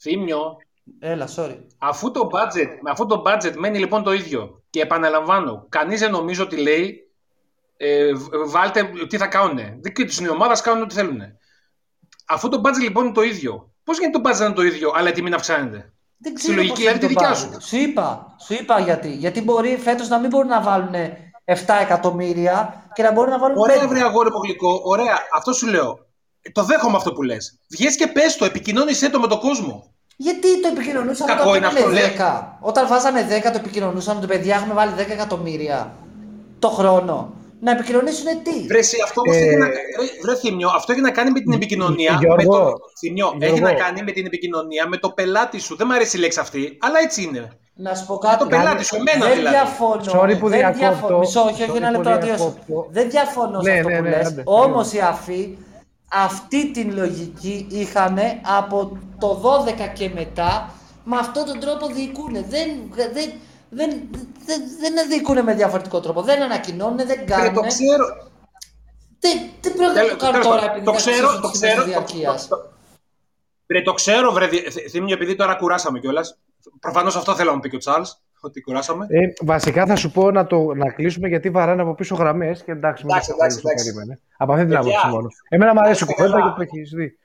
Θύμιο. 0.00 0.56
Ξέρω, 0.98 1.16
δεν 1.16 1.26
ξέρω. 1.26 1.46
Θύμιο, 1.46 1.54
Έλα, 1.54 1.56
sorry. 1.58 1.58
αφού 1.78 2.10
το 2.10 2.28
budget, 2.32 2.68
αφού 2.90 3.06
το 3.06 3.22
budget 3.26 3.52
μένει 3.56 3.78
λοιπόν 3.78 4.02
το 4.02 4.12
ίδιο 4.12 4.62
και 4.70 4.80
επαναλαμβάνω, 4.80 5.66
κανείς 5.68 6.00
δεν 6.00 6.10
νομίζω 6.10 6.42
ότι 6.44 6.56
λέει 6.56 7.10
ε, 7.76 8.12
β- 8.14 8.34
βάλτε 8.46 8.90
τι 9.08 9.16
θα 9.16 9.26
κάνουν. 9.26 9.58
Δική 9.80 10.04
τους 10.04 10.18
είναι 10.18 10.28
η 10.28 10.30
ομάδα, 10.30 10.52
ας 10.52 10.60
κάνουν 10.60 10.82
ό,τι 10.82 10.94
θέλουν. 10.94 11.20
Αφού 12.26 12.48
το 12.48 12.60
budget 12.64 12.80
λοιπόν 12.82 13.04
είναι 13.04 13.14
το 13.14 13.22
ίδιο, 13.22 13.72
πώς 13.84 13.98
γίνεται 13.98 14.20
το 14.20 14.30
budget 14.30 14.38
να 14.38 14.44
είναι 14.44 14.54
το 14.54 14.62
ίδιο, 14.62 14.92
αλλά 14.94 15.08
η 15.08 15.12
τιμή 15.12 15.30
να 15.30 15.36
αυξάνεται; 15.36 15.92
Δεν 16.18 16.38
Στη 16.38 16.52
λογική, 16.52 16.68
πώς 16.72 16.78
δηλαδή, 16.78 16.98
είναι 16.98 17.06
τη 17.08 17.14
το 17.14 17.20
δικιά 17.20 17.32
budget. 17.34 17.60
σου. 17.62 17.68
Σου 17.68 17.76
είπα, 17.76 18.36
σου 18.46 18.54
είπα 18.54 18.80
γιατί. 18.80 19.10
Γιατί 19.14 19.42
μπορεί 19.42 19.76
φέτος 19.76 20.08
να 20.08 20.18
μην 20.18 20.28
μπορούν 20.28 20.48
να 20.48 20.60
βάλουν 20.62 20.94
7 21.44 21.54
εκατομμύρια 21.80 22.84
και 22.94 23.02
να 23.02 23.12
μπορούν 23.12 23.30
να 23.30 23.38
βάλουν 23.38 23.56
5. 23.56 23.60
Ωραία, 23.60 23.88
βρε 23.88 24.00
αγόρι 24.02 24.30
μου 24.30 24.40
γλυκό, 24.44 24.80
ωραία, 24.84 25.18
αυτό 25.34 25.52
σου 25.52 25.66
λέω. 25.66 25.98
Το 26.52 26.62
δέχομαι 26.64 26.96
αυτό 26.96 27.12
που 27.12 27.22
λες. 27.22 27.60
Βγες 27.70 27.96
και 27.96 28.06
πες 28.06 28.36
το, 28.36 28.44
επικοινώνησέ 28.44 29.10
το 29.10 29.20
με 29.20 29.26
τον 29.26 29.38
κόσμο. 29.40 29.94
Γιατί 30.26 30.60
το 30.62 30.68
επικοινωνούσαν 30.74 31.26
Κακό 31.26 31.40
όταν 31.50 31.54
είναι 31.56 31.66
ήταν 31.66 32.04
αυτό, 32.04 32.24
10. 32.24 32.68
Όταν 32.68 32.88
βάζανε 32.88 33.26
10 33.38 33.42
το 33.42 33.50
επικοινωνούσαν 33.56 34.16
ότι 34.16 34.26
παιδιά 34.26 34.54
έχουμε 34.54 34.74
βάλει 34.74 34.92
10 34.96 35.00
εκατομμύρια 35.10 35.92
το 36.58 36.68
χρόνο. 36.68 37.32
Να 37.60 37.70
επικοινωνήσουν 37.70 38.26
τι; 38.42 38.66
Βρε, 38.66 38.78
εσύ, 38.78 38.96
αυτό 39.04 39.20
όμως 39.20 39.36
Ε, 39.36 39.40
έχει 39.40 39.56
να... 39.56 39.66
ρε, 39.66 39.72
βρε, 40.22 40.34
Θήμιο, 40.36 40.68
αυτό 40.76 40.92
έχει 40.92 41.00
να 41.00 41.10
κάνει 41.10 41.30
με 41.30 41.40
την 41.40 41.52
επικοινωνία. 41.52 42.16
Γιώργο, 42.20 42.36
με 42.36 42.44
το... 42.64 42.74
Θήμιο, 42.98 43.26
έχει 43.40 43.54
Γιώργο. 43.54 43.66
να 43.66 43.72
κάνει 43.82 44.02
με 44.02 44.10
την 44.12 44.26
επικοινωνία 44.26 44.88
με 44.88 44.96
το 44.96 45.10
πελάτη 45.10 45.60
σου. 45.60 45.76
Δεν 45.76 45.86
μου 45.90 45.94
αρέσει 45.96 46.16
η 46.16 46.20
λέξη 46.20 46.40
αυτή, 46.40 46.78
αλλά 46.80 46.98
έτσι 47.02 47.22
είναι. 47.22 47.48
Να 47.74 47.94
σου 47.94 48.06
πω 48.06 48.16
κάτι. 48.18 48.38
το 48.38 48.46
πελάτη 48.46 48.84
σου, 48.84 48.96
εμένα 48.96 49.26
δεν 49.26 49.36
δηλαδή. 49.36 49.56
διαφωνώ. 49.56 50.20
Sorry 50.22 50.38
που 50.38 50.48
δεν 50.48 50.58
διακόπτω. 50.58 50.78
διαφωνώ. 50.88 51.18
Μισό, 51.18 51.40
όχι, 51.40 51.62
όχι, 51.62 51.72
Sorry 51.72 51.76
ένα 51.76 51.86
που 51.90 51.92
λεπτό 51.96 52.10
να 52.10 52.18
τελειώσω. 52.18 52.54
διακόπτω. 52.66 52.86
Δεν 52.90 53.10
διαφωνώ 53.10 53.60
σε 53.62 53.70
Ναι, 53.70 53.76
αυτό 53.78 53.88
ναι, 53.90 53.96
που 53.96 54.02
ναι, 54.02 54.10
λες. 54.10 54.26
άντε, 54.26 54.42
Όμως 54.46 54.92
οι 54.92 54.98
αφοί 55.00 55.58
αυτή 56.12 56.70
την 56.70 56.94
λογική 56.96 57.66
είχαν 57.70 58.18
από 58.58 58.98
το 59.18 59.42
12 59.66 59.92
και 59.94 60.10
μετά 60.14 60.74
με 61.04 61.16
αυτόν 61.18 61.44
τον 61.44 61.60
τρόπο 61.60 61.86
διοικούν. 61.86 62.32
Δεν, 62.32 62.68
δεν, 62.92 63.10
δεν, 63.70 63.90
δεν, 64.46 64.62
δεν 64.94 65.08
διοικούν 65.08 65.42
με 65.44 65.54
διαφορετικό 65.54 66.00
τρόπο. 66.00 66.22
Δεν 66.22 66.42
ανακοινώνουν, 66.42 66.96
δεν 66.96 67.06
Ρε, 67.06 67.14
κάνουν. 67.24 67.54
το 67.54 67.60
ξέρω. 67.60 68.06
Δεν, 69.20 69.38
δεν 69.60 69.72
πρέπει 69.72 69.80
να 69.80 69.92
Τέλος- 69.92 70.10
το 70.10 70.16
κάνουν 70.16 70.32
τέλος 70.40 70.46
τώρα 70.46 70.60
πάντων, 70.60 70.70
επειδή 70.70 70.84
το 70.86 70.92
θα 70.92 70.96
ξέρω, 70.96 71.16
αυξήσουν 71.28 71.42
το 71.42 71.50
τις 71.50 71.58
τιμές 71.60 71.72
ξέρω. 71.74 71.84
της 71.86 71.94
το- 71.94 72.00
διαρκείας. 72.06 72.48
το- 72.48 72.56
το- 72.56 72.68
Ρε, 73.66 73.82
το 73.82 73.92
ξέρω, 73.92 74.32
βρε, 74.32 74.46
Θ- 74.48 74.70
Θ- 74.72 74.90
Θήμιο, 74.90 75.14
επειδή 75.14 75.36
τώρα 75.36 75.54
κουράσαμε 75.54 75.98
κιόλας. 76.00 76.38
Προφανώς 76.80 77.16
αυτό 77.16 77.34
θέλω 77.34 77.48
να 77.48 77.54
μου 77.54 77.60
πει 77.62 77.68
και 77.70 77.76
ο 77.76 77.78
Τσάρλ, 77.78 78.02
ότι 78.40 78.60
κουράσαμε. 78.60 79.06
Ε, 79.08 79.18
βασικά 79.44 79.86
θα 79.86 79.96
σου 79.96 80.10
πω 80.10 80.30
να, 80.30 80.46
το, 80.46 80.74
να 80.74 80.90
κλείσουμε 80.90 81.28
γιατί 81.28 81.50
βαράνε 81.50 81.82
από 81.82 81.94
πίσω 81.94 82.14
γραμμές 82.14 82.62
και 82.62 82.70
εντάξει, 82.72 83.04
μην 83.04 83.14
Εντάξει, 83.14 83.30
το 83.30 83.36
εντάξει, 83.38 83.60
το 83.60 83.68
εντάξει. 83.68 83.84
περίμενε. 83.92 84.20
Από 84.36 84.52
αυτή 84.52 84.64
την 84.66 84.74
Παιδιά, 84.74 84.90
άποψη 84.90 85.06
μόνο. 85.14 85.28
Εμένα 85.48 85.72
μου 85.74 85.80
αρέσει 85.80 86.04
η 86.04 86.06
είστε 86.10 86.22
κουβέντα 86.22 86.38
καλά. 86.40 86.50
και 86.50 86.64
το 86.64 86.68
έχεις 86.72 86.90
δει. 86.90 87.18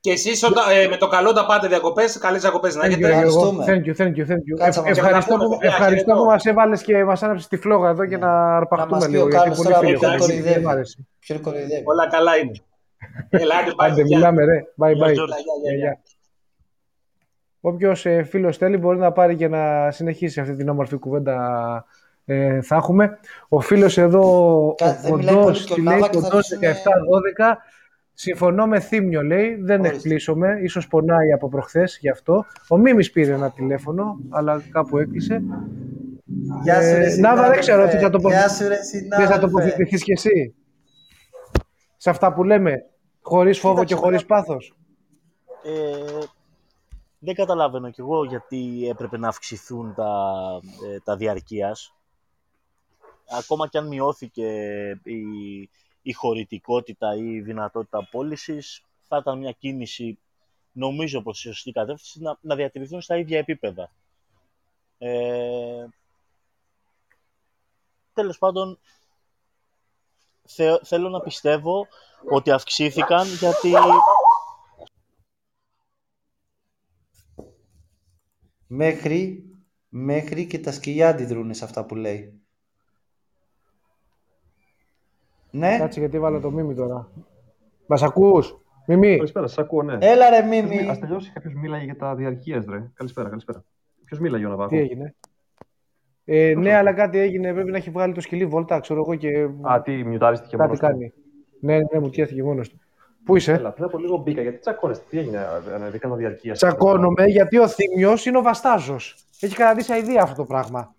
Και 0.00 0.10
εσείς 0.12 0.42
με 0.90 0.96
το 0.96 1.08
καλό 1.08 1.32
τα 1.32 1.46
πάτε 1.46 1.68
διακοπές, 1.68 2.18
καλές 2.18 2.40
διακοπές 2.40 2.74
να 2.74 2.82
Thank 2.82 2.84
you, 2.86 2.88
έχετε. 2.90 3.08
Γιώργο. 3.08 3.28
ευχαριστούμε. 3.28 3.64
Thank 3.66 3.82
you, 3.86 3.94
thank 4.00 4.14
you, 4.18 4.30
thank 4.30 4.42
you. 4.50 4.56
Κάτσε, 4.58 4.80
Ε, 4.80 4.82
μας 4.82 4.96
ευχαριστώ 4.98 5.18
ξαναπούμε, 5.34 5.44
που, 5.48 5.58
παιδιά, 5.58 5.68
ευχαριστώ 5.74 6.04
χαιρετώ. 6.04 6.22
που 6.24 6.30
μας 6.30 6.44
έβαλες 6.44 6.82
και 6.82 7.04
μας 7.04 7.22
άναψες 7.22 7.48
τη 7.48 7.56
φλόγα 7.56 7.88
εδώ 7.88 8.06
και 8.06 8.16
να 8.16 8.26
Να 8.26 8.56
αρπαχτούμε 8.56 8.96
μας 8.96 9.04
πει 9.04 9.10
λίγο. 9.10 9.24
ο 9.24 9.28
Γιατί 9.28 9.38
Κάρλος 9.48 9.56
πολύ 9.58 9.68
τώρα 9.74 9.86
φίλοι 9.86 9.96
που 9.98 10.04
έχουμε. 10.04 10.18
κοροϊδεύει. 10.18 10.52
Δεν 10.52 10.62
μ' 10.62 10.68
άρεσε. 10.68 11.06
Ποιον 11.18 11.40
κοροϊδεύει. 11.40 11.82
Όλα 11.84 12.08
καλά 12.08 12.36
είναι. 12.36 12.52
Έλα, 13.42 13.54
άντε, 13.56 13.72
πάει. 13.76 13.90
Άντε, 13.90 14.02
γεια. 14.02 14.16
μιλάμε 14.16 14.44
ρε. 14.44 14.58
Bye 14.76 14.94
Γεια, 14.94 15.06
bye. 15.06 16.17
Γιώργο. 17.60 17.78
Γεια, 17.78 17.92
γεια, 17.92 17.98
γεια. 17.98 17.98
Γεια. 18.00 18.00
Όποιος 18.00 18.06
ε, 18.06 18.22
φίλος 18.22 18.56
θέλει 18.56 18.76
μπορεί 18.76 18.98
να 18.98 19.12
πάρει 19.12 19.36
και 19.36 19.48
να 19.48 19.90
συνεχίσει 19.90 20.40
αυτή 20.40 20.54
την 20.56 20.68
όμορφη 20.68 20.96
κουβέντα 20.96 21.84
ε, 22.24 22.60
θα 22.62 22.76
έχουμε. 22.76 23.18
Ο 23.48 23.60
φίλος 23.60 23.98
εδώ, 23.98 24.74
Κα- 24.76 24.86
ο 24.90 24.96
δεν 25.02 25.14
μιλάει 25.14 25.34
πολύ 25.34 25.40
Κοντός, 25.42 25.64
και 25.64 25.72
ο 25.72 25.74
τι 25.76 25.82
λέει, 25.82 25.94
Λάβα 25.98 26.08
και 26.08 26.18
θα 26.18 26.28
Κοντός 26.28 26.52
αφήσουμε- 26.52 26.76
17-12, 27.48 27.56
συμφωνώ 28.14 28.66
με 28.66 28.80
Θύμιο 28.80 29.22
λέει, 29.22 29.54
δεν 29.60 29.78
Ορίστε. 29.80 29.96
εκπλήσωμαι, 29.96 30.58
ίσως 30.62 30.88
πονάει 30.88 31.32
από 31.32 31.48
προχθές 31.48 31.98
γι' 32.00 32.10
αυτό. 32.10 32.44
Ο 32.68 32.76
Μίμης 32.76 33.10
πήρε 33.10 33.32
ένα 33.32 33.50
τηλέφωνο, 33.50 34.18
αλλά 34.30 34.62
κάπου 34.70 34.98
έκλεισε. 34.98 35.42
Γεια 36.62 36.74
σου, 36.82 36.88
Ε, 36.88 36.98
ρε, 36.98 37.16
Νάβα, 37.16 37.48
δεν 37.48 37.58
ξέρω 37.58 37.84
τι 37.84 37.90
συνάδελφε. 37.90 37.98
θα 37.98 38.10
το 38.10 38.18
πω. 38.18 38.28
Γεια 38.28 38.48
σου, 38.48 38.62
ρε, 38.62 38.68
Δεν 38.68 38.78
θα 38.78 38.84
συνάδελφε. 38.84 39.38
τοποθετηθείς 39.40 40.02
κι 40.02 40.12
εσύ 40.12 40.54
σε 41.96 42.10
αυτά 42.10 42.32
που 42.32 42.44
λέμε, 42.44 42.84
χωρίς 43.20 43.58
φόβο 43.58 43.74
και 43.74 43.80
Κοίταξε, 43.84 44.04
χωρίς 44.04 44.24
πάθος. 44.26 44.76
Ε, 45.64 46.18
δεν 47.18 47.34
καταλαβαίνω 47.34 47.90
κι 47.90 48.00
εγώ 48.00 48.24
γιατί 48.24 48.88
έπρεπε 48.88 49.18
να 49.18 49.28
αυξηθούν 49.28 49.94
τα, 49.94 50.34
ε, 50.86 50.98
τα 51.00 51.16
διαρκείας. 51.16 51.92
Ακόμα 53.30 53.68
κι 53.68 53.78
αν 53.78 53.86
μειώθηκε 53.86 54.50
η, 55.02 55.22
η 56.02 56.12
χωρητικότητα 56.12 57.16
ή 57.16 57.34
η 57.34 57.40
δυνατότητα 57.40 58.08
πώλησης, 58.10 58.82
θα 59.08 59.16
ήταν 59.16 59.38
μια 59.38 59.52
κίνηση, 59.52 60.18
νομίζω 60.72 61.22
προς 61.22 61.40
τη 61.40 61.48
σωστή 61.48 61.72
κατεύθυνση, 61.72 62.20
να, 62.20 62.38
να 62.40 62.54
διατηρηθούν 62.54 63.00
στα 63.00 63.16
ίδια 63.16 63.38
επίπεδα. 63.38 63.90
Ε, 64.98 65.86
τέλος 68.12 68.38
πάντων, 68.38 68.78
θε- 70.44 70.84
θέλω 70.84 71.08
να 71.08 71.20
πιστεύω 71.20 71.86
ότι 72.30 72.50
αυξήθηκαν 72.50 73.26
γιατί 73.26 73.72
Μέχρι, 78.70 79.44
μέχρι 79.88 80.46
και 80.46 80.58
τα 80.58 80.72
σκυλιά 80.72 81.08
αντιδρούν 81.08 81.54
σε 81.54 81.64
αυτά 81.64 81.84
που 81.86 81.94
λέει. 81.94 82.40
Ναι. 85.50 85.76
Κάτσε 85.78 86.00
γιατί 86.00 86.18
βάλω 86.18 86.40
το 86.40 86.50
Μίμη 86.50 86.74
τώρα. 86.74 87.10
Μας 87.86 88.02
ακούς, 88.02 88.58
Μίμη. 88.86 89.16
Καλησπέρα, 89.16 89.46
σας 89.46 89.58
ακούω, 89.58 89.82
ναι. 89.82 89.96
Έλα 90.00 90.30
ρε 90.30 90.36
Α 90.36 90.46
Μίμη. 90.46 90.98
τελειώσει, 91.00 91.30
κάποιος 91.32 91.54
μίλαγε 91.54 91.84
για 91.84 91.96
τα 91.96 92.14
διαρκείας, 92.14 92.64
ρε. 92.68 92.90
Καλησπέρα, 92.94 93.28
καλησπέρα. 93.28 93.64
Ποιος 94.04 94.20
μίλαγε 94.20 94.46
ο 94.46 94.48
Ναβάχο. 94.48 94.68
Τι 94.68 94.78
έγινε; 94.78 95.14
Ε, 96.24 96.54
ναι, 96.56 96.74
αλλά 96.74 96.92
κάτι 96.92 97.18
έγινε. 97.18 97.52
Πρέπει 97.52 97.70
να 97.70 97.76
έχει 97.76 97.90
βγάλει 97.90 98.12
το 98.14 98.20
σκυλί 98.20 98.46
βόλτα, 98.46 98.80
ξέρω 98.80 99.00
εγώ 99.00 99.14
και 99.14 99.48
Α, 99.62 99.82
τι 99.82 100.04
μιουτάριστηκε 100.04 100.56
κάτι 100.56 100.62
μόνος. 100.68 100.80
κάνει. 100.80 101.12
Ναι, 101.60 101.76
ναι, 101.76 102.00
μου 102.00 102.10
πιάστηκε 102.10 102.42
μόνος 102.42 102.68
του. 102.68 102.78
Πού 103.24 103.36
είσαι, 103.36 103.52
Έλα, 103.52 103.70
πριν 103.72 103.84
από 103.84 103.98
λίγο 103.98 104.16
μπήκα, 104.16 104.42
γιατί 104.42 104.58
τσακώνεστε, 104.58 105.04
τι 105.10 105.18
έγινε, 105.18 105.46
ανεβήκαν 105.74 106.10
τα 106.10 106.16
διαρκεία. 106.16 106.52
Τσακώνομαι 106.52 107.24
γιατί 107.24 107.58
ο 107.58 107.68
Θήμιος 107.68 108.26
είναι 108.26 108.38
ο 108.38 108.42
Βαστάζος. 108.42 109.16
Έχει 109.40 109.54
κρατήσει 109.54 109.92
αηδία 109.92 110.22
αυτό 110.22 110.34
το 110.36 110.44
πράγμα. 110.44 110.94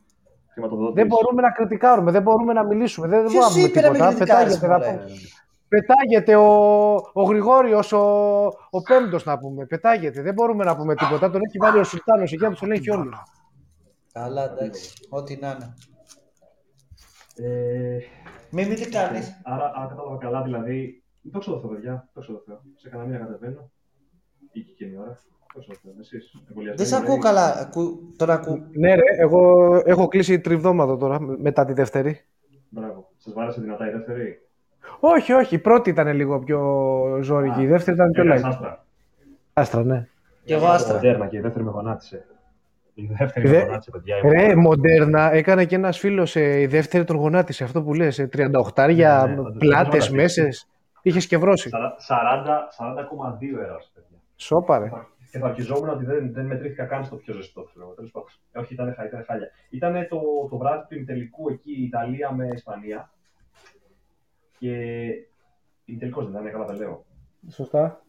Δεν 0.93 1.07
μπορούμε 1.07 1.41
να 1.41 1.51
κριτικάρουμε, 1.51 2.11
δεν 2.11 2.21
μπορούμε 2.21 2.53
να 2.53 2.63
μιλήσουμε, 2.65 3.07
δεν 3.07 3.21
δεν 3.21 3.31
Ποιος 3.31 3.45
μπορούμε 3.53 3.67
είπε 3.67 3.81
να 3.81 3.89
μην 3.89 3.99
τίποτα. 3.99 4.15
κριτικάρεις, 4.15 4.59
Πετάγεται, 4.59 4.67
να 4.67 4.77
μωρέ. 4.91 5.03
πούμε. 5.03 5.15
Πετάγεται 5.67 6.35
ο, 6.35 6.93
ο 7.13 7.21
Γρηγόριος, 7.23 7.91
ο, 7.91 7.99
ο 8.69 8.81
πέμπτος 8.87 9.25
να 9.25 9.37
πούμε. 9.37 9.65
Πετάγεται, 9.65 10.21
δεν 10.21 10.33
μπορούμε 10.33 10.63
να 10.63 10.75
πούμε 10.75 10.95
τίποτα. 10.95 11.29
Τον 11.31 11.41
έχει 11.47 11.57
βάλει 11.57 11.79
ο 11.79 11.83
Σουλτάνος 11.83 12.31
εκεί, 12.31 12.45
τους 12.45 12.61
ελέγχει 12.61 12.91
όλους. 12.91 13.17
Καλά, 14.13 14.43
εντάξει. 14.43 14.93
Ό,τι 15.09 15.37
να 15.41 15.47
είναι. 15.49 15.73
Ε, 17.35 17.97
Μίμη 18.49 18.73
τι 18.75 18.89
κάνεις. 18.89 19.41
άρα, 19.43 19.71
άρα 19.75 19.87
κατάλαβα 19.87 20.17
καλά, 20.17 20.41
δηλαδή. 20.41 21.03
Δόξα 21.21 21.51
τω 21.51 21.59
Θεώ, 21.59 21.69
παιδιά. 21.69 22.09
Δόξα 22.13 22.31
τω 22.31 22.41
Θεώ. 22.45 22.61
Σε 22.75 22.89
κανένα 22.89 23.09
μήνα 23.09 23.25
κατεβαίνω. 23.25 23.71
Ή 24.51 24.59
και 24.61 24.71
εκείνη 24.71 24.91
η 24.91 24.97
ώρα. 24.97 25.17
Δόξα 25.53 25.71
τω 25.73 25.79
Θεώ. 25.83 25.93
Εσείς, 25.99 26.33
εμβολιασμένοι, 26.49 26.75
Δεν 26.77 26.85
σε 26.85 26.95
ακούω 26.95 27.07
λέει. 27.13 27.19
καλά. 27.23 27.59
Ακού... 27.59 27.99
Τον 28.17 28.29
ακού. 28.29 28.51
Ναι 28.71 28.95
ρε, 28.95 29.01
εγώ 29.17 29.41
έχω 29.85 30.07
κλείσει 30.07 30.39
τριβδόματο 30.39 30.97
τώρα, 30.97 31.21
με- 31.21 31.37
μετά 31.39 31.65
τη 31.65 31.73
δεύτερη. 31.73 32.21
Μπράβο. 32.69 33.09
Σας 33.17 33.33
βάρεσε 33.33 33.61
δυνατά 33.61 33.87
η 33.87 33.91
δεύτερη. 33.91 34.39
Όχι, 34.99 35.33
όχι, 35.33 35.55
η 35.55 35.59
πρώτη 35.59 35.89
ήταν 35.89 36.07
λίγο 36.15 36.39
πιο 36.39 36.59
ζώρικη, 37.21 37.61
η 37.61 37.67
δεύτερη 37.67 37.95
ήταν 37.97 38.11
πιο 38.11 38.23
Έκανες 38.23 38.41
light. 38.43 38.47
άστρα. 38.47 38.85
Άστρα, 39.53 39.83
ναι. 39.83 40.07
Και 40.43 40.53
εγώ 40.53 40.65
άστρα. 40.65 40.93
Μοντέρνα 40.93 41.27
και 41.27 41.37
η 41.37 41.39
δεύτερη 41.39 41.65
με 41.65 41.71
γονάτισε. 41.71 42.25
Η 42.93 43.05
δεύτερη 43.17 43.47
Δε- 43.47 43.57
με 43.57 43.63
γονάτισε, 43.63 43.91
παιδιά. 43.91 44.15
Ρε, 44.23 44.55
μοντέρνα, 44.55 45.31
έκανε 45.33 45.65
και 45.65 45.75
ένας 45.75 45.97
φίλος 45.99 46.35
ε, 46.35 46.59
η 46.59 46.65
δεύτερη 46.67 47.03
τον 47.03 47.15
γονάτισε, 47.15 47.63
αυτό 47.63 47.83
που 47.83 47.93
λες, 47.93 48.19
ε, 48.19 48.29
38 48.33 48.87
Ναι, 48.87 48.93
ναι, 48.93 49.39
όντως, 49.39 49.55
πλάτες, 49.57 49.87
όντως, 49.93 50.09
μέσες. 50.09 50.67
Είχες 51.01 51.23
σκευρώσει. 51.23 51.69
40,2 51.97 53.59
έρας, 53.59 53.91
παιδιά. 53.93 54.17
Σόπα, 54.35 54.77
ρε. 54.79 54.89
Και 55.31 55.39
θα 55.39 55.47
αρχιζόμουν 55.47 55.89
ότι 55.89 56.05
δεν, 56.05 56.33
δεν 56.33 56.45
μετρήθηκα 56.45 56.85
καν 56.85 57.03
στο 57.05 57.15
πιο 57.15 57.33
ζεστό. 57.33 57.63
Ξέρω. 57.63 57.93
Τέλος 57.93 58.11
πάντων. 58.11 58.29
Ε, 58.51 58.59
Όχι, 58.59 58.73
ήταν, 58.73 58.93
χα- 58.93 59.05
ήταν 59.05 59.23
χάλια. 59.23 59.47
Ήταν 59.69 60.07
το, 60.07 60.19
το 60.49 60.57
βράδυ 60.57 60.87
του 60.87 60.95
ημιτελικού 60.95 61.49
εκεί 61.49 61.71
Ιταλία 61.83 62.31
με 62.31 62.47
Ισπανία. 62.53 63.11
Και 64.59 64.73
ημιτελικός 65.85 66.23
δεν 66.31 66.41
ήταν, 66.41 66.51
καλά 66.51 66.65
τα 66.65 66.73
λέω. 66.73 67.05
Σωστά. 67.49 68.01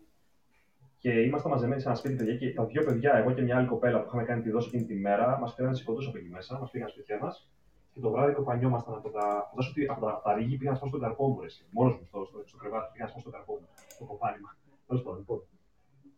Και 0.99 1.11
ήμασταν 1.21 1.51
μαζεμένοι 1.51 1.81
σε 1.81 1.89
ένα 1.89 1.97
σπίτι, 1.97 2.15
παιδιά, 2.15 2.35
και 2.37 2.53
τα 2.53 2.65
δύο 2.65 2.85
παιδιά, 2.85 3.13
εγώ 3.15 3.33
και 3.33 3.43
μια 3.43 3.57
άλλη 3.57 3.67
κοπέλα 3.67 4.01
που 4.01 4.07
είχαμε 4.07 4.25
κάνει 4.25 4.43
τη 4.43 4.51
δόση 4.51 4.69
εκείνη 4.69 4.85
τη 4.85 4.95
μέρα, 4.95 5.39
μας 5.39 5.55
πήραν 5.55 5.75
σηκωτού 5.75 6.09
από 6.09 6.19
εκεί 6.19 6.29
μέσα, 6.29 6.59
μας 6.59 6.71
πήγαν 6.71 6.89
σπίτια 6.89 7.19
μας. 7.23 7.51
Και 7.93 8.01
το 8.01 8.11
βράδυ 8.11 8.33
κοπανιόμασταν 8.33 8.95
από 8.95 9.09
τα. 9.11 9.25
Φαντάζομαι 9.49 9.75
ότι 9.77 9.87
από 9.93 10.01
τα, 10.01 10.11
από 10.13 10.23
τα 10.23 10.35
ρίγη 10.35 10.57
πήγαν 10.57 10.77
σπάσει 10.77 10.91
στον 10.91 11.03
καρπό 11.05 11.29
μου. 11.29 11.39
Μόνος 11.71 11.95
μου 11.99 12.05
στο, 12.05 12.25
στο, 12.25 12.43
στο 12.47 12.57
κρεβάτι 12.57 12.91
πήγαν 12.93 13.09
σπάσει 13.09 13.25
στον 13.27 13.33
καρπό 13.37 13.53
μου. 13.53 13.69
Το 13.99 14.05
κοπάνημα. 14.05 14.57
Τέλος 14.87 15.03
πάντων, 15.03 15.19
λοιπόν. 15.19 15.41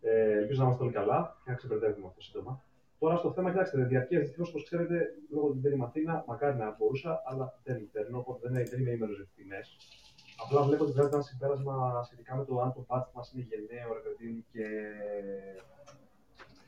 Ε, 0.01 0.37
ελπίζω 0.41 0.59
να 0.59 0.65
είμαστε 0.65 0.83
όλοι 0.83 0.93
καλά 0.93 1.37
και 1.43 1.49
να 1.51 1.57
ξεπερδεύουμε 1.57 2.07
αυτό 2.07 2.21
σύντομα. 2.21 2.63
Τώρα 2.99 3.17
στο 3.17 3.31
θέμα, 3.31 3.51
κοιτάξτε, 3.51 3.83
διαρκείας 3.83 4.21
δυστυχώς, 4.21 4.49
όπως 4.49 4.63
ξέρετε, 4.63 4.97
λόγω 5.29 5.47
του 5.47 5.59
δεν 5.61 5.71
είμαι 5.71 5.85
Αθήνα, 5.85 6.23
μακάρι 6.27 6.57
να 6.57 6.75
μπορούσα, 6.77 7.21
αλλά 7.25 7.59
δεν 7.63 7.89
παίρνω, 7.91 8.17
οπότε 8.17 8.49
δεν, 8.49 8.65
δεν 8.69 8.79
είμαι 8.79 8.91
ήμερος 8.91 9.15
για 9.15 9.27
τιμές. 9.35 9.77
Απλά 10.43 10.61
βλέπω 10.63 10.83
ότι 10.83 10.91
βγάζετε 10.91 11.15
ένα 11.15 11.23
συμπέρασμα 11.23 12.03
σχετικά 12.03 12.35
με 12.35 12.45
το 12.45 12.59
αν 12.61 12.73
το 12.73 12.85
patch 12.87 13.07
μας 13.13 13.31
είναι 13.31 13.47
γενναίο, 13.49 13.93
ρε 13.93 13.99
παιδί 13.99 14.27
μου, 14.31 14.45
και. 14.51 14.65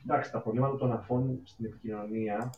Εντάξει, 0.02 0.32
τα 0.32 0.40
προβλήματα 0.40 0.76
των 0.76 0.92
αφών 0.92 1.40
στην 1.44 1.64
επικοινωνία, 1.64 2.50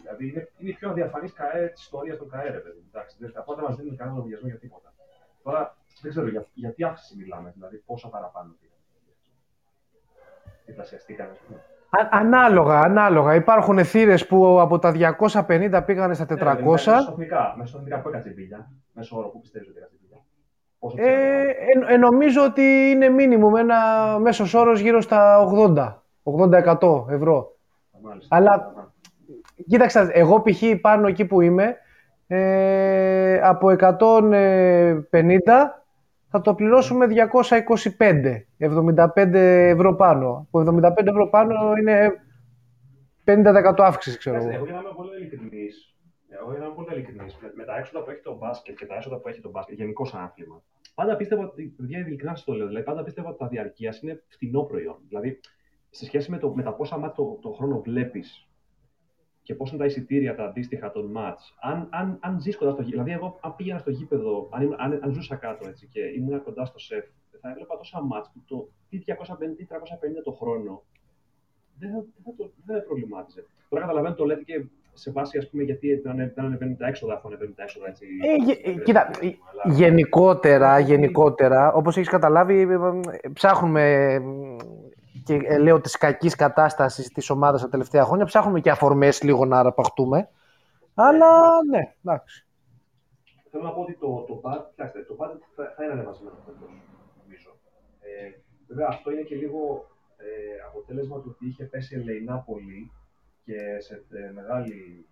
δηλαδή 0.00 0.28
είναι, 0.28 0.48
είναι 0.58 0.70
η 0.70 0.72
πιο 0.72 0.90
αδιαφανή 0.90 1.28
ΚαΕ 1.28 1.66
της 1.66 1.82
ιστορίας 1.82 2.18
των 2.18 2.28
ΚαΕ, 2.28 2.50
ρε 2.50 2.58
παιδί 2.58 2.78
μου. 2.78 2.88
Εντάξει, 2.92 3.16
δεν, 3.20 3.32
αυτά 3.38 3.54
δεν 3.54 3.64
μας 3.64 3.76
δίνουν 3.76 3.96
κανένα 3.96 4.16
λογαριασμό 4.16 4.48
για 4.48 4.58
τίποτα. 4.58 4.92
Τώρα 5.42 5.76
δεν 6.02 6.10
ξέρω 6.10 6.28
για, 6.28 6.46
για 6.54 6.72
τι 6.72 6.84
αύξηση 6.84 7.16
μιλάμε, 7.16 7.50
δηλαδή 7.54 7.76
πόσα 7.76 8.08
παραπάνω 8.08 8.54
πήγαν. 8.60 8.76
Διπλασιαστήκαν, 10.66 11.28
ας 11.30 11.38
πούμε. 11.38 11.58
Α- 11.90 12.08
ανάλογα, 12.10 12.80
ανάλογα. 12.80 13.34
Υπάρχουν 13.34 13.84
θύρες 13.84 14.26
που 14.26 14.60
από 14.60 14.78
τα 14.78 14.90
250 14.90 15.82
πήγανε 15.86 16.14
στα 16.14 16.26
400. 16.26 16.54
Ναι, 16.54 16.70
Μεσοεθνικά, 16.70 17.54
μεσοεθνικά 17.56 18.00
που 18.00 18.08
έκατσε 18.08 18.28
η 18.28 18.32
πίλια. 18.32 18.70
Μέσω 18.92 19.16
όρο 19.18 19.28
που 19.28 19.40
πιστεύεις 19.40 19.68
ότι 19.68 19.78
έκατσε 19.78 19.94
η 19.94 19.98
πίλια. 20.02 20.18
Πόσο 20.78 20.96
Ε, 20.98 21.42
ε, 21.42 21.94
ε, 21.94 21.96
νομίζω 21.96 22.44
ότι 22.44 22.62
είναι 22.62 23.08
μήνυμο 23.08 23.52
ένα 23.56 23.78
μέσος 24.18 24.54
όρος 24.54 24.80
γύρω 24.80 25.00
στα 25.00 25.38
80, 25.38 26.02
80-100 26.22 27.06
ευρώ. 27.08 27.56
Μάλιστα. 28.02 28.36
Αλλά 28.36 28.72
κοίταξε, 29.66 30.08
εγώ 30.12 30.42
π.χ. 30.42 30.62
πάνω 30.80 31.06
εκεί 31.06 31.24
που 31.24 31.40
είμαι, 31.40 31.76
ε, 32.26 33.40
από 33.42 33.68
150 33.68 34.30
θα 36.28 36.40
το 36.40 36.54
πληρώσουμε 36.54 37.06
225, 37.98 38.44
75 38.58 39.34
ευρώ 39.34 39.94
πάνω. 39.94 40.46
Από 40.50 40.60
75 40.60 41.06
ευρώ 41.06 41.28
πάνω 41.28 41.72
είναι 41.80 42.12
50% 43.24 43.74
αύξηση, 43.76 44.18
ξέρω 44.18 44.38
Κοιτάξτε, 44.38 44.56
εγώ. 44.56 44.64
Εγώ 44.64 44.64
για 44.64 44.74
να 44.74 44.80
είμαι 44.80 44.96
πολύ 44.96 45.16
ειλικρινής, 45.16 45.96
εγώ 46.28 46.50
για 46.50 46.58
να 46.58 46.64
είμαι 46.64 46.74
πολύ 46.74 46.92
ειλικρινής, 46.92 47.38
με, 47.40 47.52
με 47.54 47.64
τα 47.64 47.76
έξοδα 47.76 48.04
που 48.04 48.10
έχει 48.10 48.22
το 48.22 48.36
μπάσκετ 48.36 48.76
και 48.76 48.86
τα 48.86 48.94
έσοδα 48.94 49.16
που 49.18 49.28
έχει 49.28 49.40
το 49.40 49.50
μπάσκετ, 49.50 49.76
γενικώ 49.76 50.04
σαν 50.04 50.20
άθλημα, 50.20 50.62
πάντα 50.94 51.16
πίστευα 51.16 51.42
ότι, 51.42 51.62
παιδιά, 51.76 51.98
ειλικρινά 51.98 52.34
σας 52.34 52.44
το 52.44 52.52
λέω, 52.52 52.66
δηλαδή, 52.66 52.84
πάντα 52.84 53.02
πίστευα 53.02 53.28
ότι 53.28 53.38
τα 53.38 53.48
διαρκείας 53.48 54.00
είναι 54.00 54.22
φτηνό 54.28 54.62
προϊόν. 54.62 54.98
Δηλαδή, 55.08 55.40
σε 55.90 56.04
σχέση 56.04 56.30
με, 56.30 56.38
το, 56.38 56.54
με 56.54 56.62
τα 56.62 56.74
πόσα 56.74 56.98
μάτια 56.98 57.14
το, 57.14 57.38
το 57.42 57.50
χρόνο 57.50 57.80
βλέπεις 57.80 58.48
και 59.42 59.54
πώς 59.54 59.70
είναι 59.70 59.78
τα 59.78 59.84
εισιτήρια 59.84 60.34
τα 60.34 60.44
αντίστοιχα 60.44 60.90
των 60.90 61.10
μάτ, 61.10 61.38
αν, 61.60 61.88
αν, 61.90 62.18
αν 62.20 62.40
ζεις 62.40 62.56
κοντά 62.56 62.70
στο 62.72 62.82
γήπεδο, 62.82 63.02
δηλαδή, 63.04 63.22
εγώ 63.24 63.38
αν 63.42 63.56
πήγαινα 63.56 63.78
στο 63.78 63.90
γήπεδο, 63.90 64.48
αν, 64.52 64.62
ήμουν- 64.62 64.80
αν, 64.80 64.98
αν 65.02 65.12
ζούσα 65.12 65.36
κάτω 65.36 65.68
έτσι, 65.68 65.86
και 65.92 66.00
ήμουν 66.00 66.42
κοντά 66.42 66.64
στο 66.64 66.78
σεφ, 66.78 67.04
θα 67.40 67.48
έβλεπα 67.50 67.76
τόσα 67.76 68.02
μάτ 68.02 68.24
που 68.32 68.42
το 68.46 68.68
τι 68.88 68.98
250 68.98 69.60
ή 69.60 69.66
350 69.70 70.22
το 70.24 70.32
χρόνο 70.32 70.82
δεν 71.78 71.90
θα, 71.90 71.96
δεν 71.96 72.22
θα, 72.24 72.32
το, 72.36 72.52
δεν 72.64 72.76
θα 72.76 72.82
προβλημάτιζε. 72.82 73.44
Τώρα 73.68 73.82
καταλαβαίνω 73.82 74.14
το 74.14 74.24
λέτε 74.24 74.42
και 74.42 74.64
σε 74.92 75.10
βάση, 75.10 75.38
ας 75.38 75.48
πούμε, 75.50 75.62
γιατί 75.62 75.94
δεν 75.94 76.12
ανε- 76.12 76.34
δεν 76.34 76.44
ανεβαίνουν 76.44 76.76
τα 76.76 76.86
έξοδα, 76.86 77.14
αφού 77.14 77.28
ανεβαίνουν 77.28 77.54
τα 77.54 77.62
έξοδα 77.62 77.88
έτσι. 77.88 78.06
Ε, 78.22 78.44
γε- 78.44 78.66
ε, 78.66 78.72
κοίτα, 78.82 79.10
ε, 79.20 79.26
Αλλά- 79.62 79.74
γενικότερα, 79.74 80.78
γενικότερα, 80.78 81.72
όπως 81.72 81.96
έχεις 81.96 82.08
καταλάβει, 82.08 82.60
ε, 82.60 82.74
ε, 83.20 83.28
ψάχνουμε 83.32 84.12
ε, 84.14 84.20
και 85.24 85.34
ε, 85.34 85.58
λέω 85.58 85.80
της 85.80 85.96
κακής 85.96 86.34
κατάστασης 86.34 87.08
της 87.08 87.30
ομάδας 87.30 87.60
τα 87.60 87.68
τελευταία 87.68 88.04
χρόνια, 88.04 88.24
ψάχνουμε 88.24 88.60
και 88.60 88.70
αφορμές 88.70 89.22
λίγο 89.22 89.44
να 89.44 89.58
αραπαχτούμε. 89.58 90.28
Αλλά 90.94 91.62
ναι, 91.70 91.94
εντάξει. 92.04 92.46
Θέλω 93.50 93.64
να 93.64 93.72
πω 93.72 93.80
ότι 93.80 93.94
το, 93.94 94.24
το, 94.28 94.40
budget, 94.44 94.66
κοιτάξτε, 94.70 95.02
το 95.02 95.16
budget 95.18 95.40
θα, 95.54 95.72
θα 95.76 95.84
είναι 95.84 95.92
ανεβασμένο 95.92 96.36
φέτος, 96.44 96.70
νομίζω. 97.22 97.50
Ε, 98.00 98.30
βέβαια, 98.68 98.86
αυτό 98.90 99.10
είναι 99.10 99.22
και 99.22 99.34
λίγο 99.34 99.90
ε, 100.16 100.26
αποτέλεσμα 100.68 101.20
του 101.20 101.30
ότι 101.34 101.46
είχε 101.46 101.64
πέσει 101.64 101.94
ελεηνά 101.94 102.38
πολύ 102.38 102.92
και 103.44 103.80
σε 103.80 104.04
ε, 104.10 104.30
μεγάλη. 104.30 105.06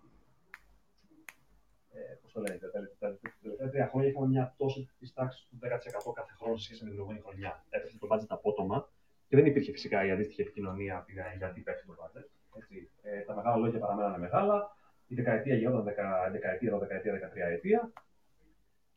Ε, 1.93 1.99
πώς 2.21 2.31
το 2.31 2.41
λένε, 2.41 2.57
τα 2.57 2.69
τελε- 2.71 2.97
τα 2.99 3.17
τελευταία 3.41 3.69
τρία 3.69 3.87
χρόνια 3.87 4.09
είχαμε 4.09 4.27
μια 4.27 4.53
πτώση 4.55 4.89
της 4.99 5.13
τάξης 5.13 5.47
του 5.49 5.59
10% 5.61 6.13
κάθε 6.13 6.33
χρόνο 6.39 6.55
σε 6.57 6.63
σχέση 6.63 6.83
με 6.83 6.89
την 6.89 6.95
προηγούμενη 6.97 7.25
χρονιά. 7.27 7.63
Έπεσε 7.69 7.97
το 7.97 8.07
budget 8.11 8.27
απότομα 8.27 8.89
και 9.31 9.37
δεν 9.37 9.45
υπήρχε 9.45 9.71
φυσικά 9.71 10.05
η 10.05 10.11
αντίστοιχη 10.11 10.41
επικοινωνία 10.41 10.97
από 10.97 11.05
την 11.05 11.21
ΑΕ 11.21 11.35
γιατί 11.37 11.61
πέφτει 11.61 11.85
το 11.85 11.95
budget. 11.99 12.25
Έτσι. 12.57 12.89
Ε, 13.01 13.19
τα 13.21 13.35
μεγάλα 13.35 13.55
λόγια 13.55 13.79
παραμένανε 13.79 14.17
μεγάλα. 14.17 14.75
Η 15.07 15.15
δεκαετία 15.15 15.55
γινόταν 15.55 15.83
δεκα, 15.83 16.29
δεκαετία, 16.31 16.77
δεκαετία, 16.77 17.11
δεκατρία 17.11 17.45
ετία. 17.45 17.91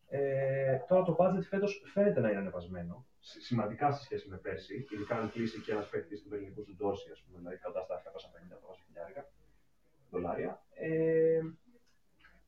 Ε, 0.09 0.77
τώρα 0.89 1.03
το 1.03 1.17
budget 1.19 1.43
φέτος 1.49 1.83
φαίνεται 1.93 2.21
να 2.21 2.29
είναι 2.29 2.39
ανεβασμένο. 2.39 3.07
Σ- 3.21 3.41
Σημαντικά 3.41 3.93
σε 3.93 4.03
σχέση 4.05 4.29
με 4.29 4.37
πέρσι. 4.37 4.87
Ειδικά 4.93 5.17
αν 5.17 5.31
κλείσει 5.31 5.61
και 5.61 5.73
ένας 5.73 5.89
παίκτης 5.89 6.23
του 6.23 6.35
ελληνικού 6.35 6.63
του 6.65 6.75
Ντόρση, 6.77 7.11
ας 7.13 7.21
πούμε, 7.27 7.39
δηλαδή 7.39 7.57
κοντά 7.57 7.83
στα 7.83 7.95
750 7.95 8.77
χιλιάρικα 8.87 9.29
δολάρια. 10.11 10.63
Ε, 10.75 11.41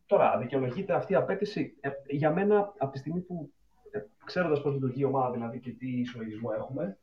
τώρα, 0.07 0.39
δικαιολογείται 0.39 0.93
αυτή 0.93 1.13
η 1.13 1.17
απέτηση 1.17 1.77
ε, 1.81 1.91
για 2.07 2.31
μένα 2.33 2.75
από 2.79 2.93
τη 2.93 2.99
στιγμή 2.99 3.21
που 3.21 3.53
ε, 3.91 4.01
ξέροντας 4.25 4.63
πώς 4.63 4.73
λειτουργεί 4.73 5.01
η 5.01 5.05
ομάδα 5.05 5.31
δηλαδή 5.31 5.61
και 5.61 5.71
τι 5.73 6.05
συλλογισμό 6.05 6.51
έχουμε, 6.57 6.99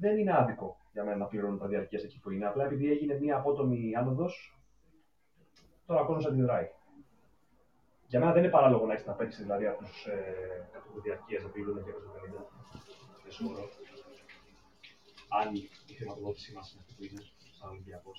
δεν 0.00 0.18
είναι 0.18 0.36
άδικο 0.36 0.76
για 0.92 1.04
μένα 1.04 1.16
να 1.16 1.26
πληρώνουν 1.26 1.58
τα 1.58 1.66
διαρκείας 1.66 2.02
εκεί 2.02 2.20
που 2.20 2.30
είναι. 2.30 2.46
Απλά 2.46 2.64
επειδή 2.64 2.90
έγινε 2.90 3.18
μια 3.20 3.36
απότομη 3.36 3.96
άνοδος, 3.96 4.60
τώρα 5.86 6.00
ο 6.00 6.06
κόσμος 6.06 6.26
αντιδράει. 6.26 6.70
Για 8.06 8.20
μένα 8.20 8.32
δεν 8.32 8.42
είναι 8.42 8.52
παράλογο 8.52 8.86
να 8.86 8.92
έχεις 8.92 9.04
την 9.04 9.12
απέτηση 9.12 9.42
δηλαδή 9.42 9.66
από 9.66 9.84
τους 9.84 10.06
ε, 10.06 10.68
διαρκείας 11.02 11.42
να 11.42 11.48
πληρώνουν 11.48 11.82
250 11.82 11.86
μέσω 13.24 13.44
όρο. 13.48 13.68
Αν 15.40 15.54
η 15.86 15.94
χρηματοδότησή 15.94 16.52
μας 16.52 16.72
είναι 16.72 16.80
αυτή 16.80 16.94
που 16.94 17.04
είναι, 17.04 17.22
σαν 17.58 17.70
Ολυμπιακό. 17.70 18.10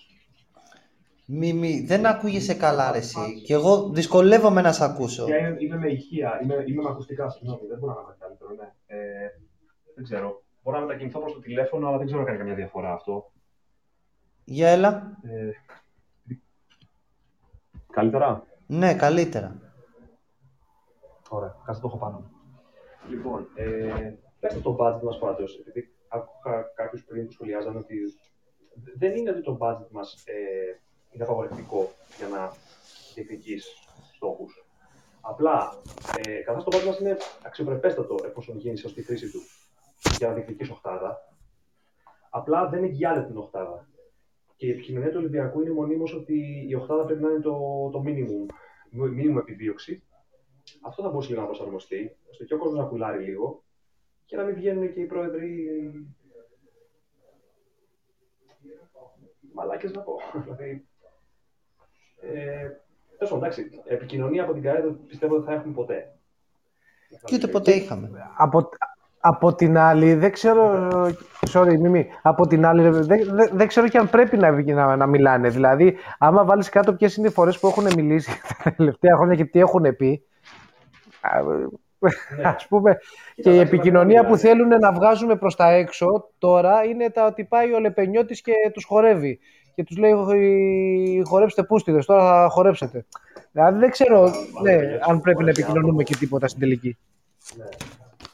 Μη, 1.26 1.54
μη, 1.54 1.86
δεν 1.86 2.06
ακούγεσαι 2.06 2.54
καλά 2.54 2.92
ρε 2.92 2.98
εσύ. 2.98 3.42
Και 3.46 3.54
εγώ 3.54 3.90
δυσκολεύομαι 3.90 4.62
να 4.62 4.72
σε 4.72 4.84
ακούσω. 4.84 5.26
Για 5.26 5.38
είμαι, 5.38 5.56
είμαι 5.60 5.78
με 5.78 5.90
ηχεία, 5.92 6.40
είμαι, 6.44 6.64
είμαι 6.68 6.82
με 6.82 6.90
ακουστικά, 6.90 7.30
συγγνώμη, 7.30 7.68
δεν 7.68 7.78
μπορώ 7.78 7.94
να 7.94 8.02
είμαι 8.02 8.16
καλύτερο, 8.20 8.50
ναι. 8.54 8.74
Ε, 8.86 9.30
δεν 9.96 10.04
ξέρω. 10.04 10.43
Μπορώ 10.64 10.80
να 10.80 10.86
μετακινηθώ 10.86 11.20
προς 11.20 11.34
το 11.34 11.40
τηλέφωνο, 11.40 11.88
αλλά 11.88 11.98
δεν 11.98 12.06
ξέρω 12.06 12.22
αν 12.22 12.26
κάνει 12.28 12.38
καμιά 12.38 12.56
διαφορά 12.56 12.94
αυτό. 12.94 13.32
Για 14.44 14.70
έλα. 14.70 15.18
Ε, 15.24 15.52
καλύτερα; 17.92 18.46
Ναι, 18.68 18.96
καλύτερα. 18.96 19.58
Ωραία, 21.30 21.56
κάτσε 21.66 21.82
το 21.82 21.88
έχω 21.88 21.98
πάνω. 21.98 22.18
μου. 22.20 22.32
Λοιπόν, 23.10 23.48
ε, 23.56 24.14
πέστε 24.40 24.60
το 24.60 24.78
budget 24.80 25.02
μας 25.04 25.18
πάντως, 25.20 25.60
επειδή 25.60 25.94
άκουγα 26.08 26.62
κάποιους 26.76 27.04
πριν 27.04 27.26
που 27.26 27.32
σχολιάζαν 27.32 27.76
ότι 27.78 27.96
δεν 28.98 29.16
είναι 29.16 29.30
ότι 29.30 29.42
το 29.42 29.58
budget 29.62 29.88
μας 29.92 30.24
ε, 30.26 30.34
είναι 31.12 31.26
φαβορευτικό 31.26 31.92
για 32.18 32.28
να 32.28 32.52
διεκδικείς 33.14 33.68
στόχους. 34.16 34.66
Απλά, 35.22 35.82
ε, 36.18 36.32
καθώς 36.32 36.64
το 36.64 36.78
budget 36.78 36.86
μας 36.86 37.00
είναι 37.00 37.18
αξιοπρεπέστατο 37.46 38.16
εφόσον 38.26 38.58
γίνει 38.58 38.78
σωστή 38.78 39.04
χρήση 39.04 39.32
του 39.32 39.42
για 40.18 40.28
να 40.28 40.34
διεκδικείς 40.34 40.70
οχτάδα, 40.70 41.34
απλά 42.30 42.70
δεν 42.70 42.84
εγγυάται 42.84 43.26
την 43.26 43.38
οχτάδα. 43.38 43.88
Και 44.56 44.68
η 44.68 44.70
επικοινωνία 44.70 45.10
του 45.10 45.18
Ολυμπιακού 45.20 45.62
είναι 45.62 45.72
μονίμως 45.72 46.14
ότι 46.14 46.66
η 46.70 46.76
οχτάδα 46.76 47.06
πρέπει 47.06 47.22
να 47.22 47.30
είναι 47.30 47.40
το, 47.40 47.90
το 47.92 48.04
minimum, 48.06 48.54
minimum 49.00 49.38
επιδίωξη 49.38 50.04
αυτό 50.82 51.04
θα 51.04 51.10
μπορούσε 51.10 51.30
λίγο 51.30 51.42
να 51.42 51.48
προσαρμοστεί, 51.48 52.18
ώστε 52.30 52.46
και 52.46 52.54
ο 52.54 52.58
κόσμος 52.58 52.80
να 52.80 52.86
κουλάρει 52.86 53.24
λίγο 53.24 53.64
και 54.26 54.36
να 54.36 54.44
μην 54.44 54.56
βγαίνουν 54.56 54.94
και 54.94 55.02
οι 55.02 55.06
πρόεδροι. 55.06 55.68
Μαλάκες 59.54 59.92
να 59.92 60.02
πω. 60.02 60.20
Δηλαδή. 60.44 60.88
Ε, 62.22 62.70
Τέλος 63.18 63.34
πάντων, 63.34 63.38
εντάξει. 63.38 63.82
Επικοινωνία 63.86 64.44
από 64.44 64.54
την 64.54 64.62
ΚΑΕ 64.62 64.82
δεν 64.82 65.06
πιστεύω 65.08 65.36
ότι 65.36 65.46
θα 65.46 65.54
έχουμε 65.54 65.74
ποτέ. 65.74 66.18
Και 67.26 67.36
ούτε 67.36 67.48
ποτέ 67.48 67.72
είχαμε. 67.72 68.12
Από, 68.38 68.70
από 69.26 69.56
την 69.56 69.78
άλλη, 69.78 70.14
δεν 70.14 70.32
ξέρω. 70.32 70.88
Sorry, 71.52 71.78
Μιμή. 71.78 72.08
Από 72.22 72.48
την 72.48 72.66
άλλη, 72.66 72.90
δεν, 72.90 73.06
δεν, 73.08 73.50
δεν 73.54 73.68
ξέρω 73.68 73.88
και 73.88 73.98
αν 73.98 74.10
πρέπει 74.10 74.38
να, 74.38 74.52
να, 74.52 74.96
να 74.96 75.06
μιλάνε. 75.08 75.50
Δηλαδή, 75.50 75.98
άμα 76.18 76.46
βάλεις 76.46 76.70
κάτω 76.70 76.94
ποιες 76.94 77.16
είναι 77.16 77.28
οι 77.28 77.32
φορές 77.32 77.60
που 77.60 77.68
έχουν 77.68 77.84
μιλήσει 77.96 78.32
τα 78.64 78.74
τελευταία 78.78 79.16
χρόνια 79.16 79.36
και 79.36 79.46
τι 79.46 79.60
έχουν 79.60 79.96
πει. 79.98 80.24
Α 82.44 82.56
πούμε, 82.70 82.98
και 83.36 83.50
η 83.56 83.60
επικοινωνία 83.60 84.26
που 84.26 84.38
θέλουν 84.38 84.68
να 84.68 84.92
βγάζουν 84.92 85.40
προς 85.40 85.56
τα 85.56 85.70
έξω 85.70 86.08
τώρα 86.38 86.84
είναι 86.84 87.10
τα 87.10 87.26
ότι 87.26 87.44
πάει 87.44 87.74
ο 87.74 87.80
Λεπενιώτης 87.80 88.42
και 88.42 88.54
τους 88.74 88.86
χορεύει. 88.86 89.40
Και 89.76 89.84
τους 89.84 89.98
λέει: 89.98 90.14
Χορέψτε 91.26 91.64
πούστιδες, 91.64 92.06
τώρα 92.06 92.24
θα 92.24 92.50
χορέψετε. 92.50 93.06
Δηλαδή 93.52 93.80
δεν 93.80 93.90
ξέρω 93.90 94.32
ναι, 94.62 94.78
αν 95.08 95.20
πρέπει 95.22 95.44
να 95.44 95.50
επικοινωνούμε 95.50 96.04
και 96.04 96.16
τίποτα 96.16 96.48
στην 96.48 96.60
τελική. 96.60 96.98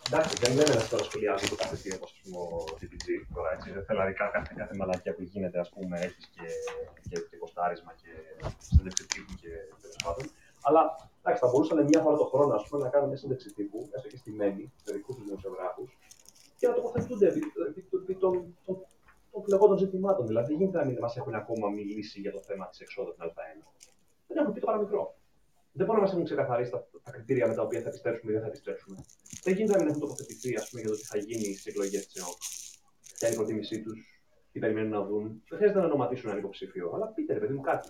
Ναι. 0.10 0.18
Εντάξει, 0.18 0.34
δεν 0.44 0.52
λέμε 0.58 0.74
να 0.80 0.86
τώρα 0.92 1.04
σχολιάζει 1.08 1.46
το 1.52 1.56
κάθε 1.62 1.76
τι 1.82 1.90
όπως 1.98 2.10
ας 2.16 2.20
πούμε 2.22 2.38
ο 2.46 2.50
DPG 2.80 3.08
τώρα 3.36 3.50
έτσι. 3.56 3.68
Δεν 3.76 3.84
θέλω 3.86 4.00
δηλαδή 4.00 4.14
κάθε, 4.22 4.38
κάθε 4.62 4.76
μαλακία 4.80 5.14
που 5.16 5.24
γίνεται 5.32 5.58
ας 5.66 5.70
πούμε 5.74 5.96
έχεις 6.08 6.26
και, 6.36 6.48
και, 7.10 7.16
και 7.30 7.38
κοστάρισμα 7.44 7.92
και 8.02 8.12
συνέντευξη 8.68 9.04
τύπου 9.12 9.34
και 9.42 9.52
τέλος 9.82 10.00
πάντων. 10.04 10.26
Αλλά 10.68 10.82
εντάξει, 11.20 11.40
θα 11.44 11.50
μπορούσαν 11.50 11.78
μια 11.92 12.02
φορά 12.04 12.16
το 12.24 12.28
χρόνο 12.32 12.52
ας 12.60 12.64
πούμε, 12.68 12.84
να 12.86 12.90
κάνουν 12.94 13.08
μια 13.12 13.18
συνέντευξη 13.18 13.50
τύπου, 13.58 13.80
έστω 13.96 14.08
και 14.12 14.18
στημένη, 14.22 14.64
με 14.86 14.90
δικούς 14.96 15.16
τους 15.16 15.26
δημοσιογράφους, 15.26 15.90
και 16.60 16.68
να 16.68 16.74
τοποθετούνται 16.74 17.28
επί, 17.28 17.42
επί, 17.70 17.82
επί 18.02 18.16
των, 18.16 18.34
των, 18.66 18.76
των 19.32 19.44
φλεγόντων 19.44 19.78
ζητημάτων. 19.78 20.28
Δηλαδή, 20.28 20.48
δεν 20.48 20.58
γίνεται 20.58 20.78
να 20.78 20.86
μην 20.86 20.98
μας 21.00 21.18
έχουν 21.18 21.34
ακόμα 21.36 21.70
μιλήσει 21.70 22.20
για 22.20 22.32
το 22.32 22.42
θέμα 22.42 22.68
της 22.68 22.80
εξόδου 22.80 23.14
την 23.14 23.24
Α1. 23.26 23.60
Δεν 24.28 24.38
έχουν 24.38 24.54
πει 24.54 24.60
το 24.60 24.66
παραμικρό. 24.66 25.19
Δεν 25.72 25.86
μπορούν 25.86 26.02
να 26.02 26.08
μα 26.08 26.14
έχουν 26.14 26.26
ξεκαθαρίσει 26.26 26.72
τα, 26.72 26.88
τα 27.04 27.12
κριτήρια 27.12 27.48
με 27.48 27.54
τα 27.54 27.62
οποία 27.62 27.82
θα 27.82 27.88
επιστρέψουμε 27.88 28.32
ή 28.32 28.34
δεν 28.34 28.44
θα 28.44 28.48
επιστρέψουμε. 28.48 28.98
Δεν 29.44 29.54
γίνεται 29.54 29.74
να 29.74 29.80
μην 29.80 29.88
έχουν 29.88 30.02
τοποθετηθεί 30.02 30.56
ας 30.56 30.70
πούμε, 30.70 30.82
για 30.82 30.90
το 30.90 30.98
τι 30.98 31.06
θα 31.06 31.18
γίνει 31.18 31.44
στις 31.44 31.66
εκλογές 31.66 32.08
της 32.08 32.16
ΕΟΚ. 32.22 32.38
Ποια 33.18 33.28
είναι 33.28 33.38
η 33.38 33.40
προτίμησή 33.40 33.82
τους, 33.82 34.00
τι 34.52 34.60
περιμένουν 34.60 34.90
να 34.90 35.04
δουν. 35.04 35.44
Δεν 35.50 35.58
χρειάζεται 35.58 35.80
να 35.80 35.86
ονοματίσουν 35.86 36.30
ένα 36.30 36.40
υποψήφιο, 36.40 36.92
αλλά 36.96 37.08
πείτε 37.08 37.34
ρε 37.34 37.40
παιδί 37.40 37.54
μου 37.54 37.62
κάτι. 37.62 37.90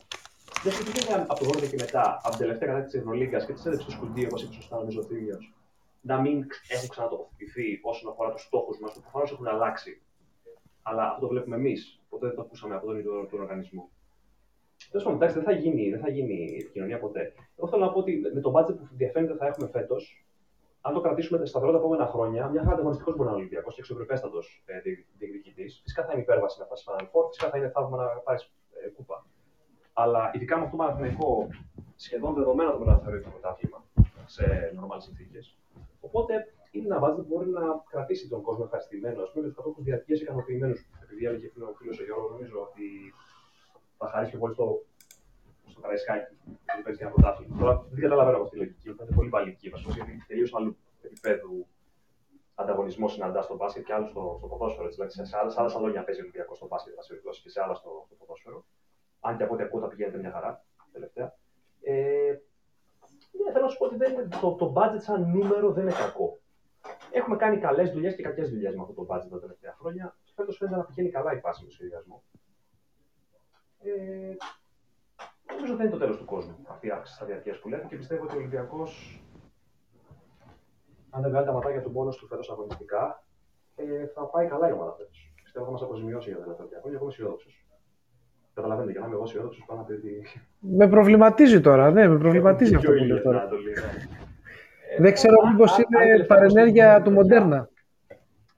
Δεν 0.63 0.73
συμβαίνει 0.73 1.25
από 1.27 1.39
το 1.43 1.49
12 1.49 1.69
και 1.69 1.75
μετά, 1.79 2.19
από 2.23 2.29
την 2.29 2.39
τελευταία 2.39 2.69
κατά 2.69 2.83
της 2.83 2.93
Ευρωλίγκας 2.93 3.45
και 3.45 3.53
της 3.53 3.65
έδειξε 3.65 3.83
στο 3.83 3.91
σκουντί, 3.91 4.25
όπως 4.25 4.43
είπε 4.43 4.53
σωστά 4.53 4.75
νομίζω 4.77 4.99
ο 4.99 5.03
Θήμιος, 5.03 5.53
να 6.01 6.21
μην 6.21 6.45
έχουν 6.67 6.89
ξανατοποθετηθεί 6.89 7.79
όσον 7.81 8.09
αφορά 8.11 8.31
τους 8.31 8.41
στόχους 8.41 8.79
μας, 8.79 8.93
που 8.93 9.01
προφανώς 9.01 9.31
έχουν 9.31 9.47
αλλάξει. 9.47 10.01
Αλλά 10.81 11.03
αυτό 11.07 11.19
το 11.21 11.27
βλέπουμε 11.27 11.55
εμείς. 11.55 11.99
Ποτέ 12.09 12.27
δεν 12.27 12.35
το 12.35 12.41
ακούσαμε 12.41 12.75
από 12.75 12.85
τον 12.85 12.97
ίδιο 12.97 13.27
τον 13.31 13.41
οργανισμό. 13.41 13.89
Τέλος 14.91 15.03
πάντων, 15.03 15.19
εντάξει, 15.19 15.35
δεν 15.35 15.43
θα 15.43 15.51
γίνει, 15.51 15.89
δεν 15.89 15.99
θα 15.99 16.09
γίνει 16.09 16.57
επικοινωνία 16.61 16.99
ποτέ. 16.99 17.33
Εγώ 17.57 17.67
θέλω 17.67 17.85
να 17.85 17.91
πω 17.91 17.99
ότι 17.99 18.21
με 18.33 18.41
το 18.41 18.51
budget 18.55 18.75
που 18.77 18.87
διαφαίνεται 18.91 19.35
θα 19.35 19.45
έχουμε 19.45 19.67
φέτος, 19.67 20.25
αν 20.81 20.93
το 20.93 21.01
κρατήσουμε 21.01 21.45
σταθερό 21.45 21.71
τα 21.71 21.77
επόμενα 21.77 22.05
χρόνια, 22.05 22.47
μια 22.47 22.61
χαρά 22.61 22.73
ανταγωνιστικός 22.73 23.15
μπορεί 23.15 23.25
να 23.29 23.31
είναι 23.31 23.41
Ολυμπιακός 23.41 23.73
και 23.75 23.81
αξιοπρεπέστατο 23.81 24.39
ε, 24.65 24.79
διεκδικητής. 25.17 25.79
Φυσικά 25.83 26.05
θα 26.05 26.11
είναι 26.11 26.21
υπέρβαση 26.21 26.59
να 26.59 26.65
φτάσει 26.65 26.85
Final 26.87 27.03
Four, 27.11 27.27
φυσικά 27.27 27.49
θα 27.49 27.57
είναι 27.57 27.69
θαύμα 27.69 27.97
να 27.97 28.05
πάρεις 28.05 28.51
ε, 28.85 28.89
κούπα. 28.89 29.25
Αλλά 29.93 30.31
ειδικά 30.33 30.57
με 30.57 30.63
αυτό 30.63 30.77
το 30.77 30.83
μαθηματικό, 30.83 31.47
σχεδόν 31.95 32.33
δεδομένο 32.33 32.71
το 32.71 32.79
μεταφέρει 32.79 33.21
το 33.21 33.29
πρωτάθλημα 33.29 33.85
σε 34.25 34.71
νορμάλ 34.75 35.01
συνθήκες. 35.01 35.57
Οπότε 35.99 36.33
είναι 36.71 36.85
ένα 36.85 36.99
budget 37.03 37.15
που 37.15 37.25
μπορεί 37.27 37.49
να 37.49 37.61
κρατήσει 37.89 38.29
τον 38.29 38.41
κόσμο 38.41 38.63
ευχαριστημένο, 38.65 39.21
ας 39.21 39.31
πούμε, 39.31 39.41
και 39.43 39.49
τους 39.51 39.57
κατόχου 39.57 39.83
διαρκείας 39.83 40.19
ικανοποιημένους. 40.21 40.79
Επειδή 41.03 41.25
έλεγε 41.25 41.47
πριν 41.47 41.63
ο 41.63 41.73
φίλος 41.77 41.99
ο 41.99 42.03
Γιώργος, 42.03 42.31
νομίζω 42.31 42.57
ότι 42.67 42.85
θα 43.99 44.07
χαρίσει 44.11 44.31
πιο 44.31 44.39
πολύ 44.39 44.53
στο, 44.53 44.83
στο 45.71 45.79
Καραϊσκάκι, 45.81 46.33
που 46.45 46.81
παίζει 46.83 47.01
ένα 47.03 47.11
πρωτάθλημα. 47.11 47.57
Τώρα 47.59 47.85
δεν 47.89 48.01
καταλαβαίνω 48.01 48.35
από 48.37 48.45
αυτή 48.45 48.57
τη 48.57 48.63
λογική, 48.63 48.89
είναι 48.89 49.15
πολύ 49.15 49.29
βαλική 49.29 49.69
βασικό, 49.69 49.91
γιατί 49.91 50.23
τελείως 50.27 50.53
άλλου 50.55 50.77
επίπεδου 51.01 51.67
ανταγωνισμό 52.55 53.07
συναντά 53.07 53.41
στο 53.41 53.55
μπάσκετ 53.55 53.85
και 53.85 53.93
άλλους 53.93 54.09
στο, 54.09 54.35
στο 54.37 54.47
ποδόσφαιρο. 54.47 54.87
Δηλαδή 54.87 55.11
σε 55.11 55.37
άλλα, 55.37 55.53
άλλα 55.55 55.69
σαλόνια 55.69 56.03
παίζει 56.03 56.21
Ολυμπιακός 56.21 56.57
στο 56.57 56.67
μπάσκετ, 56.67 56.93
και 57.43 57.49
σε 57.49 57.61
άλλα 57.63 57.73
στο, 57.73 58.03
στο 58.05 58.15
ποδόσφαιρο. 58.15 58.65
Αν 59.19 59.37
και 59.37 59.43
από 59.43 59.53
ό,τι 59.53 59.63
ακούω 59.63 59.81
τα 59.81 59.87
πηγαίνετε 59.87 60.17
μια 60.17 60.31
χαρά 60.31 60.63
τελευταία. 60.91 61.35
Ε, 61.81 61.93
ναι, 63.31 63.51
θέλω 63.51 63.65
να 63.65 63.71
σου 63.71 63.77
πω 63.77 63.85
ότι 63.85 63.95
δεν, 63.95 64.29
το, 64.41 64.53
το 64.53 64.73
budget 64.75 65.01
σαν 65.01 65.29
νούμερο 65.29 65.71
δεν 65.71 65.83
είναι 65.83 65.93
κακό. 65.93 66.39
Έχουμε 67.11 67.35
κάνει 67.35 67.57
καλές 67.57 67.91
δουλειές 67.91 68.15
και 68.15 68.23
κακές 68.23 68.49
δουλειές 68.49 68.75
με 68.75 68.81
αυτό 68.81 68.93
το 68.93 69.07
budget 69.09 69.27
τα 69.29 69.39
τελευταία 69.39 69.75
χρόνια. 69.79 70.17
Φέτος 70.35 70.57
φαίνεται 70.57 70.77
να 70.77 70.83
πηγαίνει 70.83 71.09
καλά 71.09 71.33
η 71.33 71.39
φάση 71.39 71.63
με 71.63 71.71
σχεδιασμό. 71.71 72.23
Ε, 73.83 74.35
νομίζω 75.51 75.75
δεν 75.75 75.85
είναι 75.85 75.95
το 75.95 76.01
τέλος 76.01 76.17
του 76.17 76.25
κόσμου 76.25 76.55
αυτή 76.69 76.87
η 76.87 76.91
αύξηση 76.91 77.17
στα 77.17 77.25
διαρκεία 77.25 77.59
που 77.61 77.69
λέτε 77.69 77.85
και 77.87 77.95
πιστεύω 77.95 78.23
ότι 78.23 78.35
ο 78.35 78.37
Ολυμπιακός, 78.37 79.21
αν 81.09 81.21
δεν 81.21 81.31
βγάλει 81.31 81.45
τα 81.45 81.51
ματάκια 81.51 81.81
του 81.81 81.91
μόνο 81.91 82.09
του 82.09 82.27
φέτος 82.27 82.49
αγωνιστικά, 82.49 83.23
ε, 83.75 84.07
θα 84.13 84.21
πάει 84.21 84.47
καλά 84.47 84.69
η 84.69 84.71
ομάδα 84.71 84.93
φέτος. 84.97 85.33
Πιστεύω 85.43 85.65
θα 85.65 85.71
μας 85.71 85.81
αποζημιώσει 85.81 86.29
για 86.29 86.37
τα 86.37 86.43
τελευταία 86.43 86.65
χρόνια. 86.65 86.79
Εγώ 86.87 87.03
είμαι 87.03 87.11
αισιόδοξος. 87.11 87.65
Καταλαβαίνετε, 88.53 88.91
για 88.91 88.99
να 88.99 89.05
είμαι 89.05 89.15
εγώ 89.15 89.23
αισιόδοξος 89.23 89.63
πάνω 89.67 89.81
από 89.81 89.93
τη. 89.93 89.97
Με 90.59 90.87
προβληματίζει 90.87 91.61
τώρα, 91.61 91.91
ναι, 91.91 92.07
με 92.07 92.17
προβληματίζει 92.17 92.75
αυτό 92.75 92.91
που 92.91 93.03
λέω 93.03 93.21
τώρα. 93.21 93.49
Δεν 94.99 95.13
ξέρω 95.13 95.47
μήπως 95.51 95.77
είναι 95.77 96.23
παρενέργεια 96.23 97.01
τους 97.01 97.13
Μοντέρνα. 97.13 97.69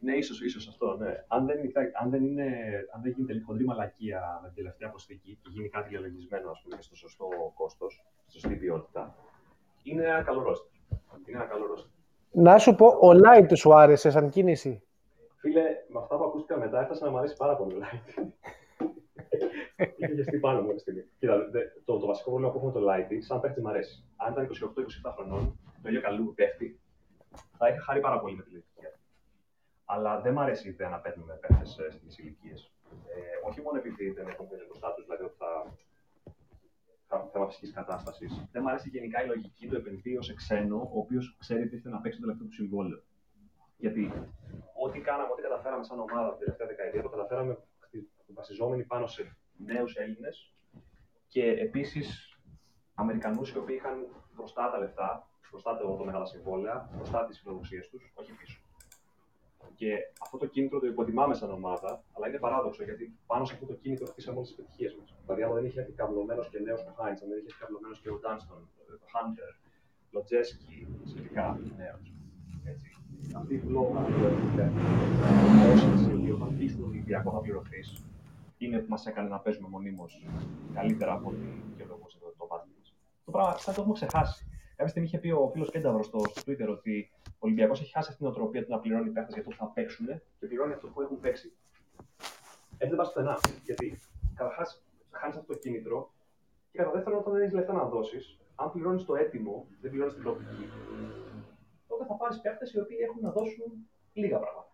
Ναι, 0.03 0.13
ίσως 0.15 0.41
ίσως 0.41 0.67
αυτό. 0.67 0.97
Ναι. 0.99 1.23
Αν, 1.27 1.45
δεν, 1.45 1.57
αν, 2.01 2.09
δεν 2.09 2.23
είναι, 2.23 2.47
αν 2.95 3.01
δεν 3.01 3.11
γίνει 3.11 3.27
τελείω 3.27 3.43
χοντρή 3.45 3.65
μαλακία 3.65 4.39
με 4.41 4.47
την 4.47 4.55
τελευταία 4.55 4.89
προσθήκη 4.89 5.39
και 5.41 5.49
γίνει 5.51 5.69
κάτι 5.69 5.89
διαλογισμένο 5.89 6.49
ας 6.49 6.61
πούμε, 6.63 6.81
στο 6.81 6.95
σωστό 6.95 7.27
κόστος, 7.53 8.05
στη 8.27 8.39
σωστή 8.39 8.55
ποιότητα, 8.55 9.15
είναι 9.83 10.03
ένα 10.03 10.21
καλό 10.21 10.41
ρόστερ. 10.41 10.71
Είναι 11.25 11.37
ένα 11.37 11.45
καλό 11.45 11.65
ρόστερ. 11.65 11.89
Να 12.31 12.57
σου 12.57 12.75
πω, 12.75 12.85
ο 12.85 13.09
Light 13.23 13.51
σου 13.53 13.73
άρεσε 13.75 14.09
σαν 14.09 14.29
κίνηση; 14.29 14.83
Φίλε, 15.37 15.63
με 15.87 15.99
αυτά 15.99 16.17
που 16.17 16.23
ακούστηκαν 16.23 16.59
μετά 16.59 16.81
έφτασα 16.81 17.05
να 17.05 17.11
μου 17.11 17.17
αρέσει 17.17 17.35
πάρα 17.37 17.55
πολύ 17.55 17.73
ο 17.73 17.79
Light. 17.81 18.23
Είχε 19.97 20.13
γεστεί 20.13 20.37
πάνω 20.37 20.61
μου 20.61 20.67
αυτή 20.67 20.79
στιγμή. 20.79 21.03
Κοίτα, 21.19 21.49
το, 21.85 21.99
το 21.99 22.05
βασικό 22.05 22.29
πρόβλημα 22.29 22.51
που 22.51 22.57
έχουμε 22.57 22.71
το 22.71 22.81
Light, 22.89 23.09
σαν 23.19 23.39
παίχτη 23.39 23.61
μου 23.61 23.69
αρέσει. 23.69 24.05
Αν 24.15 24.31
ήταν 24.31 24.49
28-27 25.07 25.11
χρονών, 25.15 25.59
το 25.81 25.89
ίδιο 25.89 26.01
καλού 26.01 26.25
που 26.25 26.33
πέφτει, 26.33 26.79
θα 27.57 27.67
είχα 27.67 27.81
χάρη 27.81 27.99
πάρα 27.99 28.19
πολύ 28.19 28.35
με 28.35 28.43
τη 28.43 28.49
ηλικία. 28.49 28.70
Αλλά 29.93 30.21
δεν 30.21 30.33
μου 30.33 30.41
αρέσει 30.41 30.67
η 30.67 30.71
ιδέα 30.71 30.89
να 30.89 30.99
παίρνουμε 30.99 31.33
παίχτε 31.33 31.65
στις 31.91 32.17
ηλικίες. 32.17 32.71
Ε, 32.91 33.47
όχι 33.47 33.61
μόνο 33.61 33.77
επειδή 33.77 34.11
δεν 34.11 34.27
έχουν 34.27 34.47
παίξει 34.47 34.65
μπροστά 34.65 34.93
του, 34.93 35.01
δηλαδή 35.03 35.23
ότι 35.23 35.35
θα, 35.37 35.51
θα 37.07 37.29
θέμα 37.31 37.45
φυσικής 37.47 37.73
κατάστασης. 37.73 38.31
Δεν 38.51 38.61
μου 38.63 38.69
αρέσει 38.69 38.89
γενικά 38.89 39.23
η 39.23 39.27
λογική 39.27 39.67
του 39.67 39.75
επενδύω 39.75 40.21
σε 40.21 40.33
ξένο, 40.33 40.77
ο 40.77 40.99
οποίος 40.99 41.35
ξέρει 41.39 41.69
τι 41.69 41.77
θέλει 41.79 41.93
να 41.93 42.01
παίξει 42.01 42.19
το 42.19 42.25
τελευταίο 42.25 42.47
του 42.47 42.53
συμβόλαιο. 42.53 42.99
Γιατί 43.77 44.13
ό,τι 44.85 44.99
κάναμε, 44.99 45.29
ό,τι 45.31 45.41
καταφέραμε 45.41 45.83
σαν 45.83 45.99
ομάδα 45.99 46.29
την 46.29 46.39
τελευταία 46.39 46.67
δεκαετία, 46.67 47.01
το 47.01 47.09
καταφέραμε 47.09 47.57
βασιζόμενοι 48.33 48.83
πάνω 48.83 49.07
σε 49.07 49.37
νέους 49.57 49.95
Έλληνες 49.95 50.53
και 51.27 51.45
επίσης 51.45 52.37
Αμερικανούς 52.93 53.51
οι 53.51 53.57
οποίοι 53.57 53.75
είχαν 53.79 54.07
μπροστά 54.35 54.71
τα 54.71 54.77
λεφτά, 54.77 55.27
μπροστά 55.49 55.77
το, 55.77 55.95
το 55.95 56.03
μεγάλα 56.03 56.25
συμβόλαια, 56.25 56.89
μπροστά 56.95 57.25
τις 57.25 57.39
φιλοδοξίες 57.39 57.89
τους, 57.89 58.11
όχι 58.15 58.31
πίσω. 58.31 58.59
Και 59.75 59.91
αυτό 60.21 60.37
το 60.37 60.45
κίνητρο 60.45 60.79
το 60.79 60.87
υποτιμάμε 60.87 61.33
σαν 61.33 61.51
ομάδα, 61.51 62.03
αλλά 62.13 62.27
είναι 62.27 62.37
παράδοξο 62.37 62.83
γιατί 62.83 63.13
πάνω 63.25 63.45
σε 63.45 63.53
αυτό 63.53 63.65
το 63.65 63.73
κίνητρο 63.73 64.05
χτίσαμε 64.05 64.37
όλες 64.37 64.49
τις 64.49 64.57
επιτυχίες 64.57 64.95
μας. 64.99 65.15
Δηλαδή, 65.23 65.43
άμα 65.43 65.53
δεν 65.53 65.65
είχε 65.65 65.79
έρθει 65.79 65.91
καυλωμένος 65.91 66.49
και 66.49 66.59
νέος 66.59 66.81
ο 66.81 66.93
Χάιντς, 66.97 67.21
αν 67.21 67.27
δεν 67.29 67.37
είχε 67.37 67.47
έρθει 67.47 67.59
καυλωμένος 67.59 67.99
και 68.01 68.09
ο 68.09 68.17
Ντάνστον, 68.19 68.69
ο 69.05 69.07
Χάντερ, 69.13 69.51
Λοτζέσκι, 70.11 70.87
σχετικά 71.05 71.59
νέος. 71.77 72.13
Αυτή 73.35 73.53
η 73.55 73.59
φλόγα 73.59 73.99
που 73.99 74.23
έχουμε, 74.25 74.71
όσοι 75.73 76.31
όταν 76.31 76.57
πει 76.57 76.67
στον 76.67 76.83
Ολυμπιακό 76.83 77.31
θα 77.31 77.39
πληρωθείς, 77.39 78.03
είναι 78.57 78.77
που 78.79 78.89
μας 78.89 79.05
έκανε 79.05 79.29
να 79.29 79.39
παίζουμε 79.39 79.67
μονίμως 79.67 80.25
καλύτερα 80.73 81.13
από 81.13 81.29
ό,τι 81.29 81.45
δικαιολογούσε 81.69 82.17
το, 82.19 82.33
το 82.37 82.47
μας. 82.49 82.95
Το 83.25 83.31
πράγμα 83.31 83.57
σαν 83.57 83.73
το 83.73 83.81
έχουμε 83.81 83.95
ξεχάσει. 83.95 84.45
Κάποια 84.75 84.87
στιγμή 84.87 85.07
είχε 85.07 85.17
πει 85.17 85.29
ο 85.31 85.49
φίλος 85.53 85.71
Κένταβρο 85.71 86.03
στο, 86.03 86.19
στο 86.29 86.41
Twitter 86.45 86.67
ότι 86.69 87.11
ο 87.17 87.20
Ολυμπιακός 87.43 87.81
έχει 87.81 87.91
χάσει 87.91 88.09
αυτή 88.09 88.21
την 88.21 88.31
οτροπία 88.31 88.63
του 88.63 88.71
να 88.71 88.79
πληρώνει 88.79 89.09
παίχτες 89.09 89.33
για 89.33 89.43
το 89.43 89.49
που 89.49 89.55
θα 89.55 89.65
παίξουν 89.65 90.07
και 90.39 90.45
πληρώνει 90.47 90.73
αυτό 90.73 90.87
που 90.87 91.01
έχουν 91.01 91.19
παίξει. 91.19 91.53
Έτσι 92.71 92.87
δεν 92.87 92.95
πας 92.95 93.07
πουθενά. 93.07 93.39
Γιατί 93.63 93.99
καταρχάς 94.35 94.83
χάνεις 95.11 95.35
αυτό 95.35 95.53
το 95.53 95.59
κίνητρο 95.59 96.11
και 96.71 96.77
κατά 96.77 96.91
δεύτερον, 96.91 97.19
όταν 97.19 97.33
δεν 97.33 97.41
έχεις 97.41 97.53
λεφτά 97.53 97.73
να 97.73 97.85
δώσεις, 97.85 98.39
αν 98.55 98.71
πληρώνεις 98.71 99.05
το 99.05 99.15
έτοιμο, 99.15 99.67
δεν 99.81 99.89
πληρώνεις 99.91 100.13
την 100.13 100.23
προοπτική, 100.23 100.65
τότε 101.87 102.05
θα 102.05 102.15
πάρεις 102.15 102.41
παίχτες 102.41 102.73
οι 102.73 102.79
οποίοι 102.79 102.97
έχουν 103.01 103.21
να 103.21 103.31
δώσουν 103.31 103.69
λίγα 104.13 104.39
πράγματα. 104.39 104.71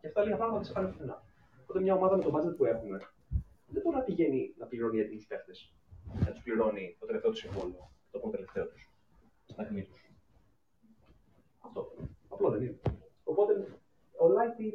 Και 0.00 0.06
αυτά 0.06 0.22
λίγα 0.24 0.36
πράγματα 0.36 0.58
δεν 0.58 0.68
σε 0.68 0.72
πάνε 0.72 0.88
πουθενά. 0.88 1.22
Οπότε 1.62 1.80
μια 1.80 1.94
ομάδα 1.94 2.16
με 2.16 2.22
το 2.22 2.30
budget 2.34 2.56
που 2.56 2.64
έχουμε 2.64 2.98
δεν 3.66 3.82
μπορεί 3.82 3.96
να 3.96 4.02
πηγαίνει 4.02 4.54
να 4.58 4.66
πληρώνει 4.66 4.98
έτοιμους 4.98 5.26
παίχτες. 5.26 5.72
Να 6.24 6.32
τους 6.32 6.42
πληρώνει 6.42 6.96
το 7.00 7.06
τελευταίο 7.06 7.30
του 7.30 7.36
συμβόλαιο, 7.36 7.90
το 8.10 8.18
πρώτο 8.18 8.30
τελευταίο 8.36 8.66
τους, 8.66 8.90
στα 9.46 9.62
αιχμή 9.62 9.82
τους. 9.82 10.07
Αυτό. 11.68 11.92
Απλό 12.28 12.50
δεν 12.50 12.62
είναι. 12.62 12.78
Οπότε 13.24 13.52
ο 14.18 14.28
Λάιτι 14.28 14.68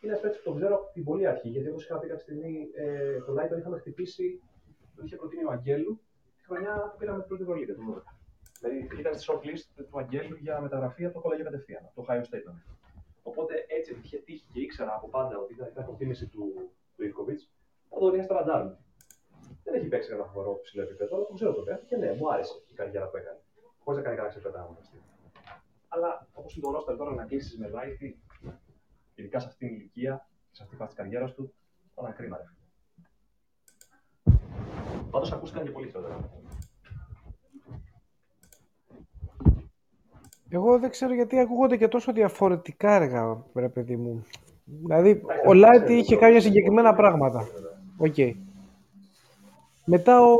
είναι 0.00 0.12
ένα 0.12 0.20
παίκτη 0.20 0.36
που 0.38 0.44
τον 0.44 0.56
ξέρω 0.56 0.74
από 0.74 0.92
την 0.92 1.04
πολύ 1.04 1.26
αρχή. 1.26 1.48
Γιατί 1.48 1.68
όπως 1.68 1.84
είχα 1.84 1.98
πει 1.98 2.06
κάποια 2.06 2.22
στιγμή, 2.22 2.70
ε, 2.74 3.20
το 3.20 3.32
Λάιτι 3.32 3.48
τον 3.48 3.58
είχαμε 3.58 3.78
χτυπήσει, 3.78 4.42
τον 4.96 5.04
είχε 5.04 5.16
προτείνει 5.16 5.44
ο 5.44 5.50
Αγγέλου 5.50 6.00
τη 6.36 6.44
χρονιά 6.44 6.90
που 6.90 6.96
πήραμε 6.98 7.18
την 7.18 7.28
πρώτη 7.28 7.42
Ευρωλίγα 7.42 7.74
του 7.74 7.84
12. 7.88 8.16
Δηλαδή 8.60 9.00
ήταν 9.00 9.18
στη 9.18 9.24
shortlist 9.28 9.84
του 9.90 9.98
Αγγέλου 9.98 10.36
για 10.36 10.60
μεταγραφή 10.60 11.04
από 11.04 11.14
το 11.14 11.20
κολέγιο 11.20 11.44
κατευθείαν, 11.44 11.90
το 11.94 12.04
Ohio 12.08 12.22
State. 12.28 12.48
Οπότε 13.22 13.54
έτσι 13.68 14.00
είχε 14.02 14.18
τύχει 14.18 14.46
και 14.52 14.60
ήξερα 14.60 14.94
από 14.94 15.08
πάντα 15.08 15.38
ότι 15.38 15.52
ήταν 15.54 15.72
η 15.78 15.84
προτίμηση 15.84 16.26
του, 16.26 16.70
του 16.96 17.04
Ιβκοβιτ, 17.04 17.40
θα 17.90 17.98
το 17.98 18.08
ρίχνει 18.08 18.24
στα 18.24 18.78
Δεν 19.64 19.74
έχει 19.74 19.88
παίξει 19.88 20.08
κανένα 20.08 20.28
χώρο 20.28 20.60
ψηλό 20.62 20.82
επίπεδο, 20.82 21.16
αλλά 21.16 21.24
το 21.24 21.32
ξέρω 21.32 21.52
το 21.52 21.62
παίχτη 21.62 21.86
και 21.86 21.96
ναι, 21.96 22.12
μου 22.12 22.32
άρεσε 22.32 22.52
η 22.70 22.74
καριέρα 22.74 23.08
που 23.08 23.16
έκανε. 23.16 23.40
Χωρίς 23.84 23.98
να 23.98 24.04
κάνει 24.04 24.16
κανένα 24.16 24.34
ξεπέταγμα. 24.34 24.78
Αλλά 25.96 26.26
όπως 26.32 26.56
είναι 26.56 26.66
το 26.66 26.72
ρόστερ 26.72 26.96
τώρα 26.96 27.14
να 27.14 27.24
κλείσεις 27.24 27.58
με 27.58 27.68
Λάιφη, 27.68 28.16
ειδικά 29.14 29.40
σε 29.40 29.46
αυτήν 29.46 29.68
την 29.68 29.76
ηλικία, 29.76 30.28
σε 30.50 30.62
αυτή 30.62 30.74
τη 30.74 30.80
φάση 30.82 30.94
της 30.94 31.02
καριέρας 31.02 31.34
του, 31.34 31.54
θα 31.94 32.02
είναι 32.04 32.14
κρίμα. 32.16 32.36
Πάντως 35.10 35.32
ακούστηκαν 35.32 35.64
και 35.64 35.70
πολύ 35.70 35.86
χειρότερα. 35.86 36.30
Εγώ 40.48 40.78
δεν 40.78 40.90
ξέρω 40.90 41.14
γιατί 41.14 41.38
ακούγονται 41.38 41.76
και 41.76 41.88
τόσο 41.88 42.12
διαφορετικά 42.12 42.94
έργα, 42.94 43.44
ρε 43.54 43.68
παιδί 43.68 43.96
μου. 43.96 44.24
Δηλαδή, 44.64 45.10
ο 45.24 45.50
Light 45.50 45.88
είχε 45.88 46.16
κάποια 46.16 46.40
συγκεκριμένα 46.40 46.94
πράγματα. 46.94 47.48
Οκ. 47.98 48.16
Μετά 49.84 50.20
ο, 50.20 50.32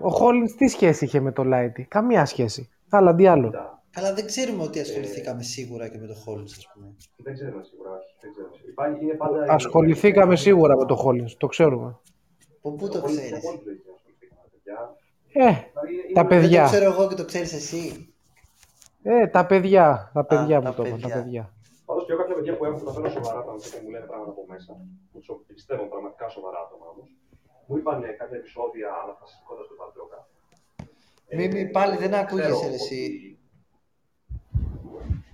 ο 0.00 0.08
Hollins 0.20 0.50
τι 0.56 0.68
σχέση 0.68 1.04
είχε 1.04 1.20
με 1.20 1.32
το 1.32 1.42
Light; 1.46 1.82
Καμία 1.88 2.24
σχέση. 2.24 2.68
Αλλά 2.88 3.14
τι 3.14 3.26
άλλο. 3.26 3.77
Καλά, 3.98 4.14
δεν 4.14 4.26
ξέρουμε 4.26 4.62
ότι 4.62 4.80
ασχοληθήκαμε 4.80 5.42
σίγουρα 5.42 5.88
και 5.88 5.98
με 5.98 6.06
το 6.06 6.14
Hollins, 6.26 6.52
ας 6.60 6.66
πούμε. 6.74 6.94
Δεν 7.16 7.34
ξέρω 7.34 7.64
σίγουρα. 7.64 7.90
όχι, 7.90 8.14
Δεν 8.20 8.30
ξέρω. 8.32 8.48
Υπάρχει, 8.68 9.04
είναι 9.04 9.14
πάντα... 9.14 9.44
Ασχοληθήκαμε 9.48 10.36
σίγουρα 10.36 10.76
με 10.76 10.84
το 10.84 10.96
Hollins. 11.04 11.32
Το 11.38 11.46
ξέρουμε. 11.46 11.98
Από 12.62 12.70
πού 12.76 12.88
το 12.88 13.00
Πολύ- 13.00 13.16
ξέρεις; 13.16 13.44
πολύ 13.44 13.60
λογική 13.64 13.88
ασχοληθήκαμε, 13.96 14.44
παιδιά. 14.52 14.78
Ε, 15.32 15.50
Δηλαδή, 15.70 15.92
είναι- 15.94 16.12
τα 16.16 16.20
είναι- 16.20 16.22
Δεν 16.22 16.22
το 16.22 16.28
παιδιά. 16.34 16.62
ξέρω 16.70 16.86
εγώ 16.92 17.08
και 17.08 17.14
το 17.14 17.24
ξέρεις 17.24 17.52
εσύ. 17.60 17.82
Ε, 19.02 19.26
τα 19.26 19.46
παιδιά. 19.46 20.10
Τα 20.14 20.24
παιδιά 20.30 20.60
τα 20.60 20.68
μου 20.68 20.74
το 20.76 20.82
είπαν. 20.86 21.00
Τα 21.00 21.06
παιδιά. 21.08 21.22
παιδιά. 21.22 21.42
Πάντως 21.86 22.04
και 22.06 22.12
εγώ 22.12 22.20
κάποια 22.22 22.34
παιδιά 22.38 22.56
που 22.56 22.64
έχω 22.64 22.76
που 22.78 22.84
τα 22.84 22.92
φέρνω 22.92 23.10
σοβαρά 23.16 23.40
πράγματα 23.46 23.68
και 23.72 23.80
μου 23.82 23.90
λένε 23.94 24.06
πράγματα 24.12 24.30
από 24.34 24.44
μέσα, 24.52 24.70
που 25.12 25.18
του 25.20 25.44
πιστεύω 25.58 25.84
πραγματικά 25.92 26.26
σοβαρά 26.36 26.58
άτομα 26.66 26.86
όμως, 26.92 27.08
μου 27.66 27.76
είπαν 27.78 27.96
ε, 28.02 28.10
κάποια 28.20 28.36
επεισόδια 28.42 28.88
αναφασιστικότητας 29.04 29.66
του 29.70 29.76
Παντζόκα. 29.80 30.18
Μη, 31.36 31.44
μη, 31.54 31.62
πάλι 31.76 31.94
δεν 32.02 32.12
ακούγεσαι, 32.14 32.48
ξέρω 32.50 32.68
ρε, 32.68 32.74
εσύ. 32.82 33.00
Ότι- 34.94 35.24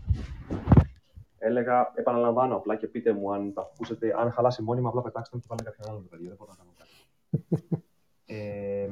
Έλεγα, 1.38 1.92
επαναλαμβάνω 1.94 2.56
απλά 2.56 2.76
και 2.76 2.86
πείτε 2.86 3.12
μου 3.12 3.32
αν 3.32 3.52
τα 3.52 3.60
ακούσετε. 3.60 4.14
Αν 4.20 4.30
χαλάσει 4.30 4.62
μόνιμα, 4.62 4.88
απλά 4.88 5.02
πετάξτε 5.02 5.36
μου 5.36 5.42
και 5.42 5.48
βάλε 5.50 5.62
κάποιον 5.62 5.88
άλλον 5.88 6.08
παιδιά. 6.08 6.28
Δεν 6.28 6.36
μπορώ 6.36 6.50
να 6.50 6.56
κάνω 6.56 6.72
κάτι. 6.78 6.92
ε, 8.26 8.90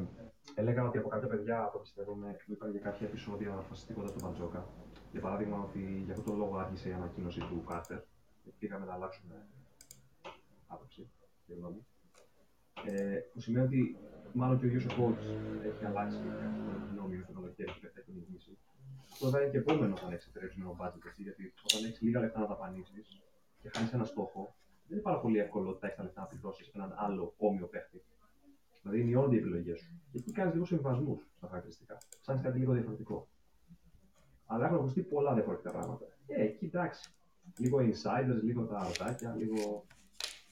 έλεγα 0.55 0.85
ότι 0.85 0.99
από 0.99 1.09
κάποια 1.09 1.29
παιδιά 1.29 1.71
που 1.73 1.81
πιστεύουμε 1.81 2.27
μου 2.47 2.55
είπαν 2.55 2.71
για 2.71 2.81
κάποια 2.81 3.07
επεισόδια 3.07 3.53
αναφασιστικότητα 3.53 4.13
του 4.13 4.27
Μπαντζόκα. 4.27 4.67
Για 5.13 5.21
παράδειγμα, 5.21 5.59
ότι 5.59 6.03
για 6.05 6.15
αυτόν 6.15 6.27
τον 6.27 6.37
λόγο 6.39 6.57
άρχισε 6.57 6.89
η 6.89 6.93
ανακοίνωση 6.93 7.41
του 7.41 7.65
Κάρτερ. 7.69 7.99
Πήγαμε 8.59 8.87
να 8.87 8.93
αλλάξουμε 8.93 9.35
άποψη 10.67 11.11
και 11.47 11.53
γνώμη. 11.55 11.87
Ε, 12.85 13.19
που 13.33 13.41
σημαίνει 13.41 13.67
ότι 13.67 13.97
μάλλον 14.33 14.59
και 14.59 14.65
ο 14.65 14.69
ίδιο 14.69 14.91
ο 14.91 14.95
coach 14.99 15.25
έχει 15.67 15.85
αλλάξει 15.85 16.19
τη 16.19 16.95
γνώμη 16.95 17.15
για 17.17 17.27
το 17.27 17.33
καλοκαίρι 17.33 17.73
και 17.81 17.89
θα 17.89 18.01
έχει 18.01 18.13
νικήσει. 18.13 18.59
Αυτό 19.13 19.29
θα 19.31 19.41
είναι 19.41 19.51
και 19.51 19.59
επόμενο 19.59 19.95
όταν 19.95 20.13
έχεις 20.13 20.31
περιορισμένο 20.31 20.77
budget. 20.81 21.05
Έτσι, 21.07 21.23
γιατί 21.23 21.53
όταν 21.65 21.85
έχεις 21.85 22.01
λίγα 22.01 22.21
λεφτά 22.21 22.39
να 22.41 22.47
δαπανίσει 22.47 23.05
και 23.61 23.71
χάνεις 23.75 23.93
ένα 23.93 24.05
στόχο, 24.05 24.55
δεν 24.87 24.97
είναι 24.97 25.07
πάρα 25.09 25.21
πολύ 25.21 25.39
εύκολο 25.39 25.69
όταν 25.69 25.81
έχεις 25.83 25.97
τα 25.97 26.03
λεφτά 26.03 26.21
να 26.21 26.27
πληρώσεις 26.27 26.69
έναν 26.69 26.95
άλλο 26.97 27.35
όμοιο 27.37 27.67
παίχτη. 27.67 28.03
Δηλαδή 28.83 29.05
μειώνονται 29.05 29.35
οι 29.35 29.39
επιλογές 29.39 29.81
σου. 29.81 30.01
Και 30.11 30.19
εκεί 30.19 30.33
κάνεις 30.33 30.53
λίγο 30.53 30.65
συμβασμούς 30.65 31.27
στα 31.37 31.47
χαρακτηριστικά. 31.47 31.99
Ψάχνεις 32.21 32.45
κάτι 32.45 32.59
λίγο 32.59 32.73
διαφορετικό. 32.73 33.29
Αλλά 34.47 34.65
έχουν 34.65 34.77
ακουστεί 34.77 35.03
πολλά 35.03 35.35
διαφορετικά 35.35 35.71
πράγματα. 35.71 36.07
Ε, 36.27 36.43
εκεί 36.43 36.65
εντάξει. 36.65 37.11
Λίγο 37.59 37.79
insiders, 37.79 38.43
λίγο 38.43 38.65
τα 38.65 38.79
αρτάκια, 38.79 39.35
λίγο. 39.35 39.87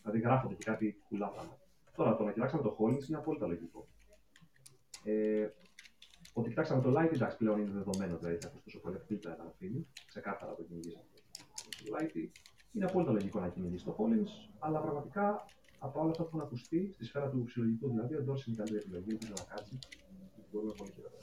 Δηλαδή 0.03 0.21
γράφονται 0.21 0.55
και 0.55 0.65
κάτι 0.65 1.03
κουλά 1.09 1.29
πράγματα. 1.29 1.59
Τώρα 1.97 2.17
το 2.17 2.25
να 2.25 2.33
κοιτάξαμε 2.33 2.63
το 2.63 2.77
Hollins 2.79 3.09
είναι 3.09 3.19
απόλυτα 3.19 3.47
λογικό. 3.47 3.89
Ε, 5.05 5.49
ότι 6.33 6.49
κοιτάξαμε 6.49 6.83
το 6.83 6.91
Light, 6.99 7.11
εντάξει, 7.13 7.37
πλέον 7.37 7.61
είναι 7.61 7.71
δεδομένο, 7.71 8.17
δηλαδή 8.19 8.37
θα 8.41 8.47
ακούσει 8.49 8.63
τόσο 8.65 8.81
πολύ 8.81 8.99
φίλτρα 9.07 9.37
να 9.37 9.45
αφήνει. 9.45 9.87
Ξεκάθαρα 10.07 10.55
το 10.55 10.63
κυνηγήσαμε. 10.63 11.05
Το 11.85 11.97
Light 11.97 12.29
είναι 12.73 12.85
απόλυτα 12.85 13.13
λογικό 13.13 13.41
να 13.41 13.49
κυνηγήσει 13.49 13.85
το 13.85 13.97
Hollins, 13.99 14.49
αλλά 14.59 14.81
πραγματικά 14.81 15.45
από 15.79 16.01
όλα 16.01 16.11
αυτά 16.11 16.23
που 16.23 16.29
έχουν 16.29 16.41
ακουστεί 16.41 16.91
στη 16.95 17.05
σφαίρα 17.05 17.29
του 17.31 17.49
συλλογικού, 17.49 17.89
δηλαδή 17.89 18.15
ο 18.17 18.23
Ντόρση 18.23 18.51
είναι 18.51 18.63
η 18.63 18.65
καλύτερη 18.65 18.83
επιλογή, 18.85 19.17
δεν 19.27 19.33
να 19.39 19.55
κάτσει. 19.55 19.79
Μπορούμε 20.53 20.73
πολύ 20.77 20.91
χειρότερα. 20.95 21.23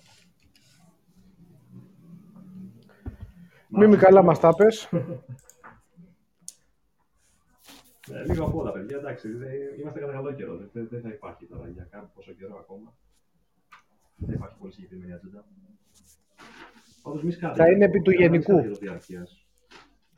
Μη 3.70 3.88
μη 3.88 3.98
καλά 3.98 4.24
μας 4.24 4.40
τα 4.40 4.56
πες. 4.56 4.90
Ε, 8.12 8.24
λίγο 8.26 8.46
από 8.46 8.60
όλα, 8.60 8.72
παιδιά. 8.72 8.98
Εντάξει, 8.98 9.32
δεν- 9.32 9.80
είμαστε 9.80 10.00
κατά 10.00 10.12
καλό 10.12 10.34
καιρό. 10.34 10.58
Δεν, 10.74 10.88
δεν 10.88 11.02
θα 11.02 11.10
υπάρχει 11.10 11.46
τώρα 11.46 11.68
για 11.70 11.88
κάποιο 11.92 12.10
πόσο 12.16 12.32
καιρό 12.32 12.58
ακόμα. 12.58 12.98
Δεν 14.18 14.36
υπάρχει 14.36 14.56
πολύ 14.60 14.72
συγκεκριμένη 14.74 15.14
ατζέντα. 15.14 15.46
Πάντως, 17.02 17.24
μη 17.24 17.32
σκάτε. 17.32 17.56
Θα 17.64 17.72
είναι 17.72 17.86
επί 17.86 18.02
του 18.02 18.12
Κανένα 18.12 18.26
γενικού. 18.32 18.52
σκάτε 18.52 18.68
για 18.68 18.72
το 18.78 18.80
διαρκείας. 18.82 19.46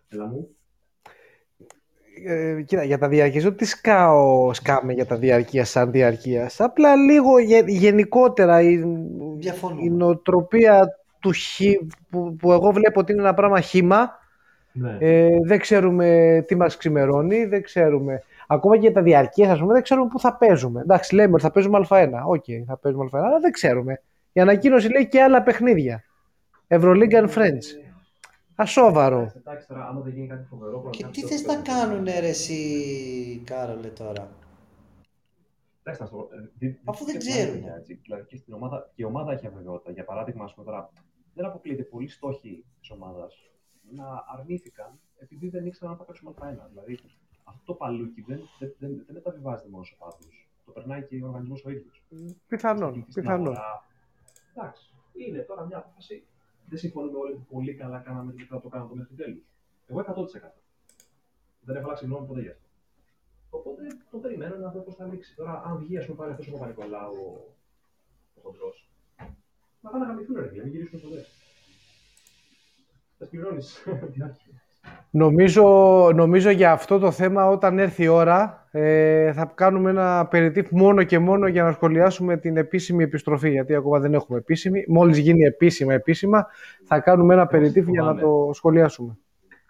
Έλα 0.09 0.26
μου. 0.26 0.47
Ε, 2.26 2.61
κοίτα, 2.61 2.84
για 2.84 2.97
τα 2.97 3.07
διαρκείας, 3.07 3.43
δεν 3.43 3.55
τη 3.55 3.65
σκάω, 3.65 4.53
σκάμε 4.53 4.93
για 4.93 5.05
τα 5.05 5.15
διαρκείας 5.17 5.69
σαν 5.69 5.91
διαρκείας. 5.91 6.59
Απλά 6.61 6.95
λίγο 6.95 7.39
γε- 7.39 7.67
γενικότερα 7.69 8.61
η, 8.61 8.84
Διαφωνούμε. 9.38 9.81
η 9.84 9.89
νοοτροπία 9.89 10.88
του 11.19 11.31
χ, 11.31 11.59
που, 12.09 12.35
που 12.35 12.51
εγώ 12.51 12.71
βλέπω 12.71 12.99
ότι 12.99 13.11
είναι 13.11 13.21
ένα 13.21 13.34
πράγμα 13.34 13.59
χύμα. 13.61 14.18
Ναι. 14.71 14.97
Ε, 14.99 15.27
δεν 15.45 15.59
ξέρουμε 15.59 16.43
τι 16.47 16.55
μας 16.55 16.77
ξημερώνει, 16.77 17.45
δεν 17.45 17.61
ξέρουμε. 17.63 18.23
Ακόμα 18.51 18.76
και 18.76 18.81
για 18.81 18.91
τα 18.91 19.01
διαρκείας, 19.01 19.49
ας 19.51 19.59
πούμε, 19.59 19.73
δεν 19.73 19.81
ξέρουμε 19.84 20.07
πού 20.07 20.19
θα 20.19 20.38
παίζουμε. 20.38 20.81
Εντάξει, 20.81 21.15
λέμε 21.15 21.34
ότι 21.34 21.41
θα 21.43 21.51
παίζουμε 21.51 21.80
Α1. 21.89 22.09
Οκ, 22.27 22.43
θα 22.67 22.77
παίζουμε 22.77 23.05
Α1, 23.11 23.17
αλλά 23.17 23.39
δεν 23.39 23.51
ξέρουμε. 23.51 24.01
Η 24.34 24.39
ανακοίνωση 24.39 24.89
λέει 24.91 25.07
και 25.07 25.21
άλλα 25.21 25.43
παιχνίδια. 25.43 26.03
Ευρωλίγκα 26.67 27.26
and 27.26 27.30
Friends. 27.38 27.63
Ασόβαρο. 28.55 29.31
Εντάξει, 29.38 29.67
τώρα, 29.67 29.88
άμα 29.88 30.01
δεν 30.01 30.13
γίνει 30.13 30.27
κάτι 30.27 30.45
φοβερό, 30.45 30.71
Και 30.71 30.80
πραγματικά 30.81 31.09
τι 31.11 31.21
το 31.21 31.27
θες 31.27 31.41
παίρνω. 31.41 31.61
να 31.61 31.73
κάνουνε 31.73 32.19
ρε 32.19 32.27
εσύ, 32.27 33.41
Κάρολε, 33.45 33.88
τώρα; 33.88 34.30
Εντάξει, 35.84 36.01
να 36.01 36.07
σου 36.07 36.15
πω, 36.15 36.35
ε, 36.35 36.49
δι- 36.57 36.80
Αφού 36.85 37.05
δι- 37.05 37.13
δεν 37.13 37.21
και 37.21 37.30
ξέρουν. 37.30 37.51
πράγματα, 37.59 37.77
έτσι. 37.80 37.99
Δηλαδή 38.03 38.23
και 38.26 38.38
στην 38.38 38.53
ομάδα, 38.53 38.89
και 38.95 39.01
η 39.01 39.05
ομάδα 39.05 39.31
έχει 39.31 39.47
αβεβαιότητα. 39.47 39.91
Για 39.91 40.03
παράδειγμα, 40.05 40.43
ας 40.43 40.53
πούμε 40.53 40.65
τώρα, 40.65 40.89
δεν 41.34 41.45
αποκλείεται 41.45 41.84
πολλοί 41.84 42.07
στόχοι 42.09 42.65
της 42.80 42.89
ομάδας 42.91 43.35
να 43.95 44.05
αρνήθηκαν 44.38 44.99
επειδή 45.17 45.49
δεν 45.49 45.65
ήξεραν 45.65 45.91
αν 45.93 45.97
θα 45.99 46.03
παίξουμε 46.05 46.31
Α1. 46.39 46.67
Δηλαδή, 46.69 46.99
αυτό 47.49 47.61
το 47.65 47.73
παλούκι 47.73 48.21
δεν, 48.27 48.39
δεν, 48.59 48.76
δεν, 48.80 49.03
δεν 49.05 49.15
μεταβιβάζεται 49.15 49.69
μόνο 49.69 49.84
στου 49.84 49.97
οπαδού. 49.99 50.26
Το 50.65 50.71
περνάει 50.71 51.03
και 51.03 51.23
ο 51.23 51.27
οργανισμός 51.27 51.65
ο 51.65 51.69
ίδιος. 51.69 52.03
Πιθανόν, 52.47 52.91
Στην 53.09 53.23
πιθανόν. 53.23 53.45
αγορά. 53.47 53.85
Εντάξει, 54.55 54.89
είναι 55.13 55.39
τώρα 55.39 55.65
μια 55.65 55.77
απόφαση. 55.77 56.23
Δεν 56.69 56.77
συμφωνούμε 56.80 57.17
όλοι 57.17 57.34
που 57.34 57.45
πολύ 57.55 57.73
καλά 57.73 57.99
κάναμε 57.99 58.34
και 58.34 58.45
θα 58.45 58.61
το 58.61 58.69
κάναμε 58.69 58.91
μέχρι 58.95 59.15
τέλου. 59.15 59.43
Εγώ 59.88 59.99
100%. 59.99 60.05
Δεν 61.61 61.76
έχω 61.76 61.85
αλλάξει 61.85 62.05
γνώμη 62.05 62.27
ποτέ 62.27 62.41
γι' 62.41 62.49
αυτό. 62.49 62.67
Οπότε 63.49 63.81
το 64.11 64.17
περιμένω 64.17 64.55
να 64.55 64.71
δω 64.71 64.80
πώς 64.80 64.95
θα 64.95 65.05
λήξει. 65.05 65.35
Τώρα, 65.35 65.63
αν 65.65 65.77
βγει, 65.77 65.97
ας 65.97 66.05
πούμε, 66.05 66.17
πάλι 66.17 66.31
αυτός 66.31 66.47
ο 66.47 66.51
Παπα-Νικολάου, 66.51 67.15
ο 68.35 68.41
χοντρός, 68.41 68.89
να 69.81 69.89
πάνε 69.89 70.05
να 70.05 70.11
γαμηθούν 70.11 70.35
ρε, 70.35 70.47
φίλε, 70.47 70.63
μην 70.63 70.71
γυρίσουν 70.71 71.01
ποτέ. 71.01 71.26
Θα 73.17 73.26
πληρώνει. 73.27 73.63
Νομίζω, 75.11 75.64
νομίζω 76.15 76.49
για 76.49 76.72
αυτό 76.72 76.99
το 76.99 77.11
θέμα 77.11 77.47
όταν 77.47 77.80
έρθει 77.80 78.03
η 78.03 78.07
ώρα 78.07 78.68
ε, 78.72 79.34
θα 79.34 79.51
κάνουμε 79.56 79.89
ένα 79.89 80.27
περιτύπ 80.27 80.68
μόνο 80.72 81.03
και 81.03 81.19
μόνο 81.19 81.47
για 81.47 81.64
να 81.64 81.72
σχολιάσουμε 81.72 82.38
την 82.38 82.57
επίσημη 82.57 83.03
επιστροφή 83.03 83.49
γιατί 83.49 83.76
ακόμα 83.76 83.99
δεν 83.99 84.14
έχουμε 84.14 84.38
επίσημη. 84.38 84.85
Μόλις 84.88 85.18
γίνει 85.18 85.43
επίσημα 85.43 85.93
επίσημα 85.93 86.47
θα 86.84 86.99
κάνουμε 86.99 87.34
ένα 87.34 87.47
περιτύπ 87.47 87.89
για 87.89 88.01
να 88.01 88.15
το 88.15 88.49
σχολιάσουμε. 88.53 89.18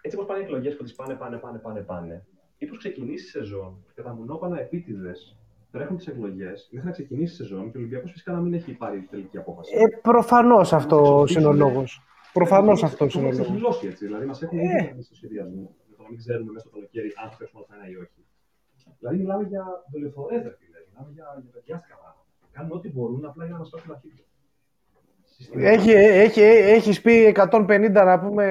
Έτσι 0.00 0.16
όπως 0.16 0.28
πάνε 0.28 0.40
οι 0.40 0.44
εκλογές 0.44 0.76
που 0.76 0.82
τις 0.82 0.94
πάνε, 0.94 1.14
πάνε, 1.14 1.36
πάνε, 1.36 1.58
πάνε, 1.58 1.80
πάνε. 1.80 2.24
Μήπω 2.58 2.76
ξεκινήσει 2.76 3.24
η 3.24 3.28
σεζόν 3.28 3.84
και 3.94 4.02
τα 4.02 4.14
μουνόπανα 4.14 4.60
επίτηδες 4.60 5.36
τρέχουν 5.70 5.96
τις 5.96 6.06
εκλογές 6.06 6.68
μέχρι 6.70 6.86
να 6.86 6.92
ξεκινήσει 6.92 7.32
η 7.32 7.36
σεζόν 7.36 7.70
και 7.70 7.76
ο 7.76 7.80
Ολυμπιακός 7.80 8.10
φυσικά 8.10 8.32
να 8.32 8.40
μην 8.40 8.54
έχει 8.54 8.72
πάρει 8.72 9.06
τελική 9.10 9.38
απόφαση. 9.38 9.74
Ε, 9.74 9.98
προφανώς 10.02 10.72
αυτό 10.72 11.24
είναι 11.28 11.46
ο 11.46 11.52
λόγος. 11.52 12.02
Προφανώς 12.32 12.82
Ε, 12.82 12.86
αυτός 12.86 13.12
το 13.12 13.18
είναι 13.18 13.28
ο 13.28 13.30
έχουμε 13.30 13.46
λόγος. 13.46 13.56
εξαγγελώσει 13.76 13.86
έτσι. 13.92 14.02
Δηλαδή, 14.06 14.26
μας 14.26 14.42
έχουν 14.42 14.58
Ε. 14.58 14.62
ήδη 14.62 14.86
κάνει 14.88 15.02
στο 15.02 15.14
σχεδιασμό. 15.14 15.62
Για 15.86 15.96
το 15.96 16.02
να 16.02 16.08
μην 16.08 16.18
ξέρουμε 16.22 16.50
μέσα 16.54 16.64
στο 16.66 16.74
καλοκαίρι 16.76 17.10
αν 17.22 17.26
θα 17.30 17.36
παίξουμε 17.38 17.62
ένα 17.76 17.84
ή 17.92 17.94
όχι. 18.04 18.20
Δηλαδή, 18.98 19.16
μιλάμε 19.22 19.44
για 19.52 19.64
δολιοφορέ, 19.92 20.36
ρε 20.46 20.52
φίλε. 20.58 20.78
Μιλάμε 20.88 21.10
για, 21.16 21.24
για 21.44 21.50
παιδιάστικα 21.56 21.94
πράγματα. 22.00 22.24
Κάνουν 22.56 22.72
ό,τι 22.78 22.88
μπορούν 22.94 23.22
απλά 23.30 23.42
για 23.46 23.54
να 23.56 23.60
μας 23.62 23.70
πάρουν 23.72 23.86
τα 23.90 23.94
αρχίδια. 23.98 24.24
Έχει, 25.74 25.90
έχει, 26.24 26.40
έχεις 26.76 27.00
πει 27.00 27.34
150 27.50 27.90
να 27.92 28.20
πούμε 28.20 28.44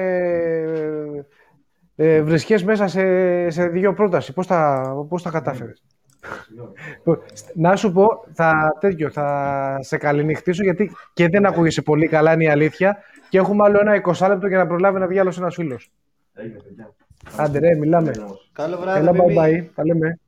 ε, 1.96 2.14
ε, 2.16 2.22
βρισκές 2.22 2.64
μέσα 2.64 2.86
σε, 2.88 3.04
σε 3.50 3.66
δύο 3.68 3.94
πρόταση. 3.94 4.32
Πώς 4.32 4.46
τα, 4.46 4.60
πώς 5.08 5.22
τα 5.22 5.30
κατάφερες; 5.30 5.82
Συγγνώμη. 6.44 6.72
Να 7.54 7.76
σου 7.76 7.92
πω, 7.92 8.06
θα, 8.32 8.76
τέτοιο, 8.80 9.10
θα 9.10 9.76
σε 9.80 9.96
καληνυχτήσω 9.96 10.62
γιατί 10.62 10.90
και 11.12 11.28
δεν 11.28 11.46
ακούγεσαι 11.46 11.82
πολύ 11.82 12.08
καλά, 12.08 12.32
είναι 12.32 12.44
η 12.44 12.48
αλήθεια. 12.48 12.96
Και 13.30 13.38
έχουμε 13.38 13.64
άλλο 13.64 13.78
ένα 13.80 14.02
20 14.18 14.28
λεπτό 14.28 14.46
για 14.46 14.58
να 14.58 14.66
προλάβει 14.66 14.98
να 14.98 15.06
βγει 15.06 15.18
άλλος 15.18 15.38
ένας 15.38 15.54
φίλος. 15.54 15.90
Έγινε, 16.34 16.58
παιδιά. 16.62 16.94
Άντε 17.36 17.58
ρε, 17.58 17.74
μιλάμε. 17.74 18.12
Καλό 18.52 18.78
βράδυ, 18.78 18.98
Έλα, 19.00 19.12
bye 19.12 19.26
Μιμή. 19.26 19.34
bye. 19.66 19.70
Τα 19.74 19.84
λέμε. 19.84 20.18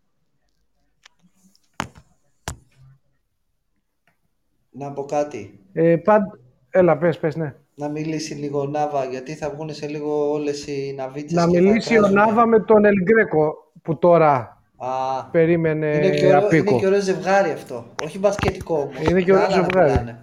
Να 4.70 4.92
πω 4.92 5.04
κάτι. 5.04 5.58
Ε, 5.72 5.96
πάντ... 5.96 6.22
Έλα, 6.70 6.98
πες, 6.98 7.18
πες, 7.18 7.36
ναι. 7.36 7.54
Να 7.74 7.88
μιλήσει 7.88 8.34
λίγο 8.34 8.60
ο 8.60 8.66
Νάβα, 8.66 9.04
γιατί 9.04 9.34
θα 9.34 9.50
βγουν 9.50 9.74
σε 9.74 9.86
λίγο 9.86 10.32
όλες 10.32 10.66
οι 10.66 10.94
ναβίτσες 10.96 11.32
Να 11.32 11.46
και 11.46 11.56
θα 11.56 11.62
μιλήσει 11.62 11.96
ο 11.96 12.00
κράζουν. 12.00 12.16
Νάβα 12.16 12.46
με 12.46 12.60
τον 12.60 12.84
Ελγκρέκο 12.84 13.72
που 13.82 13.98
τώρα 13.98 14.62
Α, 14.76 15.24
περίμενε 15.30 15.86
είναι 15.96 16.10
και, 16.16 16.26
ωραίο, 16.26 16.38
απίκο. 16.38 16.70
είναι 16.70 16.80
και 16.80 16.86
ωραίο 16.86 17.00
ζευγάρι 17.00 17.50
αυτό. 17.50 17.84
Όχι 18.04 18.18
μπασκετικό 18.18 18.74
όμως. 18.78 19.08
Είναι 19.08 19.22
και 19.22 19.32
ωραίο 19.32 19.44
Άλλα 19.44 19.56
να 19.56 19.62
ζευγάρι. 19.62 19.90
μιλάνε. 19.90 20.18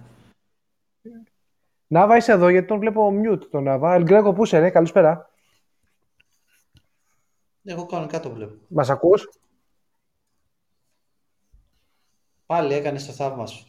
Νάβα, 1.92 2.16
είσαι 2.16 2.32
εδώ 2.32 2.48
γιατί 2.48 2.66
τον 2.66 2.78
βλέπω 2.78 3.12
mute 3.24 3.48
τον 3.50 3.62
Νάβα. 3.62 3.94
Ελγκρέκο, 3.94 4.32
πού 4.32 4.44
είσαι, 4.44 4.58
ρε, 4.58 4.70
καλησπέρα. 4.70 5.30
Εγώ 7.62 7.86
κανονικά 7.86 8.20
το 8.20 8.30
βλέπω. 8.30 8.54
Μας 8.68 8.90
ακούς; 8.90 9.28
Πάλι 12.46 12.74
έκανες 12.74 13.06
το 13.06 13.12
θαύμα 13.12 13.46
σου. 13.46 13.66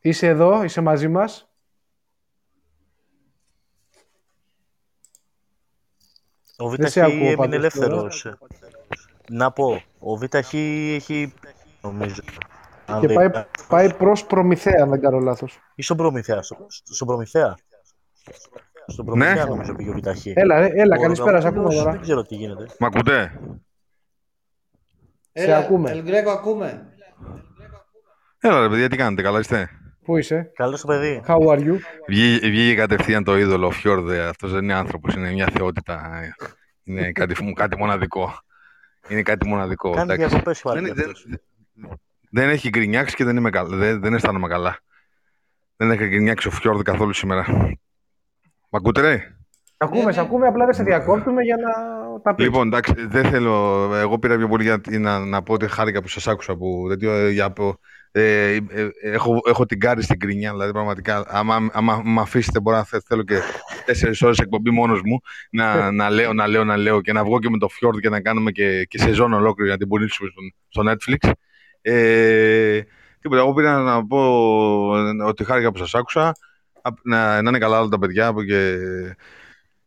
Είσαι 0.00 0.26
εδώ, 0.26 0.62
είσαι 0.62 0.80
μαζί 0.80 1.08
μας. 1.08 1.48
Ο 6.56 6.68
Δεν 6.68 6.90
σε 6.90 7.00
Β' 7.00 7.04
ακούω 7.04 7.16
έμεινε 7.16 7.36
πάντως 7.36 7.54
ελεύθερος. 7.54 8.26
Να 9.28 9.52
πω, 9.52 9.82
ο 9.98 10.16
Β' 10.16 10.34
έχει, 10.34 11.34
νομίζω. 11.82 12.22
Αν 12.86 13.00
Και 13.00 13.06
δεν- 13.06 13.30
πάει, 13.30 13.44
πάει 13.68 13.94
προς 13.94 14.24
Προμηθέα, 14.24 14.82
αν 14.82 14.90
δεν 14.90 15.00
κάνω 15.00 15.18
λάθος. 15.18 15.58
Ή 15.74 15.82
στον 15.82 15.96
Προμηθέα. 15.96 16.42
στο- 16.42 16.66
Στον 16.68 17.06
Προμηθέα. 17.06 17.54
Στον 18.86 19.04
Προμηθέα 19.04 19.44
νομίζω 19.46 19.74
πήγε 19.74 19.90
ο 19.90 19.92
Β' 19.92 20.06
Έλα, 20.34 20.58
ρε, 20.58 20.68
έλα, 20.74 20.96
Ο 20.96 21.00
καλησπέρα, 21.00 21.40
σε 21.40 21.46
Γαβρόπουλος 21.46 21.74
ακούμε 21.74 21.74
Δεν 21.74 21.84
τώρα. 21.84 21.96
ξέρω 22.02 22.22
τι 22.22 22.34
γίνεται. 22.34 22.66
Μ' 22.78 22.84
ακούτε; 22.84 23.40
Σε 25.32 25.52
ακούμε. 25.54 25.90
Ελγκρέκο, 25.90 26.30
ακούμε. 26.30 26.88
Έλα 28.38 28.60
ρε 28.60 28.68
παιδιά, 28.68 28.88
τι 28.88 28.96
κάνετε, 28.96 29.22
καλά 29.22 29.38
είστε; 29.38 29.68
Πού 30.04 30.16
είσαι, 30.16 30.50
Καλό 30.54 30.78
το 30.78 30.86
παιδί. 30.86 31.22
how 31.26 31.36
are 31.48 31.58
you; 31.58 31.76
Βγήκε, 32.08 32.48
βγήκε 32.48 32.74
κατευθείαν 32.74 33.24
το 33.24 33.36
είδωλο, 33.38 33.66
ο 33.66 33.70
Φιόρδε. 33.70 34.26
Αυτός 34.26 34.52
δεν 34.52 34.62
είναι 34.62 34.74
άνθρωπος, 34.74 35.14
είναι 35.14 35.32
μια 35.32 35.48
θεότητα. 35.52 36.20
Είναι 36.84 37.12
κάτι, 37.12 37.52
κάτι 37.54 37.76
μοναδικό. 37.76 38.32
Είναι 39.08 39.22
κάτι 39.22 39.48
μοναδικό. 39.48 39.90
Κάνει 39.90 40.12
εντάξει. 40.12 40.26
διακοπές 40.28 40.60
πάλι 40.62 40.80
δεν, 40.86 40.94
δεν, 40.94 41.04
αυτός. 41.10 41.26
Δεν 42.34 42.48
έχει 42.48 42.68
γκρινιάξει 42.68 43.14
και 43.16 43.24
δεν, 43.24 43.36
είμαι 43.36 43.50
καλά, 43.50 43.76
δεν, 43.76 44.00
δεν 44.00 44.14
αισθάνομαι 44.14 44.48
καλά. 44.48 44.78
Δεν 45.76 45.90
έχει 45.90 46.06
γκρινιάξει 46.06 46.48
ο 46.48 46.50
Φιόρδε 46.50 46.82
καθόλου 46.82 47.12
σήμερα. 47.12 47.44
Μ' 48.70 48.76
ακούτε 48.76 49.00
ρε; 49.00 49.36
Ακούμε, 49.76 50.12
σε 50.12 50.20
ακούμε, 50.20 50.46
απλά 50.46 50.64
δεν 50.64 50.74
σε 50.74 50.82
διακόπτουμε 50.82 51.42
για 51.42 51.56
να 51.56 51.72
τα 52.20 52.34
πεις. 52.34 52.44
Λοιπόν, 52.44 52.66
εντάξει, 52.66 52.94
δεν 53.06 53.24
θέλω. 53.24 53.90
Εγώ 53.94 54.18
πήρα 54.18 54.36
πιο 54.36 54.48
πολύ 54.48 54.64
για 54.64 54.80
να, 54.98 55.18
να 55.18 55.42
πω 55.42 55.52
ότι 55.52 55.68
χάρηκα 55.68 56.02
που 56.02 56.08
σας 56.08 56.28
άκουσα. 56.28 56.56
Που, 56.56 56.86
τέτοιο, 56.88 57.12
ε, 57.12 57.30
για, 57.30 57.50
πω- 57.50 57.78
ε, 58.12 58.52
ε, 58.52 58.56
ε, 58.68 58.88
έχω, 59.00 59.40
έχω 59.46 59.66
την 59.66 59.80
κάρη 59.80 60.02
στην 60.02 60.18
κρινιά. 60.18 60.50
Δηλαδή, 60.50 60.72
πραγματικά, 60.72 61.24
άμα, 61.28 61.68
άμα 61.72 62.02
με 62.04 62.20
αφήσετε, 62.20 62.60
μπορώ 62.60 62.76
να 62.76 62.84
θε- 62.84 63.02
θέλω 63.06 63.22
και 63.22 63.38
τέσσερις 63.84 64.22
ώρες 64.22 64.38
εκπομπή 64.38 64.70
μόνος 64.70 65.00
μου 65.04 65.20
να, 65.50 65.90
να 65.90 66.10
λέω, 66.10 66.32
να 66.32 66.46
λέω, 66.46 66.64
να 66.64 66.76
λέω 66.76 67.00
και 67.00 67.12
να 67.12 67.24
βγω 67.24 67.38
και 67.38 67.50
με 67.50 67.58
το 67.58 67.68
Fjord 67.70 68.00
και 68.00 68.08
να 68.08 68.20
κάνουμε 68.20 68.50
και, 68.50 68.84
και 68.84 68.98
σεζόν 68.98 69.32
ολόκληρη 69.32 69.70
να 69.70 69.76
την 69.76 69.88
πουλήσουμε 69.88 70.30
στο, 70.30 70.40
στο 70.68 70.92
Netflix. 70.92 71.30
Ε, 71.86 72.80
τίποτα, 73.20 73.40
εγώ 73.40 73.52
πήρα 73.52 73.78
να 73.78 74.06
πω 74.06 74.18
ε, 74.96 75.22
ότι 75.26 75.44
χάρηκα 75.44 75.70
που 75.72 75.78
σας 75.78 75.94
άκουσα. 75.94 76.32
Απ- 76.82 76.98
Να, 77.02 77.42
να 77.42 77.48
είναι 77.48 77.58
καλά 77.58 77.78
όλα 77.80 77.88
τα 77.88 77.98
παιδιά 77.98 78.32
που 78.32 78.42
και, 78.42 78.76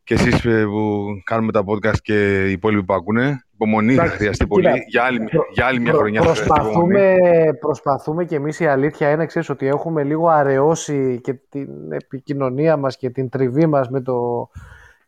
και 0.04 0.14
εσείς 0.14 0.46
ε, 0.46 0.66
που 0.66 1.06
κάνουμε 1.24 1.52
τα 1.52 1.64
podcast 1.68 1.98
και 2.02 2.48
οι 2.48 2.52
υπόλοιποι 2.52 2.84
που 2.84 2.94
ακούνε. 2.94 3.42
Υπομονή 3.54 3.94
θα 3.94 4.02
Εντάξει, 4.02 4.18
χρειαστεί 4.18 4.46
κοίτα, 4.46 4.70
πολύ. 4.70 4.84
Για 4.88 5.04
άλλη, 5.04 5.20
προ- 5.24 5.46
για 5.54 5.66
άλλη 5.66 5.80
μια 5.80 5.90
Προ- 5.92 6.00
χρονιά 6.02 6.22
θα 6.22 6.28
χρειαστεί 6.36 6.62
υπομονή. 6.62 6.94
προσπαθούμε, 6.94 7.54
προσπαθούμε 7.60 8.26
και 8.26 8.36
εμείς 8.36 8.60
η 8.60 8.66
αλήθεια 8.66 9.12
είναι 9.12 9.26
ξέρεις, 9.26 9.50
ότι 9.50 9.68
έχουμε 9.68 10.04
λίγο 10.04 10.28
αραιώσει 10.28 11.20
και 11.24 11.34
την 11.50 11.92
επικοινωνία 11.92 12.78
μας 12.78 12.98
και 12.98 13.10
την 13.10 13.30
τριβή 13.30 13.66
μας 13.66 13.90
με 13.90 14.02
το, 14.02 14.50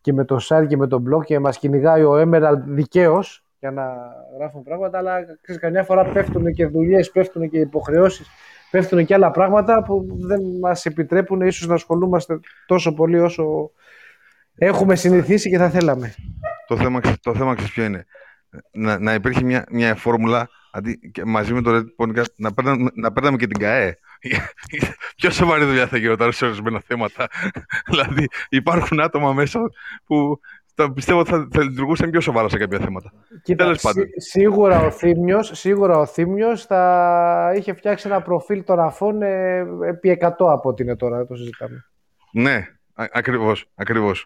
και 0.01 0.13
με 0.13 0.25
το 0.25 0.39
site 0.43 0.65
και 0.67 0.77
με 0.77 0.87
το 0.87 1.03
blog 1.09 1.23
και 1.25 1.39
μας 1.39 1.57
κυνηγάει 1.59 2.03
ο 2.03 2.21
Emerald 2.21 2.61
δικαίως 2.65 3.43
για 3.59 3.71
να 3.71 3.83
γράφουν 4.37 4.63
πράγματα 4.63 4.97
αλλά 4.97 5.19
ξέρεις, 5.41 5.61
καμιά 5.61 5.83
φορά 5.83 6.05
πέφτουν 6.05 6.53
και 6.53 6.65
δουλειές, 6.65 7.11
πέφτουν 7.11 7.49
και 7.49 7.59
υποχρεώσεις 7.59 8.27
πέφτουν 8.69 9.05
και 9.05 9.13
άλλα 9.13 9.31
πράγματα 9.31 9.83
που 9.83 10.05
δεν 10.19 10.41
μας 10.61 10.85
επιτρέπουν 10.85 11.41
ίσως 11.41 11.67
να 11.67 11.73
ασχολούμαστε 11.73 12.39
τόσο 12.65 12.93
πολύ 12.93 13.19
όσο 13.19 13.71
έχουμε 14.55 14.95
συνηθίσει 14.95 15.49
και 15.49 15.57
θα 15.57 15.69
θέλαμε. 15.69 16.13
Το 16.67 16.77
θέμα, 16.77 16.99
ξε- 16.99 17.21
το 17.21 17.35
θέμα 17.35 17.53
ξέρεις 17.53 17.73
ποιο 17.73 17.83
είναι. 17.83 18.05
Να, 18.71 18.99
να 18.99 19.13
υπήρχε 19.13 19.43
μια, 19.43 19.65
μια 19.71 19.95
φόρμουλα 19.95 20.49
αντί, 20.71 20.99
και 21.11 21.25
μαζί 21.25 21.53
με 21.53 21.61
το 21.61 21.75
Red 21.75 22.05
Podcast 22.05 22.33
να 22.35 22.53
παίρναμε, 22.53 22.89
να 22.93 23.11
παίρναμε 23.11 23.37
και 23.37 23.47
την 23.47 23.59
ΚΑΕ. 23.59 23.97
Πιο 25.17 25.29
σοβαρή 25.29 25.65
δουλειά 25.65 25.87
θα 25.87 25.97
γινόταν 25.97 26.31
σε 26.31 26.45
ορισμένα 26.45 26.81
θέματα. 26.85 27.27
δηλαδή 27.89 28.25
υπάρχουν 28.49 28.99
άτομα 28.99 29.33
μέσα 29.33 29.59
που 30.05 30.39
θα, 30.83 30.93
πιστεύω 30.93 31.19
ότι 31.19 31.29
θα, 31.29 31.47
θα 31.51 31.63
λειτουργούσαν 31.63 32.09
πιο 32.09 32.21
σοβαρά 32.21 32.49
σε 32.49 32.57
κάποια 32.57 32.79
θέματα. 32.79 33.11
Κοίτα, 33.43 33.63
Τέλος 33.63 33.81
πάντων. 33.81 34.03
σί- 34.03 34.21
σίγουρα 34.29 34.79
ο 34.85 34.91
Θήμιος, 34.91 35.51
σίγουρα 35.53 35.97
ο 35.97 36.05
Θήμιος 36.05 36.65
θα 36.65 37.53
είχε 37.55 37.73
φτιάξει 37.73 38.07
ένα 38.07 38.21
προφίλ 38.21 38.63
των 38.63 38.79
αφών 38.79 39.21
ε, 39.21 39.65
επί 39.87 40.17
100 40.21 40.27
από 40.37 40.69
ό,τι 40.69 40.83
είναι 40.83 40.95
τώρα, 40.95 41.17
δεν 41.17 41.27
το 41.27 41.35
συζητάμε. 41.35 41.85
Ναι, 42.31 42.55
α, 42.93 43.05
ακριβώς, 43.11 43.65
ακριβώς. 43.75 44.25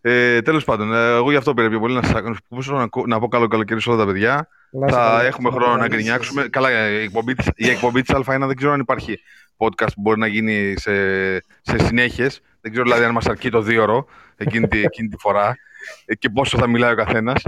Ε, 0.00 0.42
Τέλος 0.42 0.64
πάντων, 0.64 0.94
ε, 0.94 1.08
εγώ 1.14 1.30
γι' 1.30 1.36
αυτό 1.36 1.54
πήρα 1.54 1.68
πιο 1.68 1.78
πολύ 1.80 1.94
να, 1.94 2.02
σας, 2.02 2.14
ακούσω, 2.48 2.74
να, 2.74 2.82
ακού- 2.82 3.06
να 3.08 3.18
πω 3.18 3.28
καλό 3.28 3.46
καλοκαίρι 3.46 3.80
σε 3.80 3.90
όλα 3.90 3.98
τα 3.98 4.06
παιδιά. 4.06 4.48
Να 4.72 4.86
είσαι 4.86 4.96
θα 4.96 5.02
καλά. 5.02 5.22
έχουμε 5.24 5.50
χρόνο 5.50 5.76
να 5.76 5.86
γκρινιάξουμε. 5.88 6.42
Καλά, 6.50 6.88
η 6.90 7.02
εκπομπή, 7.02 7.34
της, 7.34 7.48
η 7.54 7.68
εκπομπή 7.70 8.02
της 8.02 8.14
Α1 8.16 8.24
δεν 8.46 8.56
ξέρω 8.56 8.72
αν 8.72 8.80
υπάρχει 8.80 9.18
podcast 9.56 9.86
που 9.94 10.00
μπορεί 10.00 10.18
να 10.18 10.26
γίνει 10.26 10.74
σε, 10.76 10.92
σε 11.60 11.78
συνέχειες. 11.78 12.40
Δεν 12.60 12.70
ξέρω 12.72 12.86
δηλαδή 12.86 13.04
αν 13.04 13.12
μας 13.12 13.26
αρκεί 13.26 13.50
το 13.50 13.60
δύο 13.60 13.82
ώρο 13.82 14.06
εκείνη, 14.36 14.68
τη- 14.68 14.82
εκείνη 14.82 15.08
τη 15.08 15.16
φορά 15.18 15.48
ε, 15.48 15.52
και 16.18 16.28
πόσο 16.30 16.58
θα 16.58 16.66
μιλάει 16.66 16.92
ο 16.92 16.96
καθένας. 16.96 17.42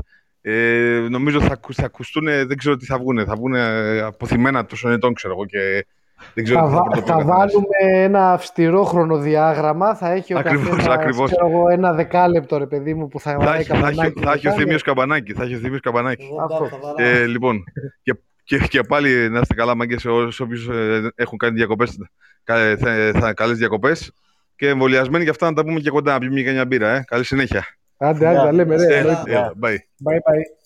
Ε, 0.47 1.07
νομίζω 1.11 1.41
θα, 1.41 1.53
ακου- 1.53 1.75
θα 1.75 1.85
ακουστούν, 1.85 2.25
δεν 2.25 2.57
ξέρω 2.57 2.77
τι 2.77 2.85
θα 2.87 2.99
βγουν. 2.99 3.25
Θα 3.27 3.35
βγουν 3.37 3.55
ε, 3.55 4.01
αποθυμένα 4.01 4.65
τόσων 4.67 4.93
ετών, 4.93 5.15
ξέρω 5.15 5.35
εγώ. 5.35 5.45
Και 5.47 5.87
δεν 6.35 6.45
ξέρω 6.45 6.61
Θα, 6.61 6.67
τι 6.67 6.73
θα 6.73 6.77
βα- 6.77 6.83
πρωτοπεί 6.83 7.11
ο 7.11 7.13
θα 7.13 7.13
καθένας. 7.17 7.37
βάλουμε 7.37 8.03
ένα 8.05 8.33
αυστηρό 8.33 8.85
χρονοδιάγραμμα, 8.85 9.95
θα 9.95 10.11
έχει 10.11 10.35
ο 10.35 10.39
Ακριβώς, 10.39 10.69
καθένας, 10.69 10.87
ακριβώς. 10.97 11.31
ξέρω 11.31 11.49
εγώ, 11.49 11.69
ένα 11.69 11.93
δεκάλεπτο 11.93 12.59
ρε 12.59 12.67
παιδί 12.67 12.95
μου 12.95 13.09
που 13.09 13.21
θα 13.21 13.31
Θα 13.31 13.39
βαράει 13.39 13.61
έχει, 13.61 13.69
θα, 13.69 13.75
έχει, 13.75 13.83
καμπανάκι 13.85 14.21
θα 14.25 14.33
έχει 14.33 14.47
ο 14.47 14.51
μετά. 14.51 14.63
Θήμιος 14.63 14.83
Καμπανάκη. 14.83 15.33
Θα 15.33 15.43
έχει 15.43 15.55
ο 15.55 15.59
Θήμιος 15.59 15.81
Καμπανάκη. 15.81 16.25
Εγώ 16.25 16.43
Αυτό. 16.43 16.59
μπα, 16.63 16.69
θα 16.69 16.79
βαράω. 16.83 17.15
Ε, 17.23 17.27
λοιπόν, 17.27 17.65
και, 18.03 18.15
και, 18.45 18.59
και 18.59 18.81
πάλι 18.83 19.31
να 19.31 19.39
είστε 19.41 19.55
καλά, 19.55 19.75
μάγκες, 19.75 20.05
όσοι 20.05 20.43
όποιους, 20.43 20.69
ε, 20.69 21.13
έχουν 21.15 21.39
κάνει 21.39 21.55
διακοπές, 21.57 21.99
κα, 22.45 22.77
θα, 22.79 23.11
θα, 23.21 23.33
καλές 23.35 23.59
διακοπές 23.59 24.13
και 24.57 24.69
εμβολιασμένοι 24.69 25.23
για 25.23 25.33
αυτά 25.33 25.47
να 25.47 25.53
τα 25.55 25.65
πούμε 25.65 25.81
και 25.81 25.91
κοντά, 25.91 26.13
να 26.13 26.19
πιούμε 26.19 26.41
και 26.41 26.51
μια 26.51 26.65
μπύρα, 26.67 26.89
ε. 26.95 27.05
Καλή 27.07 27.25
συνέχεια. 27.25 27.67
Άντε, 27.97 28.27
άντε, 28.27 28.39
τα 28.39 28.53
λέμε 28.53 28.77
ρε. 28.77 28.99
Έλα. 28.99 28.99
εννοείται. 28.99 29.31
Έλα, 29.31 29.53
bye. 29.63 29.77
Bye 30.05 30.17
bye. 30.17 30.65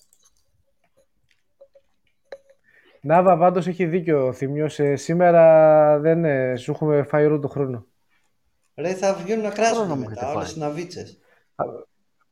Νάβα, 3.01 3.37
πάντως 3.37 3.67
έχει 3.67 3.85
δίκιο 3.85 4.27
ο 4.27 4.33
Θήμιος. 4.33 4.79
Ε, 4.79 4.95
σήμερα 4.95 5.99
δεν 5.99 6.25
ε, 6.25 6.55
σου 6.55 6.71
έχουμε 6.71 7.03
φάει 7.03 7.25
όλο 7.25 7.39
το 7.39 7.47
χρόνο. 7.47 7.85
Ρε, 8.75 8.93
θα 8.93 9.13
βγαίνουν 9.13 9.43
να 9.43 9.49
κράσουν 9.49 9.75
Χρόνο 9.75 9.95
μου 9.95 10.07
μετά, 10.07 10.21
έχετε 10.21 10.37
όλες 10.37 10.55
οι 10.55 10.59
ναβίτσες. 10.59 11.19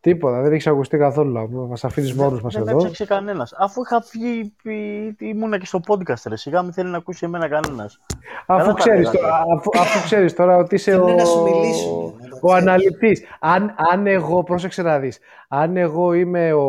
Τίποτα, 0.08 0.42
δεν 0.42 0.54
έχει 0.54 0.70
ακουστεί 0.70 0.98
καθόλου. 0.98 1.68
Μας 1.70 1.84
αφήνεις 1.84 2.14
μόνος 2.14 2.42
μας 2.42 2.54
Δεν 2.54 2.64
με 2.64 2.70
εδώ. 2.72 2.80
έψαξε 2.80 3.06
κανένας. 3.06 3.54
Αφού 3.58 3.82
είχα 3.82 4.04
βγει, 4.12 4.54
πι- 4.64 5.22
ήμουνα 5.22 5.58
και 5.58 5.66
στο 5.66 5.80
podcast, 5.88 6.22
ρε. 6.28 6.36
Σιγά 6.38 6.62
μην 6.62 6.74
θέλει 6.74 6.90
να 6.90 6.98
ακούσει 6.98 7.26
εμένα 7.26 7.48
κανένας. 7.50 8.00
Αφού 8.46 8.60
Καλά 8.60 8.66
τα 8.66 8.74
ξέρεις, 8.74 9.00
λέγατε. 9.00 9.18
τώρα, 9.18 9.44
αφού, 9.58 9.70
αφού 9.80 10.04
ξέρεις 10.04 10.34
τώρα 10.34 10.58
ότι 10.58 10.76
είσαι 10.76 10.92
Θέλουν 10.92 11.10
ο, 11.10 11.14
να 11.16 11.26
σου 11.26 11.42
μιλήσουν, 11.44 12.14
να 12.20 12.30
το 12.30 12.38
ο 12.42 12.48
ξέρεις. 12.48 12.68
αναλυτής. 12.68 13.24
Αν, 13.40 13.76
αν 13.92 14.08
εγώ, 14.08 14.44
πρόσεξε 14.44 14.82
να 14.82 15.00
δεις, 15.00 15.20
αν 15.48 15.78
εγώ 15.78 16.14
είμαι 16.14 16.54
ο, 16.54 16.62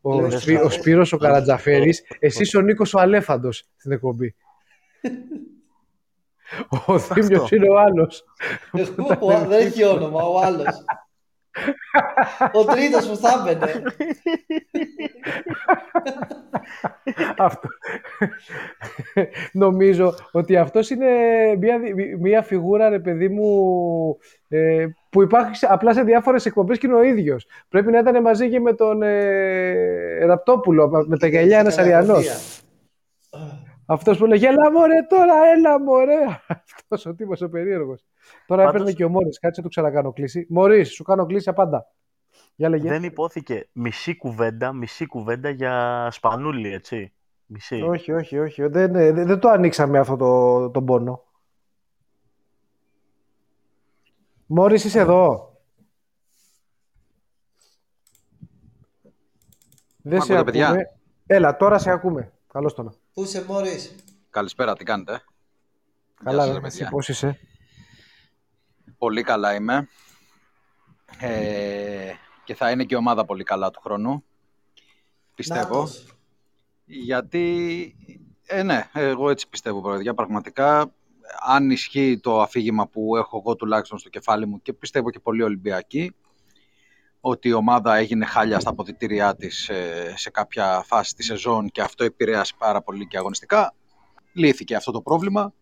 ο, 0.00 0.20
Λες, 0.20 0.40
Σπύ- 0.42 0.58
ο 0.60 0.62
λες. 0.62 0.74
Σπύρος 0.74 1.12
ο 1.12 1.16
Καρατζαφέρης, 1.16 2.02
εσύ 2.18 2.42
είσαι 2.42 2.56
ο 2.56 2.60
Νίκος 2.60 2.94
ο 2.94 3.00
Αλέφαντος 3.00 3.64
στην 3.76 3.92
εκπομπή. 3.92 4.34
ο 6.86 6.98
Θήμιος 6.98 7.50
είναι 7.50 7.68
ο 7.70 7.78
άλλος. 7.78 8.24
Εγώ, 8.72 9.06
ο- 9.34 9.46
δεν 9.48 9.66
έχει 9.66 9.84
όνομα, 9.84 10.22
ο 10.22 10.38
άλλος. 10.40 10.84
Ο 12.52 12.64
τρίτος 12.64 13.08
που 13.08 13.16
θα 13.16 13.44
έμπαινε. 13.48 13.82
Αυτό. 17.36 17.68
Νομίζω 19.52 20.14
ότι 20.32 20.56
αυτός 20.56 20.90
είναι 20.90 21.06
μια, 21.58 21.78
μια 22.18 22.42
φιγούρα, 22.42 22.88
ρε 22.88 22.98
παιδί 22.98 23.28
μου, 23.28 24.18
ε, 24.48 24.86
που 25.10 25.22
υπάρχει 25.22 25.54
σε- 25.56 25.66
απλά 25.70 25.92
σε 25.92 26.02
διάφορες 26.02 26.46
εκπομπές 26.46 26.78
και 26.78 26.86
είναι 26.86 26.96
ο 26.96 27.02
ίδιος. 27.02 27.46
Πρέπει 27.68 27.90
να 27.90 27.98
ήταν 27.98 28.22
μαζί 28.22 28.50
και 28.50 28.60
με 28.60 28.72
τον 28.72 29.02
ε, 29.02 30.24
Ραπτόπουλο, 30.24 31.04
με 31.06 31.18
τα 31.18 31.26
γυαλιά 31.26 31.58
ένας 31.58 31.78
Αριανός. 31.78 32.26
Αυτός 33.86 34.18
που 34.18 34.26
λέγε 34.26 34.46
έλα 34.48 34.72
μωρέ 34.72 35.02
τώρα, 35.08 35.34
έλα 35.56 35.80
μωρέ. 35.80 36.24
Αυτός 36.76 37.06
ο 37.06 37.14
τύπος 37.14 37.40
ο 37.42 37.48
περίεργος. 37.48 38.04
Τώρα 38.46 38.64
Πάντως- 38.64 38.74
έπαιρνε 38.80 38.92
και 38.92 39.04
ο 39.04 39.08
Μόρις, 39.08 39.38
κάτσε 39.38 39.62
του 39.62 39.68
ξανακάνω 39.68 40.12
κλίση. 40.12 40.46
Μωρίς, 40.48 40.92
σου 40.92 41.02
κάνω 41.02 41.26
κλίση 41.26 41.48
απάντα. 41.48 41.86
Για 42.54 42.68
λέγε. 42.68 42.88
Δεν 42.88 43.02
υπόθηκε 43.02 43.68
μισή 43.72 44.16
κουβέντα, 44.16 44.72
μισή 44.72 45.06
κουβέντα 45.06 45.48
για 45.50 46.08
σπανούλι, 46.10 46.72
έτσι. 46.72 47.12
Μισή. 47.46 47.80
Όχι, 47.82 48.12
όχι, 48.12 48.38
όχι. 48.38 48.66
Δεν, 48.66 48.92
δεν, 48.92 49.26
δεν 49.26 49.38
το 49.38 49.48
ανοίξαμε 49.48 49.98
αυτό 49.98 50.16
το, 50.16 50.70
τον 50.70 50.84
πόνο. 50.84 51.22
Μόρις, 54.46 54.84
είσαι 54.84 55.00
εδώ. 55.00 55.52
Δεν 60.02 60.18
Μ' 60.18 60.20
σε 60.22 60.36
ακούτε, 60.36 60.62
ακούμε. 60.62 60.74
παιδιά; 60.74 60.98
Έλα, 61.26 61.56
τώρα 61.56 61.78
σε 61.78 61.90
ακούμε. 61.90 62.32
Καλώς 62.52 62.74
το 62.74 62.82
να. 62.82 62.92
Πού 63.12 63.22
είσαι, 63.22 63.44
Μόρις; 63.48 63.94
Καλησπέρα, 64.30 64.74
τι 64.76 64.84
κάνετε; 64.84 65.20
Καλά, 66.24 66.42
σας, 66.44 66.54
ρε, 66.54 66.60
ρε, 66.60 66.66
εσύ 66.66 66.76
παιδιά. 66.76 66.90
πώς 66.90 67.08
είσαι; 67.08 67.38
Πολύ 68.98 69.22
καλά 69.22 69.54
είμαι. 69.54 69.88
Ε, 71.20 72.12
και 72.44 72.54
θα 72.54 72.70
είναι 72.70 72.84
και 72.84 72.94
η 72.94 72.98
ομάδα 72.98 73.24
πολύ 73.24 73.44
καλά 73.44 73.70
του 73.70 73.80
χρόνου. 73.80 74.24
Πιστεύω. 75.34 75.76
Νάτος. 75.78 76.06
Γιατί, 76.84 77.96
ε, 78.46 78.62
ναι, 78.62 78.90
εγώ 78.92 79.30
έτσι 79.30 79.48
πιστεύω, 79.48 79.80
παιδιά. 79.80 80.14
Πραγματικά, 80.14 80.92
αν 81.46 81.70
ισχύει 81.70 82.18
το 82.22 82.40
αφήγημα 82.40 82.86
που 82.86 83.16
έχω 83.16 83.42
εγώ 83.44 83.56
τουλάχιστον 83.56 83.98
στο 83.98 84.08
κεφάλι 84.08 84.46
μου 84.46 84.62
και 84.62 84.72
πιστεύω 84.72 85.10
και 85.10 85.18
πολλοί 85.18 85.42
Ολυμπιακοί, 85.42 86.14
ότι 87.20 87.48
η 87.48 87.52
ομάδα 87.52 87.96
έγινε 87.96 88.24
χάλια 88.24 88.60
στα 88.60 88.70
αποδητήριά 88.70 89.36
της 89.36 89.68
ε, 89.68 90.14
σε 90.16 90.30
κάποια 90.30 90.82
φάση 90.86 91.14
της 91.14 91.26
σεζόν 91.26 91.70
και 91.70 91.82
αυτό 91.82 92.04
επηρέασε 92.04 92.54
πάρα 92.58 92.82
πολύ 92.82 93.06
και 93.06 93.18
αγωνιστικά. 93.18 93.74
Λύθηκε 94.32 94.74
αυτό 94.74 94.92
το 94.92 95.00
πρόβλημα. 95.00 95.52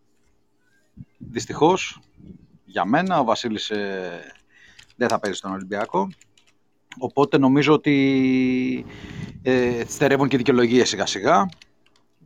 Δυστυχώς, 1.18 2.00
για 2.66 2.84
μένα, 2.84 3.20
ο 3.20 3.24
Βασίλης 3.24 3.70
ε, 3.70 4.20
δεν 4.97 5.09
θα 5.09 5.18
παίζει 5.18 5.38
στον 5.38 5.52
Ολυμπιακό. 5.52 6.09
Οπότε 6.98 7.38
νομίζω 7.38 7.72
ότι 7.72 8.86
ε, 9.43 9.84
στερεύουν 9.88 10.28
και 10.28 10.36
δικαιολογίες 10.36 10.88
σιγά 10.88 11.06
σιγά 11.06 11.48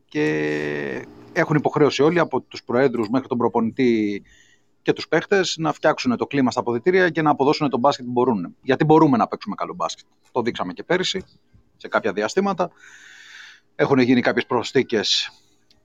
και 0.08 1.06
έχουν 1.32 1.56
υποχρέωση 1.56 2.02
όλοι 2.02 2.18
από 2.18 2.40
τους 2.40 2.64
προέδρους 2.64 3.08
μέχρι 3.08 3.28
τον 3.28 3.38
προπονητή 3.38 4.22
και 4.82 4.92
τους 4.92 5.08
παίχτες 5.08 5.56
να 5.58 5.72
φτιάξουν 5.72 6.16
το 6.16 6.26
κλίμα 6.26 6.50
στα 6.50 6.60
αποδητήρια 6.60 7.10
και 7.10 7.22
να 7.22 7.30
αποδώσουν 7.30 7.70
τον 7.70 7.80
μπάσκετ 7.80 8.04
που 8.04 8.10
μπορούν. 8.10 8.56
Γιατί 8.62 8.84
μπορούμε 8.84 9.16
να 9.16 9.28
παίξουμε 9.28 9.54
καλό 9.54 9.74
μπάσκετ. 9.74 10.06
Το 10.32 10.42
δείξαμε 10.42 10.72
και 10.72 10.82
πέρυσι 10.82 11.24
σε 11.76 11.88
κάποια 11.88 12.12
διαστήματα. 12.12 12.70
Έχουν 13.74 13.98
γίνει 13.98 14.20
κάποιες 14.20 14.46
προσθήκες, 14.46 15.30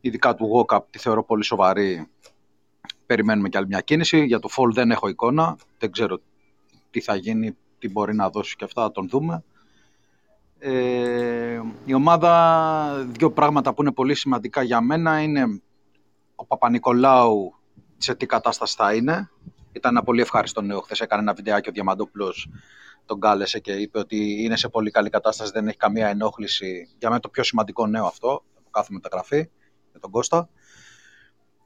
ειδικά 0.02 0.36
του 0.36 0.46
Γόκαπ, 0.46 0.90
τη 0.90 1.00
θεωρώ 1.00 1.24
πολύ 1.24 1.44
σοβαρή. 1.44 2.08
Περιμένουμε 3.06 3.50
κι 3.50 3.58
άλλη 3.58 3.68
μια 3.68 3.82
κίνηση. 3.82 4.26
Για 4.26 4.40
το 4.40 4.50
Fall 4.58 4.74
δεν 4.74 4.92
έχω 4.92 5.08
εικόνα. 5.08 5.58
Δεν 5.78 5.92
ξέρω 5.92 6.20
τι 6.92 7.02
θα 7.02 7.16
γίνει, 7.16 7.58
τι 7.80 7.90
μπορεί 7.90 8.16
να 8.16 8.30
δώσει 8.30 8.56
και 8.56 8.64
αυτά, 8.64 8.82
θα 8.82 8.92
τον 8.92 9.10
δούμε. 9.10 9.44
Ε, 10.60 11.62
η 11.86 11.94
ομάδα, 11.94 13.06
δύο 13.08 13.32
πράγματα 13.32 13.74
που 13.74 13.82
είναι 13.82 13.92
πολύ 13.92 14.16
σημαντικά 14.16 14.62
για 14.64 14.82
μένα 14.82 15.22
είναι 15.22 15.62
ο 16.36 16.46
Παπα-Νικολάου 16.46 17.54
σε 17.98 18.16
τι 18.16 18.26
κατάσταση 18.26 18.76
θα 18.78 18.94
είναι. 18.94 19.30
Ήταν 19.72 19.96
ένα 19.96 20.04
πολύ 20.04 20.22
ευχάριστο 20.22 20.62
νέο. 20.62 20.80
Χθες 20.80 21.00
έκανε 21.00 21.22
ένα 21.22 21.34
βιντεάκι 21.34 21.70
ο 21.70 21.72
Διαμαντόπουλος, 21.72 22.50
τον 23.06 23.20
κάλεσε 23.20 23.60
και 23.60 23.72
είπε 23.72 24.00
ότι 24.00 24.44
είναι 24.44 24.56
σε 24.58 24.70
πολύ 24.70 24.92
καλή 24.92 25.10
κατάσταση, 25.10 25.52
δεν 25.52 25.68
έχει 25.68 25.78
καμία 25.78 26.08
ενόχληση. 26.08 26.90
Για 27.00 27.10
μένα 27.10 27.22
το 27.22 27.30
πιο 27.30 27.44
σημαντικό 27.44 27.88
νέο 27.88 28.06
αυτό, 28.06 28.44
από 28.58 28.70
κάθε 28.72 28.94
μεταγραφή, 28.94 29.50
με 29.94 30.00
τον 30.00 30.12
Κώστα. 30.12 30.50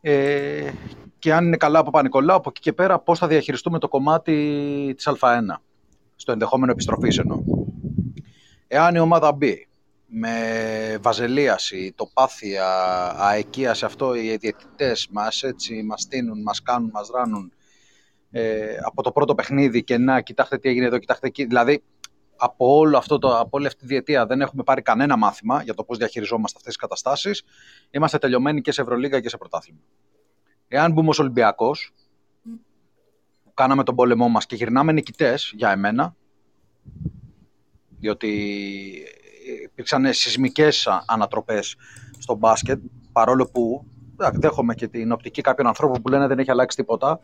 Ε, 0.02 0.72
και 1.20 1.34
αν 1.34 1.46
είναι 1.46 1.58
καλά 1.58 1.80
από 1.80 1.92
Παπα-Νικολάου, 1.92 2.36
από 2.38 2.50
εκεί 2.50 2.62
και 2.62 2.74
πέρα 2.74 3.00
πώς 3.00 3.20
θα 3.20 3.28
διαχειριστούμε 3.28 3.80
το 3.80 3.88
κομμάτι 3.88 4.94
της 4.96 5.10
Α1, 5.20 5.40
στο 6.16 6.32
ενδεχόμενο 6.32 6.72
επιστροφής 6.72 7.18
εννοώ. 7.18 7.44
Εάν 8.68 8.96
η 8.96 9.00
ομάδα 9.00 9.32
μπει 9.32 9.68
με 10.06 10.98
βαζελίαση, 11.02 11.94
τοπάθεια, 11.96 12.66
αεκία 13.18 13.74
σε 13.74 13.86
αυτό, 13.86 14.16
οι 14.16 14.38
διαιτητές 14.38 15.08
μας 15.12 15.44
έτσι 15.44 15.84
μας 15.84 16.02
στείνουν, 16.02 16.42
μας 16.42 16.62
κάνουν, 16.62 16.90
μας 16.94 17.10
ράνουν 17.14 17.52
ε, 18.32 18.78
από 18.86 19.04
το 19.04 19.12
πρώτο 19.12 19.36
παιχνίδι 19.36 19.84
και 19.84 19.98
να 19.98 20.22
κοιτάξτε 20.22 20.58
τι 20.58 20.70
έγινε 20.70 20.86
εδώ, 20.86 20.98
κοιτάξτε 20.98 21.28
εκεί. 21.28 21.46
Δηλαδή 21.46 21.84
από, 22.40 22.78
όλο 22.78 22.98
αυτό 22.98 23.18
το, 23.20 23.38
από 23.38 23.50
όλη 23.52 23.68
αυτή 23.68 23.80
τη 23.80 23.86
διετία 23.86 24.26
δεν 24.26 24.42
έχουμε 24.42 24.64
πάρει 24.64 24.82
κανένα 24.82 25.18
μάθημα 25.18 25.64
για 25.64 25.74
το 25.74 25.84
πώς 25.84 25.98
διαχειριζόμαστε 25.98 26.58
αυτές 26.58 26.74
τις 26.74 26.82
καταστάσεις. 26.82 27.44
Είμαστε 27.90 28.18
τελειωμένοι 28.18 28.62
και 28.62 28.72
σε 28.72 28.82
Ευρωλίγα 28.82 29.20
και 29.20 29.30
σε 29.30 29.38
πρωτάθλημα. 29.38 29.80
Εάν 30.68 30.92
μπούμε 30.92 31.10
ως 31.10 31.20
Ολυμπιακός, 31.20 31.94
που 33.44 33.54
κάναμε 33.54 33.84
τον 33.84 33.96
πόλεμό 33.96 34.30
μας 34.30 34.46
και 34.46 34.56
γυρνάμε 34.56 34.92
νικητές 34.92 35.52
για 35.56 35.72
εμένα, 35.72 36.16
διότι 38.00 38.30
υπήρξαν 39.64 40.14
σεισμικές 40.14 40.88
α- 40.88 41.04
ανατροπές 41.08 41.76
στο 42.18 42.36
μπάσκετ, 42.36 42.82
παρόλο 43.12 43.50
που 43.50 43.86
εντάξει, 44.14 44.40
δέχομαι 44.40 44.74
και 44.76 44.88
την 44.88 45.12
οπτική 45.12 45.42
κάποιων 45.42 45.68
ανθρώπων 45.68 46.02
που 46.02 46.10
λένε 46.10 46.28
δεν 46.28 46.40
έχει 46.40 46.52
αλλάξει 46.52 46.78
τίποτα. 46.78 47.20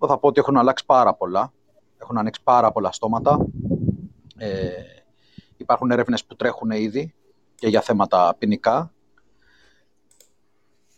Εγώ 0.00 0.12
θα 0.12 0.18
πω 0.18 0.28
ότι 0.28 0.40
έχουν 0.40 0.56
αλλάξει 0.56 0.84
πάρα 0.86 1.14
πολλά. 1.14 1.52
Έχουν 1.98 2.18
ανοίξει 2.18 2.42
πάρα 2.44 2.72
πολλά 2.72 2.92
στόματα. 2.92 3.46
Ε, 4.36 4.70
υπάρχουν 5.56 5.90
έρευνες 5.90 6.24
που 6.24 6.36
τρέχουν 6.36 6.70
ήδη 6.70 7.14
και 7.54 7.68
για 7.68 7.80
θέματα 7.80 8.34
ποινικά. 8.38 8.92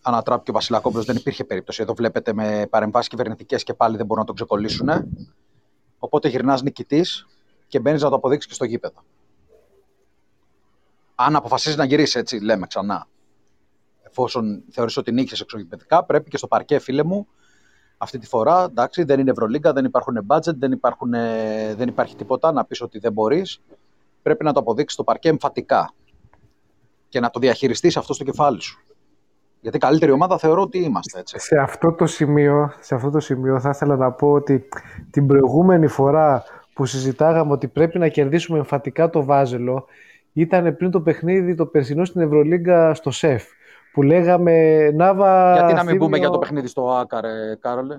Ανατράπηκε 0.02 0.50
ο 0.50 0.54
Βασιλακόπουλος, 0.54 1.04
δεν 1.04 1.16
υπήρχε 1.16 1.44
περίπτωση. 1.44 1.82
Εδώ 1.82 1.94
βλέπετε 1.94 2.32
με 2.32 2.66
παρεμβάσεις 2.70 3.08
κυβερνητικές 3.08 3.62
και 3.62 3.74
πάλι 3.74 3.96
δεν 3.96 4.06
μπορούν 4.06 4.20
να 4.20 4.26
τον 4.26 4.34
ξεκολλήσουν. 4.34 4.88
Οπότε 5.98 6.28
γυρνάς 6.28 6.62
νικητής 6.62 7.26
και 7.66 7.80
μπαίνεις 7.80 8.02
να 8.02 8.08
το 8.08 8.14
αποδείξεις 8.14 8.48
και 8.48 8.54
στο 8.54 8.64
γήπεδο. 8.64 9.04
Αν 11.14 11.36
αποφασίζεις 11.36 11.78
να 11.78 11.84
γυρίσεις, 11.84 12.14
έτσι 12.14 12.38
λέμε 12.38 12.66
ξανά, 12.66 13.06
εφόσον 14.02 14.64
θεωρείς 14.70 14.96
ότι 14.96 15.12
νίκησες 15.12 15.40
εξωγηπαιδικά, 15.40 16.04
πρέπει 16.04 16.30
και 16.30 16.36
στο 16.36 16.46
παρκέ, 16.46 16.78
φίλε 16.78 17.02
μου, 17.02 17.28
αυτή 17.98 18.18
τη 18.18 18.26
φορά, 18.26 18.64
εντάξει, 18.64 19.02
δεν 19.02 19.20
είναι 19.20 19.30
Ευρωλίγκα, 19.30 19.72
δεν 19.72 19.84
υπάρχουν 19.84 20.26
budget, 20.26 20.54
δεν, 20.58 20.72
υπάρχουν, 20.72 21.14
ε, 21.14 21.74
δεν 21.76 21.88
υπάρχει 21.88 22.16
τίποτα 22.16 22.52
να 22.52 22.64
πεις 22.64 22.80
ότι 22.80 22.98
δεν 22.98 23.12
μπορείς. 23.12 23.60
Πρέπει 24.22 24.44
να 24.44 24.52
το 24.52 24.60
αποδείξεις 24.60 24.92
στο 24.92 25.04
παρκέ 25.04 25.28
εμφατικά 25.28 25.92
και 27.08 27.20
να 27.20 27.30
το 27.30 27.40
διαχειριστείς 27.40 27.96
αυτό 27.96 28.12
στο 28.14 28.24
κεφάλι 28.24 28.60
σου. 28.60 28.82
Γιατί 29.60 29.78
καλύτερη 29.78 30.12
ομάδα 30.12 30.38
θεωρώ 30.38 30.62
ότι 30.62 30.78
είμαστε, 30.78 31.18
έτσι. 31.18 31.38
Σε 31.38 31.58
αυτό 31.58 31.92
το 31.92 32.06
σημείο, 32.06 32.72
σε 32.80 32.94
αυτό 32.94 33.10
το 33.10 33.20
σημείο 33.20 33.60
θα 33.60 33.68
ήθελα 33.68 33.96
να 33.96 34.12
πω 34.12 34.32
ότι 34.32 34.68
την 35.10 35.26
προηγούμενη 35.26 35.86
φορά 35.86 36.44
που 36.72 36.86
συζητάγαμε 36.86 37.52
ότι 37.52 37.68
πρέπει 37.68 37.98
να 37.98 38.08
κερδίσουμε 38.08 38.58
εμφατικά 38.58 39.10
το 39.10 39.24
Βάζελο 39.24 39.86
ήταν 40.32 40.76
πριν 40.76 40.90
το 40.90 41.00
παιχνίδι 41.00 41.54
το 41.54 41.66
περσινό 41.66 42.04
στην 42.04 42.20
Ευρωλίγκα 42.20 42.94
στο 42.94 43.10
ΣΕΦ 43.10 43.44
που 43.98 44.04
λέγαμε 44.04 44.90
Νάβα 44.90 45.52
Γιατί 45.52 45.72
να 45.72 45.78
μην 45.78 45.86
Θήμιο- 45.86 46.04
πούμε 46.04 46.18
για 46.18 46.30
το 46.30 46.38
παιχνίδι 46.38 46.66
στο 46.66 46.90
ΆΚΑ, 46.90 47.20
ρε, 47.20 47.56
Κάρολε; 47.60 47.98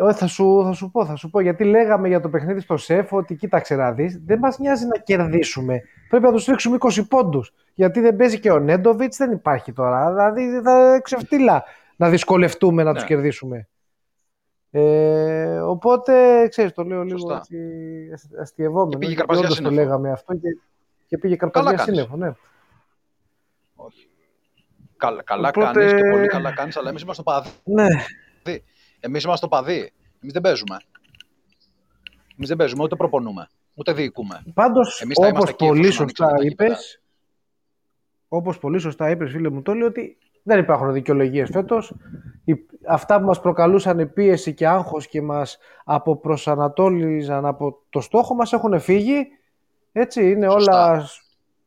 Όχι, 0.00 0.18
θα 0.18 0.26
σου, 0.26 0.62
θα 0.64 0.72
σου 0.72 0.90
πω, 0.90 1.06
θα 1.06 1.16
σου 1.16 1.30
πω. 1.30 1.40
Γιατί 1.40 1.64
λέγαμε 1.64 2.08
για 2.08 2.20
το 2.20 2.28
παιχνίδι 2.28 2.60
στο 2.60 2.76
ΣΕΦ 2.76 3.12
ότι 3.12 3.34
κοίταξε 3.36 3.74
να 3.76 3.92
δεις, 3.92 4.20
δεν 4.26 4.38
μας 4.38 4.58
νοιάζει 4.58 4.86
να 4.86 4.98
κερδίσουμε. 4.98 5.80
Πρέπει 6.08 6.24
να 6.24 6.32
τους 6.32 6.44
ρίξουμε 6.46 6.76
20 6.80 7.02
πόντους. 7.08 7.52
Γιατί 7.74 8.00
δεν 8.00 8.16
παίζει 8.16 8.40
και 8.40 8.50
ο 8.50 8.58
Νέντοβιτς, 8.58 9.16
δεν 9.16 9.32
υπάρχει 9.32 9.72
τώρα. 9.72 10.08
Δηλαδή 10.10 10.60
θα 10.64 11.00
ξεφτύλα 11.02 11.64
να 11.96 12.08
δυσκολευτούμε 12.08 12.82
να 12.82 12.90
Ναι. 12.90 12.96
τους 12.98 13.06
κερδίσουμε. 13.06 13.68
Ε, 14.70 15.58
οπότε, 15.60 16.46
ξέρεις, 16.48 16.72
το 16.72 16.82
λέω 16.82 17.02
λίγο 17.02 17.18
Σωστά. 17.18 17.36
έτσι, 17.36 17.56
ασ- 18.12 18.38
αστειευόμενο. 18.40 18.90
Και 18.90 18.96
πήγε 18.98 19.12
γιατί 19.12 19.26
Καρπαζιά 19.26 19.44
όντως 19.44 19.56
το 19.58 19.62
σύννεφο. 19.68 19.84
λέγαμε 19.88 20.10
αυτό 20.10 20.34
και, 20.34 20.48
και 21.06 21.18
πήγε 21.18 21.36
καρπαζιά 21.36 21.70
κάνεις. 21.70 21.84
σύννεφο, 21.84 22.16
ναι. 22.16 22.32
Όχι. 23.76 24.08
Καλά, 24.96 25.22
καλά 25.22 25.48
Οπότε- 25.48 25.74
κάνεις 25.74 25.92
και 25.92 26.10
πολύ 26.10 26.26
καλά 26.26 26.52
κάνεις, 26.52 26.76
αλλά 26.76 26.88
εμείς 26.88 27.02
είμαστε 27.02 27.22
το 27.22 27.30
παδί. 27.30 27.48
Ναι, 27.64 27.86
Εμείς 29.00 29.24
είμαστε 29.24 29.46
το 29.48 29.56
παδί. 29.56 29.92
Εμείς 30.20 30.32
δεν 30.32 30.42
παίζουμε. 30.42 30.76
Εμείς 32.36 32.48
δεν 32.48 32.56
παίζουμε, 32.56 32.82
ούτε 32.82 32.96
προπονούμε, 32.96 33.48
ούτε 33.74 33.92
διοικούμε. 33.92 34.42
Πάντως, 34.54 35.00
Εμείς 35.00 35.16
θα 35.20 35.26
είμαστε 35.26 35.42
όπως 35.42 35.54
εκεί 35.60 35.66
πολύ 35.66 35.80
εφόσον 35.86 36.08
σωστά 36.08 36.24
ανοίξουν 36.26 36.42
τα 36.42 36.48
γήπεδα. 36.48 36.70
είπες, 36.70 37.02
όπως 38.28 38.58
πολύ 38.58 38.78
σωστά 38.78 39.10
είπες 39.10 39.30
φίλε 39.30 39.50
μου 39.50 39.62
Τόλι, 39.62 39.82
ότι 39.82 40.16
δεν 40.42 40.58
υπάρχουν 40.58 40.92
δικαιολογίες 40.92 41.50
φέτος. 41.52 41.94
Οι- 42.44 42.66
Αυτά 42.86 43.18
που 43.20 43.24
μας 43.26 43.40
προκαλούσαν 43.40 44.12
πίεση 44.12 44.54
και 44.54 44.66
άγχος 44.66 45.06
και 45.08 45.22
μας 45.22 45.58
αποπροσανατόλιζαν 45.84 47.46
από 47.46 47.82
το 47.90 48.00
στόχο 48.00 48.34
μας 48.34 48.52
έχουν 48.52 48.80
φύγει. 48.80 49.26
Έτσι, 49.92 50.30
είναι 50.30 50.50
Σωστά. 50.50 50.72
όλα 50.90 51.00
σ- 51.00 51.23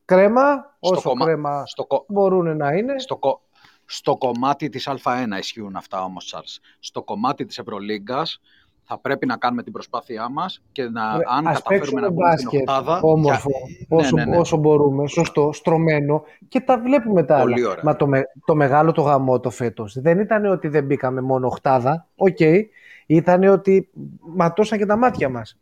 κρέμα, 0.07 0.75
Στο 0.79 0.95
όσο 0.95 1.09
κομμα- 1.09 1.25
κρέμα 1.25 1.65
Στο, 1.65 1.85
κο- 1.85 2.05
μπορούν 2.07 2.57
να 2.57 2.71
είναι. 2.73 2.99
στο, 2.99 3.17
κο- 3.17 3.41
στο 3.85 4.15
κομμάτι 4.17 4.69
της 4.69 4.87
Α1 4.89 5.37
ισχύουν 5.39 5.75
αυτά 5.75 6.03
όμως, 6.03 6.25
Τσάρλς. 6.25 6.59
Στο 6.79 7.03
κομμάτι 7.03 7.45
της 7.45 7.57
Ευρωλίγκας 7.57 8.41
θα 8.89 8.97
πρέπει 8.99 9.25
να 9.25 9.37
κάνουμε 9.37 9.63
την 9.63 9.71
προσπάθειά 9.73 10.29
μας 10.29 10.61
και 10.71 10.83
να, 10.83 11.17
Ρε, 11.17 11.23
αν 11.27 11.47
ας 11.47 11.53
καταφέρουμε 11.53 11.79
παίξουμε 11.79 12.01
να 12.01 12.09
μπούμε 12.09 12.37
στην 12.37 12.49
μπάσκετ 12.49 12.69
οκτάδα... 12.69 12.99
όμορφο, 13.01 13.49
για- 13.77 13.97
όσο, 13.97 14.15
ναι, 14.15 14.23
ναι, 14.23 14.29
ναι. 14.31 14.37
όσο 14.37 14.57
μπορούμε, 14.57 15.07
σωστό, 15.07 15.49
στρωμένο 15.53 16.23
και 16.47 16.59
τα 16.59 16.79
βλέπουμε 16.79 17.23
τα 17.23 17.39
Πολύ 17.39 17.53
άλλα. 17.61 17.69
ωραία. 17.69 17.83
Μα 17.83 17.95
το, 17.95 18.07
με- 18.07 18.23
το 18.45 18.55
μεγάλο 18.55 18.91
το 18.91 19.01
γαμό 19.01 19.39
το 19.39 19.49
φέτος 19.49 19.99
δεν 19.99 20.19
ήταν 20.19 20.45
ότι 20.45 20.67
δεν 20.67 20.83
μπήκαμε 20.85 21.21
μόνο 21.21 21.47
οχτάδα, 21.47 22.07
οκ, 22.15 22.37
ήταν 23.05 23.43
ότι 23.43 23.89
ματώσαν 24.35 24.77
και 24.77 24.85
τα 24.85 24.97
μάτια 24.97 25.29
μας. 25.29 25.57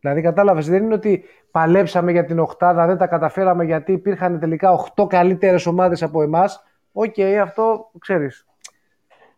Δηλαδή 0.00 0.22
κατάλαβες, 0.22 0.68
δεν 0.68 0.82
είναι 0.84 0.94
ότι 0.94 1.24
παλέψαμε 1.50 2.12
για 2.12 2.24
την 2.24 2.38
οχτάδα, 2.38 2.86
δεν 2.86 2.96
τα 2.96 3.06
καταφέραμε 3.06 3.64
γιατί 3.64 3.92
υπήρχαν 3.92 4.38
τελικά 4.38 4.72
οχτώ 4.72 5.06
καλύτερες 5.06 5.66
ομάδες 5.66 6.02
από 6.02 6.22
εμάς. 6.22 6.64
Οκ, 6.92 7.14
αυτό 7.42 7.90
ξέρεις. 7.98 8.46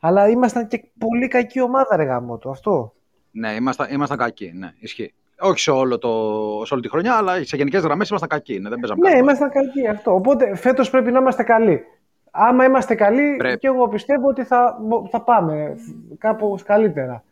Αλλά 0.01 0.29
ήμασταν 0.29 0.67
και 0.67 0.85
πολύ 0.99 1.29
κακή 1.29 1.61
ομάδα 1.61 1.97
ρε 1.97 2.03
γαμό 2.05 2.39
το, 2.39 2.51
αυτό. 2.51 2.93
Ναι, 3.31 3.53
ήμασταν, 3.53 3.87
ήμασταν 3.93 4.19
κακοί, 4.19 4.53
ναι, 4.55 4.73
ισχύει. 4.79 5.15
Όχι 5.43 5.59
σε, 5.59 5.71
όλο 5.71 5.99
το, 5.99 6.09
σε 6.65 6.75
όλη 6.75 6.83
τη 6.83 6.89
χρονιά, 6.89 7.15
αλλά 7.17 7.45
σε 7.45 7.57
γενικές 7.57 7.83
γραμμές 7.83 8.09
ήμασταν 8.09 8.29
κακοί. 8.31 8.59
Ναι, 8.59 8.69
δεν 8.69 8.79
παίζαμε 8.79 9.01
Ναι, 9.01 9.09
καλό. 9.11 9.23
ήμασταν 9.23 9.51
κακοί 9.51 9.87
αυτό. 9.89 10.15
Οπότε 10.15 10.57
φέτος 10.57 10.91
πρέπει 10.91 11.11
να 11.11 11.19
είμαστε 11.19 11.43
καλοί. 11.43 11.83
άμα 12.31 12.65
είμαστε 12.65 12.95
καλοί, 12.95 13.37
Πρέπει. 13.37 13.59
και 13.59 13.67
εγώ 13.67 13.89
πιστεύω 13.89 14.29
ότι 14.29 14.45
θα, 14.45 14.77
θα 15.11 15.21
πάμε 15.21 15.77
κάπως 16.19 16.63
καλύτερα. 16.63 17.25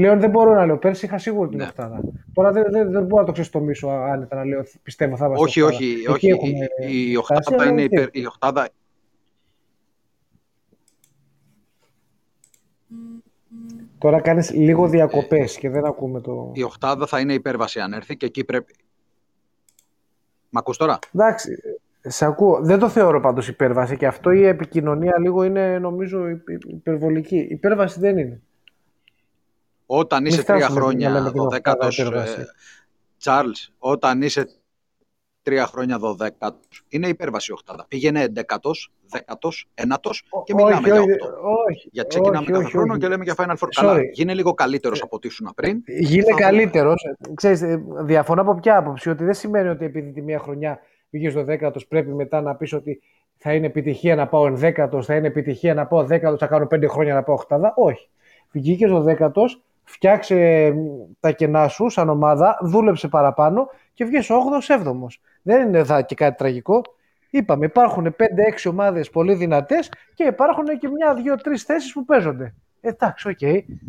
Πλέον 0.00 0.20
δεν 0.20 0.30
μπορώ 0.30 0.54
να 0.54 0.66
λέω. 0.66 0.78
Πέρσι 0.78 1.06
είχα 1.06 1.18
σίγουρα 1.18 1.48
την 1.48 1.58
Ναι. 1.58 1.64
οχτάδα. 1.64 2.00
Τώρα 2.32 2.52
δεν, 2.52 2.64
δεν, 2.70 2.90
δεν 2.90 3.04
μπορώ 3.04 3.20
να 3.20 3.26
το 3.26 3.32
ξεστομίσω 3.32 3.88
άνετα 3.88 4.36
να 4.36 4.44
λέω 4.44 4.62
πιστεύω 4.82 5.16
θα 5.16 5.26
είμαστε 5.26 5.44
Όχι, 5.44 5.60
οχτάδα. 5.60 5.76
όχι, 5.84 5.92
Εκεί 5.92 6.06
όχι. 6.08 6.28
έχουμε 6.28 6.66
Η, 6.90 7.10
η, 7.10 7.14
φτάσει, 7.16 7.16
οχτάδα 7.16 7.62
αλλά 7.62 7.70
είναι 7.72 7.82
οκ. 7.82 7.92
υπερ, 7.92 8.08
η 8.12 8.26
οχτάδα 8.26 8.68
Τώρα 13.98 14.20
κάνεις 14.20 14.50
λίγο 14.52 14.88
διακοπές 14.88 15.56
και 15.58 15.70
δεν 15.70 15.84
ακούμε 15.84 16.20
το... 16.20 16.50
η 16.54 16.62
οχτάδα 16.62 17.06
θα 17.06 17.20
είναι 17.20 17.32
υπέρβαση 17.32 17.80
αν 17.80 17.92
έρθει 17.92 18.16
και 18.16 18.26
εκεί 18.26 18.44
πρέπει. 18.44 18.74
Μ' 20.50 20.56
ακούς 20.58 20.76
τώρα; 20.76 20.98
Εντάξει, 21.14 21.50
σε 22.00 22.24
ακούω. 22.24 22.60
Δεν 22.62 22.78
το 22.78 22.88
θεωρώ 22.88 23.20
πάντως 23.20 23.48
υπέρβαση 23.48 23.96
και 23.96 24.06
αυτό 24.06 24.30
η 24.30 24.44
επικοινωνία 24.46 25.18
λίγο 25.20 25.42
είναι 25.44 25.78
νομίζω 25.78 26.28
υ- 26.28 26.48
υ- 26.48 26.64
υπερβολική. 26.70 27.36
Υπέρβαση 27.50 28.00
δεν 28.00 28.18
είναι. 28.18 28.40
Όταν 29.92 30.22
Μην 30.22 30.32
είσαι 30.32 30.42
τρία 30.42 30.56
φτάσουμε 30.56 30.78
να 30.80 30.84
χρόνια 30.86 31.08
λέμε 31.10 31.30
την 31.30 31.40
οχτάδα 31.40 31.48
δωδέκατος, 31.50 31.98
υπέρβαση. 31.98 32.40
ε, 32.40 32.44
Charles, 33.24 33.72
όταν 33.78 34.22
είσαι 34.22 34.46
τρία 35.42 35.66
χρόνια 35.66 35.98
δωδέκατος, 35.98 36.84
είναι 36.88 37.08
υπέρβαση 37.08 37.50
η 37.50 37.54
οχτάδα. 37.54 37.84
Πήγαινε 37.88 38.22
εντεκατός, 38.22 38.92
δέκατος, 39.12 39.68
ένατος 39.74 40.22
και 40.44 40.52
Όχι, 40.52 40.54
μιλάμε 40.64 40.88
για 40.88 41.00
όχι, 41.00 41.10
αυτό. 41.12 41.26
όχι, 41.68 41.88
Γιατί 41.92 42.08
ξεκινάμε 42.08 42.38
όχι, 42.38 42.50
κάθε 42.50 42.62
όχι, 42.64 42.72
χρόνο 42.72 42.92
όχι. 42.92 43.00
και 43.00 43.08
λέμε 43.08 43.24
για 43.24 43.34
Final 43.36 43.50
Four. 43.50 43.54
Sorry. 43.54 43.86
Καλά, 43.86 44.00
γίνε 44.12 44.34
λίγο 44.34 44.52
καλύτερος 44.54 45.02
από 45.02 45.16
ό,τι 45.16 45.28
ήσουν 45.28 45.52
πριν. 45.56 45.82
Γίνε 45.86 46.22
Θα 46.22 46.28
δούμε. 46.30 46.40
καλύτερος. 46.40 47.02
Ξέρεις, 47.34 47.62
ε, 47.62 47.82
διαφωνώ 48.00 48.40
από 48.40 48.54
ποια 48.54 48.76
άποψη, 48.76 49.10
ότι 49.10 49.24
δεν 49.24 49.34
σημαίνει 49.34 49.68
ότι 49.68 49.84
επειδή 49.84 50.12
τη 50.12 50.22
μία 50.22 50.38
χρονιά 50.38 50.78
πήγε 51.10 51.30
στο 51.30 51.44
δέκατο, 51.44 51.80
πρέπει 51.88 52.10
μετά 52.14 52.40
να 52.40 52.54
πεις 52.54 52.72
ότι 52.72 53.00
θα 53.36 53.54
είναι 53.54 53.66
επιτυχία 53.66 54.14
να 54.14 54.26
πάω 54.26 54.46
ενδέκατος, 54.46 55.06
θα 55.06 55.14
είναι 55.16 55.26
επιτυχία 55.26 55.74
να 55.74 55.86
πάω 55.86 56.04
δέκατος, 56.04 56.38
θα 56.38 56.46
κάνω 56.46 56.66
πέντε 56.66 56.86
χρόνια 56.86 57.14
να 57.14 57.22
πάω 57.22 57.34
οχτάδα. 57.34 57.72
Όχι. 57.76 58.08
Βγήκες 58.52 58.88
στο 58.88 59.00
δέκατο, 59.00 59.42
φτιάξε 59.90 60.70
μ, 60.70 60.78
τα 61.20 61.30
κενά 61.30 61.68
σου 61.68 61.88
σαν 61.88 62.08
ομάδα, 62.08 62.58
δούλεψε 62.62 63.08
παραπάνω 63.08 63.68
και 63.94 64.04
βγες 64.04 64.30
8ο, 64.30 64.76
7ο. 64.78 65.06
Δεν 65.42 65.66
είναι 65.66 65.84
θα 65.84 66.02
και 66.02 66.14
κάτι 66.14 66.36
τραγικό. 66.36 66.82
Είπαμε, 67.30 67.66
υπάρχουν 67.66 68.14
5-6 68.18 68.70
ομάδες 68.70 69.10
πολύ 69.10 69.34
δυνατές 69.34 69.92
και 70.14 70.24
υπάρχουν 70.24 70.64
και 70.78 70.88
μια, 70.88 71.14
δύο, 71.14 71.36
τρεις 71.36 71.62
θέσεις 71.62 71.92
που 71.92 72.04
παίζονται. 72.04 72.54
Εντάξει, 72.80 73.28
οκ. 73.28 73.40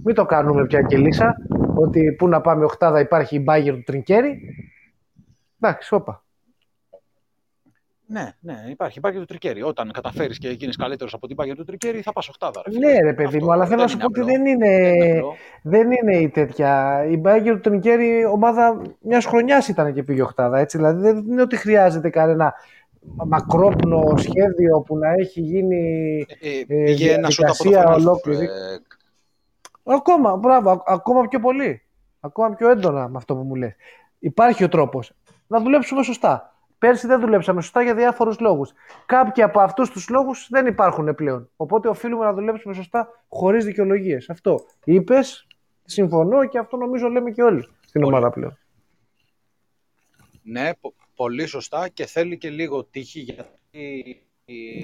Μην 0.03 0.15
το 0.15 0.25
κάνουμε 0.25 0.65
πια 0.65 0.81
και 0.81 0.97
λύσα. 0.97 1.35
Ότι 1.75 2.15
πού 2.17 2.27
να 2.27 2.41
πάμε 2.41 2.65
οχτάδα 2.65 2.99
υπάρχει 2.99 3.35
η 3.35 3.41
Μπάγερν 3.43 3.73
του 3.73 3.83
Τρινκέρι. 3.83 4.55
Εντάξει, 5.59 5.95
όπα. 5.95 6.23
Ναι, 8.11 8.29
ναι, 8.39 8.63
υπάρχει. 8.69 8.97
Υπάρχει 8.97 9.17
το 9.19 9.25
Τρινκέρι. 9.25 9.63
Όταν 9.63 9.91
καταφέρεις 9.91 10.37
και 10.37 10.49
γίνεις 10.49 10.75
καλύτερος 10.75 11.13
από 11.13 11.27
την 11.27 11.35
Μπάγερν 11.35 11.55
του 11.55 11.63
Τρινκέρι, 11.63 12.01
θα 12.01 12.11
πας 12.13 12.27
οχτάδα. 12.29 12.61
Ρε, 12.65 12.71
φίλε. 12.71 12.91
Ναι, 12.91 12.99
ρε 12.99 13.13
παιδί 13.13 13.35
Αυτό 13.35 13.45
μου, 13.45 13.51
αλλά 13.53 13.65
θέλω 13.65 13.81
να 13.81 13.87
σου 13.87 13.95
είναι 13.97 14.03
πω 14.03 14.09
ότι 14.09 14.19
απλό. 14.19 14.33
δεν 14.33 14.45
είναι, 14.45 14.67
είναι 14.95 15.17
απλό. 15.17 15.35
δεν 15.63 15.91
είναι 15.91 16.17
η 16.17 16.29
τέτοια. 16.29 17.03
Η 17.09 17.17
Μπάγερν 17.17 17.53
του 17.53 17.59
Τρινκέρι 17.59 18.25
ομάδα 18.25 18.81
μιας 19.01 19.25
χρονιάς 19.25 19.67
ήταν 19.67 19.93
και 19.93 20.03
πήγε 20.03 20.21
οχτάδα. 20.21 20.59
Έτσι. 20.59 20.77
Δηλαδή 20.77 21.01
δεν 21.01 21.17
είναι 21.17 21.41
ότι 21.41 21.55
χρειάζεται 21.57 22.09
κανένα 22.09 22.53
μακρόπνο 23.25 24.13
σχέδιο 24.17 24.79
που 24.81 24.97
να 24.97 25.11
έχει 25.13 25.41
γίνει 25.41 26.25
Ε, 26.41 26.59
ε, 26.59 26.63
πήγε 26.83 27.11
ένα 27.13 27.29
σούτ 27.29 27.45
από 27.49 27.57
το 27.57 27.69
διαδικασία 27.69 27.93
Final 27.93 27.97
Four, 27.97 27.99
ολόκληρη. 27.99 28.45
ε, 28.45 28.49
Ακόμα, 29.83 30.35
μπράβο, 30.35 30.69
α- 30.71 30.83
ακόμα 30.85 31.27
πιο 31.27 31.39
πολύ. 31.39 31.81
Ακόμα 32.19 32.55
πιο 32.55 32.69
έντονα 32.69 33.07
με 33.07 33.17
αυτό 33.17 33.35
που 33.35 33.41
μου 33.41 33.55
λες. 33.55 33.75
Υπάρχει 34.19 34.63
ο 34.63 34.69
τρόπος 34.69 35.11
να 35.47 35.59
δουλέψουμε 35.59 36.03
σωστά. 36.03 36.55
Πέρσι 36.81 37.07
δεν 37.07 37.19
δουλέψαμε 37.19 37.61
σωστά 37.61 37.81
για 37.81 37.95
διάφορους 37.95 38.39
λόγους. 38.39 38.71
Κάποιοι 39.05 39.43
από 39.43 39.59
αυτούς 39.59 39.89
τους 39.89 40.09
λόγους 40.09 40.47
δεν 40.49 40.65
υπάρχουν 40.65 41.15
πλέον. 41.15 41.49
Οπότε 41.55 41.87
οφείλουμε 41.87 42.25
να 42.25 42.33
δουλέψουμε 42.33 42.73
σωστά 42.73 43.23
χωρίς 43.27 43.65
δικαιολογίες. 43.65 44.29
Αυτό 44.29 44.59
είπες, 44.83 45.47
συμφωνώ 45.85 46.45
και 46.47 46.57
αυτό 46.57 46.77
νομίζω 46.77 47.07
λέμε 47.07 47.31
και 47.31 47.41
όλοι 47.43 47.67
στην 47.85 48.03
Όλοι. 48.03 48.13
ομάδα 48.13 48.29
πλέον. 48.29 48.57
Ναι, 50.43 50.69
πο- 50.81 50.93
πολύ 51.15 51.45
σωστά 51.45 51.87
και 51.89 52.05
θέλει 52.05 52.37
και 52.37 52.49
λίγο 52.49 52.83
τύχη 52.83 53.19
γιατί. 53.19 54.25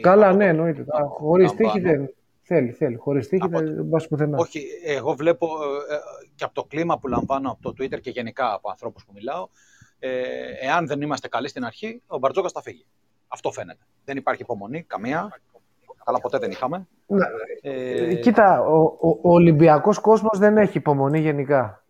Καλά, 0.02 0.34
ναι, 0.34 0.46
εννοείται. 0.48 0.82
Α, 0.82 1.04
Χωρίς 1.08 1.48
Λαμβάνω. 1.48 1.72
τύχη 1.72 1.86
δεν 1.86 2.14
θέλει. 2.42 2.72
θέλει. 2.72 2.96
Χωρίς 2.96 3.28
τύχη 3.28 3.44
Από- 3.46 3.60
δεν 3.60 3.90
πας 3.90 4.08
πουθενά. 4.08 4.38
Όχι, 4.38 4.66
εγώ 4.86 5.14
βλέπω 5.14 5.48
ε, 5.90 5.94
ε, 5.96 5.98
και 6.36 6.44
από 6.44 6.54
το 6.54 6.64
κλίμα 6.64 7.00
που 7.00 7.08
λαμβάνω 7.08 7.52
από 7.52 7.62
το 7.62 7.70
Twitter 7.84 8.00
και 8.02 8.10
γενικά 8.10 8.54
από 8.54 8.70
ανθρώπους 8.70 9.06
που 9.06 9.12
μιλάω, 9.16 9.48
ε, 10.00 10.12
εάν 10.62 10.88
δεν 10.88 11.02
είμαστε 11.02 11.28
καλοί 11.28 11.48
στην 11.48 11.66
αρχή, 11.66 12.02
ο 12.08 12.18
Μπαρτζόκας 12.18 12.52
θα 12.52 12.62
φύγει. 12.62 12.86
Αυτό 13.28 13.52
φαίνεται. 13.52 13.86
Δεν 14.06 14.18
υπάρχει 14.18 14.42
υπομονή, 14.42 14.84
καμία. 14.84 15.40
Καλά, 16.04 16.20
ποτέ 16.20 16.38
δεν 16.38 16.52
είχαμε. 16.52 16.88
Ναι. 17.08 17.26
Ε, 17.62 18.16
Κοίτα, 18.16 18.62
ο, 18.62 18.84
ο, 18.84 19.10
ο 19.10 19.34
Ολυμπιακός 19.34 20.00
κόσμος 20.00 20.38
δεν 20.38 20.58
έχει 20.58 20.78
υπομονή 20.78 21.20
γενικά. 21.20 21.84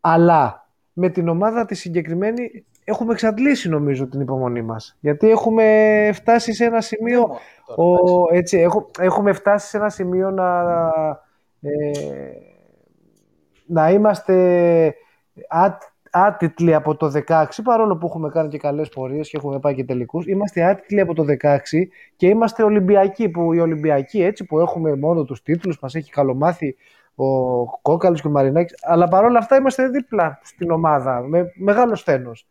Αλλά 0.00 0.68
με 0.92 1.08
την 1.08 1.28
ομάδα 1.28 1.64
τη 1.64 1.74
συγκεκριμένη 1.74 2.64
έχουμε 2.84 3.12
εξαντλήσει 3.12 3.68
νομίζω 3.68 4.08
την 4.08 4.20
υπομονή 4.20 4.62
μας. 4.62 4.96
Γιατί 5.00 5.30
έχουμε 5.30 6.10
φτάσει 6.14 6.52
σε 6.52 6.64
ένα 6.64 6.80
σημείο... 6.80 7.20
δεν 7.20 7.76
μόνο 7.76 7.98
τώρα, 7.98 8.08
εντάξει. 8.08 8.30
Ο, 8.30 8.36
έτσι, 8.36 8.58
έχω, 8.58 8.90
έχουμε 8.98 9.32
φτάσει 9.32 9.68
σε 9.68 9.76
ένα 9.76 9.88
σημείο 9.88 10.30
να, 10.30 10.60
ε, 11.60 11.90
να 13.66 13.90
είμαστε 13.90 14.94
άτ, 15.48 15.82
άτιτλοι 16.14 16.74
από 16.74 16.96
το 16.96 17.12
16, 17.28 17.44
παρόλο 17.64 17.96
που 17.96 18.06
έχουμε 18.06 18.28
κάνει 18.28 18.48
και 18.48 18.58
καλές 18.58 18.88
πορείες 18.88 19.28
και 19.30 19.36
έχουμε 19.36 19.58
πάει 19.60 19.74
και 19.74 19.84
τελικούς. 19.84 20.26
Είμαστε 20.26 20.62
άτιτλοι 20.64 21.00
από 21.00 21.14
το 21.14 21.24
16 21.42 21.58
και 22.16 22.26
είμαστε 22.28 22.62
Ολυμπιακοί, 22.62 23.28
που 23.28 23.52
οι 23.52 23.60
Ολυμπιακοί 23.60 24.22
έτσι 24.22 24.44
που 24.44 24.58
έχουμε 24.60 24.96
μόνο 24.96 25.24
τους 25.24 25.42
τίτλους, 25.42 25.78
μας 25.80 25.94
έχει 25.94 26.10
καλομάθει 26.10 26.76
ο 27.14 27.64
Κόκαλος 27.80 28.20
και 28.20 28.26
ο 28.26 28.30
Μαρινάκης, 28.30 28.74
αλλά 28.82 29.08
παρόλα 29.08 29.38
αυτά 29.38 29.56
είμαστε 29.56 29.88
δίπλα 29.88 30.38
στην 30.42 30.70
ομάδα, 30.70 31.20
με 31.20 31.52
μεγάλο 31.54 31.94
στένος. 31.94 32.46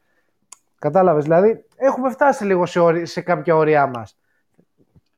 Κατάλαβες, 0.80 1.24
δηλαδή 1.24 1.66
έχουμε 1.76 2.10
φτάσει 2.10 2.46
λίγο 2.46 2.66
σε, 2.66 2.80
όρι- 2.80 3.08
σε 3.08 3.22
κάποια 3.22 3.56
όρια 3.56 3.88
μας. 3.88 4.18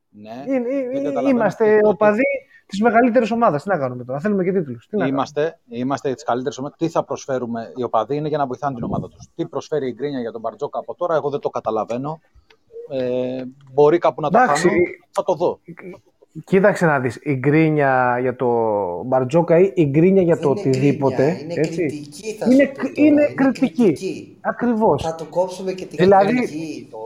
Ναι, 0.10 0.44
Είναι- 0.48 0.70
ε- 0.70 0.88
δεν 0.88 0.92
ε- 0.92 0.94
καταλαβαίνω 0.94 1.30
είμαστε 1.30 1.76
τι- 1.78 1.88
οπαδοί 1.88 2.22
της 2.66 2.82
μεγαλύτερης 2.82 3.32
ομάδας. 3.32 3.64
Τι 3.64 3.70
να 3.70 3.78
κάνουμε 3.78 4.04
τώρα, 4.04 4.20
θέλουμε 4.20 4.44
και 4.44 4.52
τίτλους. 4.52 4.88
Είμαστε, 5.08 5.60
είμαστε 5.70 6.14
τι 6.14 6.24
καλύτερε 6.24 6.56
ομάδε. 6.60 6.76
Τι 6.78 6.88
θα 6.90 7.04
προσφέρουμε 7.04 7.72
οι 7.76 7.84
οπαδοί 7.84 8.16
είναι 8.16 8.28
για 8.28 8.38
να 8.38 8.46
βοηθάνε 8.46 8.76
την 8.76 8.84
ομάδα 8.84 9.08
τους. 9.10 9.28
Τι 9.36 9.46
προσφέρει 9.48 9.88
η 9.88 9.94
γκρίνια 9.98 10.20
για 10.20 10.32
τον 10.32 10.42
Μπαρτζόκα 10.42 10.80
από 10.80 10.96
τώρα, 10.96 11.16
εγώ 11.16 11.30
δεν 11.30 11.40
το 11.40 11.50
καταλαβαίνω. 11.50 12.20
Ε, 12.90 13.44
μπορεί 13.74 13.98
κάπου 13.98 14.22
να 14.22 14.30
το 14.30 14.38
Εντάξει, 14.38 14.68
κάνω. 14.68 14.80
Θα 15.12 15.24
το 15.24 15.34
δω. 15.34 15.60
Κοίταξε 16.46 16.86
να 16.86 17.00
δεις, 17.00 17.20
η 17.24 17.34
γκρίνια 17.36 18.18
για 18.22 18.36
το 18.36 18.48
Μπαρτζόκα 19.06 19.60
ή 19.60 19.72
η 19.76 19.86
γκρίνια 19.86 20.22
για 20.22 20.38
το 20.38 20.50
Είναι 20.50 20.60
οτιδήποτε. 20.60 21.16
γκρίνια, 21.32 21.42
είναι 21.44 21.54
έτσι. 21.54 21.76
κριτική 21.76 22.34
θα 22.34 22.46
είναι, 22.52 22.64
σου 22.64 22.72
πω 22.72 22.78
τώρα, 22.78 22.92
είναι 22.96 23.26
κριτική. 23.36 23.84
κριτική. 23.84 24.38
Ακριβώς. 24.42 25.04
Θα 25.04 25.16
του 25.16 25.30
κόψουμε 25.30 25.72
και 25.74 25.86
την 25.86 25.98
Δηλαδή- 25.98 26.36
κριτική. 26.36 26.88
Το... 26.92 26.98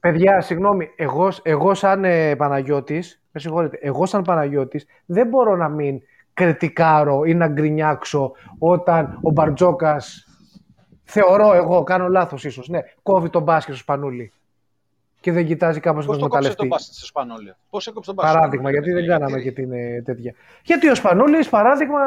Παιδιά, 0.00 0.40
συγγνώμη, 0.40 0.90
εγώ, 0.96 1.28
εγώ 1.42 1.74
σαν 1.74 2.04
ε, 2.04 2.36
Παναγιώτης, 2.36 3.22
με 3.32 3.40
συγχωρείτε, 3.40 3.78
εγώ 3.80 4.06
σαν 4.06 4.22
Παναγιώτης 4.22 4.86
δεν 5.06 5.26
μπορώ 5.28 5.56
να 5.56 5.68
μην 5.68 6.00
κριτικάρω 6.34 7.24
ή 7.24 7.34
να 7.34 7.48
γκρινιάξω 7.48 8.32
όταν 8.58 9.18
ο 9.22 9.30
Μπαρτζόκας, 9.30 10.26
θεωρώ 11.04 11.52
εγώ, 11.54 11.82
κάνω 11.82 12.08
λάθος 12.08 12.44
ίσως, 12.44 12.68
ναι, 12.68 12.78
κόβει 13.02 13.28
τον 13.28 13.42
μπάσκετ 13.42 13.74
στο 13.74 13.82
σπανούλι 13.82 14.32
και 15.20 15.32
δεν 15.32 15.46
κοιτάζει 15.46 15.80
κάπως 15.80 16.06
να 16.06 16.10
Πώς 16.12 16.18
τον 16.20 16.28
το 16.28 16.34
κόψε 16.34 16.50
εκμεταλλευτεί. 16.50 16.56
τον 16.58 16.68
μπάσκετ 16.68 16.94
στο 16.94 17.06
Σπανόλιο. 17.06 17.54
Πώς 17.70 17.86
έκοψε 17.86 18.12
τον 18.14 18.14
μπάσκετ. 18.14 18.36
Παράδειγμα, 18.40 18.70
γιατί 18.70 18.92
δεν 18.92 19.06
κάναμε 19.06 19.40
και 19.40 19.52
την 19.52 19.72
ε, 19.72 20.02
τέτοια. 20.04 20.34
Γιατί 20.64 20.88
ο 20.90 20.94
Σπανούλης, 20.94 21.48
παράδειγμα, 21.48 21.98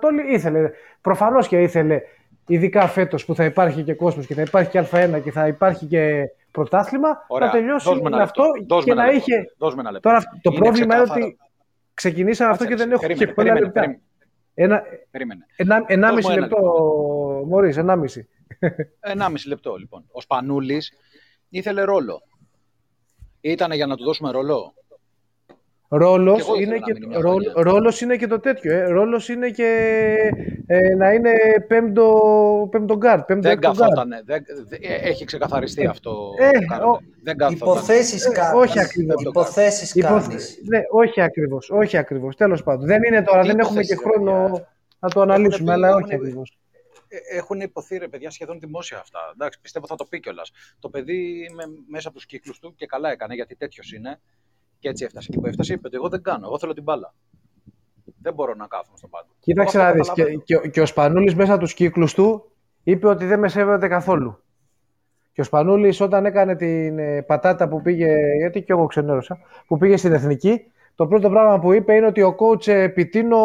το 0.00 0.06
όλη- 0.06 0.32
ήθελε. 0.34 0.70
Προφανώς 1.00 1.48
και 1.48 1.62
ήθελε, 1.62 2.00
ειδικά 2.46 2.86
φέτος 2.86 3.24
που 3.24 3.34
θα 3.34 3.44
υπάρχει 3.44 3.82
και 3.82 3.94
κόσμος 3.94 4.26
και 4.26 4.34
θα 4.34 4.42
υπάρχει 4.42 4.70
και 4.70 4.84
Α1 4.92 5.20
και 5.22 5.30
θα 5.30 5.46
υπάρχει 5.46 5.86
και 5.86 6.30
πρωτάθλημα, 6.54 7.24
Ωραία. 7.28 7.46
να 7.46 7.52
τελειώσει 7.52 7.88
Δώσ' 7.88 8.00
με 8.00 8.06
ένα 8.06 8.16
με 8.16 8.22
αυτό 8.22 8.42
λεπτό. 8.42 8.74
Δώσ' 8.74 8.84
και 8.84 8.90
με 8.90 8.96
να 8.96 9.02
ένα 9.02 9.12
λεπτό. 9.12 9.30
είχε. 9.34 9.44
Δώσ' 9.58 9.74
με 9.74 9.80
ένα 9.80 9.90
λεπτό. 9.90 10.08
Τώρα 10.08 10.22
το 10.42 10.50
Είναι 10.52 10.58
πρόβλημα 10.58 10.94
είναι 10.94 11.02
ξεκάθαρο. 11.04 11.26
ότι 11.26 11.36
ξεκινήσαμε 11.94 12.50
αυτό 12.50 12.66
και 12.66 12.74
δεν 12.76 12.90
έχω 12.92 13.00
Περίμενε, 13.00 13.26
και 13.26 13.32
πολλά 13.32 13.52
περίμενε, 13.52 13.66
λεπτά. 13.66 13.80
περίμενε. 13.80 14.02
Ένα, 14.54 14.82
Περίμενε. 15.10 15.46
ένα, 15.56 15.78
Δώσ' 15.78 15.86
ενάμιση 15.88 16.26
μου 16.28 16.32
ένα 16.32 16.40
λεπτό, 16.46 16.60
Μωρίς, 17.46 17.76
ενάμιση. 17.76 18.28
Ενάμιση 19.00 19.48
λεπτό 19.48 19.74
λοιπόν. 19.76 20.04
Ο 20.12 20.20
Σπανούλης 20.20 20.92
ήθελε 21.48 21.82
ρόλο. 21.82 22.22
Ήτανε 23.40 23.74
για 23.74 23.86
να 23.86 23.96
του 23.96 24.04
δώσουμε 24.04 24.30
ρόλο; 24.30 24.74
Ρόλος 25.88 26.34
Κι 26.36 26.40
εγώ 26.40 26.54
ήθελα 26.60 26.66
είναι, 26.74 26.78
να 26.78 26.86
και, 26.86 26.92
μείνει 26.92 27.06
μια 27.06 27.20
ρόλ, 27.20 27.42
χρονιά. 27.50 27.72
ρόλος 27.72 28.00
είναι 28.00 28.16
και 28.16 28.26
το 28.26 28.40
τέτοιο. 28.40 28.72
Ε. 28.74 28.84
Ρόλος 28.86 29.28
είναι 29.28 29.50
και 29.50 29.68
ε, 30.66 30.94
να 30.94 31.12
είναι 31.12 31.30
πέμπτο, 31.68 32.68
πέμπτο 32.70 32.96
γκάρτ, 32.96 33.24
πέμπτο 33.26 33.42
Δεν 33.48 33.52
έκτο 33.52 33.66
γκάρτ. 33.68 33.78
καθότανε. 33.80 34.22
Δεν, 34.24 34.44
δε- 34.68 34.76
ε, 34.76 34.94
έχει 34.94 35.24
ξεκαθαριστεί 35.24 35.86
αυτό. 35.86 36.30
ε, 36.38 36.48
που 36.58 36.64
κάνανε. 36.68 36.90
ο- 36.90 37.00
δεν 37.22 37.36
καθόταν. 37.36 37.56
Υποθέσεις 37.68 38.24
Ε, 38.26 38.30
κάνεις. 38.32 38.60
όχι 38.68 38.80
ακριβώς. 38.80 39.22
Υποθέσεις 39.22 39.94
Υποθε- 39.94 40.28
κάνεις. 40.28 40.58
Ναι, 40.68 40.80
όχι 40.90 41.20
ακριβώς, 41.20 41.70
όχι 41.70 41.96
ακριβώς. 41.96 42.36
Τέλος 42.36 42.62
πάντων. 42.62 42.86
Δεν 42.86 43.02
είναι 43.02 43.22
τώρα, 43.22 43.40
Τι 43.40 43.46
δεν 43.46 43.58
έχουμε 43.58 43.82
και 43.82 43.92
υποθέσεις, 43.92 44.12
ρε 44.20 44.24
χρόνο 44.32 44.44
παιδιά. 44.50 44.72
να 44.98 45.08
το 45.08 45.20
αναλύσουμε, 45.20 45.64
πει- 45.64 45.70
αλλά 45.72 45.88
έχουν 45.88 46.02
όχι 46.02 46.08
πει- 46.08 46.14
ακριβώς. 46.20 46.58
Ε, 47.08 47.36
Έχουν 47.36 47.60
υποθεί 47.60 47.96
ρε 47.96 48.08
παιδιά 48.08 48.30
σχεδόν 48.30 48.60
δημόσια 48.60 48.98
αυτά. 48.98 49.18
Εντάξει, 49.32 49.60
πιστεύω 49.60 49.86
θα 49.86 49.94
το 49.96 50.04
πει 50.04 50.20
κιόλας. 50.20 50.50
Το 50.78 50.88
παιδί 50.88 51.50
με, 51.54 51.62
μέσα 51.88 52.08
από 52.08 52.16
τους 52.16 52.26
κύκλους 52.26 52.58
του 52.58 52.74
και 52.76 52.86
καλά 52.86 53.10
έκανε 53.10 53.34
γιατί 53.34 53.56
τέτοιος 53.56 53.92
είναι. 53.92 54.20
Και 54.84 54.90
έτσι 54.90 55.04
έφτασε 55.04 55.28
εκεί 55.30 55.40
που 55.40 55.46
έφτασε, 55.46 55.72
είπε 55.72 55.86
ότι 55.86 55.96
εγώ 55.96 56.08
δεν 56.08 56.22
κάνω, 56.22 56.46
εγώ 56.46 56.58
θέλω 56.58 56.72
την 56.72 56.82
μπάλα. 56.82 57.14
Δεν 58.22 58.34
μπορώ 58.34 58.54
να 58.54 58.66
κάθομαι 58.66 58.96
στον 58.96 59.10
πάγκο. 59.10 59.28
Κοίταξε 59.40 59.76
Εγώ 59.78 59.86
να 59.86 59.92
αυτό 59.92 60.02
δεις, 60.02 60.12
και, 60.14 60.22
καταλαβαίνω. 60.22 60.42
και, 60.44 60.56
ο- 60.56 60.70
και 60.70 60.80
ο 60.80 60.86
Σπανούλης 60.86 61.34
μέσα 61.34 61.58
τους 61.58 61.74
κύκλους 61.74 62.14
του 62.14 62.50
είπε 62.82 63.08
ότι 63.08 63.24
δεν 63.24 63.38
με 63.38 63.48
σέβεται 63.48 63.88
καθόλου. 63.88 64.38
Και 65.32 65.40
ο 65.40 65.44
Σπανούλης 65.44 66.00
όταν 66.00 66.26
έκανε 66.26 66.56
την 66.56 66.98
ε, 66.98 67.22
πατάτα 67.22 67.68
που 67.68 67.82
πήγε, 67.82 68.16
γιατί 68.38 68.62
και 68.62 68.72
εγώ 68.72 68.86
ξενέρωσα, 68.86 69.38
που 69.66 69.78
πήγε 69.78 69.96
στην 69.96 70.12
Εθνική, 70.12 70.60
το 70.94 71.06
πρώτο 71.06 71.30
πράγμα 71.30 71.58
που 71.58 71.72
είπε 71.72 71.94
είναι 71.94 72.06
ότι 72.06 72.22
ο 72.22 72.36
coach 72.38 72.66
ε, 72.68 72.88
Πιτίνο 72.88 73.38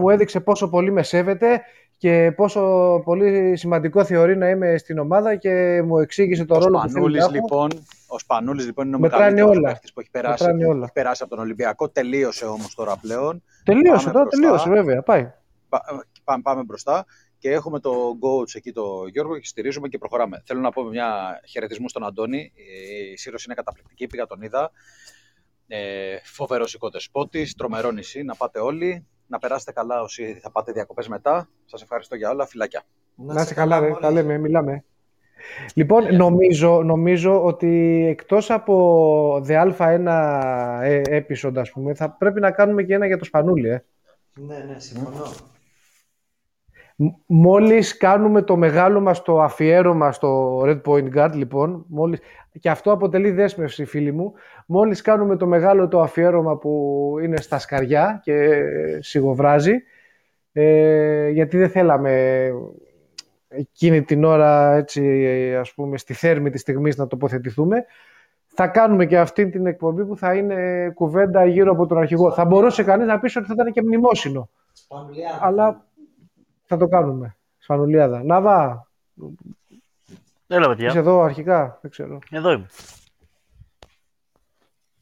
μου 0.00 0.10
έδειξε 0.10 0.40
πόσο 0.40 0.68
πολύ 0.68 0.92
με 0.92 1.02
σέβεται 1.02 1.62
και 1.98 2.32
πόσο 2.36 2.62
πολύ 3.04 3.56
σημαντικό 3.56 4.04
θεωρεί 4.04 4.36
να 4.36 4.48
είμαι 4.48 4.78
στην 4.78 4.98
ομάδα 4.98 5.36
και 5.36 5.82
μου 5.84 5.98
εξήγησε 5.98 6.44
το 6.44 6.54
Ο 6.54 6.58
ρόλο 6.58 6.70
που 6.72 6.78
θέλει 6.80 6.90
Σπανούλης, 6.90 7.18
να 7.18 7.24
έχω. 7.24 7.34
λοιπόν, 7.34 7.70
ο 8.06 8.18
Σπανούλης 8.18 8.66
λοιπόν 8.66 8.86
είναι 8.86 8.96
ο 8.96 8.98
Μετράνε 8.98 9.24
μεγαλύτερος 9.24 9.56
όλα. 9.56 9.70
παίκτης 9.72 9.92
που 9.92 10.00
έχει 10.00 10.10
περάσει, 10.10 10.42
Μετράνε 10.44 10.64
που 10.64 10.70
όλα. 10.70 10.82
έχει 10.84 10.92
περάσει 10.92 11.22
από 11.22 11.34
τον 11.34 11.44
Ολυμπιακό. 11.44 11.88
Τελείωσε 11.90 12.44
όμως 12.44 12.74
τώρα 12.74 12.96
πλέον. 12.96 13.42
Τελείωσε 13.64 13.90
Πάμε 13.90 14.10
τώρα, 14.12 14.24
μπροστά. 14.24 14.40
τελείωσε 14.40 14.68
βέβαια, 14.70 15.02
πάει. 15.02 15.32
Πα- 15.68 15.84
Πάμε, 16.24 16.42
πάμε 16.42 16.62
μπροστά 16.62 17.04
και 17.38 17.50
έχουμε 17.50 17.80
το 17.80 17.90
coach 18.20 18.54
εκεί 18.54 18.72
το 18.72 19.06
Γιώργο 19.12 19.38
και 19.38 19.46
στηρίζουμε 19.46 19.88
και 19.88 19.98
προχωράμε. 19.98 20.42
Θέλω 20.46 20.60
να 20.60 20.70
πω 20.70 20.82
μια 20.82 21.40
χαιρετισμού 21.48 21.88
στον 21.88 22.04
Αντώνη. 22.04 22.52
Ε, 22.56 23.10
Η 23.12 23.16
Σύρος 23.16 23.44
είναι 23.44 23.54
καταπληκτική, 23.54 24.06
πήγα 24.06 24.26
τον 24.26 24.42
είδα. 24.42 24.70
Ε, 25.68 26.16
φοβερός 26.24 26.74
οικοδεσπότης, 26.74 27.54
τρομερό 27.54 27.90
νησί, 27.90 28.22
να 28.22 28.34
πάτε 28.34 28.60
όλοι. 28.60 29.06
Να 29.26 29.38
περάσετε 29.38 29.72
καλά 29.72 30.00
όσοι 30.00 30.38
θα 30.42 30.50
πάτε 30.50 30.72
διακοπές 30.72 31.08
μετά. 31.08 31.48
Σας 31.64 31.82
ευχαριστώ 31.82 32.16
για 32.16 32.30
όλα, 32.30 32.46
φιλάκια. 32.46 32.82
Να 33.14 33.40
είσαι 33.40 33.54
καλά, 33.54 33.78
ρε, 33.80 33.86
μόλις. 33.86 34.00
τα 34.00 34.10
λέμε, 34.10 34.38
μιλάμε. 34.38 34.84
Λοιπόν, 35.74 36.16
νομίζω, 36.16 36.82
νομίζω 36.82 37.44
ότι 37.44 38.04
εκτός 38.08 38.50
από 38.50 39.44
ΔΕΑ1 39.46 40.06
ε, 40.82 41.02
episode, 41.06 41.56
ας 41.56 41.70
πούμε, 41.70 41.94
θα 41.94 42.10
πρέπει 42.10 42.40
να 42.40 42.50
κάνουμε 42.50 42.82
και 42.82 42.94
ένα 42.94 43.06
για 43.06 43.18
το 43.18 43.24
Σπανούλι, 43.24 43.68
ε. 43.68 43.84
Ναι, 44.34 44.58
ναι, 44.58 44.78
συμφωνώ. 44.78 45.32
Μ- 46.96 47.14
Μόλις 47.26 47.96
κάνουμε 47.96 48.42
το 48.42 48.56
μεγάλο 48.56 49.00
μας 49.00 49.22
το 49.22 49.40
αφιέρωμα 49.40 50.12
στο 50.12 50.60
Red 50.64 50.80
Point 50.82 51.08
Guard, 51.16 51.30
λοιπόν, 51.34 51.84
μόλις, 51.88 52.20
και 52.60 52.70
αυτό 52.70 52.92
αποτελεί 52.92 53.30
δέσμευση, 53.30 53.84
φίλοι 53.84 54.12
μου, 54.12 54.32
μόλις 54.66 55.00
κάνουμε 55.00 55.36
το 55.36 55.46
μεγάλο 55.46 55.88
το 55.88 56.00
αφιέρωμα 56.00 56.56
που 56.56 57.14
είναι 57.22 57.36
στα 57.36 57.58
σκαριά 57.58 58.20
και 58.22 58.62
σιγοβράζει, 59.00 59.72
ε, 60.52 61.28
γιατί 61.28 61.56
δεν 61.58 61.68
θέλαμε 61.70 62.50
εκείνη 63.48 64.02
την 64.02 64.24
ώρα, 64.24 64.74
έτσι, 64.74 65.54
ας 65.60 65.74
πούμε, 65.74 65.98
στη 65.98 66.14
θέρμη 66.14 66.50
της 66.50 66.60
στιγμής 66.60 66.96
να 66.96 67.06
τοποθετηθούμε, 67.06 67.84
θα 68.46 68.66
κάνουμε 68.66 69.06
και 69.06 69.18
αυτή 69.18 69.48
την 69.50 69.66
εκπομπή 69.66 70.04
που 70.04 70.16
θα 70.16 70.34
είναι 70.34 70.90
κουβέντα 70.94 71.44
γύρω 71.46 71.72
από 71.72 71.86
τον 71.86 71.98
αρχηγό. 71.98 72.32
Θα 72.32 72.44
μπορούσε 72.44 72.82
κανείς 72.84 73.06
να 73.06 73.20
πεις 73.20 73.36
ότι 73.36 73.46
θα 73.46 73.52
ήταν 73.54 73.72
και 73.72 73.82
μνημόσυνο, 73.82 74.48
Σπανουλιά. 74.72 75.38
αλλά 75.42 75.84
θα 76.66 76.76
το 76.76 76.88
κάνουμε. 76.88 77.36
Σφανουλιάδα. 77.58 78.22
Ναβά, 78.24 78.88
Έλα, 80.46 80.68
παιδιά. 80.68 80.88
είσαι 80.88 80.98
εδώ 80.98 81.20
αρχικά, 81.20 81.78
δεν 81.82 81.90
ξέρω. 81.90 82.18
Εδώ 82.30 82.50
είμαι. 82.52 82.66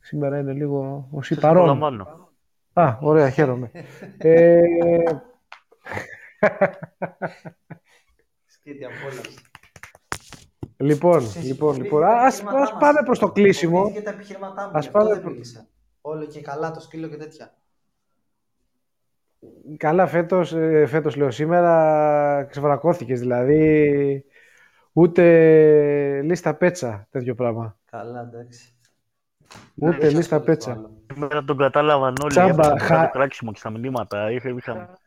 Σήμερα 0.01 0.39
είναι 0.39 0.53
λίγο 0.53 1.09
ο 1.13 1.23
Σας 1.23 1.39
παρόν. 1.39 1.57
απολαμβάνω. 1.57 2.29
Α, 2.73 2.99
ωραία, 3.01 3.31
χαίρομαι. 3.31 3.71
ε, 4.19 4.61
Σπίτι 8.47 8.85
απόλαυση. 8.85 9.39
λοιπόν, 10.77 11.17
Εσείς 11.25 11.45
λοιπόν, 11.45 11.73
πείτε 11.73 11.83
λοιπόν, 11.85 12.01
τα 12.01 12.09
ας, 12.09 12.25
επιχειρήματά 12.39 12.63
ας 12.63 12.71
μας. 12.73 12.81
πάμε 12.81 13.03
προς 13.05 13.19
το 13.19 13.33
κλείσιμο. 13.33 13.85
Πείτε 13.87 14.01
τα 14.01 14.11
επιχειρήματά 14.11 14.63
μου. 14.65 14.71
Ας 14.77 14.83
γι' 14.83 14.87
αυτό 14.89 14.99
πάμε 14.99 15.11
δεν 15.13 15.21
προ- 15.21 15.33
μίλησα. 15.33 15.67
Όλο 16.01 16.25
και 16.27 16.41
καλά 16.41 16.71
το 16.71 16.81
σκύλο 16.81 17.09
και 17.09 17.17
τέτοια. 17.17 17.55
Καλά, 19.77 20.07
φέτος, 20.07 20.53
ε, 20.53 20.87
φέτος 20.87 21.17
λέω 21.17 21.31
σήμερα 21.31 22.47
ξεβρακώθηκες, 22.51 23.21
δηλαδή 23.21 24.25
ούτε 24.93 25.23
λίστα 26.23 26.55
πέτσα 26.55 27.07
τέτοιο 27.11 27.35
πράγμα. 27.35 27.77
Καλά, 27.91 28.21
εντάξει. 28.21 28.75
Ούτε 29.75 29.97
Δεν 29.97 30.15
λίστα 30.15 30.37
ασχοληθώ 30.37 30.45
πέτσα. 30.45 30.73
άλλο. 30.73 30.91
Σήμερα 31.13 31.45
τον 31.45 31.57
κατάλαβαν 31.57 32.15
όλοι. 32.23 32.31
Τσάμπα, 32.33 32.53
Τσάμπα, 32.63 32.79
χα- 32.79 33.03
το 33.05 33.11
κράξιμο 33.19 33.53
και 33.53 33.59
στα 33.59 33.71
μηνύματα. 33.71 34.31
Είχα, 34.31 34.49
είχα... 34.49 34.99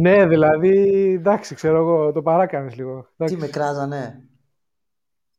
Ναι, 0.00 0.26
δηλαδή, 0.26 0.78
εντάξει, 1.18 1.54
ξέρω 1.54 1.76
εγώ, 1.76 2.12
το 2.12 2.22
παράκανες 2.22 2.76
λίγο. 2.76 3.00
Τι 3.00 3.08
Εντάξει. 3.16 3.36
με 3.36 3.46
κράζανε; 3.46 4.24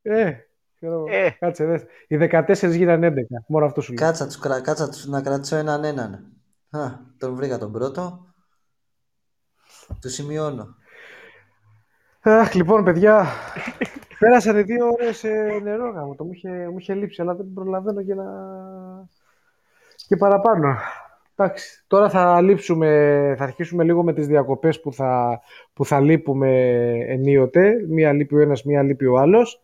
Ε, 0.01 0.31
ξέρω 0.75 0.93
εγώ. 0.93 1.05
Ε. 1.09 1.35
Κάτσε, 1.39 1.65
δες. 1.65 1.83
Οι 2.07 2.17
14 2.31 2.71
γίνανε 2.75 3.07
11, 3.07 3.11
μόνο 3.47 3.65
αυτό 3.65 3.81
σου 3.81 3.93
λέω. 3.93 4.05
Κάτσα, 4.07 4.25
τους, 4.25 4.39
κρα- 4.39 4.61
κάτσα 4.61 4.89
τους 4.89 5.05
να 5.07 5.21
κρατήσω 5.21 5.55
έναν 5.55 5.83
έναν. 5.83 6.13
Α, 6.69 6.79
τον 7.17 7.35
βρήκα 7.35 7.57
τον 7.57 7.71
πρώτο. 7.71 8.30
Του 10.01 10.09
σημειώνω. 10.09 10.75
Αχ, 12.21 12.53
λοιπόν, 12.53 12.83
παιδιά, 12.83 13.25
πέρασαν 14.19 14.57
οι 14.57 14.61
δύο 14.61 14.87
ώρες 14.87 15.23
ε, 15.23 15.59
νερό 15.63 15.89
γάμο. 15.91 16.15
Το 16.15 16.23
μου 16.23 16.31
είχε, 16.33 16.49
μου 16.49 16.77
είχε 16.77 16.93
λείψει, 16.93 17.21
αλλά 17.21 17.35
δεν 17.35 17.45
προλαβαίνω 17.53 18.03
και 18.03 18.15
να... 18.15 18.23
και 20.07 20.17
παραπάνω. 20.17 20.75
Εντάξει, 21.35 21.83
τώρα 21.87 22.09
θα 22.09 22.41
λείψουμε, 22.41 22.87
θα 23.37 23.43
αρχίσουμε 23.43 23.83
λίγο 23.83 24.03
με 24.03 24.13
τις 24.13 24.27
διακοπές 24.27 24.79
που 24.81 24.93
θα, 24.93 25.41
που 25.73 25.85
θα 25.85 25.99
λείπουμε 25.99 26.49
ενίοτε. 27.07 27.85
Μία 27.87 28.13
λείπει 28.13 28.35
ο 28.35 28.39
ένας, 28.39 28.63
μία 28.63 28.83
λείπει 28.83 29.05
ο 29.05 29.17
άλλος. 29.17 29.61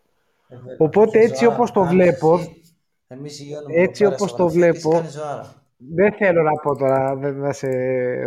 Ε, 0.50 0.56
βέβαια. 0.56 0.76
Οπότε 0.78 1.18
Και 1.18 1.24
έτσι 1.26 1.44
ζωάρα. 1.44 1.56
όπως 1.56 1.72
το 1.72 1.82
Αν 1.82 1.88
βλέπω, 1.88 2.34
εσύ- 2.36 2.62
Εμείς 3.08 3.40
υγιώνουμε 3.40 3.74
έτσι 3.76 4.04
εδώ 4.04 4.12
πέρα 4.12 4.24
όπως 4.24 4.30
στο 4.30 4.38
το 4.38 4.44
γραφείο 4.44 4.62
και 4.62 4.68
εσύ 4.78 4.80
βλέπω, 4.82 4.96
κάνεις 4.98 5.14
ζωάρα. 5.14 5.54
δεν 5.78 6.12
θέλω 6.14 6.42
να 6.44 6.52
πω 6.52 6.76
τώρα, 6.76 7.16
δεν 7.16 7.40
θα 7.42 7.54
σε 7.54 7.68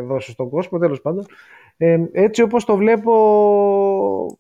δώσω 0.00 0.30
στον 0.30 0.48
κόσμο, 0.50 0.78
τέλος 0.78 1.00
πάντων. 1.00 1.26
Ε, 1.82 2.04
έτσι 2.12 2.42
όπως 2.42 2.64
το 2.64 2.76
βλέπω, 2.76 4.36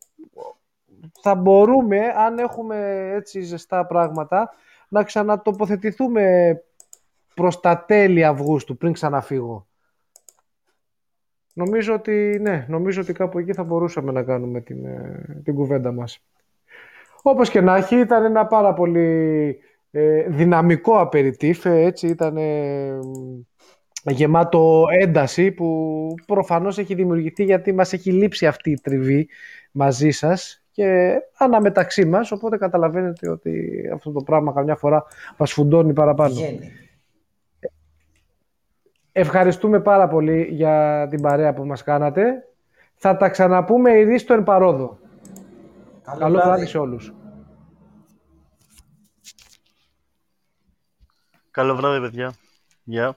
θα 1.20 1.34
μπορούμε, 1.34 2.00
αν 2.16 2.38
έχουμε 2.38 3.10
έτσι 3.14 3.40
ζεστά 3.40 3.86
πράγματα, 3.86 4.50
να 4.88 5.02
ξανατοποθετηθούμε 5.02 6.54
προς 7.34 7.60
τα 7.60 7.84
τέλη 7.84 8.24
Αυγούστου, 8.24 8.76
πριν 8.76 8.92
ξαναφύγω. 8.92 9.66
Νομίζω 11.52 11.94
ότι, 11.94 12.38
ναι, 12.40 12.66
νομίζω 12.68 13.00
ότι 13.00 13.12
κάπου 13.12 13.38
εκεί 13.38 13.52
θα 13.52 13.64
μπορούσαμε 13.64 14.12
να 14.12 14.22
κάνουμε 14.22 14.60
την, 14.60 14.84
ε, 14.84 15.40
την 15.44 15.54
κουβέντα 15.54 15.92
μας. 15.92 16.24
Όπως 17.22 17.50
και 17.50 17.60
να 17.60 17.76
έχει, 17.76 17.96
ήταν 17.96 18.24
ένα 18.24 18.46
πάρα 18.46 18.74
πολύ 18.74 19.58
ε, 19.90 20.22
δυναμικό 20.28 21.00
απεριτήφ, 21.00 21.64
ε, 21.64 21.82
έτσι, 21.82 22.06
ήταν 22.06 22.36
ε, 22.36 22.98
γεμάτο 24.04 24.84
ένταση 25.00 25.50
που 25.50 26.14
προφανώς 26.26 26.78
έχει 26.78 26.94
δημιουργηθεί 26.94 27.44
γιατί 27.44 27.72
μας 27.72 27.92
έχει 27.92 28.12
λείψει 28.12 28.46
αυτή 28.46 28.70
η 28.70 28.80
τριβή 28.80 29.28
μαζί 29.70 30.10
σας 30.10 30.62
και 30.70 31.18
αναμεταξύ 31.36 32.04
μας, 32.04 32.32
οπότε 32.32 32.56
καταλαβαίνετε 32.56 33.28
ότι 33.28 33.82
αυτό 33.94 34.12
το 34.12 34.22
πράγμα 34.22 34.52
καμιά 34.52 34.76
φορά 34.76 35.04
μας 35.36 35.52
φουντώνει 35.52 35.92
παραπάνω. 35.92 36.34
Βγαίνει. 36.34 36.72
Ευχαριστούμε 39.12 39.80
πάρα 39.80 40.08
πολύ 40.08 40.42
για 40.50 41.06
την 41.10 41.20
παρέα 41.20 41.54
που 41.54 41.66
μας 41.66 41.82
κάνατε. 41.82 42.44
Θα 42.94 43.16
τα 43.16 43.28
ξαναπούμε 43.28 43.90
ειρή 43.90 44.24
εν 44.28 44.42
παρόδο. 44.42 44.98
Καλό 46.18 46.40
βράδυ 46.40 46.66
σε 46.66 46.78
όλους. 46.78 47.14
Καλό 51.50 51.74
βράδυ, 51.76 52.00
παιδιά. 52.00 52.32
Γεια. 52.84 53.16